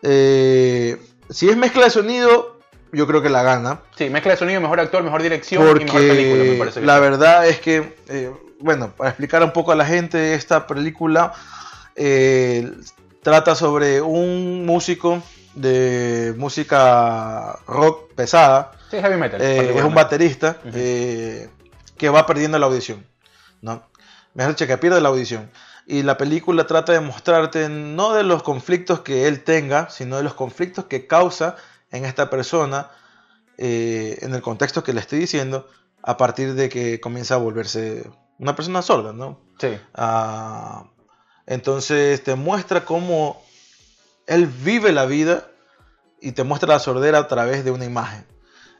Si 0.02 1.48
es 1.48 1.56
mezcla 1.56 1.84
de 1.84 1.90
sonido, 1.90 2.57
yo 2.92 3.06
creo 3.06 3.22
que 3.22 3.28
la 3.30 3.42
gana. 3.42 3.80
Sí, 3.96 4.10
mezcla 4.10 4.32
de 4.32 4.38
sonido, 4.38 4.60
mejor 4.60 4.80
actor, 4.80 5.02
mejor 5.02 5.22
dirección 5.22 5.62
y 5.62 5.84
mejor 5.84 6.00
película, 6.00 6.36
me 6.36 6.44
Porque 6.44 6.58
parece. 6.58 6.80
la 6.82 6.98
verdad 7.00 7.46
es 7.46 7.60
que, 7.60 7.96
eh, 8.08 8.30
bueno, 8.60 8.90
para 8.96 9.10
explicar 9.10 9.42
un 9.42 9.52
poco 9.52 9.72
a 9.72 9.76
la 9.76 9.84
gente, 9.86 10.34
esta 10.34 10.66
película 10.66 11.32
eh, 11.96 12.70
trata 13.22 13.54
sobre 13.54 14.00
un 14.00 14.64
músico 14.66 15.22
de 15.54 16.34
música 16.36 17.58
rock 17.66 18.12
pesada, 18.14 18.72
Sí, 18.90 18.98
heavy 18.98 19.16
metal. 19.16 19.40
eh, 19.42 19.74
es 19.76 19.84
un 19.84 19.94
baterista 19.94 20.56
que 20.62 22.08
va 22.08 22.26
perdiendo 22.26 22.58
la 22.58 22.66
audición, 22.66 23.04
¿no? 23.60 23.82
Mejor 24.34 24.54
dicho, 24.54 24.66
que 24.66 24.78
pierde 24.78 25.00
la 25.00 25.08
audición. 25.08 25.50
Y 25.86 26.02
la 26.02 26.16
película 26.16 26.66
trata 26.66 26.92
de 26.92 27.00
mostrarte 27.00 27.68
no 27.68 28.12
de 28.12 28.22
los 28.22 28.42
conflictos 28.42 29.00
que 29.00 29.26
él 29.26 29.42
tenga, 29.42 29.88
sino 29.90 30.16
de 30.18 30.22
los 30.22 30.34
conflictos 30.34 30.84
que 30.84 31.06
causa 31.06 31.56
en 31.90 32.04
esta 32.04 32.30
persona, 32.30 32.90
eh, 33.56 34.18
en 34.22 34.34
el 34.34 34.42
contexto 34.42 34.82
que 34.82 34.92
le 34.92 35.00
estoy 35.00 35.18
diciendo, 35.20 35.66
a 36.02 36.16
partir 36.16 36.54
de 36.54 36.68
que 36.68 37.00
comienza 37.00 37.34
a 37.34 37.38
volverse 37.38 38.04
una 38.38 38.54
persona 38.54 38.82
sorda, 38.82 39.12
¿no? 39.12 39.40
Sí. 39.58 39.76
Ah, 39.94 40.84
entonces 41.46 42.22
te 42.22 42.34
muestra 42.34 42.84
cómo 42.84 43.42
él 44.26 44.46
vive 44.46 44.92
la 44.92 45.06
vida 45.06 45.48
y 46.20 46.32
te 46.32 46.44
muestra 46.44 46.68
la 46.74 46.78
sordera 46.78 47.18
a 47.18 47.28
través 47.28 47.64
de 47.64 47.70
una 47.70 47.84
imagen. 47.84 48.26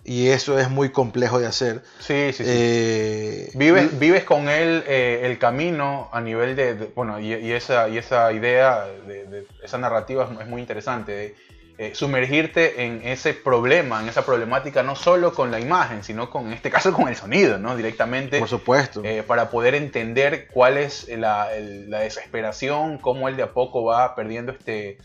Y 0.05 0.29
eso 0.29 0.59
es 0.59 0.71
muy 0.71 0.91
complejo 0.91 1.39
de 1.39 1.47
hacer. 1.47 1.83
Sí, 1.99 2.33
sí, 2.33 2.45
sí. 2.45 2.45
Eh, 2.47 3.51
Vives, 3.55 3.99
vives 3.99 4.25
con 4.25 4.49
él 4.49 4.85
eh, 4.87 5.23
el 5.25 5.39
camino 5.39 6.09
a 6.13 6.21
nivel 6.21 6.57
de, 6.57 6.75
de- 6.77 6.87
bueno, 6.95 7.19
y, 7.21 7.35
y 7.35 7.53
esa, 7.53 7.89
y 7.89 7.99
esa 7.99 8.33
idea, 8.33 8.85
de, 9.07 9.27
de- 9.27 9.47
esa 9.63 9.77
narrativa 9.77 10.29
es, 10.41 10.47
muy 10.47 10.61
interesante, 10.61 11.35
eh, 11.79 11.95
sumergirte 11.95 12.83
en 12.85 13.01
ese 13.05 13.35
problema, 13.35 14.03
en 14.03 14.09
esa 14.09 14.27
problemática, 14.27 14.83
no 14.83 14.97
solo 14.97 15.33
con 15.33 15.51
la 15.53 15.61
imagen, 15.61 16.03
sino 16.03 16.29
con, 16.29 16.49
en 16.49 16.53
este 16.53 16.71
caso, 16.71 16.93
con 16.99 17.09
el 17.09 17.15
sonido, 17.17 17.59
¿no? 17.59 17.77
Directamente, 17.77 18.39
por 18.41 18.49
supuesto. 18.49 19.01
eh, 19.05 19.23
para 19.23 19.49
poder 19.51 19.75
entender 19.75 20.49
cuál 20.49 20.77
es 20.77 21.09
la, 21.09 21.55
el- 21.55 21.89
la 21.89 22.01
desesperación, 22.01 22.99
cómo 22.99 23.29
él 23.29 23.37
de 23.37 23.45
a 23.45 23.53
poco 23.53 23.85
va 23.85 24.15
perdiendo 24.17 24.53
este, 24.53 24.99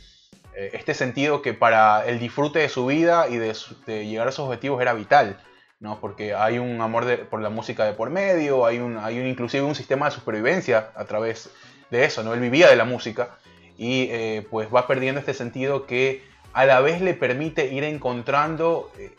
eh, 0.55 0.71
este 0.74 0.93
sentido 0.93 1.41
que 1.41 1.53
para 1.53 2.05
el 2.07 2.19
disfrute 2.19 2.59
de 2.59 2.69
su 2.69 2.86
vida 2.88 3.28
y 3.30 3.38
de, 3.38 3.53
su- 3.53 3.80
de 3.86 4.05
llegar 4.07 4.28
a 4.28 4.32
sus 4.32 4.45
objetivos 4.45 4.82
era 4.82 4.93
vital. 4.93 5.38
¿no? 5.80 5.99
Porque 5.99 6.34
hay 6.34 6.59
un 6.59 6.80
amor 6.82 7.03
de- 7.05 7.17
por 7.17 7.41
la 7.41 7.49
música 7.49 7.84
de 7.86 7.91
por 7.93 8.09
medio, 8.09 8.65
hay 8.65 8.80
un, 8.80 8.97
hay 8.97 9.19
un 9.19 9.28
inclusive 9.28 9.63
un 9.63 9.76
sistema 9.76 10.05
de 10.09 10.15
supervivencia 10.15 10.91
a 10.95 11.03
través 11.05 11.49
de 11.91 12.05
eso, 12.05 12.24
¿no? 12.24 12.34
Él 12.34 12.39
vivía 12.39 12.69
de 12.69 12.76
la 12.78 12.86
música 12.86 13.38
y 13.78 14.07
pues 14.49 14.69
va 14.74 14.88
perdiendo 14.88 15.19
este 15.19 15.34
sentido 15.34 15.86
que 15.86 16.24
a 16.54 16.66
la 16.66 16.82
vez 16.82 17.01
le 17.01 17.14
permite 17.14 17.74
ir 17.74 17.84
encontrando 17.84 18.91
eh, 18.97 19.16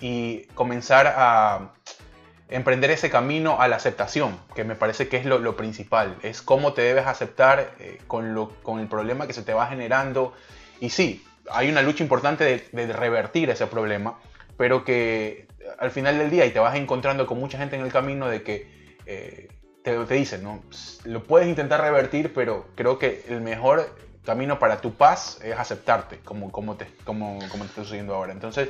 y 0.00 0.44
comenzar 0.54 1.12
a 1.16 1.72
emprender 2.48 2.90
ese 2.90 3.10
camino 3.10 3.60
a 3.60 3.68
la 3.68 3.76
aceptación, 3.76 4.38
que 4.54 4.64
me 4.64 4.74
parece 4.74 5.08
que 5.08 5.18
es 5.18 5.26
lo, 5.26 5.56
principal, 5.56 6.16
es 6.22 6.42
cómo 6.42 6.72
te 6.72 6.82
debes 6.82 7.06
aceptar 7.06 7.74
eh, 7.78 7.98
con, 8.06 8.34
lo, 8.34 8.50
con 8.62 8.80
el 8.80 8.88
problema 8.88 9.26
que 9.26 9.32
se 9.32 9.42
te 9.42 9.52
va 9.52 9.66
generando. 9.66 10.32
Y 10.80 10.90
sí, 10.90 11.24
hay 11.50 11.68
una 11.68 11.82
lucha 11.82 12.02
importante 12.02 12.68
de, 12.72 12.92
revertir 12.92 13.50
ese 13.50 13.66
problema, 13.66 14.18
pero 14.56 14.84
que 14.84 15.46
al 15.78 15.90
final 15.90 16.18
del 16.18 16.30
día 16.30 16.46
y 16.46 16.50
te 16.50 16.58
vas 16.58 16.76
encontrando 16.76 17.26
con 17.26 17.38
mucha 17.38 17.58
gente 17.58 17.76
en 17.76 17.82
el 17.82 17.92
camino 17.92 18.28
de 18.28 18.42
que 18.42 18.96
eh, 19.04 19.48
te, 19.84 19.96
te 20.04 20.14
dicen, 20.14 20.42
¿no? 20.42 20.62
lo 21.04 21.22
puedes 21.24 21.48
intentar 21.48 21.80
revertir, 21.80 22.32
pero 22.32 22.66
creo 22.74 22.98
que 22.98 23.24
el 23.28 23.42
mejor 23.42 23.94
camino 24.24 24.58
para 24.58 24.80
tu 24.80 24.94
paz 24.94 25.38
es 25.42 25.56
aceptarte 25.56 26.20
como, 26.24 26.52
como, 26.52 26.76
te, 26.76 26.86
como, 27.04 27.38
como 27.50 27.64
te 27.64 27.70
está 27.70 27.82
sucediendo 27.82 28.14
ahora. 28.14 28.32
Entonces, 28.32 28.68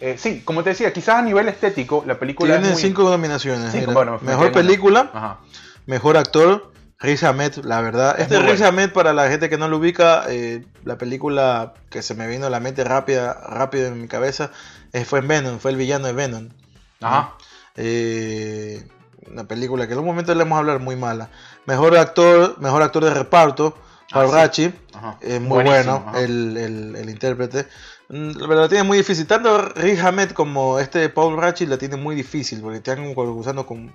eh, 0.00 0.16
sí, 0.18 0.42
como 0.44 0.62
te 0.62 0.70
decía, 0.70 0.92
quizás 0.92 1.16
a 1.16 1.22
nivel 1.22 1.48
estético 1.48 2.04
la 2.06 2.18
película 2.18 2.54
Tiene 2.54 2.68
es 2.68 2.74
muy... 2.74 2.82
cinco 2.82 3.04
nominaciones. 3.04 3.72
Cinco, 3.72 3.92
bueno, 3.92 4.18
me 4.20 4.32
mejor 4.32 4.52
película, 4.52 5.10
Ajá. 5.12 5.40
mejor 5.86 6.16
actor, 6.16 6.72
Riz 6.98 7.22
Ahmed, 7.22 7.56
la 7.64 7.80
verdad. 7.80 8.14
Es 8.16 8.22
Este 8.22 8.38
Riz 8.38 8.60
bueno. 8.60 8.66
Ahmed, 8.66 8.92
para 8.92 9.12
la 9.12 9.28
gente 9.28 9.48
que 9.48 9.58
no 9.58 9.68
lo 9.68 9.78
ubica, 9.78 10.24
eh, 10.28 10.64
la 10.84 10.96
película 10.98 11.74
que 11.90 12.02
se 12.02 12.14
me 12.14 12.26
vino 12.26 12.46
a 12.46 12.50
la 12.50 12.60
mente 12.60 12.82
rápida, 12.84 13.34
rápido 13.48 13.88
en 13.88 14.00
mi 14.00 14.08
cabeza, 14.08 14.50
eh, 14.92 15.04
fue 15.04 15.18
en 15.20 15.28
Venom, 15.28 15.58
fue 15.58 15.70
el 15.70 15.76
villano 15.76 16.06
de 16.06 16.12
Venom. 16.12 16.48
Ajá. 17.00 17.34
Una 19.30 19.44
película 19.44 19.86
que 19.86 19.94
en 19.94 20.00
un 20.00 20.04
momento 20.04 20.34
le 20.34 20.44
vamos 20.44 20.56
a 20.56 20.58
hablar 20.60 20.80
muy 20.80 20.96
mala. 20.96 21.30
Mejor 21.66 21.96
actor, 21.96 22.56
mejor 22.60 22.82
actor 22.82 23.04
de 23.04 23.14
reparto, 23.14 23.74
Ah, 24.12 24.24
Paul 24.26 24.50
sí. 24.52 24.72
Es 25.20 25.40
muy 25.40 25.48
Buenísimo, 25.62 26.00
bueno 26.04 26.18
el, 26.18 26.56
el- 26.56 26.96
el 26.96 27.10
intérprete. 27.10 27.66
Mm, 28.08 28.30
La 28.38 28.46
verdad 28.46 28.62
la 28.64 28.68
tiene 28.68 28.84
muy 28.84 28.98
difícil. 28.98 29.26
Tanto 29.26 29.58
Riz 29.74 30.00
Ahmed 30.00 30.30
como 30.32 30.78
este 30.78 31.08
Paul 31.08 31.36
Rachi 31.36 31.66
la 31.66 31.78
tiene 31.78 31.96
muy 31.96 32.14
difícil 32.14 32.60
porque 32.60 32.78
están 32.78 33.00
usando 33.16 33.66
con 33.66 33.94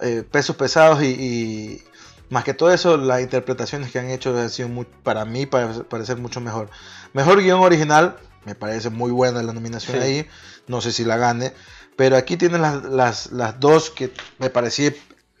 eh, 0.00 0.24
pesos 0.30 0.56
pesados 0.56 1.02
y, 1.02 1.06
y 1.06 1.82
más 2.30 2.44
que 2.44 2.54
todo 2.54 2.72
eso, 2.72 2.96
las 2.96 3.20
interpretaciones 3.22 3.90
que 3.92 3.98
han 3.98 4.10
hecho 4.10 4.36
han 4.38 4.50
sido 4.50 4.68
muy, 4.68 4.86
para 5.02 5.24
mí 5.24 5.46
parece, 5.46 5.84
parecer 5.84 6.16
mucho 6.18 6.40
mejor. 6.40 6.70
Mejor 7.12 7.40
guion 7.42 7.60
original, 7.60 8.16
me 8.44 8.54
parece 8.54 8.90
muy 8.90 9.10
buena 9.12 9.42
la 9.42 9.52
nominación 9.52 9.98
Sí. 9.98 10.02
ahí, 10.02 10.26
no 10.66 10.80
sé 10.80 10.92
si 10.92 11.04
la 11.04 11.16
gane, 11.16 11.52
pero 11.96 12.16
aquí 12.16 12.36
tienen 12.36 12.62
las, 12.62 12.82
las, 12.84 13.32
las 13.32 13.60
dos 13.60 13.90
que 13.90 14.12
me 14.38 14.50
parecía, 14.50 14.92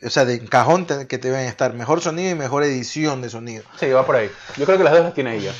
o 0.06 0.10
sea, 0.10 0.24
de 0.24 0.34
encajón 0.34 0.86
te- 0.86 1.06
que 1.06 1.18
te 1.18 1.30
deben 1.30 1.46
estar, 1.46 1.74
mejor 1.74 2.00
sonido 2.00 2.30
y 2.30 2.34
mejor 2.34 2.62
edición 2.64 3.20
de 3.22 3.28
sonido. 3.30 3.64
Sí, 3.78 3.88
va 3.90 4.04
por 4.06 4.16
ahí. 4.16 4.30
Yo 4.56 4.64
creo 4.64 4.78
que 4.78 4.84
las 4.84 4.92
dos 4.92 5.02
las 5.04 5.14
tiene 5.14 5.36
ella. 5.36 5.52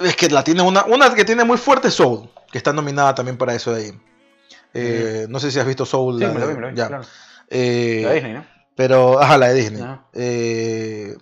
Es 0.00 0.16
que 0.16 0.28
la 0.28 0.42
tiene 0.44 0.62
una, 0.62 0.84
una 0.84 1.14
que 1.14 1.24
tiene 1.24 1.44
muy 1.44 1.58
fuerte 1.58 1.90
Soul, 1.90 2.28
que 2.50 2.58
está 2.58 2.72
nominada 2.72 3.14
también 3.14 3.36
para 3.36 3.54
eso 3.54 3.72
de 3.72 3.82
ahí. 3.84 4.00
Eh, 4.74 5.26
No 5.28 5.38
sé 5.40 5.50
si 5.50 5.58
has 5.60 5.66
visto 5.66 5.86
Soul. 5.86 6.18
Sí, 6.18 6.24
la 6.26 6.32
me 6.32 6.40
lo 6.40 6.46
de- 6.46 6.52
vi, 6.54 6.60
me 6.60 6.66
lo 6.66 6.70
vi, 6.72 6.76
ya. 6.76 6.88
claro. 6.88 7.04
Eh, 7.50 8.00
La 8.02 8.08
de 8.10 8.14
Disney, 8.16 8.32
¿no? 8.34 8.46
Pero, 8.76 9.20
ajá, 9.20 9.38
la 9.38 9.48
de 9.48 9.54
Disney. 9.54 9.84
Eh, 10.14 11.16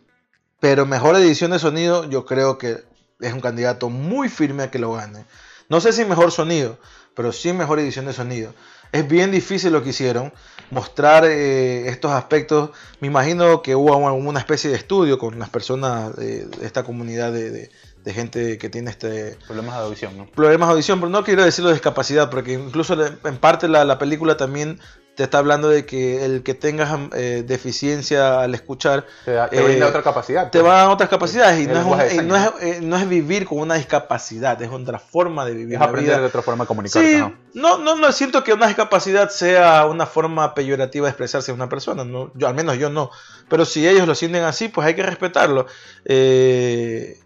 pero 0.61 0.87
mejor 0.87 1.17
edición 1.17 1.51
de 1.51 1.59
sonido, 1.59 2.09
yo 2.09 2.25
creo 2.25 2.57
que 2.59 2.83
es 3.21 3.33
un 3.33 3.41
candidato 3.41 3.91
muy 3.91 4.29
firme 4.29 4.63
a 4.65 4.71
que 4.71 4.79
lo 4.79 4.93
gane. 4.93 5.25
No 5.69 5.81
sé 5.81 5.93
si 5.93 6.05
mejor 6.05 6.31
sonido, 6.33 6.79
pero 7.15 7.33
sí 7.33 7.53
mejor 7.53 7.79
edición 7.81 8.07
de 8.07 8.13
sonido. 8.13 8.55
Es 8.93 9.07
bien 9.09 9.31
difícil 9.33 9.73
lo 9.73 9.83
que 9.83 9.91
hicieron, 9.91 10.33
mostrar 10.73 11.25
eh, 11.27 11.89
estos 11.89 12.11
aspectos. 12.13 12.71
Me 13.01 13.07
imagino 13.09 13.63
que 13.63 13.77
hubo 13.77 13.95
una, 13.97 14.41
especie 14.41 14.71
de 14.71 14.77
estudio 14.77 15.19
con 15.19 15.39
las 15.39 15.51
personas 15.51 16.17
de, 16.17 16.47
de 16.47 16.67
esta 16.67 16.83
comunidad 16.83 17.33
de, 17.33 17.51
de- 17.51 17.71
de 18.03 18.13
gente 18.13 18.59
que 18.59 18.69
tiene 18.69 18.91
este, 18.91 19.39
Problemas 19.47 19.77
de 19.77 19.83
audición, 19.85 20.17
¿no? 20.19 20.27
problemas 20.27 20.67
de 20.69 20.73
audición, 20.73 20.99
pero 20.99 21.09
no 21.09 21.23
quiero 21.23 21.45
decirlo 21.45 21.69
de 21.69 21.75
discapacidad, 21.77 22.31
porque 22.31 22.55
incluso 22.55 22.97
en 23.01 23.37
parte 23.37 23.69
la, 23.69 23.85
la 23.85 23.97
película 23.99 24.37
también 24.37 24.81
te 25.15 25.25
está 25.25 25.39
hablando 25.39 25.69
de 25.69 25.85
que 25.85 26.25
el 26.25 26.43
que 26.43 26.55
tengas 26.55 26.99
eh, 27.15 27.45
deficiencia 27.47 28.41
al 28.41 28.55
escuchar 28.55 29.05
Te, 29.27 29.33
da- 29.33 29.49
te 29.51 29.59
Eh, 29.59 29.63
brinda 29.63 29.87
otra 29.89 30.03
capacidad. 30.03 30.51
te 30.51 30.61
pues. 30.61 30.71
va 30.71 30.77
a 30.79 30.83
dar 30.85 30.91
otras 30.91 31.11
capacidades 31.11 31.61
y 31.61 31.67
no 31.67 31.79
es, 31.81 31.85
un- 31.85 31.99
de 31.99 32.15
y 32.15 32.27
no, 32.27 32.37
es, 32.37 32.51
eh, 32.61 32.81
no 32.83 32.97
es 32.97 33.09
vivir 33.09 33.45
con 33.47 33.59
una 33.59 33.75
discapacidad, 33.75 34.61
es 34.63 34.71
otra 34.71 34.99
forma 34.99 35.45
de 35.45 35.53
vivir 35.55 35.75
Es 35.75 35.81
la 35.81 35.87
aprender 35.87 36.13
de 36.13 36.19
vida. 36.19 36.29
otra 36.29 36.41
forma 36.43 36.65
de 36.65 36.69
comunicarte, 36.69 37.09
Sí, 37.11 37.19
¿no? 37.19 37.35
no, 37.55 37.79
no, 37.79 37.97
no 37.97 38.11
siento 38.13 38.43
que 38.43 38.55
una 38.55 38.67
discapacidad 38.69 39.29
sea 39.29 39.85
una 39.87 40.07
forma 40.07 40.55
peyorativa 40.55 41.07
de 41.07 41.11
expresarse 41.11 41.53
de 41.53 41.57
una 41.57 41.69
persona, 41.69 42.05
no, 42.05 42.33
yo, 42.35 42.49
al 42.49 42.55
menos 42.55 42.79
yo 42.79 42.89
no, 42.89 43.11
pero 43.51 43.65
si 43.67 43.87
ellos 43.87 44.09
lo 44.09 44.15
sienten 44.15 44.45
así, 44.45 44.69
pues 44.69 44.87
hay 44.87 44.95
que 44.95 45.03
respetarlo. 45.03 45.67
Eh, 46.07 47.19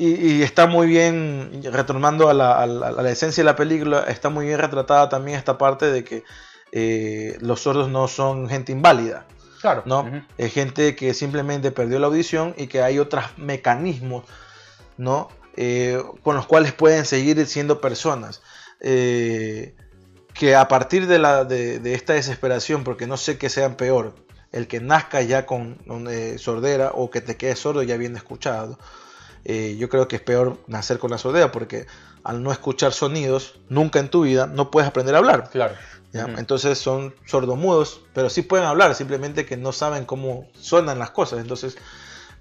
y, 0.00 0.08
y 0.36 0.42
está 0.42 0.66
muy 0.66 0.86
bien, 0.86 1.60
retornando 1.72 2.28
a 2.28 2.34
la, 2.34 2.60
a 2.62 2.66
la- 2.66 2.88
a 2.88 2.92
la 3.02 3.10
esencia 3.10 3.42
de 3.42 3.46
la 3.46 3.56
película, 3.56 4.04
está 4.08 4.28
muy 4.28 4.46
bien 4.46 4.58
retratada 4.58 5.08
también 5.08 5.36
esta 5.38 5.58
parte 5.58 5.86
de 5.90 6.04
que 6.04 6.22
eh, 6.72 7.36
los 7.40 7.60
sordos 7.60 7.88
no 7.88 8.08
son 8.08 8.48
gente 8.48 8.72
inválida. 8.72 9.26
Claro. 9.60 9.82
¿no? 9.86 10.24
Es 10.36 10.52
gente 10.52 10.94
que 10.94 11.14
simplemente 11.14 11.72
perdió 11.72 11.98
la 11.98 12.06
audición 12.06 12.54
y 12.56 12.68
que 12.68 12.82
hay 12.82 13.00
otros 13.00 13.24
mecanismos, 13.36 14.24
¿no? 14.96 15.28
Eh, 15.56 16.00
con 16.22 16.36
los 16.36 16.46
cuales 16.46 16.72
pueden 16.72 17.04
seguir 17.04 17.44
siendo 17.46 17.80
personas. 17.80 18.40
Eh, 18.80 19.74
que 20.32 20.54
a 20.54 20.68
partir 20.68 21.08
de, 21.08 21.18
la, 21.18 21.44
de, 21.44 21.80
de 21.80 21.94
esta 21.94 22.12
desesperación, 22.12 22.84
porque 22.84 23.08
no 23.08 23.16
sé 23.16 23.36
qué 23.36 23.48
sean 23.48 23.74
peor, 23.74 24.14
el 24.52 24.66
que 24.66 24.80
nazca 24.80 25.22
ya 25.22 25.46
con, 25.46 25.74
con, 25.86 26.08
eh, 26.08 26.38
sordera 26.38 26.92
o 26.94 27.10
que 27.10 27.20
te 27.20 27.36
quedes 27.36 27.58
sordo 27.58 27.82
ya 27.82 27.96
bien 27.96 28.16
escuchado. 28.16 28.78
Eh, 29.44 29.76
yo 29.78 29.88
creo 29.88 30.08
que 30.08 30.16
es 30.16 30.22
peor 30.22 30.58
nacer 30.66 30.98
con 30.98 31.10
la 31.10 31.18
sordera 31.18 31.52
porque 31.52 31.86
al 32.24 32.42
no 32.42 32.52
escuchar 32.52 32.92
sonidos 32.92 33.60
nunca 33.68 33.98
en 33.98 34.08
tu 34.08 34.22
vida 34.22 34.46
no 34.46 34.70
puedes 34.70 34.88
aprender 34.88 35.14
a 35.14 35.18
hablar. 35.18 35.50
Claro. 35.50 35.74
Entonces 36.12 36.78
son 36.78 37.14
sordomudos, 37.26 38.00
pero 38.14 38.30
sí 38.30 38.42
pueden 38.42 38.66
hablar, 38.66 38.94
simplemente 38.94 39.44
que 39.44 39.56
no 39.56 39.72
saben 39.72 40.04
cómo 40.06 40.48
suenan 40.58 40.98
las 40.98 41.10
cosas. 41.10 41.38
Entonces, 41.40 41.76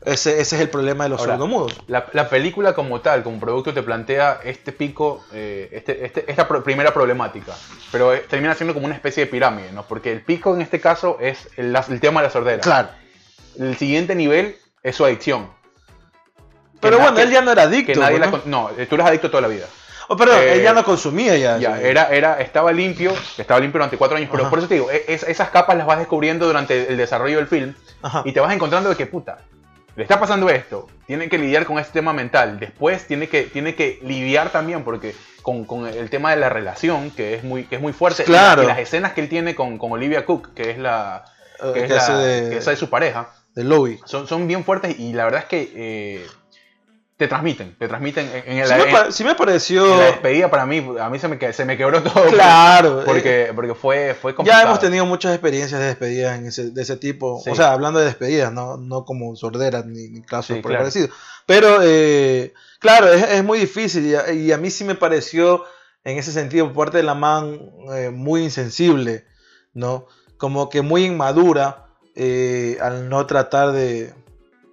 ese, 0.06 0.40
ese 0.40 0.56
es 0.56 0.62
el 0.62 0.70
problema 0.70 1.04
de 1.04 1.10
los 1.10 1.20
Ahora, 1.20 1.34
sordomudos. 1.34 1.74
La, 1.88 2.06
la 2.14 2.30
película 2.30 2.74
como 2.74 3.02
tal, 3.02 3.24
como 3.24 3.40
producto, 3.40 3.74
te 3.74 3.84
plantea 3.84 4.40
este 4.44 4.72
pico, 4.72 5.24
eh, 5.34 5.70
este, 5.74 6.06
este- 6.06 6.30
esta 6.32 6.48
pro- 6.48 6.64
primera 6.64 6.94
problemática, 6.94 7.54
pero 7.92 8.14
eh, 8.14 8.24
termina 8.30 8.56
siendo 8.56 8.74
como 8.74 8.86
una 8.86 8.96
especie 8.96 9.26
de 9.26 9.32
pirámide, 9.32 9.72
¿no? 9.74 9.84
Porque 9.86 10.12
el 10.14 10.22
pico 10.22 10.56
en 10.56 10.62
este 10.62 10.80
caso 10.80 11.18
es 11.20 11.50
el, 11.58 11.74
tema 12.00 12.22
de 12.22 12.28
la 12.28 12.32
sordera. 12.32 12.62
Claro. 12.62 12.90
El 13.60 13.76
siguiente 13.76 14.16
nivel 14.16 14.56
es 14.84 14.96
su 14.96 15.04
adicción. 15.04 15.50
Pero 16.80 17.00
bueno, 17.00 17.18
él 17.20 17.32
ya 17.32 17.42
no 17.42 17.52
era 17.52 17.64
que 17.64 17.68
adicto. 17.76 18.00
nadie 18.00 18.20
¿no? 18.20 18.32
la 18.32 18.42
no, 18.46 18.70
eh, 18.78 18.86
tú 18.86 18.96
eres 18.96 19.08
adicto 19.08 19.30
toda 19.32 19.42
la 19.42 19.48
vida. 19.48 19.66
Oh, 20.10 20.16
perdón, 20.16 20.40
eh, 20.42 20.54
él 20.54 20.64
ya 20.64 20.74
no 20.74 20.84
consumía 20.86 21.36
ya. 21.38 21.58
Ya, 21.58 21.82
era, 21.82 22.10
era, 22.10 22.40
estaba 22.40 22.72
limpio, 22.72 23.14
estaba 23.38 23.60
limpio 23.60 23.80
durante 23.80 23.98
cuatro 23.98 24.18
años, 24.18 24.30
pero 24.32 24.44
Ajá. 24.44 24.50
por 24.50 24.60
eso 24.60 24.68
te 24.68 24.76
digo, 24.76 24.90
e- 24.92 25.04
es- 25.08 25.24
esas 25.24 25.50
capas 25.50 25.76
las 25.78 25.86
vas 25.86 25.98
descubriendo 26.00 26.46
durante 26.48 26.88
el 26.90 26.98
desarrollo 26.98 27.38
del 27.38 27.48
film 27.48 27.74
Ajá. 28.02 28.22
y 28.26 28.32
te 28.32 28.40
vas 28.40 28.54
encontrando 28.54 28.90
de 28.90 28.96
que 28.96 29.06
puta, 29.06 29.40
le 29.96 30.04
está 30.04 30.20
pasando 30.20 30.50
esto, 30.50 30.88
tiene 31.08 31.28
que 31.28 31.38
lidiar 31.38 31.66
con 31.66 31.78
este 31.80 31.92
tema 31.94 32.14
mental, 32.14 32.60
después 32.60 33.06
tiene 33.08 33.28
que, 33.28 33.44
tiene 33.44 33.76
que 33.76 34.00
lidiar 34.04 34.50
también 34.52 34.84
porque 34.84 35.14
con, 35.42 35.66
con 35.66 35.88
el 35.88 36.10
tema 36.10 36.30
de 36.32 36.38
la 36.38 36.50
relación, 36.50 37.12
que 37.12 37.34
es 37.36 37.44
muy, 37.44 37.64
que 37.66 37.76
es 37.78 37.82
muy 37.82 37.94
fuerte, 37.94 38.24
Claro. 38.24 38.64
y, 38.64 38.68
las 38.68 38.80
escenas 38.80 39.14
que 39.14 39.22
él 39.22 39.30
tiene 39.30 39.56
con, 39.56 39.78
con 39.78 39.92
Olivia 39.92 40.26
Cook, 40.26 40.54
que 40.54 40.70
es 40.72 40.78
la 40.78 41.26
Eh, 41.62 41.72
que 41.74 41.80
es, 41.82 41.88
que 41.88 41.94
la- 41.96 42.18
de- 42.20 42.50
que 42.52 42.58
es 42.72 42.80
su 42.80 42.90
pareja, 42.90 43.30
De 43.56 43.64
Louis. 43.64 44.00
son, 44.06 44.28
son 44.28 44.48
bien 44.48 44.64
fuertes 44.64 44.98
y 45.00 45.14
la 45.14 45.26
verdad 45.26 45.42
es 45.42 45.46
que 45.48 45.72
eh, 45.76 46.28
te 47.18 47.28
transmiten, 47.28 47.76
te 47.80 47.88
transmiten 47.88 48.30
en, 48.46 48.60
en 48.60 48.68
Sí 48.68 48.74
me, 48.76 48.90
en- 48.92 49.12
sí 49.12 49.24
me 49.24 49.34
pareció. 49.36 49.92
en 49.92 50.00
la 50.00 50.06
despedida 50.06 50.52
para 50.52 50.68
mí, 50.68 50.88
a 51.00 51.10
mí 51.10 51.18
se 51.18 51.28
me, 51.28 51.52
se 51.52 51.66
me 51.66 51.76
quebró 51.76 52.04
todo. 52.04 52.26
Claro. 52.28 53.02
eh, 53.02 53.06
Porque, 53.06 53.52
porque 53.56 53.74
fue, 53.74 54.14
fue 54.14 54.36
complicado. 54.36 54.62
ya 54.64 54.68
hemos 54.68 54.80
tenido 54.80 55.06
muchas 55.08 55.34
experiencias 55.34 55.80
de 55.82 55.88
despedidas 55.88 56.38
en 56.38 56.46
ese- 56.46 56.70
de 56.70 56.82
ese 56.82 56.96
tipo. 56.98 57.42
Sí. 57.44 57.50
O 57.50 57.56
sea, 57.56 57.72
hablando 57.72 57.98
de 58.00 58.06
despedidas, 58.06 58.54
no, 58.54 58.78
no 58.78 59.04
como 59.04 59.36
sorderas 59.36 59.86
ni, 59.88 60.10
ni 60.10 60.22
casos 60.22 60.56
Sí, 60.58 60.62
por 60.62 60.72
el 60.72 60.78
claro. 60.78 60.84
parecido. 60.84 61.10
Pero, 61.48 61.80
eh, 61.82 62.54
claro, 62.80 63.12
es, 63.12 63.24
es 63.32 63.44
muy 63.44 63.58
difícil. 63.60 64.06
Y 64.06 64.14
a, 64.16 64.32
y 64.32 64.52
a 64.52 64.58
mí 64.60 64.70
sí 64.70 64.84
me 64.84 64.94
pareció, 64.96 65.64
en 66.04 66.20
ese 66.20 66.32
sentido, 66.32 66.68
por 66.72 66.86
parte 66.86 66.98
de 66.98 67.04
la 67.04 67.16
man, 67.16 67.60
eh, 67.96 68.12
muy 68.14 68.44
insensible, 68.44 69.26
¿no? 69.74 70.06
Como 70.38 70.70
que 70.70 70.82
muy 70.84 71.06
inmadura 71.06 71.86
al 72.82 73.10
no 73.10 73.26
tratar 73.26 73.72
de, 73.72 74.14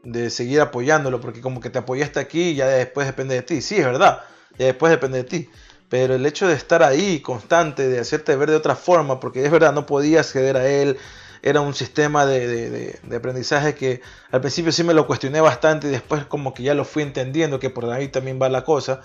de 0.05 0.31
seguir 0.31 0.61
apoyándolo. 0.61 1.21
Porque 1.21 1.41
como 1.41 1.61
que 1.61 1.71
te 1.71 1.79
apoyaste 1.79 2.21
aquí 2.21 2.51
y 2.51 2.55
ya 2.57 2.67
después 2.69 3.07
depende 3.07 3.35
de 3.35 3.43
ti. 3.43 3.61
Sí, 3.61 3.77
es 3.77 3.85
verdad. 3.85 4.21
Ya 4.59 4.67
después 4.67 4.91
depende 4.91 5.19
de 5.19 5.25
ti. 5.25 5.49
Pero 5.89 6.15
el 6.15 6.25
hecho 6.27 6.49
de 6.49 6.55
estar 6.55 6.83
ahí 6.83 7.21
constante, 7.21 7.89
de 7.89 8.01
hacerte 8.01 8.35
ver 8.37 8.51
de 8.51 8.57
otra 8.57 8.75
forma, 8.75 9.21
porque 9.21 9.45
es 9.45 9.51
verdad, 9.51 9.73
no 9.73 9.87
podías 9.87 10.27
ceder 10.31 10.57
a 10.57 10.67
él, 10.67 10.97
era 11.43 11.61
un 11.61 11.75
sistema 11.75 12.25
de, 12.25 12.99
de- 13.03 13.17
aprendizaje 13.17 13.75
que 13.75 14.01
al 14.31 14.41
principio 14.41 14.73
sí 14.73 14.83
me 14.83 14.95
lo 14.95 15.07
cuestioné 15.07 15.41
bastante 15.43 15.89
y 15.89 15.91
después 15.91 16.25
como 16.25 16.55
que 16.55 16.63
ya 16.63 16.75
lo 16.75 16.85
fui 16.87 17.03
entendiendo 17.03 17.61
que 17.61 17.69
por 17.71 17.85
ahí 17.91 18.09
también 18.09 18.41
va 18.41 18.49
la 18.49 18.65
cosa, 18.65 19.03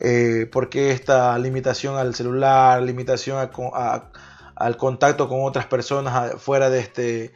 eh, 0.00 0.48
porque 0.50 0.90
esta 0.90 1.38
limitación 1.38 1.96
al 1.96 2.14
celular, 2.14 2.82
limitación 2.82 3.38
al 4.56 4.76
contacto 4.78 5.28
con 5.28 5.44
otras 5.44 5.66
personas 5.66 6.40
fuera 6.40 6.70
de 6.70 6.80
este, 6.80 7.34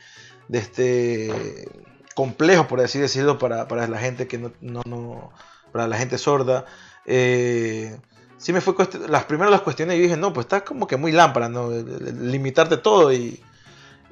de 0.49 0.59
este 0.59 1.69
complejo, 2.17 2.67
por 2.67 2.81
así 2.81 2.99
decirlo, 2.99 3.39
para, 3.39 3.69
para 3.69 3.87
la 3.87 3.99
gente 3.99 4.27
que 4.27 4.39
no, 4.39 4.51
no- 4.61 4.83
no- 4.87 5.31
para 5.71 5.87
la 5.87 5.97
gente 5.97 6.19
sorda. 6.19 6.65
Eh, 7.05 7.97
sí 8.39 8.53
me 8.53 8.61
fue 8.61 8.75
las 9.09 9.25
primeras 9.27 9.53
las 9.53 9.61
cuestiones 9.61 9.97
y 9.97 10.01
dije, 10.01 10.17
no, 10.17 10.33
pues 10.33 10.47
está 10.47 10.65
como 10.65 10.89
que 10.89 10.97
muy 10.97 11.13
lámpara, 11.13 11.49
¿no? 11.49 11.71
Limitarte 11.71 12.79
todo 12.79 13.13
y... 13.13 13.41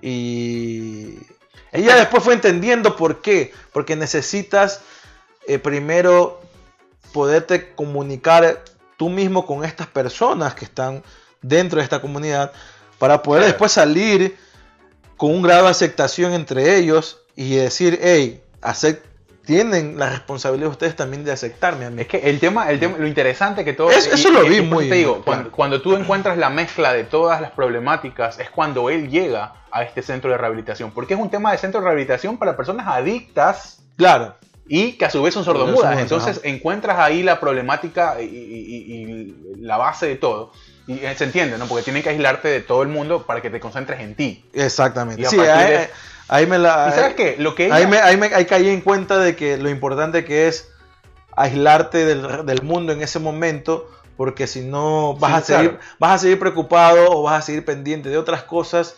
Y 0.03 1.19
ella 1.73 1.97
después 1.97 2.23
fue 2.23 2.35
entendiendo 2.35 2.95
por 2.95 3.23
qué. 3.23 3.53
Porque 3.73 3.97
necesitas 3.97 4.81
eh, 5.47 5.59
primero 5.59 6.41
poderte 7.13 7.75
comunicar 7.75 8.63
tú 8.99 9.09
mismo 9.09 9.47
con 9.47 9.65
estas 9.65 9.87
personas 9.87 10.55
que 10.55 10.67
están 10.67 11.03
dentro 11.41 11.79
de 11.79 11.85
esta 11.85 12.01
comunidad 12.03 12.53
para 12.99 13.23
poder 13.23 13.41
Claro. 13.43 13.53
después 13.53 13.73
salir 13.73 14.37
con 15.17 15.31
un 15.31 15.43
grado 15.43 15.65
de 15.65 15.71
aceptación 15.71 16.35
entre 16.35 16.77
ellos 16.77 17.21
y 17.37 17.57
decir, 17.57 17.99
hey, 18.03 18.41
acep- 18.63 19.01
tienen 19.45 19.99
la 19.99 20.09
responsabilidad 20.09 20.71
ustedes 20.71 20.97
también 20.97 21.23
de 21.25 21.31
aceptarme 21.33 21.85
a 21.85 21.91
mí. 21.91 22.01
Es 22.01 22.09
que 22.09 22.17
el 22.19 22.41
tema, 22.41 22.71
el 22.71 22.81
tema, 22.81 22.97
lo 22.99 23.07
interesante 23.07 23.63
que 23.65 23.75
todo. 23.75 23.91
Es- 23.91 24.07
eso 24.07 24.31
lo 24.31 24.43
vi 24.45 24.61
por 24.63 24.69
muy 24.77 24.89
te 24.89 24.95
digo, 24.95 25.23
cuando, 25.23 25.43
claro. 25.45 25.51
cuando 25.57 25.83
tú 25.83 25.95
encuentras 25.97 26.39
la 26.39 26.49
mezcla 26.49 26.93
de 26.95 27.05
todas 27.05 27.41
las 27.43 27.51
problemáticas, 27.51 28.39
es 28.39 28.49
cuando 28.49 28.89
él 28.89 29.11
llega 29.11 29.53
a 29.71 29.83
este 29.83 30.01
centro 30.01 30.31
de 30.31 30.39
rehabilitación. 30.39 30.93
Porque 30.93 31.13
es 31.15 31.21
un 31.21 31.29
tema 31.29 31.53
de 31.53 31.59
centro 31.59 31.81
de 31.81 31.85
rehabilitación 31.85 32.39
para 32.39 32.57
personas 32.57 32.87
adictas 32.89 33.81
Claro, 33.97 34.35
y 34.67 34.93
que 34.93 35.05
a 35.05 35.11
su 35.11 35.23
vez 35.23 35.35
son 35.35 35.45
sordomudas. 35.45 35.99
Entonces 35.99 36.39
ajá. 36.39 36.49
encuentras 36.49 36.99
ahí 36.99 37.23
la 37.23 37.39
problemática 37.39 38.21
y, 38.23 38.25
y- 38.25 38.95
y 39.57 39.57
la 39.61 39.77
base 39.77 40.07
de 40.07 40.17
todo. 40.17 40.53
Y 40.87 40.95
eh, 41.05 41.15
se 41.17 41.25
entiende, 41.25 41.59
¿no? 41.59 41.67
Porque 41.67 41.83
tienen 41.85 42.03
que 42.03 42.09
aislarte 42.11 42.49
de 42.49 42.61
todo 42.61 42.83
el 42.83 42.89
mundo 42.89 43.25
para 43.27 43.41
que 43.43 43.51
te 43.51 43.61
concentres 43.61 44.01
en 44.01 44.15
ti. 44.15 44.45
exactamente. 44.53 45.21
Y 45.23 45.25
a 45.27 45.31
Sí, 45.31 45.37
ahí, 46.29 46.47
me 46.47 46.59
la... 46.59 46.89
¿Y 46.91 46.93
sabes 46.99 47.15
qué? 47.15 47.37
Lo 47.39 47.55
que 47.55 47.67
ella- 47.67 47.75
Ahí, 47.77 47.87
me, 47.87 47.99
ahí, 47.99 48.17
me- 48.17 48.35
ahí 48.35 48.45
caí 48.47 48.69
en 48.69 48.81
cuenta 48.81 49.19
de 49.19 49.35
que 49.37 49.57
lo 49.57 49.69
importante 49.71 50.25
que 50.25 50.49
es 50.49 50.71
aislarte 51.37 52.05
del, 52.05 52.47
del 52.47 52.63
mundo 52.63 52.93
en 52.93 53.03
ese 53.03 53.19
momento, 53.19 53.91
porque 54.17 54.47
si 54.47 54.61
no 54.61 55.15
vas, 55.17 55.47
Sí, 55.47 55.53
a 55.53 55.57
seguir, 55.57 55.71
claro. 55.73 55.85
vas 55.99 56.11
a 56.13 56.19
seguir 56.19 56.39
preocupado 56.39 57.11
o 57.11 57.23
vas 57.23 57.41
a 57.41 57.43
seguir 57.43 57.65
pendiente 57.65 58.09
de 58.09 58.19
otras 58.19 58.45
cosas 58.45 58.97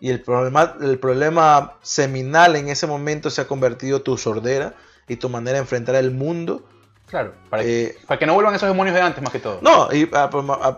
y 0.00 0.10
el 0.10 0.20
problema, 0.22 0.76
el 0.80 0.98
problema 0.98 1.74
seminal 1.82 2.56
en 2.56 2.68
ese 2.68 2.86
momento 2.86 3.30
se 3.30 3.40
ha 3.40 3.46
convertido 3.48 4.02
tu 4.02 4.16
sordera 4.18 4.74
y 5.08 5.16
tu 5.16 5.28
manera 5.28 5.54
de 5.54 5.60
enfrentar 5.60 5.94
el 5.94 6.10
mundo. 6.10 6.62
Claro, 7.08 7.32
para, 7.48 7.62
Eh, 7.62 7.96
que, 7.98 8.06
para 8.06 8.18
que 8.18 8.26
no 8.26 8.34
vuelvan 8.34 8.54
esos 8.54 8.68
demonios 8.68 8.94
de 8.94 9.00
antes 9.00 9.22
más 9.24 9.32
que 9.32 9.38
todo. 9.38 9.58
No, 9.62 9.88
y 9.90 10.08
al 10.12 10.28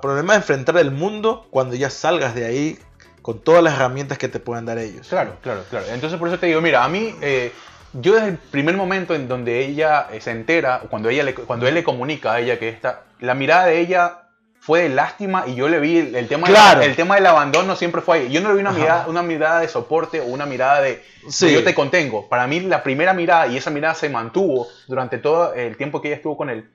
problema 0.01 0.33
de 0.35 0.39
enfrentar 0.39 0.77
el 0.79 0.93
mundo 0.93 1.47
cuando 1.51 1.75
ya 1.75 1.91
salgas 1.91 2.37
de 2.37 2.47
ahí 2.47 2.79
con 3.23 3.41
todas 3.41 3.63
las 3.63 3.75
herramientas 3.75 4.19
que 4.19 4.29
te 4.29 4.41
puedan 4.41 4.65
dar 4.67 4.79
ellos. 4.79 5.09
Claro, 5.09 5.37
claro, 5.43 5.65
claro. 5.71 5.87
Entonces 5.93 6.19
por 6.19 6.29
eso 6.29 6.39
te 6.39 6.47
digo, 6.47 6.61
mira, 6.61 6.85
a 6.85 6.89
mí, 6.89 7.15
eh, 7.21 7.53
yo 7.93 8.15
desde 8.15 8.29
el 8.29 8.37
primer 8.39 8.77
momento 8.77 9.15
en 9.15 9.29
donde 9.29 9.65
ella 9.65 10.07
eh, 10.13 10.21
se 10.21 10.31
entera, 10.31 10.81
cuando, 10.91 11.09
ella 11.09 11.25
le, 11.25 11.35
cuando 11.35 11.67
él 11.67 11.75
le 11.75 11.83
comunica 11.85 12.33
a 12.33 12.41
ella 12.41 12.59
que 12.59 12.69
esta, 12.69 13.03
la 13.21 13.35
mirada 13.35 13.67
de 13.67 13.81
ella 13.81 14.17
fue 14.63 14.83
de 14.83 14.89
lástima 14.91 15.45
y 15.47 15.55
yo 15.55 15.69
le 15.69 15.81
vi 15.81 15.97
el, 15.99 16.15
el 16.15 16.29
tema, 16.29 16.47
Claro. 16.47 16.83
el 16.83 16.95
tema 16.95 17.15
del 17.15 17.27
abandono 17.27 17.75
siempre 17.77 18.03
fue 18.03 18.19
ahí. 18.19 18.31
Yo 18.31 18.41
no 18.43 18.49
le 18.51 18.55
vi 18.57 18.61
una 18.61 18.71
Ajá. 18.71 18.79
mirada, 18.79 19.07
una 19.09 19.23
mirada 19.23 19.61
de 19.61 19.69
soporte 19.69 20.21
o 20.21 20.25
una 20.27 20.45
mirada 20.47 20.81
de, 20.83 20.91
de 20.97 21.05
Sí. 21.31 21.53
yo 21.53 21.65
te 21.65 21.75
contengo. 21.75 22.29
Para 22.29 22.47
mí 22.47 22.61
la 22.61 22.83
primera 22.83 23.13
mirada 23.15 23.47
y 23.47 23.57
esa 23.57 23.71
mirada 23.71 23.95
se 23.95 24.09
mantuvo 24.11 24.69
durante 24.87 25.17
todo 25.19 25.55
el 25.55 25.77
tiempo 25.77 26.01
que 26.03 26.09
ella 26.09 26.17
estuvo 26.17 26.37
con 26.37 26.51
él. 26.51 26.71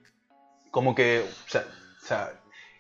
Como 0.72 0.94
que, 0.96 1.24
o 1.48 1.50
sea, 1.50 1.64
o 2.04 2.06
sea, 2.06 2.32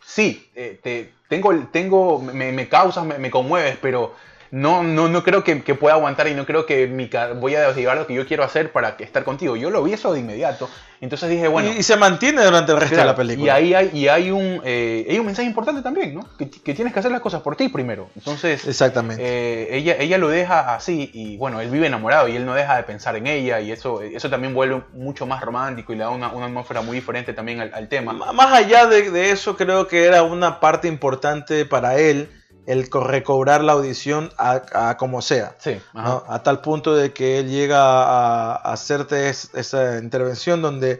sí, 0.06 0.50
eh, 0.56 0.80
te, 0.82 1.12
tengo, 1.28 1.54
tengo, 1.72 2.20
me, 2.20 2.52
me 2.52 2.68
causas, 2.70 3.06
me, 3.06 3.18
me 3.18 3.32
conmueves, 3.32 3.78
pero 3.82 4.14
no, 4.56 4.84
no, 4.84 5.10
no 5.10 5.22
creo 5.22 5.44
que, 5.44 5.64
que 5.64 5.76
pueda 5.76 5.96
aguantar 5.96 6.30
y 6.30 6.34
no 6.34 6.46
creo 6.46 6.66
que 6.66 6.88
mi, 6.88 7.10
voy 7.42 7.56
a 7.56 7.74
llevar 7.74 7.98
lo 7.98 8.08
que 8.08 8.14
yo 8.14 8.26
quiero 8.26 8.46
hacer 8.46 8.72
para 8.72 8.96
que- 8.96 9.04
estar 9.04 9.26
contigo. 9.26 9.58
Yo 9.58 9.70
lo 9.70 9.84
vi 9.84 9.92
eso 9.92 10.14
de 10.14 10.22
inmediato. 10.22 10.70
Entonces 11.02 11.30
dije, 11.30 11.50
bueno, 11.50 11.74
y, 11.74 11.80
y 11.80 11.84
se 11.84 11.98
mantiene 11.98 12.42
durante 12.42 12.72
el 12.72 12.80
resto 12.80 12.96
claro, 12.96 13.10
de 13.10 13.14
la 13.14 13.18
película. 13.18 13.60
y 13.60 13.74
ahí 13.74 13.74
hay, 13.74 13.90
y 13.94 14.08
hay, 14.08 14.32
un, 14.32 14.62
eh, 14.64 15.06
hay 15.10 15.20
un 15.20 15.26
mensaje 15.26 15.46
importante 15.46 15.82
también, 15.82 16.16
¿no? 16.16 16.26
Que, 16.38 16.50
que 16.50 16.74
tienes 16.74 16.94
que 16.94 17.00
hacer 17.00 17.12
las 17.12 17.20
cosas 17.20 17.42
por 17.42 17.58
ti 17.58 17.68
primero. 17.68 18.10
Entonces, 18.16 18.66
Exactamente. 18.66 19.22
eh, 19.22 19.76
ella, 19.76 19.98
ella 20.00 20.18
lo 20.18 20.30
deja 20.30 20.74
así 20.74 21.12
y 21.14 21.36
bueno, 21.36 21.60
él 21.60 21.70
vive 21.70 21.88
enamorado 21.88 22.30
y 22.30 22.38
él 22.38 22.46
no 22.46 22.54
deja 22.54 22.78
de 22.78 22.84
pensar 22.84 23.18
en 23.18 23.28
ella 23.28 23.60
y 23.60 23.74
eso, 23.74 24.02
eso 24.02 24.30
también 24.30 24.54
vuelve 24.54 24.84
mucho 24.94 25.26
más 25.26 25.42
romántico 25.44 25.92
y 25.92 25.98
le 25.98 26.04
da 26.06 26.12
una, 26.12 26.32
una 26.32 26.46
atmósfera 26.46 26.82
muy 26.82 26.96
diferente 26.96 27.34
también 27.34 27.60
al, 27.60 27.74
al 27.74 27.90
tema. 27.90 28.14
M- 28.14 28.24
Más 28.34 28.54
allá 28.54 28.86
de, 28.88 29.12
de 29.12 29.32
eso, 29.32 29.58
creo 29.58 29.90
que 29.90 30.06
era 30.06 30.24
una 30.24 30.62
parte 30.62 30.88
importante 30.88 31.66
para 31.66 31.98
él 32.00 32.30
el 32.68 32.90
co- 32.90 33.04
recobrar 33.04 33.64
la 33.64 33.74
audición 33.74 34.32
a, 34.38 34.62
a 34.90 34.98
como 34.98 35.22
sea. 35.22 35.56
Sí, 35.60 35.80
ajá. 35.94 36.08
¿no? 36.10 36.24
A 36.28 36.42
tal 36.44 36.62
punto 36.62 36.96
de 36.96 37.14
que 37.14 37.40
él 37.40 37.50
llega 37.50 37.80
a, 37.80 38.56
a 38.56 38.74
hacerte 38.74 39.30
es- 39.30 39.50
esa 39.54 39.98
intervención 40.00 40.62
donde 40.62 41.00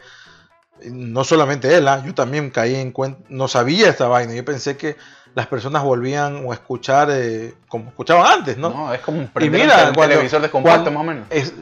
no 0.84 1.24
solamente 1.24 1.74
él, 1.76 1.88
¿ah? 1.88 2.04
yo 2.06 2.14
también 2.14 2.50
caí 2.52 2.76
en 2.76 2.92
cuenta, 2.92 3.22
no 3.30 3.48
sabía 3.48 3.90
esta 3.90 4.08
vaina, 4.08 4.34
yo 4.34 4.44
pensé 4.44 4.76
que 4.78 4.98
las 5.34 5.48
personas 5.48 5.84
volvían 5.84 6.46
o 6.46 6.52
a 6.52 6.56
escuchar 6.56 7.10
eh, 7.12 7.54
como 7.68 7.90
escuchaban 7.90 8.26
antes, 8.40 8.58
¿no? 8.58 8.70
¿no? 8.70 8.94
Es 8.94 9.02
como 9.02 9.20
un 9.20 9.32
Y 9.44 9.50
mira, 9.50 9.88
un, 9.90 9.94
cuando- 9.96 10.16
televisor 10.16 10.42
descompuesto 10.42 10.92
más 10.92 11.02
o 11.02 11.04
menos. 11.04 11.28
Es, 11.30 11.54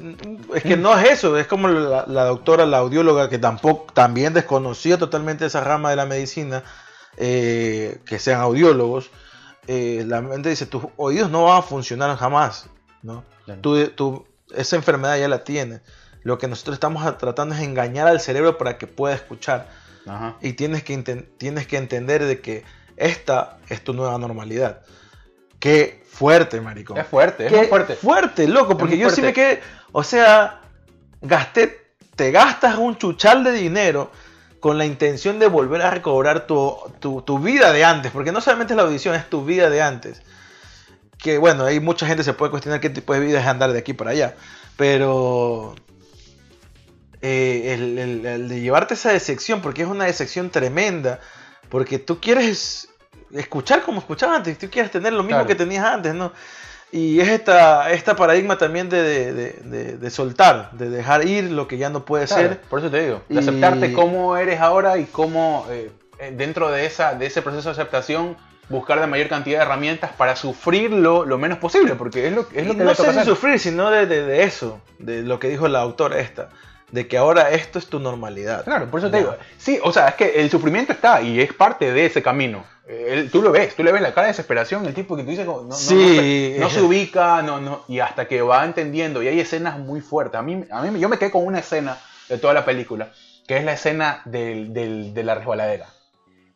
es 0.54 0.64
que 0.64 0.78
no 0.78 0.98
es 0.98 1.10
eso, 1.12 1.38
es 1.38 1.48
como 1.48 1.68
la, 1.70 2.06
la 2.08 2.26
doctora, 2.26 2.66
la 2.66 2.78
audióloga, 2.80 3.30
que 3.30 3.40
tampoco 3.40 3.92
también 3.94 4.34
desconocía 4.34 4.98
totalmente 4.98 5.46
esa 5.46 5.62
rama 5.62 5.90
de 5.92 5.96
la 5.96 6.06
medicina, 6.06 6.64
eh, 7.18 8.00
que 8.06 8.20
sean 8.20 8.42
audiólogos. 8.42 9.10
Eh, 9.68 10.04
la 10.08 10.22
mente 10.22 10.50
dice, 10.50 10.66
tus 10.66 10.84
oídos 10.98 11.30
no 11.30 11.46
van 11.46 11.60
a 11.60 11.62
funcionar 11.62 12.16
jamás, 12.18 12.70
¿no? 13.02 13.24
Claro. 13.46 13.62
Tú, 13.62 13.88
tú- 13.90 14.28
esa 14.56 14.76
enfermedad 14.76 15.18
ya 15.18 15.28
la 15.28 15.44
tienes. 15.44 15.82
Lo 16.24 16.38
que 16.38 16.48
nosotros 16.48 16.76
estamos 16.76 17.18
tratando 17.18 17.56
es 17.56 17.62
engañar 17.62 18.08
al 18.08 18.20
cerebro 18.20 18.58
para 18.58 18.78
que 18.78 18.88
pueda 18.88 19.16
escuchar. 19.16 19.70
Ajá. 20.06 20.38
Y 20.42 20.54
tienes 20.54 20.84
que, 20.84 20.98
tienes 21.38 21.68
que 21.68 21.78
entender 21.78 22.24
de 22.26 22.40
que 22.40 22.64
esta 22.98 23.58
es 23.70 23.84
tu 23.84 23.94
nueva 23.94 24.18
normalidad. 24.18 24.82
Qué 25.60 26.04
fuerte, 26.10 26.62
maricón. 26.62 26.98
Es 26.98 27.08
fuerte, 27.08 27.46
es 27.46 27.52
Qué 27.52 27.58
muy 27.60 27.68
fuerte. 27.68 27.96
Fuerte, 27.96 28.48
loco, 28.48 28.78
porque 28.78 28.98
yo 28.98 29.10
sí 29.10 29.22
me 29.22 29.34
quedé, 29.34 29.62
o 29.92 30.04
sea, 30.04 30.62
gasté, 31.22 31.96
te 32.16 32.32
gastas 32.32 32.78
un 32.78 32.98
chuchal 32.98 33.44
de 33.44 33.54
dinero 33.54 34.12
con 34.64 34.78
la 34.78 34.86
intención 34.86 35.40
de 35.40 35.48
volver 35.48 35.82
a 35.82 35.92
recobrar 35.92 36.48
tu, 36.48 36.74
tu, 37.02 37.22
tu 37.22 37.38
vida 37.38 37.74
de 37.74 37.84
antes, 37.84 38.14
porque 38.14 38.32
no 38.32 38.40
solamente 38.40 38.72
es 38.72 38.78
la 38.78 38.84
audición, 38.84 39.14
es 39.14 39.30
tu 39.30 39.44
vida 39.44 39.70
de 39.70 39.82
antes. 39.82 40.22
Que 41.18 41.38
bueno, 41.38 41.66
hay 41.66 41.82
mucha 41.82 42.08
gente 42.08 42.24
se 42.24 42.32
puede 42.32 42.50
cuestionar 42.50 42.80
qué 42.80 42.90
tipo 42.90 43.14
de 43.14 43.20
vida 43.20 43.42
es 43.42 43.46
andar 43.46 43.74
de 43.74 43.80
aquí 43.80 43.92
para 43.92 44.12
allá, 44.12 44.36
pero 44.78 45.76
eh, 47.22 47.74
el, 47.74 47.98
el- 48.00 48.26
el 48.26 48.48
de 48.48 48.62
llevarte 48.62 48.94
esa 48.94 49.12
decepción, 49.12 49.62
porque 49.62 49.82
es 49.82 49.88
una 49.90 50.06
decepción 50.06 50.50
tremenda, 50.50 51.20
porque 51.68 52.00
tú 52.00 52.22
quieres 52.22 52.88
escuchar 53.34 53.82
como 53.84 54.00
escuchabas 54.00 54.38
antes, 54.38 54.58
tú 54.58 54.70
quieres 54.70 54.92
tener 54.92 55.12
lo 55.12 55.24
mismo 55.24 55.40
Claro. 55.40 55.48
que 55.48 55.56
tenías 55.56 55.84
antes, 55.86 56.14
¿no? 56.14 56.32
Y 56.96 57.20
es 57.20 57.28
esta, 57.30 57.92
esta 57.92 58.16
paradigma 58.16 58.56
también 58.60 58.88
de, 58.88 59.02
de- 59.02 59.34
de- 59.64 59.98
de- 59.98 60.10
soltar, 60.12 60.70
de 60.74 60.90
dejar 60.92 61.28
ir 61.28 61.46
lo 61.46 61.68
que 61.68 61.80
ya 61.80 61.90
no 61.90 62.06
puede 62.06 62.28
Claro, 62.28 62.50
ser. 62.50 62.62
por 62.62 62.78
eso 62.80 62.92
te 62.92 63.04
digo, 63.04 63.24
de 63.30 63.34
Y- 63.36 63.38
aceptarte 63.40 63.94
como 63.94 64.38
eres 64.38 64.60
ahora 64.60 65.00
y 65.00 65.06
cómo 65.06 65.66
eh, 65.72 65.90
eh, 66.20 66.32
dentro 66.38 66.70
de, 66.70 66.86
esa, 66.86 67.16
de 67.16 67.26
ese 67.26 67.42
proceso 67.42 67.70
de 67.70 67.72
aceptación 67.74 68.38
buscar 68.70 69.00
la 69.00 69.08
mayor 69.08 69.28
cantidad 69.28 69.58
de 69.58 69.66
herramientas 69.66 70.12
para 70.16 70.36
sufrirlo 70.36 71.26
lo 71.26 71.40
menos 71.40 71.58
posible, 71.58 71.96
porque 71.96 72.28
es 72.28 72.34
lo, 72.34 72.46
es 72.54 72.68
lo 72.68 72.78
que 72.78 72.84
no 72.84 72.94
sé 72.94 73.12
si 73.12 73.26
sufrir, 73.26 73.58
sino 73.60 73.90
de, 73.90 74.06
de- 74.06 74.24
de 74.24 74.44
eso, 74.44 74.80
de 75.00 75.24
lo 75.24 75.40
que 75.40 75.50
dijo 75.50 75.68
la 75.68 75.80
autora 75.80 76.20
esta, 76.20 76.50
de 76.92 77.08
que 77.08 77.18
ahora 77.18 77.52
esto 77.52 77.80
es 77.80 77.88
tu 77.88 78.00
normalidad. 78.00 78.64
Claro, 78.64 78.90
por 78.92 79.00
eso 79.00 79.10
te 79.10 79.18
digo. 79.18 79.36
Sí, 79.58 79.80
o 79.84 79.92
sea, 79.92 80.10
es 80.10 80.16
que 80.16 80.42
el 80.42 80.50
sufrimiento 80.50 80.94
está 80.94 81.22
y 81.22 81.40
es 81.42 81.54
parte 81.54 81.92
de 81.92 82.06
ese 82.06 82.22
camino. 82.22 82.64
Él- 82.88 83.30
tú 83.32 83.42
lo 83.42 83.52
ves, 83.52 83.76
tú 83.76 83.84
le 83.84 83.92
ves 83.92 84.02
la 84.02 84.14
cara 84.14 84.28
de 84.28 84.34
desesperación, 84.34 84.86
el 84.86 84.94
tipo 84.94 85.16
que 85.16 85.24
tú 85.24 85.30
dices, 85.30 85.46
no, 85.46 85.62
no- 85.64 85.74
Sí. 85.74 85.96
no, 85.96 86.02
se, 86.56 86.60
no 86.60 86.70
se 86.82 86.82
ubica, 86.82 87.42
no, 87.42 87.60
no, 87.62 87.84
y 87.88 88.00
hasta 88.00 88.28
que 88.28 88.42
va 88.42 88.64
entendiendo, 88.66 89.24
y 89.24 89.28
hay 89.30 89.40
escenas 89.40 89.80
muy 89.80 90.02
fuertes. 90.02 90.38
A 90.40 90.44
mí, 90.44 90.66
a 90.70 90.82
mí 90.82 91.00
yo 91.00 91.08
me 91.10 91.18
quedé 91.18 91.32
con 91.32 91.46
una 91.46 91.60
escena 91.60 91.98
de 92.30 92.38
toda 92.38 92.54
la 92.54 92.66
película, 92.66 93.12
que 93.48 93.58
es 93.58 93.64
la 93.64 93.74
escena 93.74 94.22
del, 94.26 94.74
del- 94.74 95.14
de 95.14 95.24
la 95.24 95.36
resbaladera. 95.36 95.88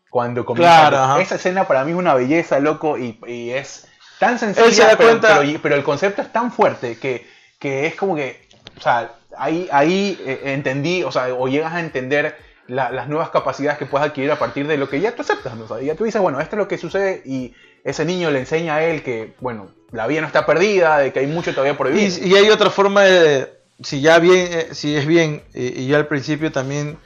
Cuando 0.09 0.45
comienza, 0.45 0.89
Claro, 0.89 1.19
esa 1.21 1.35
escena 1.35 1.67
para 1.67 1.83
mí 1.83 1.91
es 1.91 1.97
una 1.97 2.13
belleza, 2.13 2.59
loco, 2.59 2.97
y, 2.97 3.19
y 3.27 3.51
es 3.51 3.87
tan 4.19 4.37
sencilla, 4.39 4.95
pero, 4.97 5.19
pero- 5.21 5.59
pero 5.61 5.75
el 5.75 5.83
concepto 5.83 6.21
es 6.21 6.31
tan 6.31 6.51
fuerte 6.51 6.97
que, 6.97 7.27
que 7.59 7.85
es 7.87 7.95
como 7.95 8.15
que, 8.15 8.47
o 8.77 8.81
sea, 8.81 9.11
ahí, 9.37 9.67
ahí 9.71 10.19
eh, 10.25 10.41
entendí, 10.53 11.03
o 11.03 11.11
sea, 11.11 11.33
o 11.33 11.47
llegas 11.47 11.73
a 11.73 11.79
entender 11.79 12.35
la- 12.67 12.91
las 12.91 13.07
nuevas 13.07 13.29
capacidades 13.29 13.77
que 13.77 13.85
puedes 13.85 14.07
adquirir 14.07 14.31
a 14.31 14.39
partir 14.39 14.67
de 14.67 14.77
lo 14.77 14.89
que 14.89 14.99
ya 14.99 15.15
tú 15.15 15.21
aceptas, 15.21 15.55
¿no? 15.55 15.65
O 15.65 15.67
sea, 15.67 15.81
ya 15.81 15.95
tú 15.95 16.03
dices, 16.03 16.21
bueno, 16.21 16.39
esto 16.41 16.55
es 16.55 16.57
lo 16.57 16.67
que 16.67 16.77
sucede 16.77 17.21
y 17.25 17.53
ese 17.83 18.03
niño 18.03 18.29
le 18.31 18.39
enseña 18.39 18.75
a 18.75 18.83
él 18.83 19.03
que, 19.03 19.35
bueno, 19.39 19.71
la 19.91 20.05
vida 20.07 20.19
no 20.21 20.27
está 20.27 20.45
perdida, 20.45 20.97
de 20.97 21.13
que 21.13 21.19
hay 21.19 21.27
mucho 21.27 21.51
todavía 21.51 21.77
por 21.77 21.87
vivir. 21.87 22.11
Y, 22.21 22.29
y 22.33 22.35
hay 22.35 22.49
otra 22.49 22.69
forma 22.69 23.03
de, 23.03 23.53
si 23.81 24.01
ya 24.01 24.19
bien, 24.19 24.47
eh, 24.51 24.67
si 24.73 24.95
es 24.97 25.05
bien, 25.07 25.43
y, 25.53 25.81
y 25.83 25.87
yo 25.87 25.95
al 25.95 26.07
principio 26.07 26.51
también, 26.51 26.97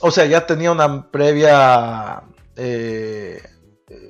o 0.00 0.10
sea, 0.10 0.24
ya 0.24 0.46
tenía 0.46 0.72
una 0.72 1.10
previa, 1.12 2.22
eh, 2.56 3.40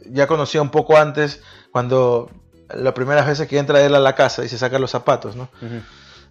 ya 0.06 0.26
conocía 0.26 0.62
un 0.62 0.70
poco 0.70 0.96
antes, 0.96 1.42
cuando 1.70 2.30
las 2.74 2.94
primeras 2.94 3.26
veces 3.26 3.46
que 3.46 3.58
entra 3.58 3.84
él 3.84 3.94
a 3.94 4.00
la 4.00 4.14
casa 4.14 4.44
y 4.44 4.48
se 4.48 4.56
saca 4.58 4.78
los 4.78 4.90
zapatos, 4.90 5.36
¿no? 5.36 5.50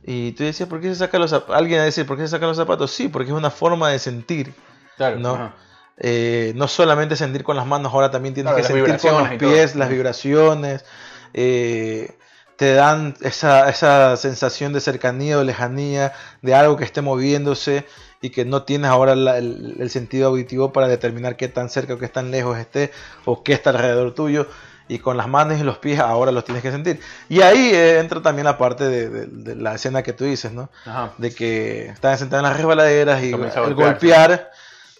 Y 0.08 0.34
tú 0.34 0.44
decías, 0.44 0.70
¿por 0.70 0.82
qué 0.82 0.90
se 0.90 0.96
saca 0.96 1.18
los 1.18 1.32
zapatos? 1.32 1.56
Alguien 1.56 1.80
va 1.80 1.84
a 1.84 1.86
decir, 1.86 2.06
¿por 2.06 2.16
qué 2.18 2.24
se 2.24 2.30
sacan 2.30 2.48
los 2.50 2.58
zapatos? 2.58 2.92
Sí, 2.92 3.08
porque 3.08 3.32
es 3.32 3.38
una 3.38 3.50
forma 3.50 3.90
de 3.90 3.98
sentir, 4.00 4.54
Claro, 4.98 5.18
¿no? 5.20 5.52
Eh, 5.98 6.54
no 6.56 6.68
solamente 6.68 7.16
sentir 7.16 7.44
con 7.44 7.56
las 7.56 7.66
manos, 7.66 7.94
ahora 7.94 8.12
también 8.12 8.34
tienes 8.36 8.54
Claro, 8.54 8.68
que 8.68 8.74
sentir 8.74 8.98
con 9.00 9.18
los 9.18 9.30
pies, 9.38 9.76
las 9.76 9.90
vibraciones, 9.90 10.86
eh, 11.34 12.18
te 12.58 12.74
dan 12.74 13.16
esa, 13.22 13.70
esa 13.70 14.16
sensación 14.18 14.74
de 14.74 14.80
cercanía 14.82 15.40
o 15.40 15.44
lejanía, 15.44 16.14
de 16.42 16.54
algo 16.54 16.78
que 16.78 16.84
esté 16.86 17.02
moviéndose 17.02 17.86
y 18.22 18.30
que 18.30 18.46
no 18.46 18.64
tienes 18.64 18.90
ahora 18.92 19.16
la- 19.16 19.38
el, 19.38 19.76
el 19.80 19.90
sentido 19.90 20.28
auditivo 20.30 20.72
para 20.72 20.88
determinar 20.88 21.36
qué 21.36 21.48
tan 21.48 21.70
cerca 21.70 21.96
o 21.96 21.98
qué 21.98 22.08
tan 22.10 22.32
lejos 22.32 22.58
esté 22.58 22.92
o 23.26 23.44
qué 23.44 23.54
está 23.54 23.72
alrededor 23.72 24.14
tuyo. 24.14 24.48
Y 24.88 25.00
con 25.00 25.18
las 25.18 25.28
manos 25.28 25.60
y 25.60 25.64
los 25.64 25.80
pies 25.80 26.00
ahora 26.00 26.32
los 26.32 26.46
tienes 26.46 26.62
que 26.62 26.72
sentir. 26.72 27.00
Y 27.28 27.42
ahí 27.42 27.72
eh, 27.74 28.00
entra 28.00 28.22
también 28.22 28.46
la 28.46 28.58
parte 28.58 28.84
de, 28.84 29.10
de- 29.10 29.26
de 29.28 29.56
la 29.56 29.74
escena 29.76 30.04
que 30.04 30.14
tú 30.14 30.26
dices, 30.26 30.52
¿no? 30.52 30.70
Ajá. 30.86 31.12
de 31.18 31.34
que 31.34 31.88
están 31.88 32.18
sentados 32.20 32.44
en 32.44 32.50
las 32.50 32.58
resbaladeras 32.58 33.24
y 33.24 33.32
el 33.34 33.74
golpear 33.74 34.52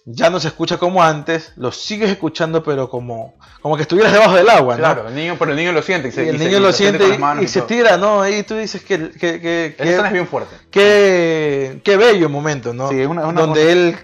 ya 0.08 0.30
no 0.30 0.40
se 0.40 0.48
escucha 0.50 0.78
como 0.78 1.02
antes, 1.04 1.52
lo 1.56 1.72
sigues 1.72 2.12
escuchando 2.12 2.64
pero 2.64 2.90
como, 2.92 3.34
como 3.62 3.76
que 3.76 3.82
estuvieras 3.84 4.14
debajo 4.14 4.36
del 4.36 4.48
agua, 4.50 4.76
¿no? 4.76 4.80
Claro, 4.80 5.08
el 5.10 5.16
niño, 5.16 5.36
pero 5.40 5.52
el 5.52 5.58
niño 5.58 5.72
lo 5.72 5.82
siente. 5.82 6.10
Y, 6.10 6.12
se- 6.12 6.26
Y 6.26 6.30
el 6.30 6.36
y 6.36 6.40
niño 6.40 6.58
y 6.58 6.62
lo 6.62 6.72
siente 6.74 7.04
y, 7.08 7.44
y 7.44 7.48
se 7.48 7.62
tira, 7.64 7.98
¿no? 7.98 8.22
Ahí 8.22 8.44
tú 8.44 8.56
dices 8.56 8.84
que, 8.84 9.10
que, 9.12 9.40
que, 9.42 9.66
escena 9.78 9.98
es 9.98 10.04
que, 10.08 10.14
bien 10.14 10.28
fuerte. 10.28 10.56
que- 10.72 11.82
qué 11.84 11.98
bello 11.98 12.30
momento, 12.30 12.74
¿no? 12.74 12.90
Sí, 12.90 13.00
es 13.02 13.08
una- 13.08 13.24
donde 13.34 13.62
cosa- 13.62 13.72
él, 13.72 13.98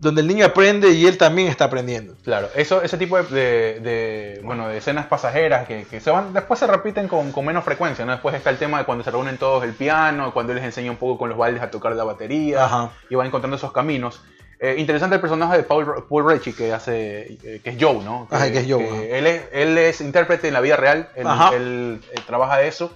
donde 0.00 0.20
el 0.20 0.28
niño 0.28 0.46
aprende 0.46 0.90
y 0.90 1.06
él 1.06 1.18
también 1.18 1.48
está 1.48 1.64
aprendiendo. 1.64 2.14
Claro, 2.22 2.48
eso, 2.54 2.82
ese 2.82 2.96
tipo 2.98 3.16
de, 3.16 3.24
de- 3.24 3.80
de, 3.80 4.40
bueno, 4.44 4.68
de 4.68 4.78
escenas 4.78 5.06
pasajeras 5.06 5.66
que, 5.66 5.84
que 5.84 6.00
se 6.00 6.10
van, 6.10 6.32
después 6.32 6.60
se 6.60 6.66
repiten 6.68 7.08
con, 7.08 7.32
con 7.32 7.44
menos 7.44 7.64
frecuencia, 7.64 8.04
¿no? 8.04 8.12
Después 8.12 8.34
está 8.34 8.50
el 8.50 8.58
tema 8.58 8.78
de 8.78 8.84
cuando 8.84 9.02
se 9.02 9.10
reúnen 9.10 9.38
todos 9.38 9.64
el 9.64 9.72
piano, 9.74 10.32
cuando 10.32 10.52
él 10.52 10.56
les 10.58 10.64
enseña 10.66 10.90
un 10.90 10.96
poco 10.98 11.18
con 11.18 11.28
los 11.28 11.36
baldes 11.38 11.62
a 11.62 11.70
tocar 11.70 11.92
la 11.96 12.04
batería 12.04 12.64
Ajá. 12.64 12.90
y 13.10 13.14
va 13.16 13.26
encontrando 13.26 13.56
esos 13.56 13.72
caminos. 13.72 14.22
Eh, 14.60 14.74
interesante 14.78 15.14
el 15.16 15.20
personaje 15.20 15.56
de 15.58 15.62
Paul, 15.62 16.04
Paul 16.08 16.28
Recci 16.28 16.52
que 16.52 16.72
hace, 16.72 17.32
eh, 17.44 17.60
que 17.62 17.70
es 17.70 17.76
Joe, 17.80 18.02
¿no? 18.04 18.26
Que, 18.28 18.36
Ajá, 18.36 18.50
que 18.52 18.58
es 18.58 18.66
Joe, 18.68 19.16
él, 19.18 19.26
es, 19.26 19.42
él 19.52 19.78
es 19.78 20.00
intérprete 20.00 20.48
en 20.48 20.54
la 20.54 20.60
vida 20.60 20.76
real, 20.76 21.08
él, 21.14 21.26
Ajá. 21.26 21.54
él, 21.54 22.00
eh, 22.12 22.20
trabaja 22.26 22.56
de 22.58 22.66
eso 22.68 22.92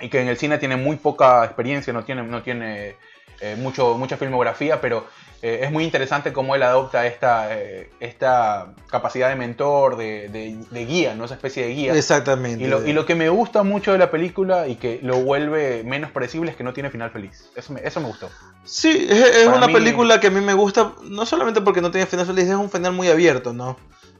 y 0.00 0.08
que 0.10 0.20
en 0.20 0.28
el 0.28 0.36
cine 0.38 0.58
tiene 0.58 0.76
muy 0.76 0.96
poca 0.96 1.44
experiencia, 1.44 1.92
no 1.92 2.04
tiene, 2.04 2.22
no 2.22 2.42
tiene 2.42 2.96
eh, 3.40 3.56
mucho, 3.58 3.96
mucha 3.98 4.16
filmografía, 4.16 4.80
pero 4.80 5.06
eh, 5.48 5.60
es 5.64 5.70
muy 5.70 5.84
interesante 5.84 6.32
cómo 6.32 6.54
él 6.54 6.62
adopta 6.62 7.06
esta, 7.06 7.54
eh, 7.56 7.90
esta 8.00 8.74
capacidad 8.90 9.28
de 9.28 9.36
mentor, 9.36 9.96
de, 9.96 10.28
de- 10.28 10.56
de 10.70 10.84
guía, 10.86 11.14
¿no? 11.14 11.24
Esa 11.26 11.34
especie 11.34 11.64
de 11.66 11.74
guía. 11.74 11.94
Exactamente. 11.94 12.64
Y 12.64 12.66
lo, 12.66 12.86
y 12.86 12.92
lo 12.92 13.06
que 13.06 13.14
me 13.14 13.28
gusta 13.28 13.62
mucho 13.62 13.92
de 13.92 13.98
la 13.98 14.10
película 14.10 14.66
y 14.68 14.76
que 14.76 14.98
lo 15.02 15.18
vuelve 15.18 15.82
menos 15.84 16.10
predecible 16.10 16.50
es 16.50 16.56
que 16.56 16.64
no 16.64 16.72
tiene 16.72 16.90
final 16.90 17.10
feliz. 17.10 17.50
Eso 17.54 17.72
me, 17.72 17.80
eso 17.84 18.00
me 18.00 18.06
gustó. 18.08 18.28
Sí, 18.64 19.06
es, 19.08 19.46
una 19.46 19.66
mí- 19.68 19.72
película 19.72 20.18
que 20.20 20.26
a 20.26 20.30
mí 20.30 20.40
me 20.40 20.54
gusta, 20.54 20.92
no 21.04 21.24
solamente 21.26 21.60
porque 21.60 21.80
no 21.80 21.90
tiene 21.90 22.06
final 22.06 22.26
feliz, 22.26 22.44
es 22.44 22.54
un 22.56 22.70
final 22.70 22.92
muy 22.92 23.08
abierto, 23.08 23.52
¿no? 23.52 23.76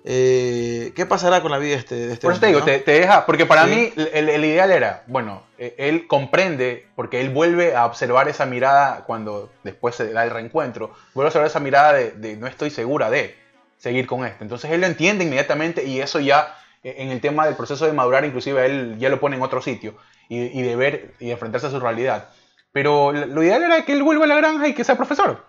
Eh, 0.08 0.92
¿Qué 0.94 1.04
pasará 1.04 1.42
con 1.42 1.50
la 1.50 1.58
vida 1.58 1.72
de 1.72 1.78
este, 1.80 1.94
de 1.96 2.12
este 2.12 2.22
Por 2.22 2.30
eso 2.32 2.40
te 2.40 2.46
digo, 2.46 2.60
no? 2.60 2.64
te, 2.64 2.78
te 2.78 2.92
deja, 2.92 3.26
porque 3.26 3.44
para 3.44 3.64
Sí. 3.64 3.70
mí 3.70 3.92
el, 4.12 4.28
el 4.28 4.44
ideal 4.44 4.70
era, 4.70 5.02
bueno, 5.08 5.42
eh, 5.58 5.74
él 5.78 6.06
comprende, 6.06 6.86
porque 6.94 7.20
él 7.20 7.30
vuelve 7.30 7.74
a 7.74 7.84
observar 7.86 8.28
esa 8.28 8.46
mirada 8.46 9.02
cuando 9.04 9.50
después 9.64 9.96
se 9.96 10.12
da 10.12 10.22
el 10.22 10.30
reencuentro, 10.30 10.94
vuelve 11.12 11.26
a 11.26 11.30
observar 11.30 11.48
esa 11.48 11.58
mirada 11.58 11.92
de, 11.94 12.12
de 12.12 12.36
no 12.36 12.46
estoy 12.46 12.70
segura 12.70 13.10
de 13.10 13.34
seguir 13.78 14.06
con 14.06 14.24
esto. 14.24 14.44
Entonces 14.44 14.70
él 14.70 14.80
lo 14.80 14.86
entiende 14.86 15.24
inmediatamente 15.24 15.84
y 15.84 16.00
eso 16.00 16.20
ya 16.20 16.54
eh, 16.84 16.94
en 16.98 17.10
el 17.10 17.20
tema 17.20 17.44
del 17.44 17.56
proceso 17.56 17.84
de 17.84 17.92
madurar, 17.92 18.24
inclusive 18.24 18.60
a 18.60 18.66
él 18.66 18.96
ya 19.00 19.08
lo 19.08 19.18
pone 19.18 19.34
en 19.34 19.42
otro 19.42 19.60
sitio 19.60 19.96
y, 20.28 20.38
y 20.56 20.62
de 20.62 20.76
ver 20.76 21.14
y 21.18 21.26
de 21.26 21.32
enfrentarse 21.32 21.66
a 21.66 21.70
su 21.70 21.80
realidad. 21.80 22.28
Pero 22.70 23.10
lo 23.10 23.42
ideal 23.42 23.64
era 23.64 23.84
que 23.84 23.92
él 23.92 24.04
vuelva 24.04 24.26
a 24.26 24.28
la 24.28 24.36
granja 24.36 24.68
y 24.68 24.74
que 24.74 24.84
sea 24.84 24.96
profesor. 24.96 25.44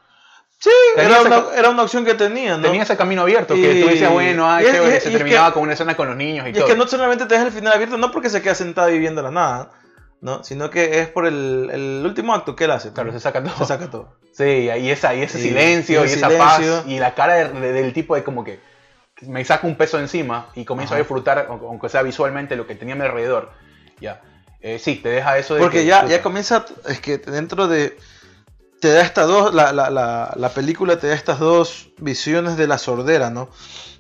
Sí, 0.60 0.72
era 0.96 1.22
una, 1.22 1.44
era 1.56 1.70
una 1.70 1.84
opción 1.84 2.04
que 2.04 2.16
tenía, 2.16 2.58
¿no? 2.58 2.64
Tenía 2.64 2.82
ese 2.82 2.98
camino 2.98 3.22
abierto, 3.22 3.54
que 3.54 3.82
tú 3.82 3.90
decías, 3.90 4.12
bueno, 4.12 4.50
ay, 4.50 4.64
y 4.66 4.68
es- 4.68 4.74
chévere, 4.74 4.92
y 4.94 4.98
es- 4.98 5.04
se 5.04 5.10
es 5.10 5.16
terminaba 5.18 5.50
que- 5.50 5.54
con 5.54 5.64
una 5.64 5.74
escena 5.74 5.96
con 5.96 6.08
los 6.08 6.18
niños 6.18 6.48
y, 6.48 6.50
Y 6.50 6.54
todo. 6.54 6.66
es 6.66 6.72
que 6.72 6.78
no 6.78 6.88
solamente 6.88 7.26
te 7.28 7.36
deja 7.36 7.46
el 7.46 7.52
final 7.54 7.74
abierto, 7.74 7.98
no 7.98 8.12
porque 8.12 8.30
se 8.30 8.42
queda 8.42 8.56
sentado 8.56 8.90
y 8.90 8.98
viendo 8.98 9.22
la 9.22 9.30
nada, 9.30 9.72
¿no? 10.22 10.44
Sino 10.44 10.72
que 10.72 11.00
es 11.00 11.08
por 11.10 11.28
el, 11.28 11.70
el 11.72 12.02
último 12.04 12.34
acto 12.34 12.56
que 12.56 12.64
él 12.64 12.72
hace. 12.72 12.92
Claro, 12.92 13.12
se 13.12 13.20
saca 13.20 13.44
todo. 13.44 13.56
Se 13.58 13.66
saca 13.66 13.90
todo. 13.92 14.18
Sí, 14.34 14.44
y, 14.44 14.90
esa, 14.90 15.14
y 15.14 15.22
ese 15.22 15.40
silencio, 15.40 16.02
y 16.02 16.06
esa 16.08 16.28
silencio. 16.30 16.38
paz, 16.78 16.84
y 16.88 16.98
la 16.98 17.14
cara 17.14 17.36
de- 17.36 17.50
de- 17.60 17.74
del 17.74 17.94
tipo 17.94 18.16
de 18.16 18.24
como 18.24 18.44
que 18.44 18.60
me 19.22 19.46
saca 19.46 19.66
un 19.68 19.76
peso 19.76 20.00
encima 20.00 20.50
y 20.56 20.66
comienzo 20.66 20.94
Ajá. 20.94 21.00
a 21.00 21.04
disfrutar, 21.04 21.46
aunque 21.50 21.66
aunque 21.68 21.90
sea 21.90 22.02
visualmente, 22.02 22.56
lo 22.56 22.66
que 22.66 22.74
tenía 22.76 22.96
a 22.96 22.98
mi 22.98 23.04
alrededor. 23.06 23.52
Ya. 24.02 24.22
Eh, 24.62 24.80
sí, 24.80 24.96
te 24.96 25.10
deja 25.10 25.38
eso 25.38 25.54
de 25.54 25.62
Porque 25.62 25.80
que- 25.82 25.86
ya, 25.86 26.02
puta, 26.02 26.12
ya 26.16 26.22
comienza, 26.24 26.66
es 26.88 27.00
que 27.00 27.20
dentro 27.20 27.68
de... 27.68 27.96
Te 28.80 28.90
da 28.94 29.02
estas 29.02 29.28
dos, 29.28 29.54
la, 29.54 29.72
la, 29.74 29.90
la, 29.90 30.34
la 30.36 30.50
película 30.50 31.00
te 31.00 31.08
da 31.08 31.14
estas 31.16 31.40
dos 31.40 31.90
visiones 31.98 32.58
de 32.58 32.68
la 32.68 32.78
sordera, 32.78 33.30
¿no? 33.30 33.50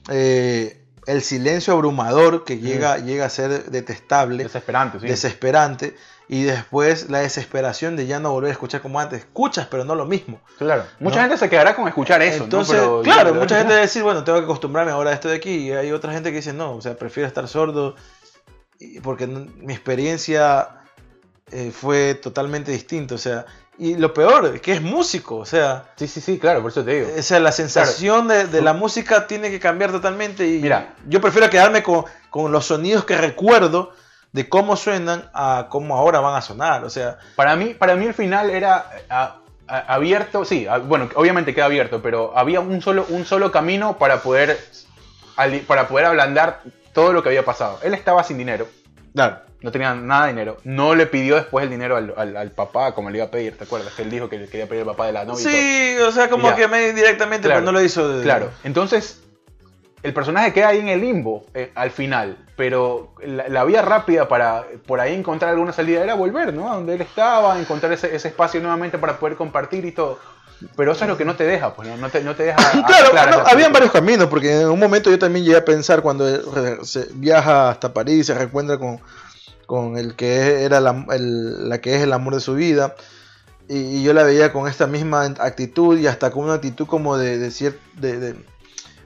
Eh, 0.09 0.83
el 1.05 1.21
silencio 1.21 1.73
abrumador 1.73 2.43
que 2.43 2.59
llega, 2.59 2.97
llega 2.97 3.25
a 3.25 3.29
ser 3.29 3.71
detestable, 3.71 4.43
Desesperante, 4.43 4.99
sí. 4.99 5.07
desesperante, 5.07 5.95
y 6.27 6.43
después 6.43 7.09
la 7.09 7.19
desesperación 7.19 7.95
de 7.95 8.05
ya 8.07 8.19
no 8.19 8.31
volver 8.33 8.49
a 8.49 8.51
escuchar 8.51 8.81
como 8.81 8.99
antes. 8.99 9.19
Escuchas, 9.21 9.67
pero 9.71 9.85
no 9.85 9.95
lo 9.95 10.05
mismo. 10.05 10.41
claro. 10.57 10.83
Mucha 10.99 11.15
¿no? 11.17 11.21
gente 11.23 11.37
se 11.37 11.49
quedará 11.49 11.75
con 11.75 11.87
escuchar 11.87 12.21
eso, 12.21 12.39
¿no? 12.39 12.43
Entonces, 12.43 12.75
Pero- 12.75 13.01
claro, 13.03 13.33
mucha 13.33 13.57
gente 13.57 13.73
va 13.73 13.79
a 13.79 13.83
decir, 13.83 14.03
bueno, 14.03 14.23
tengo 14.25 14.37
que 14.39 14.43
acostumbrarme 14.43 14.91
ahora 14.91 15.11
a 15.11 15.13
esto 15.13 15.29
de 15.29 15.37
aquí. 15.37 15.69
Y 15.69 15.71
hay 15.71 15.91
otra 15.93 16.11
gente 16.11 16.29
que 16.31 16.35
dice, 16.37 16.51
no, 16.51 16.73
o 16.75 16.81
sea, 16.81 16.97
prefiero 16.97 17.25
estar 17.27 17.47
sordo 17.47 17.95
porque 19.01 19.25
no- 19.27 19.47
mi 19.57 19.73
experiencia 19.73 20.69
eh, 21.51 21.71
fue 21.71 22.15
totalmente 22.15 22.73
distinta. 22.73 23.15
O 23.15 23.17
sea, 23.17 23.45
y 23.79 23.95
lo 23.95 24.13
peor 24.13 24.51
es 24.55 24.61
que 24.61 24.73
es 24.73 24.81
músico, 24.81 25.37
o 25.37 25.45
sea, 25.45 25.85
Sí, 25.95 26.07
sí, 26.07 26.19
sí, 26.21 26.39
claro, 26.39 26.61
por 26.61 26.71
eso 26.71 26.83
te 26.83 26.95
digo. 26.95 27.09
o 27.17 27.21
sea 27.21 27.39
la 27.39 27.51
sensación 27.51 28.27
de, 28.27 28.47
de 28.47 28.61
la 28.61 28.73
música 28.73 29.27
tiene 29.27 29.49
que 29.51 29.59
cambiar 29.59 29.91
totalmente. 29.91 30.47
Y 30.47 30.59
Mira. 30.61 30.93
yo 31.07 31.21
prefiero 31.21 31.49
quedarme 31.49 31.83
con, 31.83 32.05
con 32.29 32.51
los 32.51 32.65
sonidos 32.65 33.05
que 33.05 33.17
recuerdo 33.17 33.91
de 34.31 34.49
cómo 34.49 34.75
suenan 34.75 35.29
a 35.33 35.67
cómo 35.69 35.95
ahora 35.97 36.19
van 36.19 36.35
a 36.35 36.41
sonar. 36.41 36.83
O 36.83 36.89
sea, 36.89 37.17
Para 37.35 37.55
mí, 37.55 37.73
para 37.73 37.95
mí 37.95 38.05
el 38.05 38.13
final 38.13 38.49
era 38.49 38.89
a- 39.09 39.37
a- 39.67 39.93
abierto, 39.95 40.43
sí, 40.45 40.67
a- 40.67 40.77
bueno, 40.77 41.09
obviamente 41.15 41.53
queda 41.55 41.65
abierto, 41.65 42.01
pero 42.01 42.37
había 42.37 42.59
un 42.59 42.81
solo, 42.81 43.05
un 43.09 43.25
solo 43.25 43.51
camino 43.51 43.97
para 43.97 44.21
poder, 44.21 44.59
para 45.67 45.87
poder 45.87 46.05
ablandar 46.05 46.61
todo 46.93 47.13
lo 47.13 47.21
que 47.23 47.29
había 47.29 47.45
pasado. 47.45 47.79
Él 47.83 47.93
estaba 47.93 48.23
sin 48.23 48.37
dinero, 48.37 48.67
claro. 49.13 49.41
No 49.61 49.71
tenía 49.71 49.95
nada 49.95 50.23
de 50.25 50.33
dinero, 50.33 50.57
no 50.63 50.93
le 50.95 51.07
pidió 51.07 51.35
después 51.35 51.63
el 51.63 51.69
dinero 51.69 51.95
al, 51.97 52.13
al- 52.15 52.37
al 52.37 52.51
papá 52.51 52.93
como 52.93 53.09
le 53.09 53.17
iba 53.17 53.25
a 53.27 53.31
pedir, 53.31 53.57
¿te 53.57 53.63
acuerdas? 53.63 53.93
Que 53.93 54.03
él 54.03 54.09
dijo 54.11 54.29
que 54.29 54.37
le 54.37 54.47
quería 54.47 54.67
pedir 54.67 54.81
el 54.81 54.87
papá 54.87 55.07
de 55.07 55.13
la 55.13 55.25
novia. 55.25 55.41
y 55.41 55.43
todo. 55.43 55.53
Sí, 55.53 55.97
o 56.07 56.11
sea, 56.11 56.29
como 56.29 56.55
que 56.55 56.67
medio 56.67 56.89
indirectamente, 56.89 57.47
Claro, 57.47 57.61
pero 57.61 57.71
no 57.71 57.77
lo 57.79 57.83
hizo. 57.83 58.07
de- 58.17 58.23
Claro, 58.23 58.51
entonces 58.63 59.21
el 60.03 60.13
personaje 60.13 60.53
queda 60.53 60.69
ahí 60.69 60.79
en 60.79 60.89
el 60.89 61.01
limbo 61.01 61.45
eh, 61.55 61.71
al 61.73 61.89
final, 61.91 62.37
pero 62.55 63.13
la, 63.25 63.47
la 63.49 63.63
vía 63.63 63.81
rápida 63.81 64.27
para 64.27 64.63
por 64.85 64.99
ahí 64.99 65.15
encontrar 65.15 65.51
alguna 65.51 65.73
salida 65.73 66.03
era 66.03 66.13
volver, 66.13 66.53
¿no? 66.53 66.71
A 66.71 66.75
donde 66.75 66.93
él 66.93 67.01
estaba, 67.01 67.59
encontrar 67.59 67.91
ese, 67.91 68.15
ese 68.15 68.27
espacio 68.27 68.61
nuevamente 68.61 68.97
para 68.99 69.17
poder 69.17 69.35
compartir 69.35 69.85
y 69.85 69.91
todo. 69.91 70.19
Pero 70.75 70.91
eso 70.93 71.03
es 71.03 71.09
lo 71.09 71.17
que 71.17 71.25
no 71.25 71.35
te 71.35 71.43
deja, 71.45 71.75
pues 71.75 71.87
no, 71.87 71.97
no 71.97 72.09
te, 72.09 72.23
no 72.23 72.35
te 72.35 72.43
deja. 72.43 72.57
Claro, 72.87 73.37
no, 73.43 73.47
habían 73.47 73.71
varios 73.71 73.91
caminos, 73.91 74.27
porque 74.27 74.61
en 74.61 74.69
un 74.69 74.79
momento 74.79 75.09
yo 75.11 75.19
también 75.19 75.45
llegué 75.45 75.57
a 75.57 75.65
pensar 75.65 76.01
cuando 76.01 76.83
se 76.83 77.07
viaja 77.13 77.69
hasta 77.69 77.93
París, 77.93 78.25
se 78.25 78.33
reencuentra 78.33 78.77
con, 78.79 78.99
con 79.67 79.97
el 79.99 80.15
que 80.15 80.63
era 80.63 80.79
la, 80.79 81.05
el- 81.11 81.69
la 81.69 81.79
que 81.81 81.95
es 81.95 82.01
el 82.01 82.13
amor 82.13 82.33
de 82.33 82.39
su 82.41 82.55
vida, 82.55 82.95
y, 83.69 83.97
y 83.97 84.03
yo 84.03 84.13
la 84.13 84.23
veía 84.23 84.51
con 84.51 84.67
esta 84.67 84.87
misma 84.87 85.25
actitud 85.25 85.99
y 85.99 86.07
hasta 86.07 86.31
con 86.31 86.45
una 86.45 86.53
actitud 86.55 86.87
como 86.87 87.17
de, 87.17 87.37
de, 87.37 87.49
cier- 87.49 87.77
de, 87.95 88.17
de- 88.19 88.35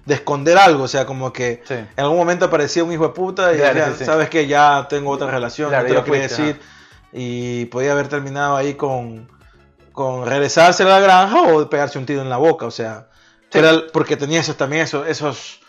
de 0.06 0.14
esconder 0.16 0.58
algo, 0.58 0.84
o 0.84 0.88
sea, 0.88 1.06
como 1.06 1.32
que 1.34 1.62
Sí. 1.68 1.74
en 1.76 1.88
algún 1.98 2.18
momento 2.18 2.46
aparecía 2.46 2.84
un 2.84 2.92
hijo 2.94 3.04
de 3.08 3.14
puta 3.14 3.54
y 3.54 3.58
Claro, 3.58 3.74
decía, 3.80 3.96
sí, 3.98 4.06
sabes 4.06 4.30
que 4.30 4.48
ya 4.48 4.88
tengo 4.90 5.12
otra 5.12 5.30
relación, 5.30 5.70
Claro, 5.70 5.84
no 5.84 5.90
te 5.90 5.94
lo 5.96 6.04
quería 6.04 6.22
decir, 6.22 6.60
y 7.14 7.66
podía 7.66 7.92
haber 7.92 8.08
terminado 8.08 8.56
ahí 8.56 8.74
con, 8.76 9.28
con 9.92 10.26
regresarse 10.26 10.84
a 10.84 10.88
la 10.88 11.00
granja 11.00 11.42
o 11.54 11.70
pegarse 11.70 12.00
un 12.00 12.06
tiro 12.06 12.22
en 12.22 12.30
la 12.30 12.38
boca, 12.38 12.66
o 12.66 12.72
sea, 12.72 13.08
Sí. 13.52 13.60
era 13.60 13.74
porque 13.92 14.16
tenía 14.16 14.40
esos 14.40 14.56
también 14.58 14.84
esos, 14.84 15.08
esos, 15.08 15.60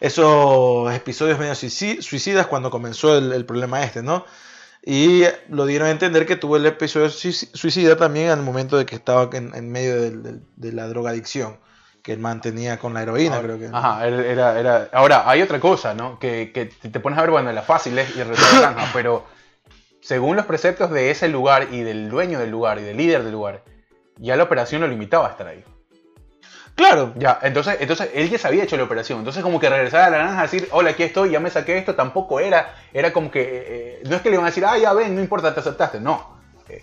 esos 0.00 0.92
episodios 0.94 1.38
medio 1.38 1.52
suici- 1.54 2.00
suicidas 2.02 2.46
cuando 2.46 2.70
comenzó 2.70 3.16
el, 3.16 3.32
el 3.32 3.44
problema 3.44 3.82
este, 3.82 4.02
¿no? 4.02 4.24
Y 4.84 5.24
lo 5.48 5.66
dieron 5.66 5.88
a 5.88 5.90
entender 5.90 6.26
que 6.26 6.36
tuvo 6.36 6.56
el 6.58 6.66
episodio 6.66 7.06
suici- 7.08 7.50
suicida 7.54 7.96
también 7.96 8.30
al 8.30 8.42
momento 8.42 8.76
de 8.78 8.86
que 8.86 8.94
estaba 8.94 9.28
en, 9.32 9.54
en 9.54 9.70
medio 9.72 10.00
del- 10.00 10.22
del- 10.22 10.42
de 10.56 10.72
la 10.72 10.86
drogadicción 10.88 11.58
que 12.02 12.12
él 12.12 12.20
mantenía 12.20 12.78
con 12.78 12.94
la 12.94 13.02
heroína, 13.02 13.40
creo 13.42 13.58
que. 13.58 13.68
Ajá, 13.72 14.06
era, 14.06 14.60
era, 14.60 14.88
Ahora, 14.92 15.28
hay 15.28 15.42
otra 15.42 15.58
cosa, 15.58 15.92
¿no? 15.92 16.20
Que, 16.20 16.52
que 16.54 16.66
te 16.66 17.00
pones 17.00 17.18
a 17.18 17.22
ver, 17.22 17.30
bueno, 17.32 17.50
la 17.50 17.62
fácil 17.62 17.98
es 17.98 18.14
ir 18.14 18.22
a 18.22 18.26
la 18.26 18.60
granja, 18.60 18.90
pero 18.92 19.24
según 20.02 20.36
los 20.36 20.46
preceptos 20.46 20.92
de 20.92 21.10
ese 21.10 21.26
lugar 21.26 21.66
y 21.72 21.80
del 21.80 22.08
dueño 22.08 22.38
del 22.38 22.50
lugar 22.50 22.78
y 22.78 22.82
del 22.82 22.96
líder 22.96 23.24
del 23.24 23.32
lugar, 23.32 23.64
ya 24.18 24.36
la 24.36 24.44
operación 24.44 24.82
lo 24.82 24.86
limitaba 24.86 25.26
a 25.26 25.30
estar 25.32 25.48
ahí. 25.48 25.64
Claro, 26.76 27.12
Ya, 27.16 27.38
entonces, 27.42 27.78
entonces 27.80 28.10
él 28.14 28.28
ya 28.28 28.38
se 28.38 28.46
había 28.46 28.62
hecho 28.62 28.76
la 28.76 28.84
operación. 28.84 29.18
Entonces, 29.20 29.42
como 29.42 29.58
que 29.58 29.68
regresar 29.70 30.02
a 30.02 30.10
la 30.10 30.18
granja 30.18 30.40
a 30.40 30.42
decir, 30.42 30.68
hola, 30.72 30.90
aquí 30.90 31.02
estoy, 31.04 31.30
ya 31.30 31.40
me 31.40 31.48
saqué 31.50 31.78
esto, 31.78 31.94
tampoco 31.94 32.38
era. 32.38 32.74
Era 32.92 33.12
como 33.14 33.30
que. 33.30 33.42
eh, 33.42 34.02
no 34.08 34.14
es 34.16 34.22
que 34.22 34.28
le 34.28 34.34
iban 34.34 34.44
a 34.46 34.50
decir, 34.50 34.64
ah, 34.66 34.76
ya 34.76 34.92
ven, 34.92 35.14
no 35.14 35.20
importa, 35.22 35.54
te 35.54 35.60
aceptaste. 35.60 36.00
No. 36.00 36.36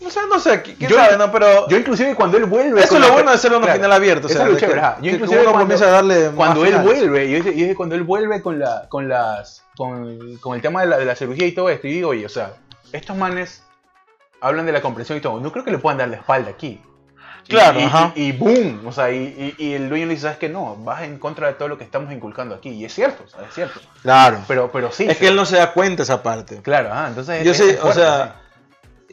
o 0.03 0.09
sea, 0.09 0.23
no 0.27 0.39
sé, 0.39 0.61
¿quién 0.63 0.77
Yo- 0.89 0.95
sabe, 0.97 1.15
no? 1.17 1.31
Pero 1.31 1.67
Yo, 1.67 1.77
inclusive, 1.77 2.15
cuando 2.15 2.37
él 2.37 2.45
vuelve. 2.45 2.81
eso 2.81 2.95
es 2.95 3.01
lo 3.01 3.11
bueno 3.13 3.29
de 3.29 3.35
hacer 3.35 3.51
un 3.53 3.59
Claro, 3.61 3.73
final 3.75 3.91
abierto, 3.91 4.27
o 4.27 4.29
eso 4.31 4.39
sea, 4.39 4.47
es 4.47 4.53
de 4.53 4.59
que- 4.59 4.65
chévere. 4.65 4.81
Yo, 5.01 5.11
inclusive, 5.11 5.41
uno 5.41 5.51
cuando, 5.51 5.59
comienza 5.65 5.85
a 5.85 5.91
darle 5.91 6.31
cuando 6.35 6.65
él 6.65 6.77
vuelve, 6.79 7.29
yo 7.29 7.35
dije, 7.37 7.49
yo 7.51 7.55
dije, 7.63 7.75
cuando 7.75 7.93
él 7.95 8.03
vuelve 8.03 8.41
con, 8.41 8.57
la, 8.59 8.87
con, 8.89 9.07
las, 9.07 9.63
con, 9.77 10.37
con 10.37 10.55
el 10.55 10.61
tema 10.63 10.81
de 10.81 10.87
la, 10.87 10.97
de 10.97 11.05
la 11.05 11.15
cirugía 11.15 11.45
y 11.45 11.51
todo 11.51 11.69
esto, 11.69 11.87
y 11.87 11.91
digo, 11.93 12.09
oye, 12.09 12.25
o 12.25 12.29
sea, 12.29 12.53
estos 12.93 13.15
manes 13.15 13.63
hablan 14.41 14.65
de 14.65 14.71
la 14.71 14.81
comprensión 14.81 15.17
y 15.19 15.21
todo. 15.21 15.39
No 15.39 15.51
creo 15.51 15.63
que 15.63 15.71
le 15.71 15.77
puedan 15.77 15.97
dar 15.99 16.07
la 16.09 16.15
espalda 16.17 16.49
aquí. 16.49 16.81
Claro, 17.47 17.79
y, 17.79 17.83
ajá. 17.83 18.13
y, 18.15 18.23
y 18.23 18.31
boom, 18.31 18.87
o 18.87 18.91
sea, 18.91 19.11
y, 19.11 19.55
el 19.59 19.89
dueño 19.89 20.05
le 20.05 20.11
dice, 20.11 20.23
¿sabes 20.23 20.37
qué? 20.37 20.49
No, 20.49 20.75
vas 20.77 21.03
en 21.03 21.19
contra 21.19 21.47
de 21.47 21.53
todo 21.53 21.67
lo 21.67 21.77
que 21.77 21.83
estamos 21.83 22.11
inculcando 22.13 22.55
aquí. 22.55 22.69
Y 22.69 22.85
es 22.85 22.93
cierto, 22.93 23.23
o 23.25 23.27
sea, 23.27 23.45
es 23.47 23.53
cierto. 23.53 23.79
Claro. 24.01 24.39
Pero, 24.47 24.71
pero 24.71 24.91
sí. 24.91 25.05
es 25.09 25.17
que 25.17 25.27
él 25.27 25.35
no 25.35 25.45
se 25.45 25.57
da 25.57 25.73
cuenta 25.73 26.03
esa 26.03 26.23
parte. 26.23 26.61
Claro, 26.61 26.89
ah, 26.91 27.05
entonces... 27.09 27.43
Yo 27.43 27.51
es- 27.51 27.57
sé, 27.57 27.71
es 27.71 27.83
o 27.83 27.91
sea, 27.91 28.41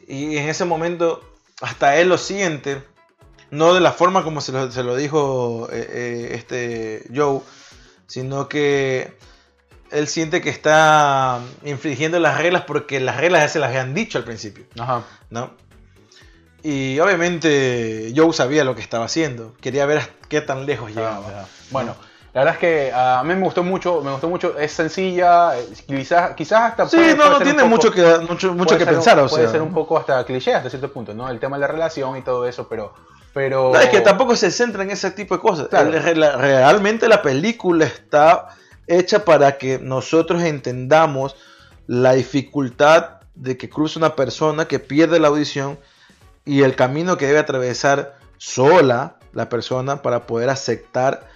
y 0.07 0.37
en 0.37 0.49
ese 0.49 0.65
momento 0.65 1.23
hasta 1.61 1.95
él 1.97 2.09
lo 2.09 2.17
siente, 2.17 2.83
no 3.49 3.73
de 3.73 3.79
la 3.81 3.91
forma 3.91 4.23
como 4.23 4.41
se 4.41 4.51
lo, 4.51 4.71
se 4.71 4.83
lo 4.83 4.95
dijo 4.95 5.69
eh, 5.71 5.87
eh, 5.89 6.29
este 6.33 7.03
Joe, 7.13 7.41
sino 8.07 8.49
que 8.49 9.15
él 9.91 10.07
siente 10.07 10.41
que 10.41 10.49
está 10.49 11.39
infringiendo 11.63 12.19
las 12.19 12.37
reglas 12.37 12.63
porque 12.65 12.99
las 12.99 13.17
reglas 13.17 13.41
ya 13.41 13.47
se 13.49 13.59
las 13.59 13.69
habían 13.69 13.93
dicho 13.93 14.17
al 14.17 14.23
principio. 14.23 14.65
Ajá. 14.79 15.03
¿no? 15.29 15.51
Y 16.63 16.99
obviamente 16.99 18.13
Joe 18.15 18.33
sabía 18.33 18.63
lo 18.63 18.75
que 18.75 18.81
estaba 18.81 19.05
haciendo, 19.05 19.53
quería 19.61 19.85
ver 19.85 20.01
qué 20.29 20.41
tan 20.41 20.65
lejos 20.65 20.89
Ah, 20.91 20.93
llegaba. 20.95 21.45
Bueno, 21.71 21.95
la 22.33 22.41
verdad 22.41 22.53
es 22.55 22.59
que 22.59 22.91
ah, 22.93 23.19
a 23.19 23.23
mí 23.23 23.33
me 23.33 23.41
gustó 23.43 23.63
mucho, 23.63 24.01
me 24.01 24.11
gustó 24.11 24.29
mucho, 24.29 24.57
es 24.59 24.71
sencilla, 24.71 25.57
eh, 25.57 25.65
quizás, 25.87 26.35
quizás 26.35 26.61
hasta... 26.71 26.87
Sí, 26.87 26.97
puede- 26.97 27.15
no, 27.15 27.23
puede 27.23 27.31
no 27.31 27.39
tiene 27.39 27.57
poco- 27.63 27.67
mucho 27.69 27.91
que, 27.91 28.17
mucho, 28.29 28.53
mucho 28.53 28.77
que 28.77 28.83
ser 28.85 28.93
pensar, 28.93 29.19
o 29.19 29.27
puede 29.27 29.43
sea. 29.43 29.51
ser 29.53 29.61
un 29.61 29.73
poco 29.73 29.97
hasta 29.97 30.23
cliché 30.23 30.53
hasta 30.53 30.69
cierto 30.69 30.91
punto, 30.93 31.13
¿no? 31.15 31.29
El 31.29 31.39
tema 31.39 31.57
de 31.57 31.61
la 31.61 31.67
relación 31.67 32.15
y 32.17 32.21
todo 32.21 32.47
eso, 32.47 32.67
pero 32.67 32.93
Pero... 33.33 33.71
No, 33.73 33.79
es 33.79 33.89
que 33.89 34.01
tampoco 34.01 34.35
se 34.35 34.51
centra 34.51 34.83
en 34.83 34.91
ese 34.91 35.09
tipo 35.11 35.35
de 35.35 35.41
cosas. 35.41 35.67
Claro. 35.69 35.89
Realmente 35.91 37.07
la 37.07 37.21
película 37.21 37.85
está 37.85 38.49
hecha 38.87 39.23
para 39.25 39.57
que 39.57 39.79
nosotros 39.79 40.43
entendamos 40.43 41.35
la 41.87 42.11
dificultad 42.13 43.21
de 43.33 43.55
que 43.57 43.69
cruza 43.69 43.97
una 43.99 44.15
persona 44.17 44.67
que 44.67 44.79
pierde 44.79 45.17
la 45.19 45.29
audición 45.29 45.79
y 46.45 46.63
el 46.63 46.75
camino 46.75 47.17
que 47.17 47.27
debe 47.27 47.39
atravesar 47.39 48.17
sola 48.37 49.17
la 49.33 49.49
persona 49.49 50.01
para 50.01 50.25
poder 50.27 50.49
aceptar 50.49 51.27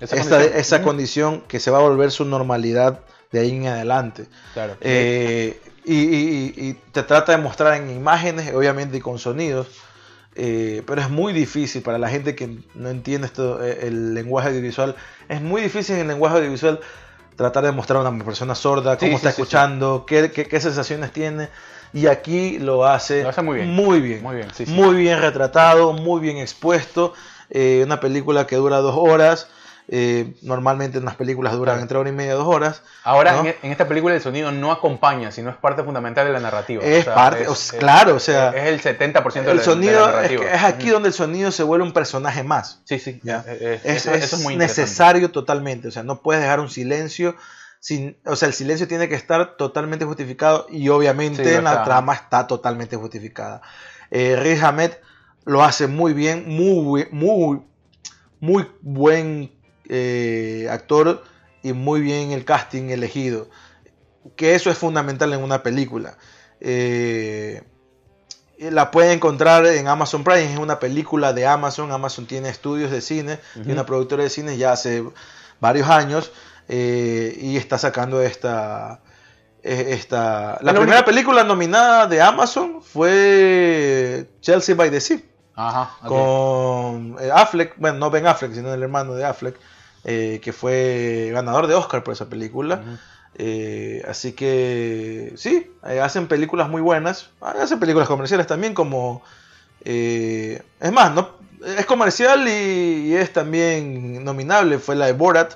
Esa 0.00 0.16
esta- 0.16 0.30
condición. 0.36 0.60
esa 0.60 0.82
condición 0.82 1.40
que 1.42 1.60
se 1.60 1.70
va 1.70 1.78
a 1.78 1.82
volver 1.82 2.10
su 2.10 2.24
normalidad 2.24 3.00
de 3.30 3.40
ahí 3.40 3.50
en 3.50 3.66
adelante. 3.66 4.26
Claro. 4.54 4.76
Eh, 4.80 5.60
y, 5.84 5.94
y- 5.94 6.54
y- 6.56 6.72
te 6.92 7.02
trata 7.02 7.32
de 7.32 7.38
mostrar 7.38 7.74
en 7.74 7.90
imágenes, 7.90 8.54
obviamente, 8.54 8.96
y 8.96 9.00
con 9.00 9.18
sonidos. 9.18 9.66
eh, 10.36 10.82
pero 10.84 11.00
es 11.00 11.08
muy 11.10 11.32
difícil 11.32 11.80
para 11.82 11.96
la 11.96 12.08
gente 12.08 12.34
que 12.34 12.58
no 12.74 12.88
entiende 12.88 13.28
esto, 13.28 13.62
eh, 13.64 13.86
el 13.86 14.14
lenguaje 14.14 14.48
audiovisual. 14.48 14.96
Es 15.28 15.40
muy 15.40 15.62
difícil 15.62 15.94
en 15.94 16.00
el 16.02 16.08
lenguaje 16.08 16.38
audiovisual 16.38 16.80
tratar 17.36 17.62
de 17.64 17.70
mostrar 17.70 18.04
a 18.04 18.08
una 18.10 18.24
persona 18.24 18.56
sorda 18.56 18.96
cómo 18.98 19.10
Sí, 19.10 19.14
está 19.14 19.30
sí, 19.30 19.36
sí, 19.36 19.42
escuchando, 19.42 20.04
Qué, 20.04 20.32
qué- 20.32 20.46
qué 20.48 20.60
sensaciones 20.60 21.12
tiene. 21.12 21.50
Y 21.94 22.08
aquí 22.08 22.58
lo 22.58 22.84
hace, 22.84 23.22
Lo 23.22 23.28
hace 23.30 23.40
muy 23.42 23.56
bien. 23.56 23.70
Muy 23.72 24.00
bien. 24.00 24.22
Muy 24.22 24.36
bien, 24.36 24.48
sí, 24.54 24.66
sí. 24.66 24.72
Muy 24.72 24.96
bien 24.96 25.20
retratado, 25.20 25.92
muy 25.94 26.20
bien 26.20 26.36
expuesto. 26.38 27.14
eh, 27.50 27.82
una 27.86 28.00
película 28.00 28.46
que 28.46 28.56
dura 28.56 28.78
dos 28.78 28.94
horas. 28.98 29.48
eh, 29.86 30.32
normalmente 30.40 30.96
en 30.96 31.04
las 31.04 31.14
películas 31.14 31.52
duran 31.52 31.78
entre 31.78 31.98
hora 31.98 32.08
y 32.08 32.12
media, 32.12 32.32
dos 32.34 32.48
horas. 32.48 32.82
Ahora, 33.04 33.32
¿no? 33.34 33.40
en, 33.40 33.46
e- 33.48 33.56
en 33.64 33.70
esta 33.70 33.86
película 33.86 34.14
el 34.14 34.22
sonido 34.22 34.50
no 34.50 34.72
acompaña, 34.72 35.30
sino 35.30 35.50
es 35.50 35.56
parte 35.56 35.82
fundamental 35.84 36.26
de 36.26 36.32
la 36.32 36.40
narrativa. 36.40 36.82
Es 36.82 37.04
parte- 37.04 37.46
o 37.48 37.54
sea, 37.54 37.78
claro, 37.80 38.14
o 38.14 38.18
sea, 38.18 38.48
Es 38.56 38.64
el 38.64 38.80
70% 38.80 39.44
de 39.44 39.50
el 39.50 39.56
la, 39.58 39.62
sonido 39.62 39.92
de 39.92 39.98
la 40.00 40.06
es, 40.06 40.14
narrativa. 40.14 40.40
que 40.46 40.56
es 40.56 40.62
aquí 40.64 40.88
donde 40.88 41.08
el 41.08 41.14
sonido 41.14 41.50
se 41.52 41.62
vuelve 41.64 41.84
un 41.84 41.92
personaje 41.92 42.42
más. 42.42 42.80
Sí, 42.84 42.98
sí. 42.98 43.20
Ya. 43.22 43.44
eh, 43.46 43.58
eh, 43.60 43.80
Es, 43.84 43.96
eso, 44.06 44.14
es 44.14 44.24
eso 44.24 44.36
es 44.36 44.42
muy 44.42 44.56
necesario 44.56 45.30
totalmente. 45.30 45.88
O 45.88 45.90
sea, 45.90 46.02
no 46.02 46.22
puedes 46.22 46.40
dejar 46.42 46.60
un 46.60 46.70
silencio. 46.70 47.36
Sin, 47.84 48.16
o 48.24 48.34
sea, 48.34 48.48
el 48.48 48.54
silencio 48.54 48.88
tiene 48.88 49.10
que 49.10 49.14
estar 49.14 49.58
totalmente 49.58 50.06
justificado 50.06 50.66
y 50.70 50.88
obviamente 50.88 51.44
Sí, 51.44 51.50
lo 51.50 51.58
en 51.58 51.64
la 51.64 51.84
trama 51.84 52.14
está 52.14 52.46
totalmente 52.46 52.96
justificada. 52.96 53.60
Eh, 54.10 54.36
Riz 54.36 54.62
Ahmed 54.62 54.92
lo 55.44 55.62
hace 55.62 55.86
muy 55.86 56.14
bien, 56.14 56.44
muy, 56.48 57.06
muy, 57.10 57.60
muy 58.40 58.66
buen 58.80 59.52
eh, 59.90 60.66
actor 60.70 61.24
y 61.62 61.74
muy 61.74 62.00
bien 62.00 62.32
el 62.32 62.46
casting 62.46 62.88
elegido. 62.88 63.50
Que 64.34 64.54
eso 64.54 64.70
es 64.70 64.78
fundamental 64.78 65.34
en 65.34 65.42
una 65.42 65.62
película. 65.62 66.16
Eh, 66.60 67.64
la 68.60 68.90
puede 68.90 69.12
encontrar 69.12 69.66
en 69.66 69.88
Amazon 69.88 70.24
Prime, 70.24 70.54
es 70.54 70.58
una 70.58 70.78
película 70.78 71.34
de 71.34 71.46
Amazon. 71.46 71.92
Amazon 71.92 72.24
tiene 72.24 72.48
estudios 72.48 72.90
de 72.90 73.02
cine, 73.02 73.40
tiene 73.52 73.74
una 73.74 73.84
productora 73.84 74.22
de 74.22 74.30
cine 74.30 74.56
ya 74.56 74.72
hace 74.72 75.04
varios 75.60 75.90
años 75.90 76.32
eh, 76.68 77.36
y 77.40 77.56
está 77.56 77.78
sacando 77.78 78.22
esta. 78.22 79.00
esta 79.62 80.58
la 80.60 80.74
primera 80.74 81.04
película 81.04 81.44
nominada 81.44 82.06
de 82.06 82.20
Amazon 82.20 82.82
fue 82.82 84.28
Chelsea 84.40 84.74
by 84.74 84.90
the 84.90 85.00
Sea 85.00 85.18
Ajá. 85.56 85.96
con 86.06 87.16
eh, 87.20 87.30
Affleck, 87.32 87.74
bueno, 87.78 87.98
no 87.98 88.10
Ben 88.10 88.26
Affleck, 88.26 88.52
sino 88.52 88.74
el 88.74 88.82
hermano 88.82 89.14
de 89.14 89.24
Affleck, 89.24 89.56
eh, 90.04 90.40
que 90.42 90.52
fue 90.52 91.30
ganador 91.32 91.66
de 91.66 91.74
Oscar 91.74 92.02
por 92.02 92.14
esa 92.14 92.28
película. 92.28 92.82
Eh, 93.36 94.04
así 94.08 94.32
que 94.32 95.32
sí, 95.36 95.72
eh, 95.86 96.00
hacen 96.00 96.28
películas 96.28 96.68
muy 96.68 96.82
buenas. 96.82 97.30
Ah, 97.40 97.54
Hacen 97.60 97.80
películas 97.80 98.08
comerciales 98.08 98.46
también 98.46 98.74
como... 98.74 99.22
es 99.84 100.92
más, 100.92 101.14
no, 101.14 101.30
es 101.64 101.86
comercial 101.86 102.46
y, 102.48 103.08
y 103.08 103.14
es 103.14 103.32
también 103.32 104.24
nominable. 104.24 104.78
Fue 104.78 104.96
la 104.96 105.06
de 105.06 105.12
Borat. 105.12 105.54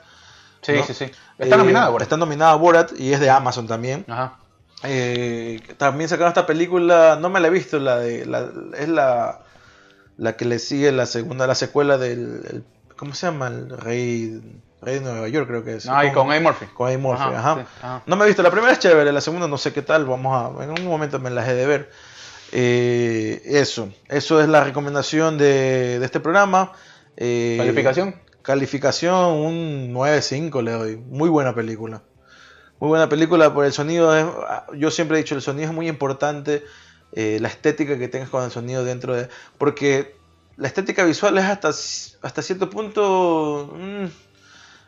Sí, 0.73 0.79
¿no? 0.79 0.85
sí, 0.85 0.95
sí. 0.95 1.05
Está 1.39 1.55
Eh, 1.55 1.59
nominada, 1.59 1.91
por 1.91 2.03
Está 2.03 2.17
nominada 2.17 2.55
Borat 2.55 2.93
y 2.99 3.13
es 3.13 3.21
de 3.21 3.31
Amazon 3.31 3.67
también. 3.67 4.05
Ajá. 4.09 4.39
Eh, 4.85 5.61
también 5.77 6.09
sacaron 6.09 6.29
esta 6.29 6.47
película, 6.47 7.19
no 7.21 7.31
me 7.31 7.41
la 7.41 7.49
he 7.49 7.51
visto, 7.51 7.79
la 7.81 7.97
de 7.99 8.25
la, 8.27 8.47
es 8.79 8.89
la, 8.89 9.41
la 10.17 10.37
que 10.37 10.45
le 10.45 10.59
sigue 10.61 10.93
la 10.93 11.07
segunda, 11.07 11.47
la 11.49 11.55
secuela 11.57 11.99
del 11.99 12.19
el- 12.49 12.65
¿cómo 12.97 13.15
se 13.15 13.27
llama? 13.27 13.49
El 13.49 13.71
Rey, 13.77 14.41
Rey 14.81 14.95
de 14.97 15.01
Nueva 15.01 15.27
York 15.29 15.49
creo 15.49 15.65
que 15.65 15.77
es. 15.77 15.89
Ah, 15.89 16.05
y 16.05 16.13
con 16.13 16.31
Eddie 16.31 16.41
Murphy. 16.43 16.67
con 16.67 16.89
Eddie 16.89 16.99
Murphy, 16.99 17.23
Ajá, 17.25 17.39
ajá. 17.39 17.55
sí, 17.57 17.67
ajá. 17.83 18.03
No 18.07 18.15
me 18.17 18.25
he 18.25 18.29
visto, 18.29 18.43
la 18.43 18.51
primera 18.53 18.73
es 18.73 18.79
chévere, 18.79 19.13
la 19.13 19.21
segunda 19.21 19.49
no 19.49 19.59
sé 19.59 19.73
qué 19.73 19.83
tal, 19.83 20.05
vamos 20.05 20.61
a, 20.61 20.63
en 20.65 20.71
un 20.71 20.87
momento 20.87 21.19
me 21.19 21.31
la 21.31 21.49
he 21.49 21.55
de 21.55 21.67
ver. 21.67 21.91
Eh, 22.53 23.43
eso, 23.45 23.93
eso 24.09 24.41
es 24.41 24.49
la 24.49 24.65
recomendación 24.65 25.39
de, 25.39 25.99
de 25.99 26.05
este 26.05 26.21
programa. 26.21 26.73
Eh, 27.17 27.57
¿Calificación? 27.59 28.15
Calificación, 28.53 29.15
un 29.35 29.93
9.5 29.93 30.63
le 30.63 30.71
doy. 30.73 30.97
Muy 30.97 31.29
buena 31.29 31.55
película. 31.55 32.01
Muy 32.81 32.89
buena 32.89 33.07
película 33.07 33.53
por 33.53 33.67
el 33.67 33.75
sonido. 33.75 34.17
es- 34.17 34.25
yo 34.79 34.91
siempre 34.91 35.19
he 35.19 35.23
dicho, 35.23 35.35
el 35.35 35.43
sonido 35.43 35.69
es 35.69 35.75
muy 35.75 35.87
importante. 35.87 36.65
eh, 37.13 37.37
la 37.43 37.49
estética 37.49 37.99
que 37.99 38.09
tengas 38.09 38.29
con 38.31 38.43
el 38.45 38.51
sonido 38.51 38.85
dentro 38.85 39.15
de... 39.15 39.29
Porque 39.59 40.15
la 40.57 40.67
estética 40.69 41.05
visual 41.05 41.37
es 41.39 41.45
hasta, 41.45 41.69
hasta 42.27 42.43
cierto 42.43 42.69
punto... 42.71 43.71
mm, 43.75 44.05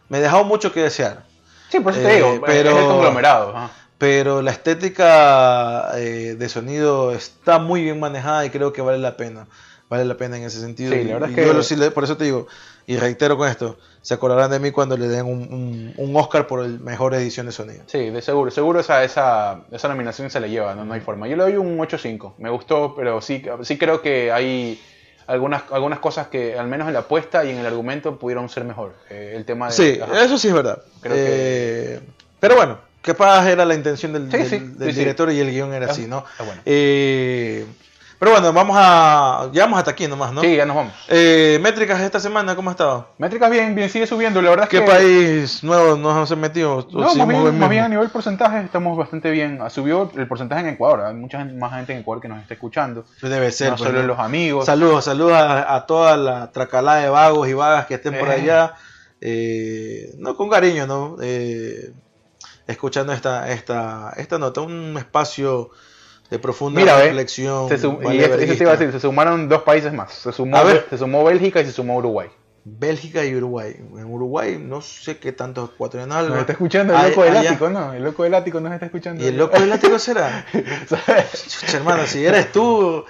me 0.09 0.19
ha 0.19 0.21
dejado 0.21 0.45
mucho 0.45 0.73
que 0.73 0.81
desear. 0.81 1.25
Sí, 1.71 1.81
por 1.81 1.93
eso 1.93 2.01
Eh, 2.01 2.05
te 2.05 2.15
digo, 2.17 2.41
pero- 2.47 2.71
es 2.71 2.77
el 2.77 2.85
conglomerado. 2.89 3.71
Pero 3.99 4.41
la 4.41 4.53
estética 4.53 5.93
eh, 5.99 6.35
de 6.39 6.49
sonido 6.49 7.13
está 7.13 7.59
muy 7.59 7.83
bien 7.83 8.01
manejada 8.01 8.47
y 8.47 8.51
creo 8.51 8.73
que 8.73 8.81
vale 8.81 8.99
la 8.99 9.17
pena. 9.19 9.47
Vale 9.91 10.05
la 10.05 10.17
pena 10.17 10.37
en 10.37 10.45
ese 10.45 10.61
sentido. 10.61 10.93
Sí, 10.93 11.05
la 11.05 11.15
verdad 11.15 11.29
y 11.29 11.31
es 11.33 11.37
que- 11.37 11.47
yo 11.47 11.53
lo- 11.87 11.95
por 11.95 12.05
eso 12.05 12.17
te 12.17 12.25
digo, 12.25 12.47
y 12.93 12.97
reitero 12.97 13.37
con 13.37 13.49
esto, 13.49 13.79
se 14.03 14.15
acordarán 14.15 14.51
de 14.51 14.59
mí 14.59 14.71
cuando 14.71 14.97
le 14.97 15.07
den 15.09 15.27
un, 15.27 15.43
un- 15.53 15.95
un 15.97 16.17
Oscar 16.17 16.47
por 16.47 16.65
el 16.65 16.81
mejor 16.81 17.15
edición 17.15 17.47
de 17.47 17.53
sonido. 17.53 17.85
Sí, 17.87 18.11
de 18.11 18.21
seguro. 18.23 18.51
Seguro 18.51 18.81
esa, 18.81 19.05
esa, 19.05 19.63
esa 19.71 19.89
nominación 19.89 20.31
se 20.31 20.41
le 20.41 20.51
lleva, 20.51 20.75
no, 20.75 20.85
no 20.85 20.95
hay 20.95 21.01
forma. 21.01 21.29
Yo 21.29 21.37
le 21.37 21.43
doy 21.45 21.57
un 21.57 21.79
8.5. 21.79 22.35
Me 22.39 22.51
gustó, 22.51 22.95
pero 22.97 23.21
sí, 23.21 23.43
sí 23.63 23.79
creo 23.79 24.03
que 24.03 24.33
hay 24.33 24.81
algunas, 25.27 25.63
algunas 25.71 26.01
cosas 26.01 26.27
que, 26.29 26.59
al 26.59 26.67
menos 26.67 26.89
en 26.89 26.95
la 26.95 27.01
apuesta 27.01 27.45
y 27.45 27.51
en 27.51 27.59
el 27.59 27.67
argumento, 27.67 28.19
pudieron 28.19 28.49
ser 28.49 28.65
mejor. 28.65 28.95
Eh, 29.11 29.35
el 29.37 29.45
tema 29.45 29.69
de... 29.69 29.73
Sí, 29.73 30.01
ajá. 30.03 30.25
eso 30.25 30.37
sí 30.39 30.49
es 30.49 30.55
verdad. 30.55 30.83
Creo 31.01 31.15
Eh, 31.17 32.01
Pero 32.41 32.57
bueno, 32.57 32.79
capaz 33.03 33.49
era 33.49 33.65
la 33.65 33.75
intención 33.77 34.13
del, 34.13 34.31
Sí, 34.33 34.37
del- 34.39 34.49
sí, 34.49 34.59
del 34.59 34.89
sí, 34.89 34.93
sí. 34.95 34.99
director 34.99 35.31
y 35.31 35.39
el 35.39 35.51
guion 35.53 35.73
era 35.75 35.87
Ah, 35.87 35.91
así, 35.93 36.07
¿no? 36.09 36.25
está 36.33 36.43
bueno. 36.45 36.63
Eh, 36.65 37.67
pero 38.21 38.33
bueno, 38.33 38.53
vamos 38.53 38.77
a... 38.79 39.49
Llegamos 39.53 39.79
hasta 39.79 39.91
aquí 39.91 40.07
nomás, 40.07 40.33
¿no? 40.33 40.43
Sí, 40.43 40.55
ya 40.55 40.65
nos 40.67 40.77
vamos. 40.77 40.93
Eh, 41.09 41.59
métricas 41.63 41.99
esta 42.03 42.21
semana, 42.21 42.55
¿cómo 42.55 42.69
ha 42.71 42.73
estado? 42.75 43.09
Métricas 43.19 43.51
bien, 43.51 43.75
bien, 43.75 43.89
sigue 43.91 44.07
subiendo. 44.07 44.41
La 44.43 44.51
verdad 44.51 44.65
es 44.67 44.71
¿Qué 44.71 44.81
que... 44.81 44.87
país 44.87 45.65
nuevo 45.65 45.97
nos 45.97 46.15
hemos 46.31 46.37
metido? 46.37 46.77
¿O 46.77 46.87
No, 46.93 47.15
más 47.15 47.27
bien, 47.27 47.59
más 47.59 47.71
a 47.71 47.89
nivel 47.89 48.11
porcentaje 48.11 48.61
estamos 48.61 48.97
bastante 48.97 49.31
bien. 49.31 49.59
Ah, 49.63 49.71
Subió 49.71 50.09
el 50.15 50.29
porcentaje 50.29 50.61
en 50.61 50.69
Ecuador. 50.75 51.01
Hay 51.07 51.15
mucha 51.15 51.39
gente- 51.39 51.55
más 51.55 51.73
gente 51.73 51.95
en 51.95 52.01
Ecuador 52.01 52.21
que 52.23 52.29
nos 52.29 52.41
está 52.43 52.55
escuchando. 52.55 53.07
Debe 53.23 53.51
ser. 53.51 53.71
no 53.71 53.77
pues, 53.77 53.89
solo 53.89 54.03
¿no? 54.03 54.07
los 54.07 54.19
amigos. 54.21 54.67
Saludos, 54.67 55.07
saludos 55.07 55.33
a, 55.33 55.75
a 55.75 55.87
toda 55.87 56.17
la 56.19 56.53
tracalada 56.53 57.01
de 57.01 57.09
vagos 57.09 57.49
y 57.49 57.55
vagas 57.55 57.87
que 57.87 57.95
estén 57.95 58.19
por 58.19 58.29
Eh. 58.29 58.33
allá. 58.33 58.75
Eh, 59.23 60.15
no, 60.19 60.37
con 60.37 60.49
cariño, 60.49 60.87
¿no? 60.87 61.17
Eh, 61.23 61.93
escuchando 62.67 63.13
esta, 63.13 63.51
esta, 63.51 64.13
esta 64.17 64.39
nota, 64.39 64.61
un 64.61 64.97
espacio 64.99 65.71
de 66.31 66.39
profunda 66.39 66.81
Mira, 66.81 66.99
reflexión. 66.99 67.69
Se 67.69 67.75
y 67.75 67.77
eso, 67.77 68.01
eso 68.03 68.37
te 68.37 68.63
iba 68.63 68.73
a 68.73 68.77
decir, 68.77 68.93
se 68.93 69.01
sumaron 69.01 69.49
dos 69.49 69.63
países 69.63 69.93
más. 69.93 70.13
Se 70.13 70.33
sumó, 70.33 70.57
A 70.57 70.63
ver. 70.63 70.87
se 70.89 70.97
sumó 70.99 71.25
Bélgica 71.25 71.61
y 71.61 71.67
se 71.67 71.73
sumó 71.73 71.97
Uruguay. 71.97 72.29
Bélgica 72.65 73.25
y 73.25 73.35
Uruguay. 73.35 73.75
En 73.79 74.05
Uruguay 74.05 74.59
no 74.63 74.81
sé 74.83 75.19
qué 75.19 75.33
tantos 75.33 75.71
ecuatorianos. 75.71 76.17
Nos 76.17 76.25
algo. 76.27 76.41
está 76.41 76.53
escuchando 76.53 76.95
el 76.95 77.09
loco 77.09 77.25
del 77.25 77.37
ático, 77.37 77.71
¿no? 77.71 77.93
El 77.95 78.05
loco 78.05 78.23
del 78.23 78.35
ático 78.35 78.61
nos 78.61 78.73
está 78.73 78.87
escuchando. 78.87 79.25
¿Y 79.25 79.29
el 79.29 79.37
loco 79.39 79.59
del 79.59 79.71
látigo 79.71 79.99
será? 79.99 80.47
Chucha, 80.53 81.77
hermano, 81.79 82.07
si 82.07 82.25
eres 82.25 82.53
tú, 82.53 83.05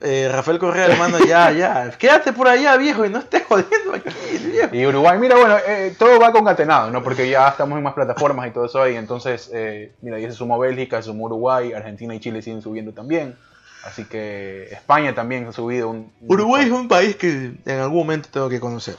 eh, 0.00 0.28
Rafael 0.30 0.58
Correa, 0.58 0.86
hermano, 0.86 1.18
ya, 1.26 1.50
ya. 1.52 1.90
Quédate 1.98 2.32
por 2.32 2.48
allá, 2.48 2.76
viejo, 2.76 3.04
y 3.06 3.10
no 3.10 3.18
estés 3.20 3.44
jodiendo 3.44 3.94
aquí, 3.94 4.10
viejo. 4.38 4.74
Y 4.74 4.86
Uruguay, 4.86 5.18
mira, 5.18 5.36
bueno, 5.36 5.56
eh, 5.66 5.94
todo 5.98 6.18
va 6.20 6.32
concatenado, 6.32 6.90
¿no? 6.90 7.02
Porque 7.02 7.28
ya 7.28 7.48
estamos 7.48 7.76
en 7.78 7.82
más 7.84 7.94
plataformas 7.94 8.48
y 8.48 8.50
todo 8.50 8.66
eso 8.66 8.82
ahí. 8.82 8.96
Entonces, 8.96 9.50
eh, 9.54 9.92
mira, 10.02 10.18
ya 10.18 10.30
se 10.30 10.36
sumó 10.36 10.58
Bélgica, 10.58 11.00
se 11.00 11.06
sumó 11.08 11.24
Uruguay, 11.24 11.72
Argentina 11.72 12.14
y 12.14 12.20
Chile 12.20 12.42
siguen 12.42 12.60
subiendo 12.62 12.92
también. 12.92 13.36
Así 13.84 14.04
que 14.04 14.64
España 14.72 15.14
también 15.14 15.46
ha 15.46 15.52
subido 15.52 15.88
un... 15.90 16.10
un- 16.20 16.32
Uruguay 16.32 16.64
es 16.64 16.70
un 16.72 16.88
país 16.88 17.16
que 17.16 17.52
en 17.64 17.78
algún 17.80 17.98
momento 17.98 18.28
tengo 18.32 18.48
que 18.48 18.58
conocer. 18.60 18.96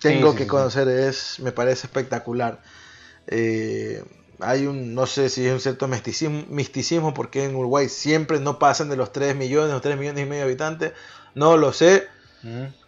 Tengo 0.00 0.32
sí, 0.32 0.38
que 0.38 0.42
sí. 0.44 0.48
conocer, 0.48 0.88
es, 0.88 1.38
me 1.40 1.52
parece 1.52 1.86
espectacular. 1.86 2.58
Eh, 3.26 4.02
hay 4.44 4.66
un, 4.66 4.94
no 4.94 5.06
sé 5.06 5.28
si 5.28 5.46
es 5.46 5.52
un 5.52 5.60
cierto 5.60 5.88
misticismo, 5.88 6.44
misticismo, 6.48 7.14
porque 7.14 7.44
en 7.44 7.54
Uruguay 7.56 7.88
siempre 7.88 8.38
no 8.40 8.58
pasan 8.58 8.88
de 8.88 8.96
los 8.96 9.12
3 9.12 9.34
millones 9.36 9.72
o 9.74 9.80
3 9.80 9.98
millones 9.98 10.22
y 10.24 10.28
medio 10.28 10.42
de 10.42 10.48
habitantes. 10.50 10.92
No 11.34 11.56
lo 11.56 11.72
sé. 11.72 12.06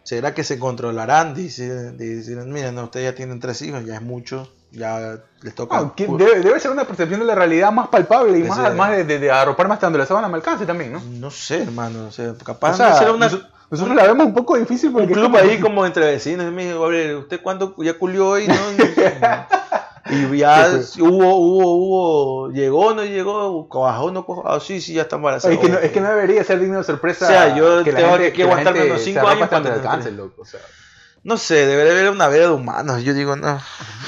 ¿Será 0.02 0.34
que 0.34 0.44
se 0.44 0.58
controlarán? 0.58 1.34
Dicen, 1.34 1.96
dicen, 1.96 2.52
miren, 2.52 2.74
no, 2.74 2.84
ustedes 2.84 3.10
ya 3.10 3.16
tienen 3.16 3.40
tres 3.40 3.60
hijos, 3.62 3.84
ya 3.86 3.94
es 3.94 4.02
mucho, 4.02 4.52
ya 4.70 5.18
les 5.40 5.54
toca. 5.54 5.78
Ah, 5.78 5.92
debe, 5.96 6.40
debe 6.40 6.60
ser 6.60 6.70
una 6.70 6.84
percepción 6.84 7.20
de 7.20 7.26
la 7.26 7.34
realidad 7.34 7.72
más 7.72 7.88
palpable 7.88 8.38
y 8.38 8.42
más, 8.44 8.56
sea- 8.58 8.70
más 8.70 8.90
de, 8.92 9.04
de, 9.04 9.18
de 9.18 9.30
arropar 9.30 9.66
más 9.66 9.76
hasta 9.76 9.86
donde 9.86 9.98
la 10.00 10.06
sábana 10.06 10.28
me 10.28 10.34
alcance 10.36 10.66
también, 10.66 10.92
¿no? 10.92 11.00
No 11.00 11.30
sé, 11.30 11.62
hermano, 11.62 12.06
o 12.06 12.12
sea, 12.12 12.34
capaz 12.44 12.74
O 12.74 12.76
sea, 12.76 12.92
de 12.92 12.98
ser 12.98 13.10
una, 13.10 13.28
noso- 13.30 13.48
Nosotros 13.70 13.96
la 13.96 14.04
vemos 14.06 14.26
un 14.26 14.34
poco 14.34 14.56
difícil 14.58 14.90
Un 14.90 14.94
porque 14.94 15.12
club 15.14 15.24
es 15.24 15.30
como- 15.40 15.50
ahí 15.52 15.58
como 15.60 15.86
entre 15.86 16.04
vecinos. 16.04 16.52
Me 16.52 16.66
dijo, 16.66 16.86
¿usted 17.20 17.40
cuándo 17.42 17.74
ya 17.78 17.94
culió 17.98 18.28
hoy? 18.28 18.46
No? 18.46 18.54
Y 20.10 20.36
ya 20.38 20.80
Sí, 20.82 21.00
hubo, 21.02 21.34
hubo, 21.36 21.76
hubo, 21.76 22.50
llegó, 22.52 22.94
no 22.94 23.04
llegó, 23.04 23.66
bajó, 23.68 24.10
no 24.10 24.22
bajó. 24.22 24.48
Ah, 24.48 24.60
sí, 24.60 24.80
sí, 24.80 24.94
ya 24.94 25.02
está 25.02 25.16
embarazada. 25.16 25.54
Es 25.54 25.60
que, 25.60 25.68
no, 25.68 25.78
es 25.78 25.90
que 25.92 26.00
no 26.00 26.08
debería 26.10 26.44
ser 26.44 26.60
digno 26.60 26.78
de 26.78 26.84
sorpresa. 26.84 27.24
O 27.26 27.28
sea, 27.28 27.56
yo 27.56 27.82
que 27.84 27.92
tengo 27.92 28.10
gente- 28.12 28.32
que- 28.32 28.42
aguantarme 28.44 28.84
unos 28.86 28.98
se 28.98 29.04
cinco 29.04 29.18
arropa 29.20 29.32
años 29.32 29.42
hasta 29.44 29.62
para 29.62 29.74
el 29.76 29.82
cáncer, 29.82 30.12
loco. 30.12 30.42
O 30.42 30.44
sea, 30.44 30.60
No 31.24 31.36
sé, 31.36 31.66
debería 31.66 31.92
haber 31.92 32.10
una 32.10 32.28
veda 32.28 32.44
de 32.46 32.52
humanos. 32.52 33.02
Yo 33.02 33.12
digo, 33.12 33.34
no. 33.34 33.60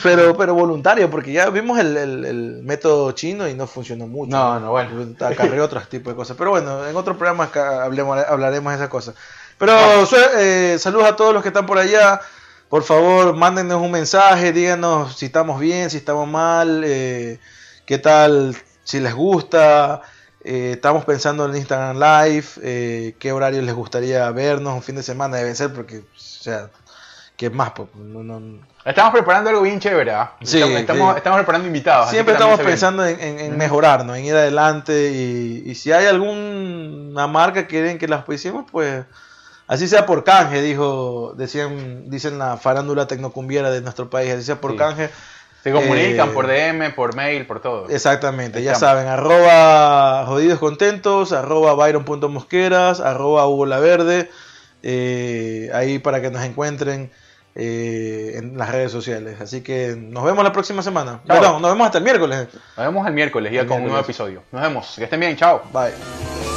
Pero, 0.04 0.36
pero 0.36 0.54
voluntario, 0.54 1.10
porque 1.10 1.32
ya 1.32 1.50
vimos 1.50 1.78
el, 1.80 1.96
el- 1.96 2.24
el 2.24 2.60
método 2.62 3.10
chino 3.12 3.48
y 3.48 3.54
no 3.54 3.66
funcionó 3.66 4.06
mucho. 4.06 4.30
No, 4.30 4.60
no, 4.60 4.70
bueno. 4.70 4.90
Acarreó 5.26 5.64
otros 5.64 5.88
tipos 5.88 6.12
de 6.12 6.16
cosas. 6.16 6.36
Pero 6.36 6.50
bueno, 6.50 6.86
en 6.86 6.94
otro 6.96 7.16
programa 7.18 7.50
hablemos, 7.82 8.16
hablaremos 8.28 8.70
de 8.72 8.76
esas 8.76 8.88
cosas. 8.88 9.16
Pero 9.58 9.72
eh, 10.38 10.76
saludos 10.78 11.08
a 11.08 11.16
todos 11.16 11.34
los 11.34 11.42
que 11.42 11.48
están 11.48 11.66
por 11.66 11.78
allá. 11.78 12.20
Por 12.68 12.82
favor, 12.82 13.34
mándenos 13.34 13.80
un 13.80 13.90
mensaje, 13.90 14.52
díganos 14.52 15.16
si 15.16 15.26
estamos 15.26 15.58
bien, 15.58 15.88
si 15.88 15.96
estamos 15.96 16.28
mal, 16.28 16.82
eh, 16.84 17.38
qué 17.86 17.98
tal, 17.98 18.54
si 18.84 19.00
les 19.00 19.14
gusta. 19.14 20.02
Eh, 20.44 20.72
estamos 20.74 21.04
pensando 21.04 21.46
en 21.46 21.56
Instagram 21.56 21.96
Live, 21.98 22.46
eh, 22.62 23.14
qué 23.18 23.32
horario 23.32 23.62
les 23.62 23.74
gustaría 23.74 24.30
vernos 24.32 24.74
un 24.74 24.82
fin 24.82 24.96
de 24.96 25.02
semana, 25.02 25.36
debe 25.38 25.54
ser 25.54 25.72
porque, 25.72 25.98
o 25.98 26.02
sea, 26.18 26.68
¿qué 27.36 27.48
más? 27.50 27.70
Pues, 27.72 27.88
no- 27.94 28.22
no- 28.22 28.60
Estamos 28.84 29.12
preparando 29.12 29.50
algo 29.50 29.62
bien 29.62 29.80
chévere, 29.80 30.12
¿ah? 30.12 30.32
Sí, 30.42 30.58
estamos, 30.58 30.80
estamos, 30.80 31.12
sí. 31.12 31.18
estamos 31.18 31.38
preparando 31.38 31.66
invitados. 31.66 32.10
Siempre 32.10 32.34
estamos 32.34 32.60
pensando 32.60 33.04
en, 33.06 33.20
en- 33.20 33.38
en 33.40 33.56
mejorarnos, 33.58 34.16
en 34.16 34.24
ir 34.26 34.34
adelante 34.34 35.10
y, 35.10 35.62
y 35.66 35.74
si 35.74 35.90
hay 35.92 36.06
alguna 36.06 37.26
marca 37.26 37.62
que 37.62 37.66
quieren 37.66 37.98
que 37.98 38.08
las 38.08 38.24
pusiéramos, 38.24 38.70
pues 38.70 39.04
así 39.68 39.86
sea 39.86 40.04
por 40.06 40.24
canje, 40.24 40.60
dijo, 40.60 41.34
decían, 41.36 42.10
dicen 42.10 42.38
la 42.38 42.56
farándula 42.56 43.06
tecnocumbiera 43.06 43.70
de 43.70 43.80
nuestro 43.80 44.10
país, 44.10 44.32
así 44.32 44.42
sea 44.42 44.60
por 44.60 44.72
Sí. 44.72 44.76
canje. 44.78 45.10
Se 45.62 45.72
comunican 45.72 46.28
eh, 46.28 46.32
por 46.32 46.46
DM, 46.46 46.94
por 46.94 47.14
mail, 47.16 47.46
por 47.46 47.60
todo. 47.60 47.88
Exactamente, 47.88 48.62
ya 48.62 48.74
saben, 48.74 49.06
arroba 49.06 50.24
jodidos 50.26 50.58
contentos, 50.58 51.32
arroba 51.32 51.74
byron.mosqueras, 51.74 53.00
arroba 53.00 53.46
Hugo 53.46 53.66
Laverde, 53.66 54.30
eh, 54.82 55.68
ahí 55.74 55.98
para 55.98 56.20
que 56.22 56.30
nos 56.30 56.42
encuentren 56.44 57.10
eh, 57.56 58.34
en 58.36 58.56
las 58.56 58.70
redes 58.70 58.92
sociales. 58.92 59.40
Así 59.40 59.62
que 59.62 59.96
nos 59.98 60.22
vemos 60.24 60.44
la 60.44 60.52
próxima 60.52 60.80
semana. 60.80 61.20
Perdón, 61.26 61.60
nos 61.60 61.72
vemos 61.72 61.86
hasta 61.86 61.98
el 61.98 62.04
miércoles. 62.04 62.46
Nos 62.76 62.86
vemos 62.86 63.04
el 63.06 63.12
miércoles 63.12 63.52
ya 63.52 63.62
El 63.62 63.66
con 63.66 63.78
un 63.78 63.88
nuevo 63.88 63.98
episodio. 63.98 64.44
Nos 64.52 64.62
vemos. 64.62 64.92
Que 64.96 65.04
estén 65.04 65.18
bien. 65.18 65.36
Chao. 65.36 65.62
Bye. 65.72 66.47